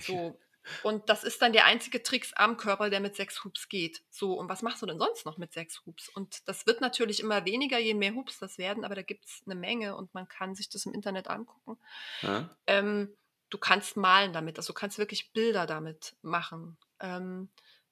So, 0.00 0.38
Und 0.82 1.08
das 1.08 1.24
ist 1.24 1.42
dann 1.42 1.52
der 1.52 1.64
einzige 1.66 2.02
Trick 2.02 2.30
am 2.36 2.56
Körper, 2.56 2.88
der 2.90 3.00
mit 3.00 3.16
sechs 3.16 3.42
Hoops 3.44 3.68
geht. 3.68 4.02
So, 4.10 4.34
und 4.34 4.48
was 4.48 4.62
machst 4.62 4.80
du 4.82 4.86
denn 4.86 4.98
sonst 4.98 5.26
noch 5.26 5.36
mit 5.38 5.52
sechs 5.52 5.84
Hoops? 5.86 6.08
Und 6.08 6.46
das 6.48 6.66
wird 6.66 6.80
natürlich 6.80 7.20
immer 7.20 7.44
weniger, 7.44 7.78
je 7.78 7.94
mehr 7.94 8.14
Hoops 8.14 8.38
das 8.38 8.58
werden, 8.58 8.84
aber 8.84 8.94
da 8.94 9.02
gibt 9.02 9.24
es 9.24 9.42
eine 9.46 9.54
Menge 9.56 9.96
und 9.96 10.14
man 10.14 10.28
kann 10.28 10.54
sich 10.54 10.68
das 10.68 10.86
im 10.86 10.94
Internet 10.94 11.28
angucken. 11.28 11.78
Ja? 12.22 12.48
Ähm, 12.66 13.12
du 13.50 13.58
kannst 13.58 13.96
malen 13.96 14.32
damit, 14.32 14.56
also 14.58 14.72
du 14.72 14.78
kannst 14.78 14.98
wirklich 14.98 15.32
Bilder 15.32 15.66
damit 15.66 16.14
machen. 16.22 16.76
Ähm, 17.00 17.48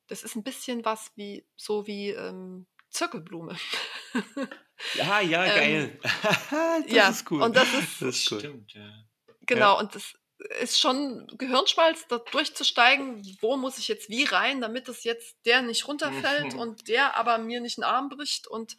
das 0.06 0.22
ist 0.22 0.36
ein 0.36 0.42
bisschen 0.44 0.84
was 0.84 1.12
wie, 1.16 1.44
so 1.56 1.86
wie 1.86 2.10
ähm, 2.10 2.66
Zirkelblume. 2.90 3.56
Ja, 4.94 5.20
ja, 5.20 5.44
Ähm, 5.44 5.54
geil. 5.56 6.00
das 6.84 6.92
ja, 6.92 7.08
ist 7.08 7.30
cool. 7.30 7.42
und 7.42 7.54
das 7.56 7.72
ist- 7.74 8.00
das 8.02 8.16
ist 8.16 8.32
cool. 8.32 8.38
Stimmt, 8.40 8.72
ja. 8.74 9.04
Genau, 9.46 9.78
und 9.78 9.94
das 9.94 10.14
ist 10.60 10.80
schon 10.80 11.26
Gehirnschmalz, 11.36 12.06
da 12.08 12.18
durchzusteigen, 12.18 13.36
wo 13.40 13.56
muss 13.56 13.78
ich 13.78 13.88
jetzt 13.88 14.08
wie 14.08 14.24
rein, 14.24 14.60
damit 14.60 14.88
es 14.88 15.04
jetzt 15.04 15.36
der 15.44 15.62
nicht 15.62 15.86
runterfällt 15.86 16.54
Mhm. 16.54 16.58
und 16.58 16.88
der 16.88 17.16
aber 17.16 17.38
mir 17.38 17.60
nicht 17.60 17.78
einen 17.78 17.84
Arm 17.84 18.08
bricht 18.08 18.46
und 18.46 18.76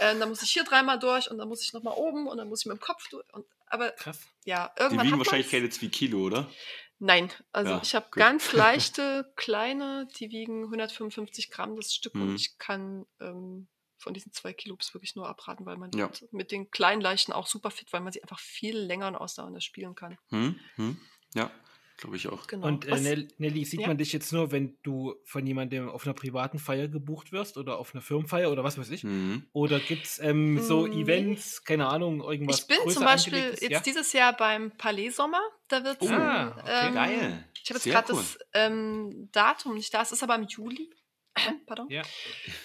äh, 0.00 0.18
dann 0.18 0.28
muss 0.28 0.42
ich 0.42 0.50
hier 0.50 0.64
dreimal 0.64 0.98
durch 0.98 1.30
und 1.30 1.38
dann 1.38 1.48
muss 1.48 1.62
ich 1.62 1.72
nochmal 1.72 1.94
oben 1.96 2.26
und 2.26 2.36
dann 2.38 2.48
muss 2.48 2.60
ich 2.62 2.66
mit 2.66 2.76
dem 2.78 2.80
Kopf 2.80 3.08
durch. 3.08 3.24
Und, 3.32 3.46
aber 3.66 3.90
Krass. 3.92 4.18
ja, 4.44 4.72
Die 4.76 4.82
irgendwann 4.82 5.06
wiegen 5.06 5.18
hat 5.18 5.26
wahrscheinlich 5.26 5.50
keine 5.50 5.70
zwei 5.70 5.86
Kilo, 5.86 6.18
oder? 6.20 6.50
Nein, 6.98 7.30
also 7.52 7.72
Ja, 7.72 7.80
ich 7.82 7.94
habe 7.94 8.06
ganz 8.12 8.52
leichte, 8.52 9.32
kleine, 9.36 10.08
die 10.18 10.30
wiegen 10.30 10.64
155 10.64 11.50
Gramm 11.50 11.76
das 11.76 11.92
Stück 11.94 12.14
Mhm. 12.14 12.22
und 12.22 12.36
ich 12.36 12.58
kann 12.58 13.06
ähm, 13.20 13.68
von 14.04 14.14
diesen 14.14 14.32
zwei 14.32 14.52
Kilos 14.52 14.94
wirklich 14.94 15.16
nur 15.16 15.28
abraten, 15.28 15.66
weil 15.66 15.76
man 15.76 15.90
Ja. 15.94 16.08
mit 16.30 16.52
den 16.52 16.70
kleinen 16.70 17.00
Leichten 17.00 17.32
auch 17.32 17.46
super 17.48 17.70
fit, 17.72 17.92
weil 17.92 18.00
man 18.02 18.12
sie 18.12 18.22
einfach 18.22 18.38
viel 18.38 18.76
länger 18.78 19.08
und 19.08 19.16
ausdauernder 19.16 19.60
spielen 19.60 19.94
kann. 19.96 20.16
Hm? 20.28 20.54
Hm? 20.76 20.96
Ja, 21.34 21.50
glaube 21.96 22.16
ich 22.16 22.28
auch. 22.28 22.46
Genau. 22.46 22.66
Und 22.66 22.84
äh, 22.86 23.26
Nelly, 23.38 23.64
sieht 23.64 23.80
Ja. 23.80 23.88
man 23.88 23.96
dich 23.98 24.12
jetzt 24.12 24.32
nur, 24.32 24.52
wenn 24.52 24.76
du 24.82 25.14
von 25.24 25.46
jemandem 25.46 25.88
auf 25.88 26.04
einer 26.04 26.12
privaten 26.14 26.58
Feier 26.58 26.86
gebucht 26.88 27.32
wirst 27.32 27.56
oder 27.56 27.78
auf 27.78 27.94
einer 27.94 28.02
Firmenfeier 28.02 28.52
oder 28.52 28.62
was 28.62 28.76
weiß 28.78 28.90
ich? 28.90 29.02
Hm. 29.04 29.46
Oder 29.52 29.80
gibt 29.80 30.04
es 30.04 30.18
ähm, 30.20 30.60
so 30.60 30.86
Nee. 30.86 31.02
Events, 31.02 31.64
keine 31.64 31.86
Ahnung, 31.88 32.20
irgendwas 32.22 32.60
ich 32.60 32.66
bin 32.66 32.76
größer 32.78 32.94
zum 32.96 33.04
Beispiel 33.04 33.38
jetzt 33.58 33.62
ja? 33.70 33.80
dieses 33.80 34.12
Jahr 34.12 34.36
beim 34.36 34.70
Palais 34.76 35.10
Sommer. 35.10 35.40
Da 35.68 35.82
wird 35.82 35.96
Oh, 36.02 36.08
Ah, 36.10 36.48
okay. 36.60 36.92
Geil. 36.92 37.44
Ich 37.62 37.70
habe 37.70 37.78
jetzt 37.78 37.84
gerade 37.84 38.12
cool. 38.12 38.18
das 38.18 38.38
ähm, 38.52 39.28
Datum 39.32 39.74
nicht 39.74 39.94
da. 39.94 40.02
Es 40.02 40.12
ist 40.12 40.22
aber 40.22 40.34
im 40.34 40.44
Juli. 40.46 40.90
Pardon. 41.66 41.88
Ja. 41.90 42.02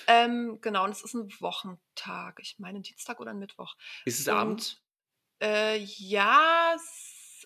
Ähm, 0.08 0.60
genau, 0.62 0.84
und 0.86 0.92
es 0.92 1.04
ist 1.04 1.14
ein 1.14 1.30
Wochentag. 1.40 2.40
Ich 2.42 2.60
meine 2.60 2.82
Dienstag 2.82 3.20
oder 3.20 3.32
ein 3.32 3.40
Mittwoch. 3.40 3.76
Ist 4.06 4.20
es 4.20 4.28
Und- 4.28 4.34
abends? 4.34 4.82
Äh, 5.42 5.78
ja, 5.78 6.76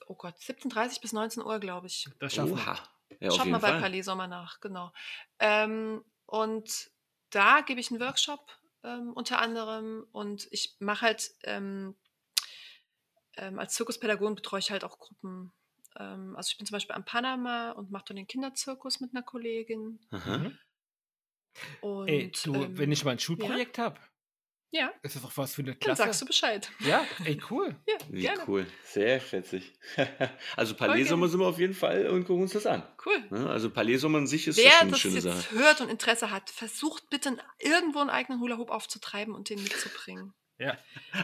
oh 0.08 0.16
Gott, 0.16 0.36
17.30 0.38 1.00
bis 1.02 1.14
19 1.14 1.44
Uhr, 1.44 1.60
glaube 1.60 1.88
ich. 1.88 2.08
Das 2.20 2.34
schaffen 2.34 2.58
wir. 2.58 2.78
Ja, 3.20 3.32
Schaut 3.32 3.46
mal 3.46 3.60
bei. 3.60 3.80
Palais 3.80 4.02
Sommer 4.02 4.28
nach, 4.28 4.60
genau. 4.60 4.92
Ähm, 5.40 6.04
und 6.26 6.90
da 7.30 7.62
gebe 7.62 7.80
ich 7.80 7.92
einen 7.92 8.00
Workshop 8.00 8.42
ähm, 8.84 9.14
unter 9.14 9.40
anderem 9.40 10.08
und 10.12 10.48
ich 10.52 10.76
mache 10.80 11.02
halt 11.06 11.32
ähm, 11.44 11.96
ähm, 13.38 13.60
als 13.60 13.74
Zirkuspädagogin 13.76 14.36
betreue 14.36 14.60
ich 14.60 14.72
halt 14.72 14.84
auch 14.84 14.98
Gruppen. 15.00 15.52
Ähm, 15.98 16.36
also 16.36 16.50
ich 16.52 16.58
bin 16.58 16.66
zum 16.66 16.76
Beispiel 16.76 16.96
am 16.96 17.06
Panama 17.06 17.72
und 17.72 17.92
mache 17.92 18.06
dann 18.08 18.18
den 18.18 18.28
Kinderzirkus 18.28 19.00
mit 19.00 19.12
einer 19.14 19.24
Kollegin. 19.24 20.00
Aha. 20.12 20.38
Mhm. 20.40 20.58
Und, 21.82 22.08
Ey, 22.08 22.32
du, 22.44 22.54
ähm, 22.56 22.78
wenn 22.78 22.92
ich 22.92 23.04
mal 23.06 23.12
ein 23.12 23.20
Schulprojekt 23.20 23.78
habe, 23.78 24.00
Ja, 24.72 24.92
ist 25.04 25.16
das 25.16 25.22
doch 25.22 25.38
was 25.38 25.54
für 25.54 25.62
eine 25.62 25.72
dann 25.72 25.80
Klasse. 25.80 26.04
sagst 26.04 26.22
du 26.22 26.26
Bescheid. 26.26 26.72
Ja, 26.80 27.06
ey, 27.26 27.40
cool. 27.52 27.76
Ja, 27.88 27.96
Wie 28.10 28.22
gerne. 28.22 28.44
cool. 28.48 28.66
Sehr 28.84 29.22
fetzig. 29.22 29.74
also 30.58 30.74
Palais 30.76 30.96
gerne. 30.96 31.10
Sommer 31.10 31.28
sind 31.28 31.40
wir 31.40 31.48
auf 31.48 31.60
jeden 31.60 31.76
Fall 31.76 32.08
und 32.08 32.26
gucken 32.26 32.42
uns 32.44 32.54
das 32.54 32.66
an. 32.66 32.82
Cool. 33.06 33.24
Ne? 33.30 33.50
Also 33.50 33.70
Palais 33.70 33.98
Sommer 33.98 34.18
an 34.18 34.28
sich 34.28 34.48
ist 34.48 34.58
ja 34.58 34.64
Wer 34.64 34.72
schon 34.72 34.82
eine 34.82 34.92
das 34.92 35.00
schöne 35.00 35.14
jetzt 35.16 35.24
Sache. 35.24 35.52
hört 35.56 35.82
und 35.82 35.90
Interesse 35.90 36.32
hat, 36.32 36.50
versucht 36.50 37.10
bitte 37.12 37.38
irgendwo 37.60 38.00
einen 38.00 38.10
eigenen 38.10 38.40
Hula-Hoop 38.42 38.72
aufzutreiben 38.72 39.36
und 39.36 39.50
den 39.50 39.62
mitzubringen. 39.62 40.34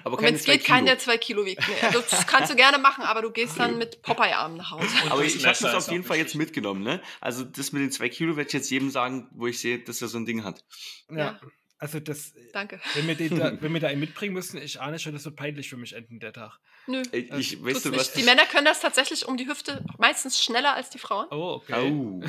Aber 0.04 0.18
Und 0.18 0.24
wenn 0.24 0.36
es 0.36 0.44
geht, 0.44 0.64
kein 0.66 0.86
Kilo. 0.86 0.88
der 0.88 1.00
zwei 1.00 1.18
Kilo 1.18 1.46
wiegt. 1.46 1.68
Nee, 1.68 1.76
also 1.88 2.02
das 2.02 2.28
kannst 2.28 2.52
du 2.52 2.56
gerne 2.56 2.78
machen, 2.78 3.04
aber 3.04 3.22
du 3.22 3.32
gehst 3.32 3.60
dann 3.60 3.78
mit 3.78 4.02
Popeye-Armen 4.02 4.58
nach 4.58 4.72
Hause. 4.72 4.88
Aber 5.10 5.24
ich 5.24 5.36
habe 5.46 5.58
das 5.60 5.64
auf 5.74 5.92
jeden 5.92 6.04
Fall 6.04 6.18
jetzt 6.18 6.36
mitgenommen. 6.36 6.84
Ne? 6.84 7.02
Also 7.22 7.44
das 7.44 7.72
mit 7.72 7.82
den 7.82 7.92
zwei 7.92 8.10
Kilo 8.10 8.36
werde 8.38 8.48
ich 8.48 8.54
jetzt 8.54 8.70
jedem 8.70 8.90
sagen, 8.90 9.28
wo 9.32 9.48
ich 9.48 9.60
sehe, 9.60 9.80
dass 9.80 10.02
er 10.02 10.08
so 10.08 10.18
ein 10.18 10.26
Ding 10.26 10.44
hat. 10.44 10.64
Ja. 11.10 11.18
Ja. 11.18 11.40
Also 11.82 12.02
das, 12.02 12.34
Danke. 12.52 12.82
wenn 12.96 13.08
wir, 13.08 13.16
den 13.16 13.40
da, 13.40 13.54
wenn 13.62 13.74
wir 13.74 13.80
da 13.80 13.88
einen 13.88 14.02
mitbringen 14.02 14.34
müssen, 14.34 14.62
ich 14.62 14.82
ahne 14.82 15.00
schon, 15.00 15.14
das 15.14 15.24
wird 15.24 15.38
peinlich 15.38 15.70
für 15.70 15.78
mich 15.78 15.94
enden 15.94 16.20
der 16.20 16.34
Tag. 16.34 16.60
Nö. 16.88 17.02
Ich, 17.14 17.32
ich 17.32 17.52
tut's 17.56 17.66
weißt 17.66 17.86
du 17.86 17.96
was? 17.96 18.12
Die 18.14 18.24
Männer 18.24 18.46
können 18.46 18.66
das 18.66 18.82
tatsächlich 18.82 19.26
um 19.28 19.38
die 19.38 19.48
Hüfte 19.48 19.86
meistens 19.98 20.44
schneller 20.44 20.74
als 20.74 20.90
die 20.90 21.00
Frauen. 21.00 21.28
Oh, 21.32 21.62
okay. 21.62 21.74
Au. 21.74 22.22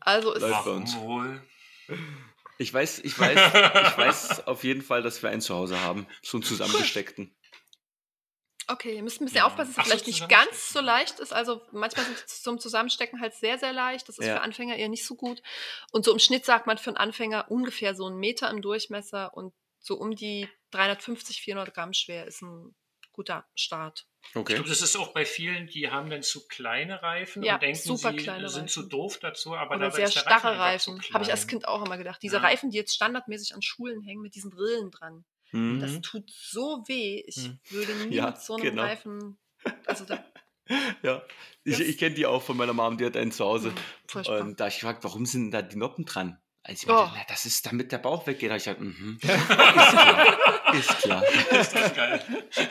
Also 0.00 0.32
ist 0.32 0.40
Läuft 0.40 0.52
bei 0.52 0.70
Warum 0.70 0.82
uns. 0.82 0.96
wohl? 0.96 1.42
Ich 2.62 2.72
weiß, 2.72 3.00
ich 3.00 3.18
weiß, 3.18 3.38
ich 3.38 3.98
weiß 3.98 4.46
auf 4.46 4.62
jeden 4.64 4.82
Fall, 4.82 5.02
dass 5.02 5.22
wir 5.22 5.30
einen 5.30 5.40
zu 5.40 5.54
Hause 5.54 5.80
haben. 5.80 6.06
So 6.22 6.36
einen 6.38 6.44
zusammengesteckten. 6.44 7.34
Okay, 8.68 8.94
ihr 8.94 9.02
müsst 9.02 9.20
ein 9.20 9.24
bisschen 9.24 9.38
Ja. 9.38 9.46
aufpassen, 9.46 9.70
dass 9.74 9.78
es 9.78 9.78
Ach 9.78 9.86
vielleicht 9.86 10.06
nicht 10.06 10.28
ganz 10.28 10.72
so 10.72 10.80
leicht 10.80 11.18
ist. 11.18 11.32
Also 11.32 11.60
manchmal 11.72 12.04
sind 12.06 12.16
es 12.24 12.42
zum 12.42 12.60
Zusammenstecken 12.60 13.20
halt 13.20 13.34
sehr, 13.34 13.58
sehr 13.58 13.72
leicht. 13.72 14.08
Das 14.08 14.18
ist 14.18 14.26
Ja. 14.26 14.36
für 14.36 14.40
Anfänger 14.42 14.76
eher 14.76 14.88
nicht 14.88 15.04
so 15.04 15.16
gut. 15.16 15.42
Und 15.90 16.04
so 16.04 16.12
im 16.12 16.20
Schnitt 16.20 16.44
sagt 16.44 16.66
man 16.68 16.78
für 16.78 16.90
einen 16.90 16.96
Anfänger 16.96 17.50
ungefähr 17.50 17.94
so 17.96 18.06
einen 18.06 18.16
Meter 18.18 18.48
im 18.50 18.62
Durchmesser 18.62 19.34
und 19.34 19.52
so 19.80 19.96
um 19.96 20.14
die 20.14 20.48
350, 20.70 21.42
400 21.42 21.74
Gramm 21.74 21.92
schwer 21.92 22.26
ist 22.26 22.40
ein 22.42 22.74
guter 23.12 23.46
Start. 23.54 24.06
Ich 24.34 24.34
Okay. 24.36 24.54
glaube, 24.54 24.68
das 24.68 24.82
ist 24.82 24.96
auch 24.96 25.12
bei 25.12 25.24
vielen, 25.26 25.66
die 25.66 25.90
haben 25.90 26.08
dann 26.10 26.22
zu 26.22 26.46
kleine 26.46 27.02
Reifen 27.02 27.44
Ja, 27.44 27.54
und 27.54 27.62
denken, 27.62 27.82
super 27.82 28.12
sie 28.12 28.18
sind 28.48 28.70
zu 28.70 28.80
Reifen. 28.80 28.90
doof 28.90 29.18
dazu, 29.20 29.54
aber 29.56 29.76
Oder 29.76 29.86
dabei 29.86 29.96
sehr 29.96 30.04
ist 30.06 30.14
der 30.16 30.20
starre 30.22 30.54
zu 30.54 30.58
Reifen. 30.60 31.00
Habe 31.12 31.24
ich 31.24 31.30
als. 31.30 31.46
Kind 31.46 31.66
auch 31.68 31.84
immer 31.84 31.98
gedacht. 31.98 32.22
Diese 32.22 32.36
Ja. 32.36 32.42
Reifen, 32.42 32.70
die 32.70 32.76
jetzt 32.76 32.94
standardmäßig 32.94 33.54
an 33.54 33.62
Schulen 33.62 34.00
hängen 34.02 34.22
mit 34.22 34.34
diesen 34.34 34.50
Brillen 34.50 34.90
dran. 34.90 35.24
Hm. 35.50 35.78
Das 35.80 35.92
Mhm. 35.92 36.02
tut 36.02 36.30
so 36.30 36.84
weh. 36.86 37.22
Ich 37.26 37.36
Mhm. 37.36 37.58
würde 37.68 37.94
nie 37.96 38.10
Ja, 38.16 38.26
mit 38.26 38.38
so 38.38 38.54
einem 38.54 38.70
genau. 38.70 38.82
Reifen. 38.82 39.38
Also 39.86 40.04
da, 40.04 40.24
Ja. 41.02 41.22
Ich, 41.64 41.80
ich 41.80 41.98
kenne 41.98 42.14
die 42.14 42.26
auch 42.26 42.42
von 42.42 42.56
meiner 42.56 42.72
Mom, 42.72 42.98
die 42.98 43.04
hat 43.06 43.16
einen 43.16 43.32
zu 43.32 43.44
Hause. 43.44 43.70
hm, 43.70 43.76
furchtbar. 44.08 44.40
Und 44.40 44.60
da 44.60 44.64
hab 44.64 44.72
ich 44.72 44.80
gefragt, 44.80 45.04
warum 45.04 45.26
sind 45.26 45.50
da 45.52 45.62
die 45.62 45.76
Noppen 45.76 46.04
dran? 46.04 46.41
Also 46.64 46.84
ich 46.84 46.88
Oh. 46.88 46.94
meinte, 46.94 47.12
na, 47.16 47.24
das 47.28 47.44
ist, 47.44 47.66
damit 47.66 47.90
der 47.90 47.98
Bauch 47.98 48.24
weggeht. 48.26 48.48
Da 48.50 48.54
ich 48.56 48.62
gesagt, 48.64 48.80
mhm. 48.80 49.18
ist 49.22 50.98
klar. 50.98 51.24
Ist 51.26 51.72
klar. 51.72 51.90
Geil. 51.90 52.24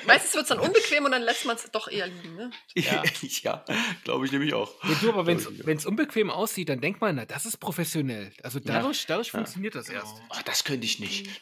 Meistens 0.07 0.33
wird 0.33 0.43
es 0.43 0.47
dann 0.49 0.59
unbequem 0.59 1.03
und 1.03 1.11
dann 1.11 1.21
lässt 1.23 1.45
man 1.45 1.57
es 1.57 1.69
doch 1.71 1.89
eher 1.89 2.07
liegen. 2.07 2.35
Ne? 2.35 2.51
Ja. 2.75 3.03
ja, 3.43 3.65
glaube 4.05 4.25
ich 4.25 4.31
nämlich 4.31 4.53
auch. 4.53 4.73
Ja, 4.85 4.95
du, 5.01 5.09
aber 5.11 5.25
wenn 5.27 5.37
es 5.77 5.85
unbequem 5.85 6.29
aussieht, 6.29 6.69
dann 6.69 6.79
denkt 6.79 7.01
man, 7.01 7.15
na, 7.15 7.25
das 7.25 7.45
ist 7.45 7.57
professionell. 7.57 8.31
Also 8.43 8.59
dadurch, 8.61 9.05
dadurch 9.07 9.27
Ja. 9.27 9.31
funktioniert 9.33 9.75
das 9.75 9.89
erst. 9.89 10.13
Ah, 10.29 10.41
das 10.45 10.63
könnte 10.63 10.85
ich 10.85 10.99
nicht. 10.99 11.29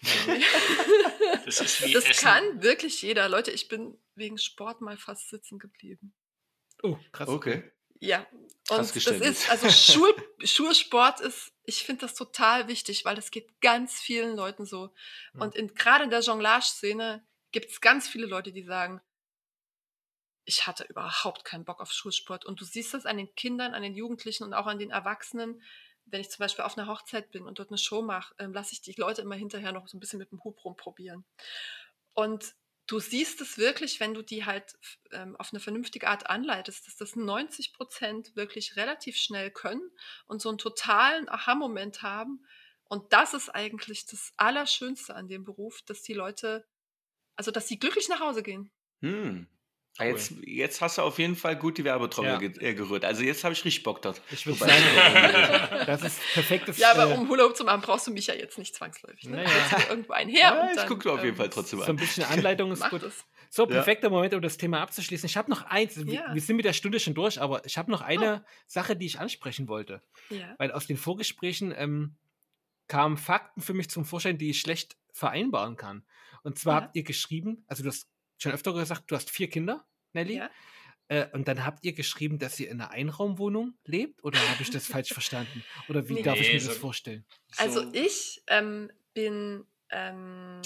Das 1.46 1.62
ist 1.62 1.86
wie 1.86 1.94
Das 1.94 2.06
Essen. 2.06 2.24
kann 2.28 2.62
wirklich 2.62 3.02
jeder. 3.02 3.28
Leute, 3.30 3.50
ich 3.52 3.68
bin 3.70 3.98
wegen 4.16 4.38
Sport 4.38 4.82
mal 4.82 4.98
fast 4.98 5.30
sitzen 5.30 5.58
geblieben. 5.58 6.14
Oh, 6.84 6.98
krass. 7.12 7.28
Okay. 7.30 7.64
Ja. 8.00 8.26
Und 8.70 8.80
das 8.80 8.96
ist, 8.96 9.50
also 9.50 9.70
Schul, 9.70 10.14
Schulsport 10.44 11.20
ist, 11.22 11.52
ich 11.64 11.84
finde 11.84 12.02
das 12.02 12.14
total 12.14 12.68
wichtig, 12.68 13.04
weil 13.04 13.16
das 13.16 13.32
geht 13.32 13.60
ganz 13.62 14.00
vielen 14.00 14.36
Leuten 14.36 14.66
so. 14.66 14.94
Und 15.34 15.56
in, 15.56 15.74
gerade 15.74 16.04
in 16.04 16.10
der 16.10 16.22
Jonglage-Szene 16.22 17.26
gibt 17.52 17.72
es 17.72 17.82
ganz 17.82 18.08
viele 18.08 18.28
Leute, 18.28 18.52
die 18.52 18.64
sagen, 18.64 19.02
ich 20.46 20.66
hatte 20.66 20.84
überhaupt 20.86 21.46
keinen 21.46 21.66
Bock 21.66 21.82
auf 21.82 21.92
Schulsport. 21.92 22.46
Und 22.46 22.62
du 22.62 22.66
siehst 22.66 22.94
das 22.94 23.06
an 23.06 23.18
den 23.18 23.34
Kindern, 23.36 23.74
an 23.74 23.84
den 23.84 23.96
Jugendlichen 23.96 24.44
und 24.44 24.54
auch 24.54 24.66
an 24.66 24.80
den 24.80 24.92
Erwachsenen. 24.92 25.62
Wenn 26.06 26.22
ich 26.22 26.30
zum 26.30 26.40
Beispiel 26.40 26.66
auf 26.66 26.78
einer 26.78 26.88
Hochzeit 26.88 27.32
bin 27.32 27.46
und 27.46 27.60
dort 27.60 27.70
eine 27.70 27.78
Show 27.78 28.02
mache, 28.02 28.34
ähm, 28.40 28.54
lasse 28.54 28.74
ich 28.74 28.82
die 28.82 28.94
Leute 28.94 29.22
immer 29.22 29.36
hinterher 29.36 29.72
noch 29.72 29.88
so 29.88 29.98
ein 29.98 30.00
bisschen 30.00 30.20
mit 30.20 30.32
dem 30.32 30.44
Hub 30.44 30.64
rumprobieren. 30.64 31.24
Und 32.14 32.56
du 32.90 33.00
siehst 33.00 33.40
es 33.40 33.60
wirklich, 33.60 34.00
wenn 34.00 34.16
du 34.16 34.24
die 34.24 34.46
halt 34.46 34.74
ähm, 35.12 35.36
auf 35.36 35.54
eine 35.54 35.60
vernünftige 35.60 36.08
Art 36.08 36.28
anleitest, 36.28 36.88
dass 36.88 36.96
das 36.96 37.16
90 37.16 37.74
Prozent 37.74 38.36
wirklich 38.36 38.76
relativ 38.76 39.16
schnell 39.16 39.52
können 39.52 39.92
und 40.26 40.42
so 40.42 40.50
einen 40.50 40.58
totalen 40.58 41.30
Aha-Moment 41.30 42.02
haben. 42.02 42.44
Und 42.86 43.14
das 43.14 43.36
ist 43.36 43.50
eigentlich 43.50 44.08
das 44.08 44.34
Allerschönste 44.38 45.16
an 45.16 45.28
dem 45.28 45.44
Beruf, 45.44 45.84
dass 45.84 46.02
die 46.02 46.16
Leute, 46.16 46.66
also 47.36 47.52
dass 47.52 47.68
sie 47.68 47.78
glücklich 47.78 48.10
nach 48.10 48.22
Hause 48.22 48.42
gehen. 48.42 48.72
Hm. 49.02 49.48
Cool. 50.00 50.08
Jetzt, 50.08 50.34
jetzt 50.46 50.82
hast 50.82 50.98
du 50.98 51.02
auf 51.02 51.20
jeden 51.20 51.36
Fall 51.36 51.58
gut 51.58 51.78
die 51.78 51.84
Werbetrommel 51.84 52.32
Ja. 52.32 52.38
ge 52.38 52.54
äh, 52.66 52.74
gerührt. 52.74 53.04
Also 53.04 53.22
jetzt 53.24 53.44
habe 53.44 53.54
ich 53.54 53.66
richtig 53.66 53.84
Bock 53.84 54.02
dort. 54.02 54.22
Ich 54.32 54.46
würde 54.46 54.60
sagen, 54.60 54.72
das 55.86 56.04
ist 56.04 56.22
perfektes. 56.34 56.78
Ja, 56.78 56.92
aber 56.92 57.12
äh, 57.12 57.18
um 57.18 57.30
Hoop 57.30 57.56
zu 57.58 57.66
machen, 57.66 57.82
brauchst 57.82 58.08
du 58.08 58.12
mich 58.12 58.28
ja 58.28 58.34
jetzt 58.34 58.58
nicht 58.58 58.74
zwangsläufig. 58.76 59.26
Ne? 59.26 59.38
Naja. 59.38 59.50
Dir 59.78 59.90
irgendwo 59.90 60.14
einen 60.14 60.30
her. 60.30 60.40
Ja, 60.42 60.62
und 60.64 60.70
ich 60.70 60.76
dann, 60.78 60.88
gucke 60.88 61.12
auf 61.12 61.18
jeden 61.20 61.32
ähm, 61.32 61.36
Fall 61.36 61.50
trotzdem 61.50 61.80
so 61.80 61.86
ein 61.86 61.92
an. 61.92 61.96
bisschen 61.98 62.24
Anleitung 62.24 62.72
ist 62.72 62.90
gut. 62.90 63.04
das. 63.04 63.26
So, 63.50 63.64
Ja. 63.64 63.70
perfekter 63.72 64.10
Moment, 64.10 64.34
um 64.36 64.42
das 64.42 64.58
Thema 64.58 64.80
abzuschließen. 64.82 65.26
Ich 65.28 65.36
habe 65.36 65.50
noch 65.50 65.64
eins. 65.64 65.98
Wir- 66.06 66.14
Ja. 66.14 66.34
Wir 66.34 66.42
sind 66.42 66.56
mit 66.56 66.66
der 66.66 66.74
Stunde 66.74 67.00
schon 67.02 67.14
durch, 67.16 67.42
aber 67.42 67.66
ich 67.66 67.78
habe 67.78 67.92
noch 67.92 68.02
eine 68.02 68.46
Sache, 68.68 68.96
die 68.96 69.06
ich 69.06 69.20
ansprechen 69.20 69.68
wollte. 69.68 70.02
Ja. 70.30 70.56
Weil 70.60 70.72
aus 70.72 70.88
den 70.88 70.96
Vorgesprächen 70.98 71.74
ähm, 71.76 72.16
kamen 72.88 73.18
Fakten 73.18 73.62
für 73.62 73.74
mich 73.74 73.90
zum 73.90 74.06
Vorschein, 74.06 74.38
die 74.38 74.52
ich 74.52 74.62
schlecht 74.62 74.96
vereinbaren 75.12 75.76
kann. 75.76 76.06
Und 76.44 76.58
zwar 76.58 76.76
Ja. 76.80 76.82
habt 76.86 76.96
ihr 76.96 77.04
geschrieben, 77.04 77.66
also 77.68 77.84
du 77.84 77.90
hast 77.90 78.08
schon 78.40 78.52
öfter 78.52 78.74
gesagt, 78.74 79.12
du 79.12 79.16
hast 79.16 79.30
vier 79.30 79.50
Kinder, 79.50 79.86
Nelly. 80.14 80.38
Ja. 80.38 80.50
Äh, 81.10 81.28
und 81.34 81.48
dann 81.48 81.66
habt 81.66 81.84
ihr 81.84 81.94
geschrieben, 81.94 82.38
dass 82.40 82.60
ihr 82.60 82.70
in 82.70 82.80
einer 82.82 82.92
Einraumwohnung 82.92 83.74
lebt? 83.86 84.24
Oder 84.24 84.40
habe 84.50 84.62
ich 84.62 84.70
das 84.70 84.86
falsch 84.88 85.10
verstanden? 85.14 85.64
Oder 85.88 86.08
wie 86.08 86.14
Nee. 86.16 86.22
darf 86.24 86.40
ich 86.40 86.52
mir 86.54 86.60
so- 86.62 86.70
das 86.70 86.78
vorstellen? 86.78 87.26
Also 87.58 87.82
So- 87.84 87.94
ich 87.94 88.44
ähm, 88.48 88.92
bin 89.14 89.66
ähm, 89.90 90.62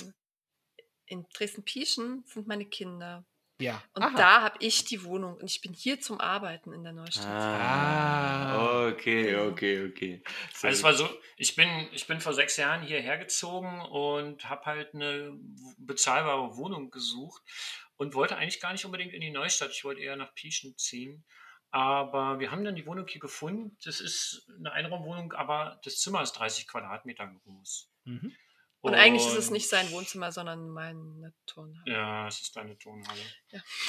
in 1.06 1.26
Dresden-Pieschen 1.34 2.24
sind 2.26 2.48
meine 2.48 2.66
Kinder. 2.66 3.26
Ja. 3.60 3.82
Und 3.94 4.04
Aha. 4.04 4.18
da 4.18 4.42
habe 4.42 4.58
ich 4.60 4.84
die 4.86 5.04
Wohnung 5.04 5.36
und 5.36 5.50
ich 5.50 5.62
bin 5.62 5.74
hier 5.74 6.00
zum 6.00 6.20
Arbeiten 6.20 6.74
in 6.74 6.84
der 6.84 6.94
Neustadt. 6.94 7.26
Ah. 7.28 8.88
Okay, 8.88 9.36
okay, 9.36 9.88
okay. 9.88 10.24
Sehr 10.54 10.70
Also 10.70 10.80
es 10.80 10.84
war 10.84 10.94
so, 10.94 11.10
ich 11.38 11.56
bin, 11.56 11.70
ich 11.94 12.08
bin 12.08 12.20
vor 12.20 12.34
sechs 12.34 12.58
Jahren 12.58 12.82
hierher 12.82 13.18
gezogen 13.18 13.82
und 13.82 14.50
habe 14.50 14.66
halt 14.66 14.94
eine 14.94 15.38
bezahlbare 15.78 16.58
Wohnung 16.58 16.90
gesucht 16.90 17.42
und 17.96 18.16
wollte 18.16 18.36
eigentlich 18.36 18.60
gar 18.60 18.72
nicht 18.72 18.86
unbedingt 18.86 19.14
in 19.14 19.22
die 19.22 19.32
Neustadt. 19.32 19.72
Ich 19.72 19.84
wollte 19.84 20.02
eher 20.02 20.16
nach 20.16 20.34
Pieschen 20.34 20.78
ziehen. 20.78 21.24
Aber 21.72 22.40
wir 22.40 22.52
haben 22.52 22.64
dann 22.64 22.76
die 22.76 22.86
Wohnung 22.86 23.08
hier 23.08 23.22
gefunden. 23.22 23.78
Das 23.84 24.00
ist 24.00 24.48
eine 24.60 24.72
Einraumwohnung, 24.74 25.34
aber 25.34 25.80
das 25.84 25.98
Zimmer 25.98 26.22
ist 26.22 26.34
30 26.34 26.68
Quadratmeter 26.68 27.28
groß. 27.28 27.90
Mhm. 28.04 28.36
Und 28.84 28.96
eigentlich 28.96 29.26
ist 29.26 29.38
es 29.38 29.50
nicht 29.50 29.70
sein 29.70 29.90
Wohnzimmer, 29.92 30.32
sondern 30.34 30.70
meine 30.70 31.34
Turnhalle. 31.46 31.84
Ja, 31.92 32.28
es 32.28 32.42
ist 32.42 32.56
deine 32.56 32.78
Tonhalle. 32.78 33.22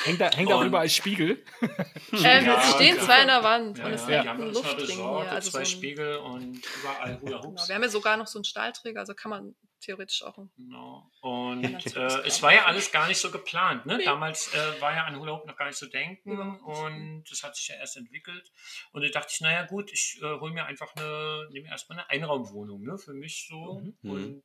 Hängt, 0.04 0.20
da, 0.20 0.30
hängt 0.30 0.52
auch 0.52 0.62
überall 0.64 0.88
Spiegel. 0.88 1.44
Ähm, 2.12 2.46
Ja, 2.46 2.60
es 2.62 2.74
stehen 2.74 2.96
ja. 2.96 3.02
zwei 3.02 3.22
in 3.22 3.26
der 3.26 3.42
Wand 3.42 3.78
Ja, 3.78 3.86
und 3.86 3.92
es 3.92 4.06
ja, 4.06 4.24
haben 4.24 4.42
ein 4.44 4.52
Luftding 4.52 4.96
hier. 4.96 5.04
Also 5.32 5.46
so 5.46 5.56
zwei 5.56 5.60
ein, 5.60 5.66
Spiegel 5.66 6.16
und 6.18 6.62
überall 6.80 7.20
Hula 7.20 7.38
genau. 7.38 7.44
Hoops. 7.44 7.68
Wir 7.68 7.74
haben 7.74 7.82
ja 7.82 7.88
sogar 7.88 8.16
noch 8.16 8.28
so 8.28 8.38
einen 8.38 8.44
Stahlträger, 8.44 9.00
also 9.00 9.14
kann 9.14 9.30
man 9.30 9.56
theoretisch 9.80 10.22
auch. 10.22 10.38
ein- 10.38 10.50
Genau. 10.56 11.10
Und 11.22 11.64
äh, 11.96 12.20
es 12.24 12.40
war 12.42 12.54
ja 12.54 12.66
alles 12.66 12.92
gar 12.92 13.08
nicht 13.08 13.18
so 13.18 13.30
geplant. 13.32 13.84
Ne? 13.86 13.98
Nee. 13.98 14.04
Damals 14.04 14.54
äh, 14.54 14.80
war 14.80 14.94
ja 14.94 15.04
an 15.04 15.18
Hula 15.18 15.32
Hoop 15.32 15.46
noch 15.46 15.56
gar 15.56 15.66
nicht 15.66 15.76
zu 15.78 15.88
denken 15.88 16.38
und 16.60 17.24
das 17.28 17.42
hat 17.42 17.56
sich 17.56 17.66
ja 17.68 17.74
erst 17.76 17.96
entwickelt. 17.96 18.52
Und 18.92 19.02
da 19.02 19.08
dachte 19.08 19.30
ich, 19.32 19.40
naja 19.40 19.64
gut, 19.66 19.90
ich 19.92 20.20
äh, 20.22 20.38
hole 20.38 20.52
mir 20.52 20.66
einfach 20.66 20.94
eine, 20.96 21.48
nehme 21.50 21.68
erstmal 21.68 21.98
eine 21.98 22.10
Einraumwohnung, 22.10 22.82
ne? 22.82 22.96
Für 22.96 23.12
mich 23.14 23.46
so. 23.48 23.80
Mhm. 24.02 24.10
Und 24.10 24.44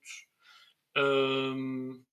ähm, 0.95 2.05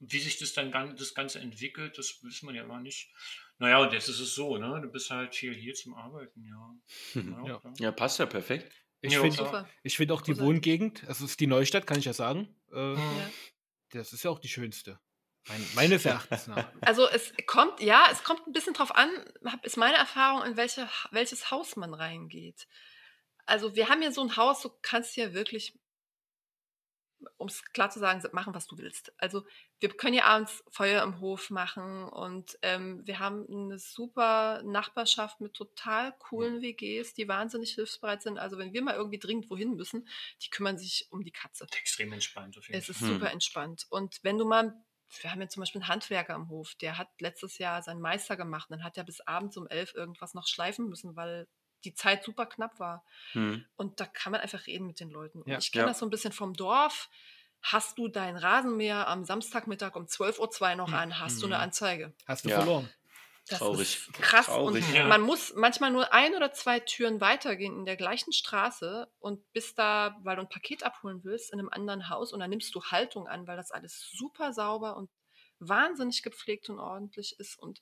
wie 0.00 0.18
sich 0.18 0.38
das 0.38 0.52
dann 0.52 0.72
das 0.96 1.14
Ganze 1.14 1.38
entwickelt, 1.38 1.96
das 1.96 2.18
wissen 2.22 2.48
wir 2.48 2.54
ja 2.56 2.64
immer 2.64 2.80
nicht. 2.80 3.10
Naja, 3.58 3.78
und 3.78 3.92
jetzt 3.92 4.08
ist 4.08 4.18
es 4.18 4.34
so, 4.34 4.56
ne? 4.58 4.80
Du 4.82 4.88
bist 4.88 5.10
halt 5.10 5.34
viel 5.34 5.54
hier 5.54 5.74
zum 5.74 5.94
Arbeiten, 5.94 6.44
ja. 6.44 6.74
Ja. 7.46 7.60
Ja, 7.78 7.92
passt 7.92 8.18
ja 8.18 8.26
perfekt. 8.26 8.72
Ich 9.00 9.12
Jo, 9.12 9.22
finde 9.22 9.66
find 9.84 10.12
auch 10.12 10.22
die 10.22 10.32
Großartig. 10.32 10.38
Wohngegend, 10.38 11.04
also 11.08 11.24
es 11.24 11.32
ist 11.32 11.40
die 11.40 11.46
Neustadt, 11.46 11.86
kann 11.86 11.98
ich 11.98 12.04
ja 12.04 12.12
sagen. 12.12 12.48
Äh, 12.72 12.94
Mhm. 12.94 12.96
Ja. 12.96 13.30
Das 13.90 14.12
ist 14.12 14.24
ja 14.24 14.30
auch 14.30 14.38
die 14.38 14.48
schönste. 14.48 14.98
Mein, 15.48 15.66
meines 15.74 16.04
Erachtens 16.04 16.46
nach. 16.46 16.72
Also 16.80 17.06
es 17.08 17.32
kommt, 17.46 17.80
ja, 17.80 18.08
es 18.10 18.22
kommt 18.24 18.46
ein 18.46 18.52
bisschen 18.52 18.74
drauf 18.74 18.94
an, 18.94 19.10
ist 19.62 19.76
meine 19.76 19.96
Erfahrung, 19.96 20.44
in 20.44 20.56
welche, 20.56 20.88
welches 21.10 21.50
Haus 21.50 21.76
man 21.76 21.92
reingeht. 21.94 22.66
Also 23.44 23.74
wir 23.74 23.88
haben 23.88 24.00
hier 24.00 24.12
so 24.12 24.22
ein 24.22 24.36
Haus, 24.36 24.62
du 24.62 24.70
kannst 24.82 25.14
hier 25.14 25.34
wirklich, 25.34 25.78
um 27.36 27.48
es 27.48 27.64
klar 27.72 27.90
zu 27.90 27.98
sagen, 27.98 28.22
machen, 28.32 28.54
was 28.54 28.66
du 28.66 28.78
willst. 28.78 29.12
Also 29.18 29.44
wir 29.80 29.88
können 29.90 30.14
hier 30.14 30.24
abends 30.26 30.62
Feuer 30.68 31.02
im 31.02 31.20
Hof 31.20 31.50
machen 31.50 32.04
und 32.04 32.58
ähm, 32.62 33.06
wir 33.06 33.18
haben 33.18 33.46
eine 33.48 33.78
super 33.78 34.62
Nachbarschaft 34.64 35.40
mit 35.40 35.54
total 35.54 36.12
coolen 36.18 36.62
WGs, 36.62 37.14
die 37.14 37.28
wahnsinnig 37.28 37.74
hilfsbereit 37.74 38.22
sind. 38.22 38.38
Also 38.38 38.58
wenn 38.58 38.72
wir 38.72 38.82
mal 38.82 38.94
irgendwie 38.94 39.18
dringend 39.18 39.50
wohin 39.50 39.74
müssen, 39.74 40.08
die 40.42 40.50
kümmern 40.50 40.78
sich 40.78 41.08
um 41.10 41.22
die 41.22 41.32
Katze. 41.32 41.66
Extrem 41.72 42.12
entspannt 42.12 42.56
auf 42.58 42.68
jeden 42.68 42.78
Es 42.80 42.88
ist 42.88 43.00
Hm. 43.00 43.08
super 43.08 43.30
entspannt. 43.30 43.86
Und 43.90 44.20
wenn 44.22 44.38
du 44.38 44.44
mal, 44.46 44.74
wir 45.20 45.30
haben 45.30 45.40
ja 45.40 45.48
zum 45.48 45.60
Beispiel 45.60 45.80
einen 45.82 45.88
Handwerker 45.88 46.34
am 46.34 46.48
Hof, 46.48 46.74
der 46.76 46.98
hat 46.98 47.08
letztes 47.20 47.58
Jahr 47.58 47.82
seinen 47.82 48.00
Meister 48.00 48.36
gemacht, 48.36 48.70
dann 48.70 48.84
hat 48.84 48.96
er 48.96 49.04
bis 49.04 49.20
abends 49.20 49.56
um 49.56 49.66
elf 49.66 49.94
irgendwas 49.94 50.34
noch 50.34 50.46
schleifen 50.46 50.88
müssen, 50.88 51.16
weil 51.16 51.48
die 51.84 51.94
Zeit 51.94 52.24
super 52.24 52.46
knapp 52.46 52.78
war. 52.80 53.04
Hm. 53.32 53.64
Und 53.76 54.00
da 54.00 54.06
kann 54.06 54.32
man 54.32 54.40
einfach 54.40 54.66
reden 54.66 54.86
mit 54.86 55.00
den 55.00 55.10
Leuten. 55.10 55.42
Und 55.42 55.48
Ja. 55.48 55.58
ich 55.58 55.72
kenne 55.72 55.84
Ja. 55.84 55.88
das 55.88 55.98
so 55.98 56.06
ein 56.06 56.10
bisschen 56.10 56.32
vom 56.32 56.54
Dorf. 56.54 57.10
Hast 57.60 57.98
du 57.98 58.08
dein 58.08 58.36
Rasenmäher 58.36 59.06
am 59.08 59.24
Samstagmittag 59.24 59.94
um 59.94 60.06
12.02 60.06 60.70
Uhr 60.70 60.76
noch 60.76 60.92
an, 60.92 61.20
hast 61.20 61.40
du 61.42 61.46
eine 61.46 61.56
Mhm. 61.56 61.62
Anzeige. 61.62 62.12
Hast 62.26 62.44
du 62.44 62.48
Ja. 62.48 62.56
verloren. 62.56 62.88
Das 63.48 63.58
Traurig. 63.58 63.80
ist 64.08 64.12
krass. 64.14 64.46
Traurig, 64.46 64.84
und 64.88 64.94
ja. 64.94 65.06
man 65.06 65.20
muss 65.20 65.52
manchmal 65.56 65.90
nur 65.90 66.12
ein 66.12 66.34
oder 66.36 66.52
zwei 66.52 66.78
Türen 66.78 67.20
weitergehen 67.20 67.76
in 67.76 67.84
der 67.84 67.96
gleichen 67.96 68.32
Straße 68.32 69.10
und 69.18 69.52
bist 69.52 69.78
da, 69.80 70.16
weil 70.22 70.36
du 70.36 70.42
ein 70.42 70.48
Paket 70.48 70.84
abholen 70.84 71.24
willst, 71.24 71.52
in 71.52 71.58
einem 71.58 71.68
anderen 71.68 72.08
Haus 72.08 72.32
und 72.32 72.38
dann 72.40 72.50
nimmst 72.50 72.72
du 72.74 72.82
Haltung 72.84 73.26
an, 73.26 73.46
weil 73.48 73.56
das 73.56 73.72
alles 73.72 74.10
super 74.12 74.52
sauber 74.52 74.96
und 74.96 75.10
wahnsinnig 75.58 76.22
gepflegt 76.22 76.68
und 76.70 76.78
ordentlich 76.78 77.34
ist 77.40 77.58
und 77.58 77.80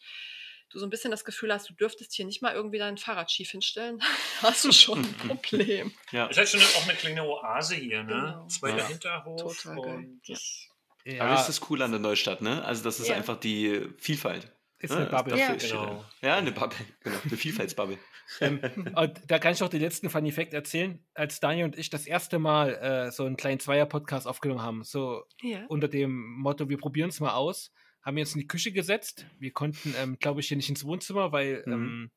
du 0.71 0.79
so 0.79 0.87
ein 0.87 0.91
bisschen 0.91 1.11
das 1.11 1.25
Gefühl 1.25 1.53
hast, 1.53 1.69
du 1.69 1.75
dürftest 1.75 2.13
hier 2.15 2.25
nicht 2.25 2.43
mal 2.43 2.55
irgendwie 2.55 2.79
dein 2.79 2.97
Fahrrad 2.99 3.31
schief 3.31 3.51
hinstellen, 3.51 4.01
hast 4.43 4.65
du 4.65 4.73
schon 4.73 5.01
ein 5.01 5.15
Problem. 5.29 5.93
Ja. 6.13 6.27
Es 6.27 6.37
ist 6.37 6.55
halt 6.55 6.63
schon 6.63 6.81
auch 6.83 6.89
eine 6.89 6.97
kleine 6.97 7.25
Oase 7.25 7.75
hier, 7.75 8.03
ne? 8.05 8.13
Genau. 8.35 8.47
Zweiter 8.47 8.79
Ja. 8.79 8.87
Hinterhof. 8.89 9.63
Total 9.63 9.77
geil. 9.83 9.95
Und 9.97 10.21
das, 10.29 10.69
Ja, 11.05 11.23
Aber 11.23 11.31
das 11.33 11.41
ist 11.43 11.49
das 11.49 11.61
Coole 11.61 11.85
an 11.85 11.91
der 11.93 12.01
Neustadt, 12.01 12.41
ne? 12.43 12.65
Also 12.65 12.83
das 12.85 13.01
ist 13.01 13.09
Ja. 13.09 13.17
einfach 13.17 13.39
die 13.41 13.89
Vielfalt. 13.99 14.51
ist 14.79 14.91
ne? 14.91 14.97
eine 14.99 15.07
Bubble. 15.07 15.39
Ja. 15.39 15.55
Genau. 15.55 16.05
da. 16.21 16.27
Ja, 16.29 16.37
eine 16.37 16.53
Bubble. 16.53 16.79
Genau, 17.03 17.19
eine 17.25 17.37
Vielfaltsbubble. 17.37 17.99
Ähm, 18.41 18.61
und 18.95 19.21
da 19.27 19.41
kann 19.41 19.55
ich 19.55 19.61
auch 19.61 19.69
den 19.69 19.81
letzten 19.81 20.09
Funny 20.09 20.31
Fact 20.31 20.55
erzählen. 20.55 21.05
Als 21.15 21.41
Daniel 21.41 21.65
und 21.65 21.77
ich 21.77 21.91
das 21.91 22.07
erste 22.07 22.39
Mal 22.39 22.77
äh, 22.77 23.11
so 23.11 23.25
einen 23.25 23.37
kleinen 23.37 23.59
Zweier-Podcast 23.59 24.29
aufgenommen 24.29 24.63
haben, 24.63 24.85
so 24.85 25.25
Ja. 25.43 25.65
unter 25.67 25.89
dem 25.89 26.37
Motto, 26.39 26.69
wir 26.69 26.79
probieren 26.79 27.09
es 27.09 27.19
mal 27.19 27.33
aus, 27.33 27.73
haben 28.03 28.17
wir 28.17 28.23
uns 28.23 28.35
in 28.35 28.41
die 28.41 28.47
Küche 28.47 28.73
gesetzt. 28.73 29.27
Wir 29.39 29.53
konnten, 29.53 29.95
ähm, 29.99 30.19
glaube 30.19 30.41
ich, 30.41 30.49
hier 30.49 30.57
nicht 30.57 30.69
ins 30.71 30.85
Wohnzimmer, 30.85 31.33
weil 31.33 31.63
Mhm. 31.67 31.73
ähm, 31.73 32.11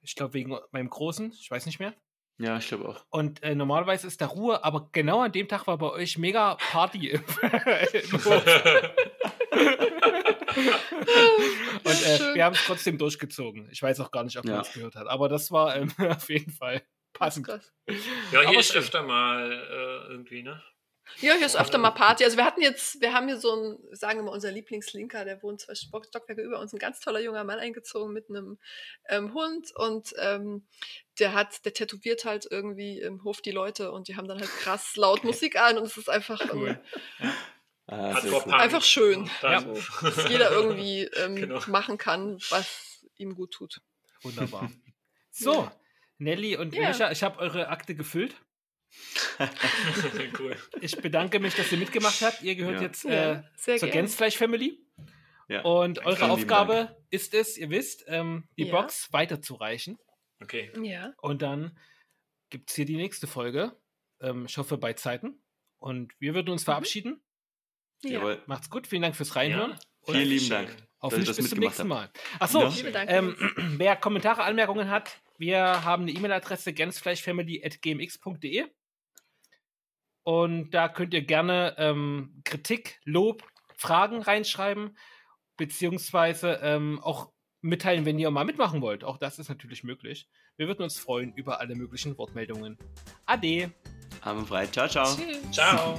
ich 0.00 0.14
glaube, 0.14 0.34
wegen 0.34 0.56
meinem 0.72 0.90
Großen, 0.90 1.32
ich 1.32 1.50
weiß 1.50 1.66
nicht 1.66 1.78
mehr. 1.80 1.94
Ja, 2.40 2.56
ich 2.56 2.68
glaube 2.68 2.88
auch. 2.88 3.04
Und 3.10 3.42
äh, 3.42 3.56
normalerweise 3.56 4.06
ist 4.06 4.20
da 4.20 4.26
Ruhe, 4.26 4.62
aber 4.64 4.90
genau 4.92 5.20
an 5.22 5.32
dem 5.32 5.48
Tag 5.48 5.66
war 5.66 5.76
bei 5.78 5.90
euch 5.90 6.18
mega 6.18 6.54
Party 6.54 7.08
im, 7.08 7.20
im. 7.92 8.20
Und 11.84 12.02
äh, 12.04 12.34
wir 12.34 12.44
haben 12.44 12.54
es 12.54 12.64
trotzdem 12.64 12.98
durchgezogen. 12.98 13.68
Ich 13.70 13.82
weiß 13.82 14.00
auch 14.00 14.10
gar 14.10 14.24
nicht, 14.24 14.36
ob 14.38 14.44
man 14.44 14.54
Ja. 14.54 14.60
es 14.60 14.72
gehört 14.72 14.94
hat, 14.94 15.06
aber 15.08 15.28
das 15.28 15.50
war 15.50 15.76
ähm, 15.76 15.92
auf 15.98 16.28
jeden 16.28 16.52
Fall 16.52 16.82
passend. 17.12 17.48
Ja, 17.48 17.60
hier 18.30 18.48
Aber 18.48 18.58
ist 18.58 18.72
schön. 18.72 18.82
öfter 18.82 19.02
mal 19.02 19.50
äh, 19.52 20.12
irgendwie, 20.12 20.42
ne? 20.42 20.62
Ja, 21.20 21.34
hier 21.34 21.46
ist 21.46 21.56
öfter 21.58 21.78
mal 21.78 21.90
Party. 21.90 22.24
Also 22.24 22.36
wir 22.36 22.44
hatten 22.44 22.60
jetzt, 22.62 23.00
wir 23.00 23.12
haben 23.12 23.26
hier 23.26 23.38
so 23.38 23.52
einen, 23.52 23.78
sagen 23.96 24.18
wir 24.20 24.24
mal, 24.24 24.30
unser 24.32 24.52
Lieblingslinker, 24.52 25.24
der 25.24 25.42
wohnt 25.42 25.60
zwei 25.60 25.74
Stock- 25.74 26.06
Stockwerke 26.06 26.42
über 26.42 26.60
uns, 26.60 26.72
ein 26.72 26.78
ganz 26.78 27.00
toller 27.00 27.20
junger 27.20 27.44
Mann 27.44 27.58
eingezogen 27.58 28.12
mit 28.12 28.30
einem 28.30 28.58
ähm, 29.08 29.34
Hund 29.34 29.72
und 29.74 30.14
ähm, 30.18 30.66
der 31.18 31.32
hat, 31.34 31.64
der 31.64 31.72
tätowiert 31.72 32.24
halt 32.24 32.46
irgendwie 32.50 33.00
im 33.00 33.24
Hof 33.24 33.40
die 33.40 33.50
Leute 33.50 33.90
und 33.90 34.08
die 34.08 34.16
haben 34.16 34.28
dann 34.28 34.38
halt 34.38 34.50
krass 34.50 34.94
laut 34.96 35.24
Musik 35.24 35.58
an 35.60 35.78
und 35.78 35.84
es 35.84 35.96
ist 35.96 36.08
einfach, 36.10 36.40
Cool. 36.52 36.80
ähm, 37.20 37.32
Ah, 37.90 38.12
einfach 38.58 38.82
schön, 38.82 39.30
so, 39.40 39.48
dass 40.06 40.28
jeder 40.28 40.50
irgendwie 40.50 41.04
ähm, 41.16 41.36
Genau. 41.36 41.58
machen 41.68 41.96
kann, 41.96 42.36
was 42.50 43.02
ihm 43.16 43.34
gut 43.34 43.52
tut. 43.52 43.80
Wunderbar. 44.22 44.70
So, 45.30 45.70
Nelly 46.18 46.56
und 46.56 46.74
Ja. 46.74 46.88
Micha, 46.88 47.10
ich 47.12 47.22
habe 47.22 47.38
eure 47.38 47.68
Akte 47.68 47.94
gefüllt. 47.94 48.34
cool. 50.38 50.56
Ich 50.80 50.96
bedanke 50.96 51.38
mich, 51.40 51.54
dass 51.54 51.70
ihr 51.72 51.78
mitgemacht 51.78 52.20
habt. 52.22 52.42
Ihr 52.42 52.54
gehört 52.56 52.76
Ja. 52.76 52.82
jetzt 52.82 53.04
Ja, 53.04 53.32
äh, 53.32 53.42
sehr 53.56 53.76
zur 53.78 53.88
gerne. 53.88 54.02
Gänzfleisch-Family. 54.02 54.78
Ja. 55.48 55.62
Und 55.62 56.04
eure 56.04 56.16
Vielen 56.16 56.30
Aufgabe 56.30 56.96
ist 57.10 57.32
es, 57.34 57.56
ihr 57.56 57.70
wisst, 57.70 58.04
ähm, 58.08 58.48
die 58.58 58.64
Ja. 58.64 58.72
Box 58.80 59.12
weiterzureichen. 59.12 59.98
Okay. 60.42 60.70
Ja, 60.82 61.12
Und 61.22 61.42
dann 61.42 61.76
gibt 62.50 62.70
es 62.70 62.76
hier 62.76 62.84
die 62.84 62.96
nächste 62.96 63.26
Folge. 63.26 63.76
Ähm, 64.20 64.46
ich 64.46 64.56
hoffe 64.58 64.76
bei 64.78 64.92
Zeiten. 64.92 65.42
Und 65.78 66.12
wir 66.18 66.34
würden 66.34 66.50
uns 66.50 66.64
verabschieden. 66.64 67.20
ja. 68.02 68.10
Jawohl. 68.12 68.42
Macht's 68.46 68.68
gut, 68.70 68.86
vielen 68.86 69.02
Dank 69.02 69.16
fürs 69.16 69.34
Reinhören. 69.36 69.78
Vielen 70.04 70.28
lieben 70.28 70.40
Schön. 70.44 70.50
Dank. 70.66 70.76
hoffentlich 71.00 71.28
bis 71.28 71.36
das 71.36 71.48
zum 71.50 71.58
nächsten 71.58 71.88
Mal. 71.88 72.10
Achso, 72.38 72.66
Ja. 72.68 73.02
Ähm, 73.06 73.36
wer 73.78 73.96
Kommentare, 73.96 74.42
Anmerkungen 74.44 74.88
hat, 74.90 75.20
wir 75.38 75.84
haben 75.84 76.02
eine 76.04 76.12
E-Mail-Adresse 76.12 76.72
gänzfleischfamily.gmx.de 76.72 78.64
und 80.28 80.72
da 80.72 80.90
könnt 80.90 81.14
ihr 81.14 81.22
gerne 81.22 81.74
ähm, 81.78 82.42
Kritik, 82.44 83.00
Lob, 83.04 83.44
Fragen 83.78 84.20
reinschreiben, 84.20 84.94
beziehungsweise 85.56 86.60
ähm, 86.62 87.00
auch 87.02 87.32
mitteilen, 87.62 88.04
wenn 88.04 88.18
ihr 88.18 88.30
mal 88.30 88.44
mitmachen 88.44 88.82
wollt. 88.82 89.04
Auch 89.04 89.16
das 89.16 89.38
ist 89.38 89.48
natürlich 89.48 89.84
möglich. 89.84 90.28
Wir 90.58 90.66
würden 90.66 90.82
uns 90.82 90.98
freuen 90.98 91.32
über 91.32 91.60
alle 91.60 91.74
möglichen 91.76 92.18
Wortmeldungen. 92.18 92.76
Ade! 93.24 93.72
Abend 94.20 94.48
frei. 94.48 94.66
Ciao, 94.66 94.86
ciao. 94.86 95.06
Tschüss. 95.06 95.50
Ciao. 95.50 95.98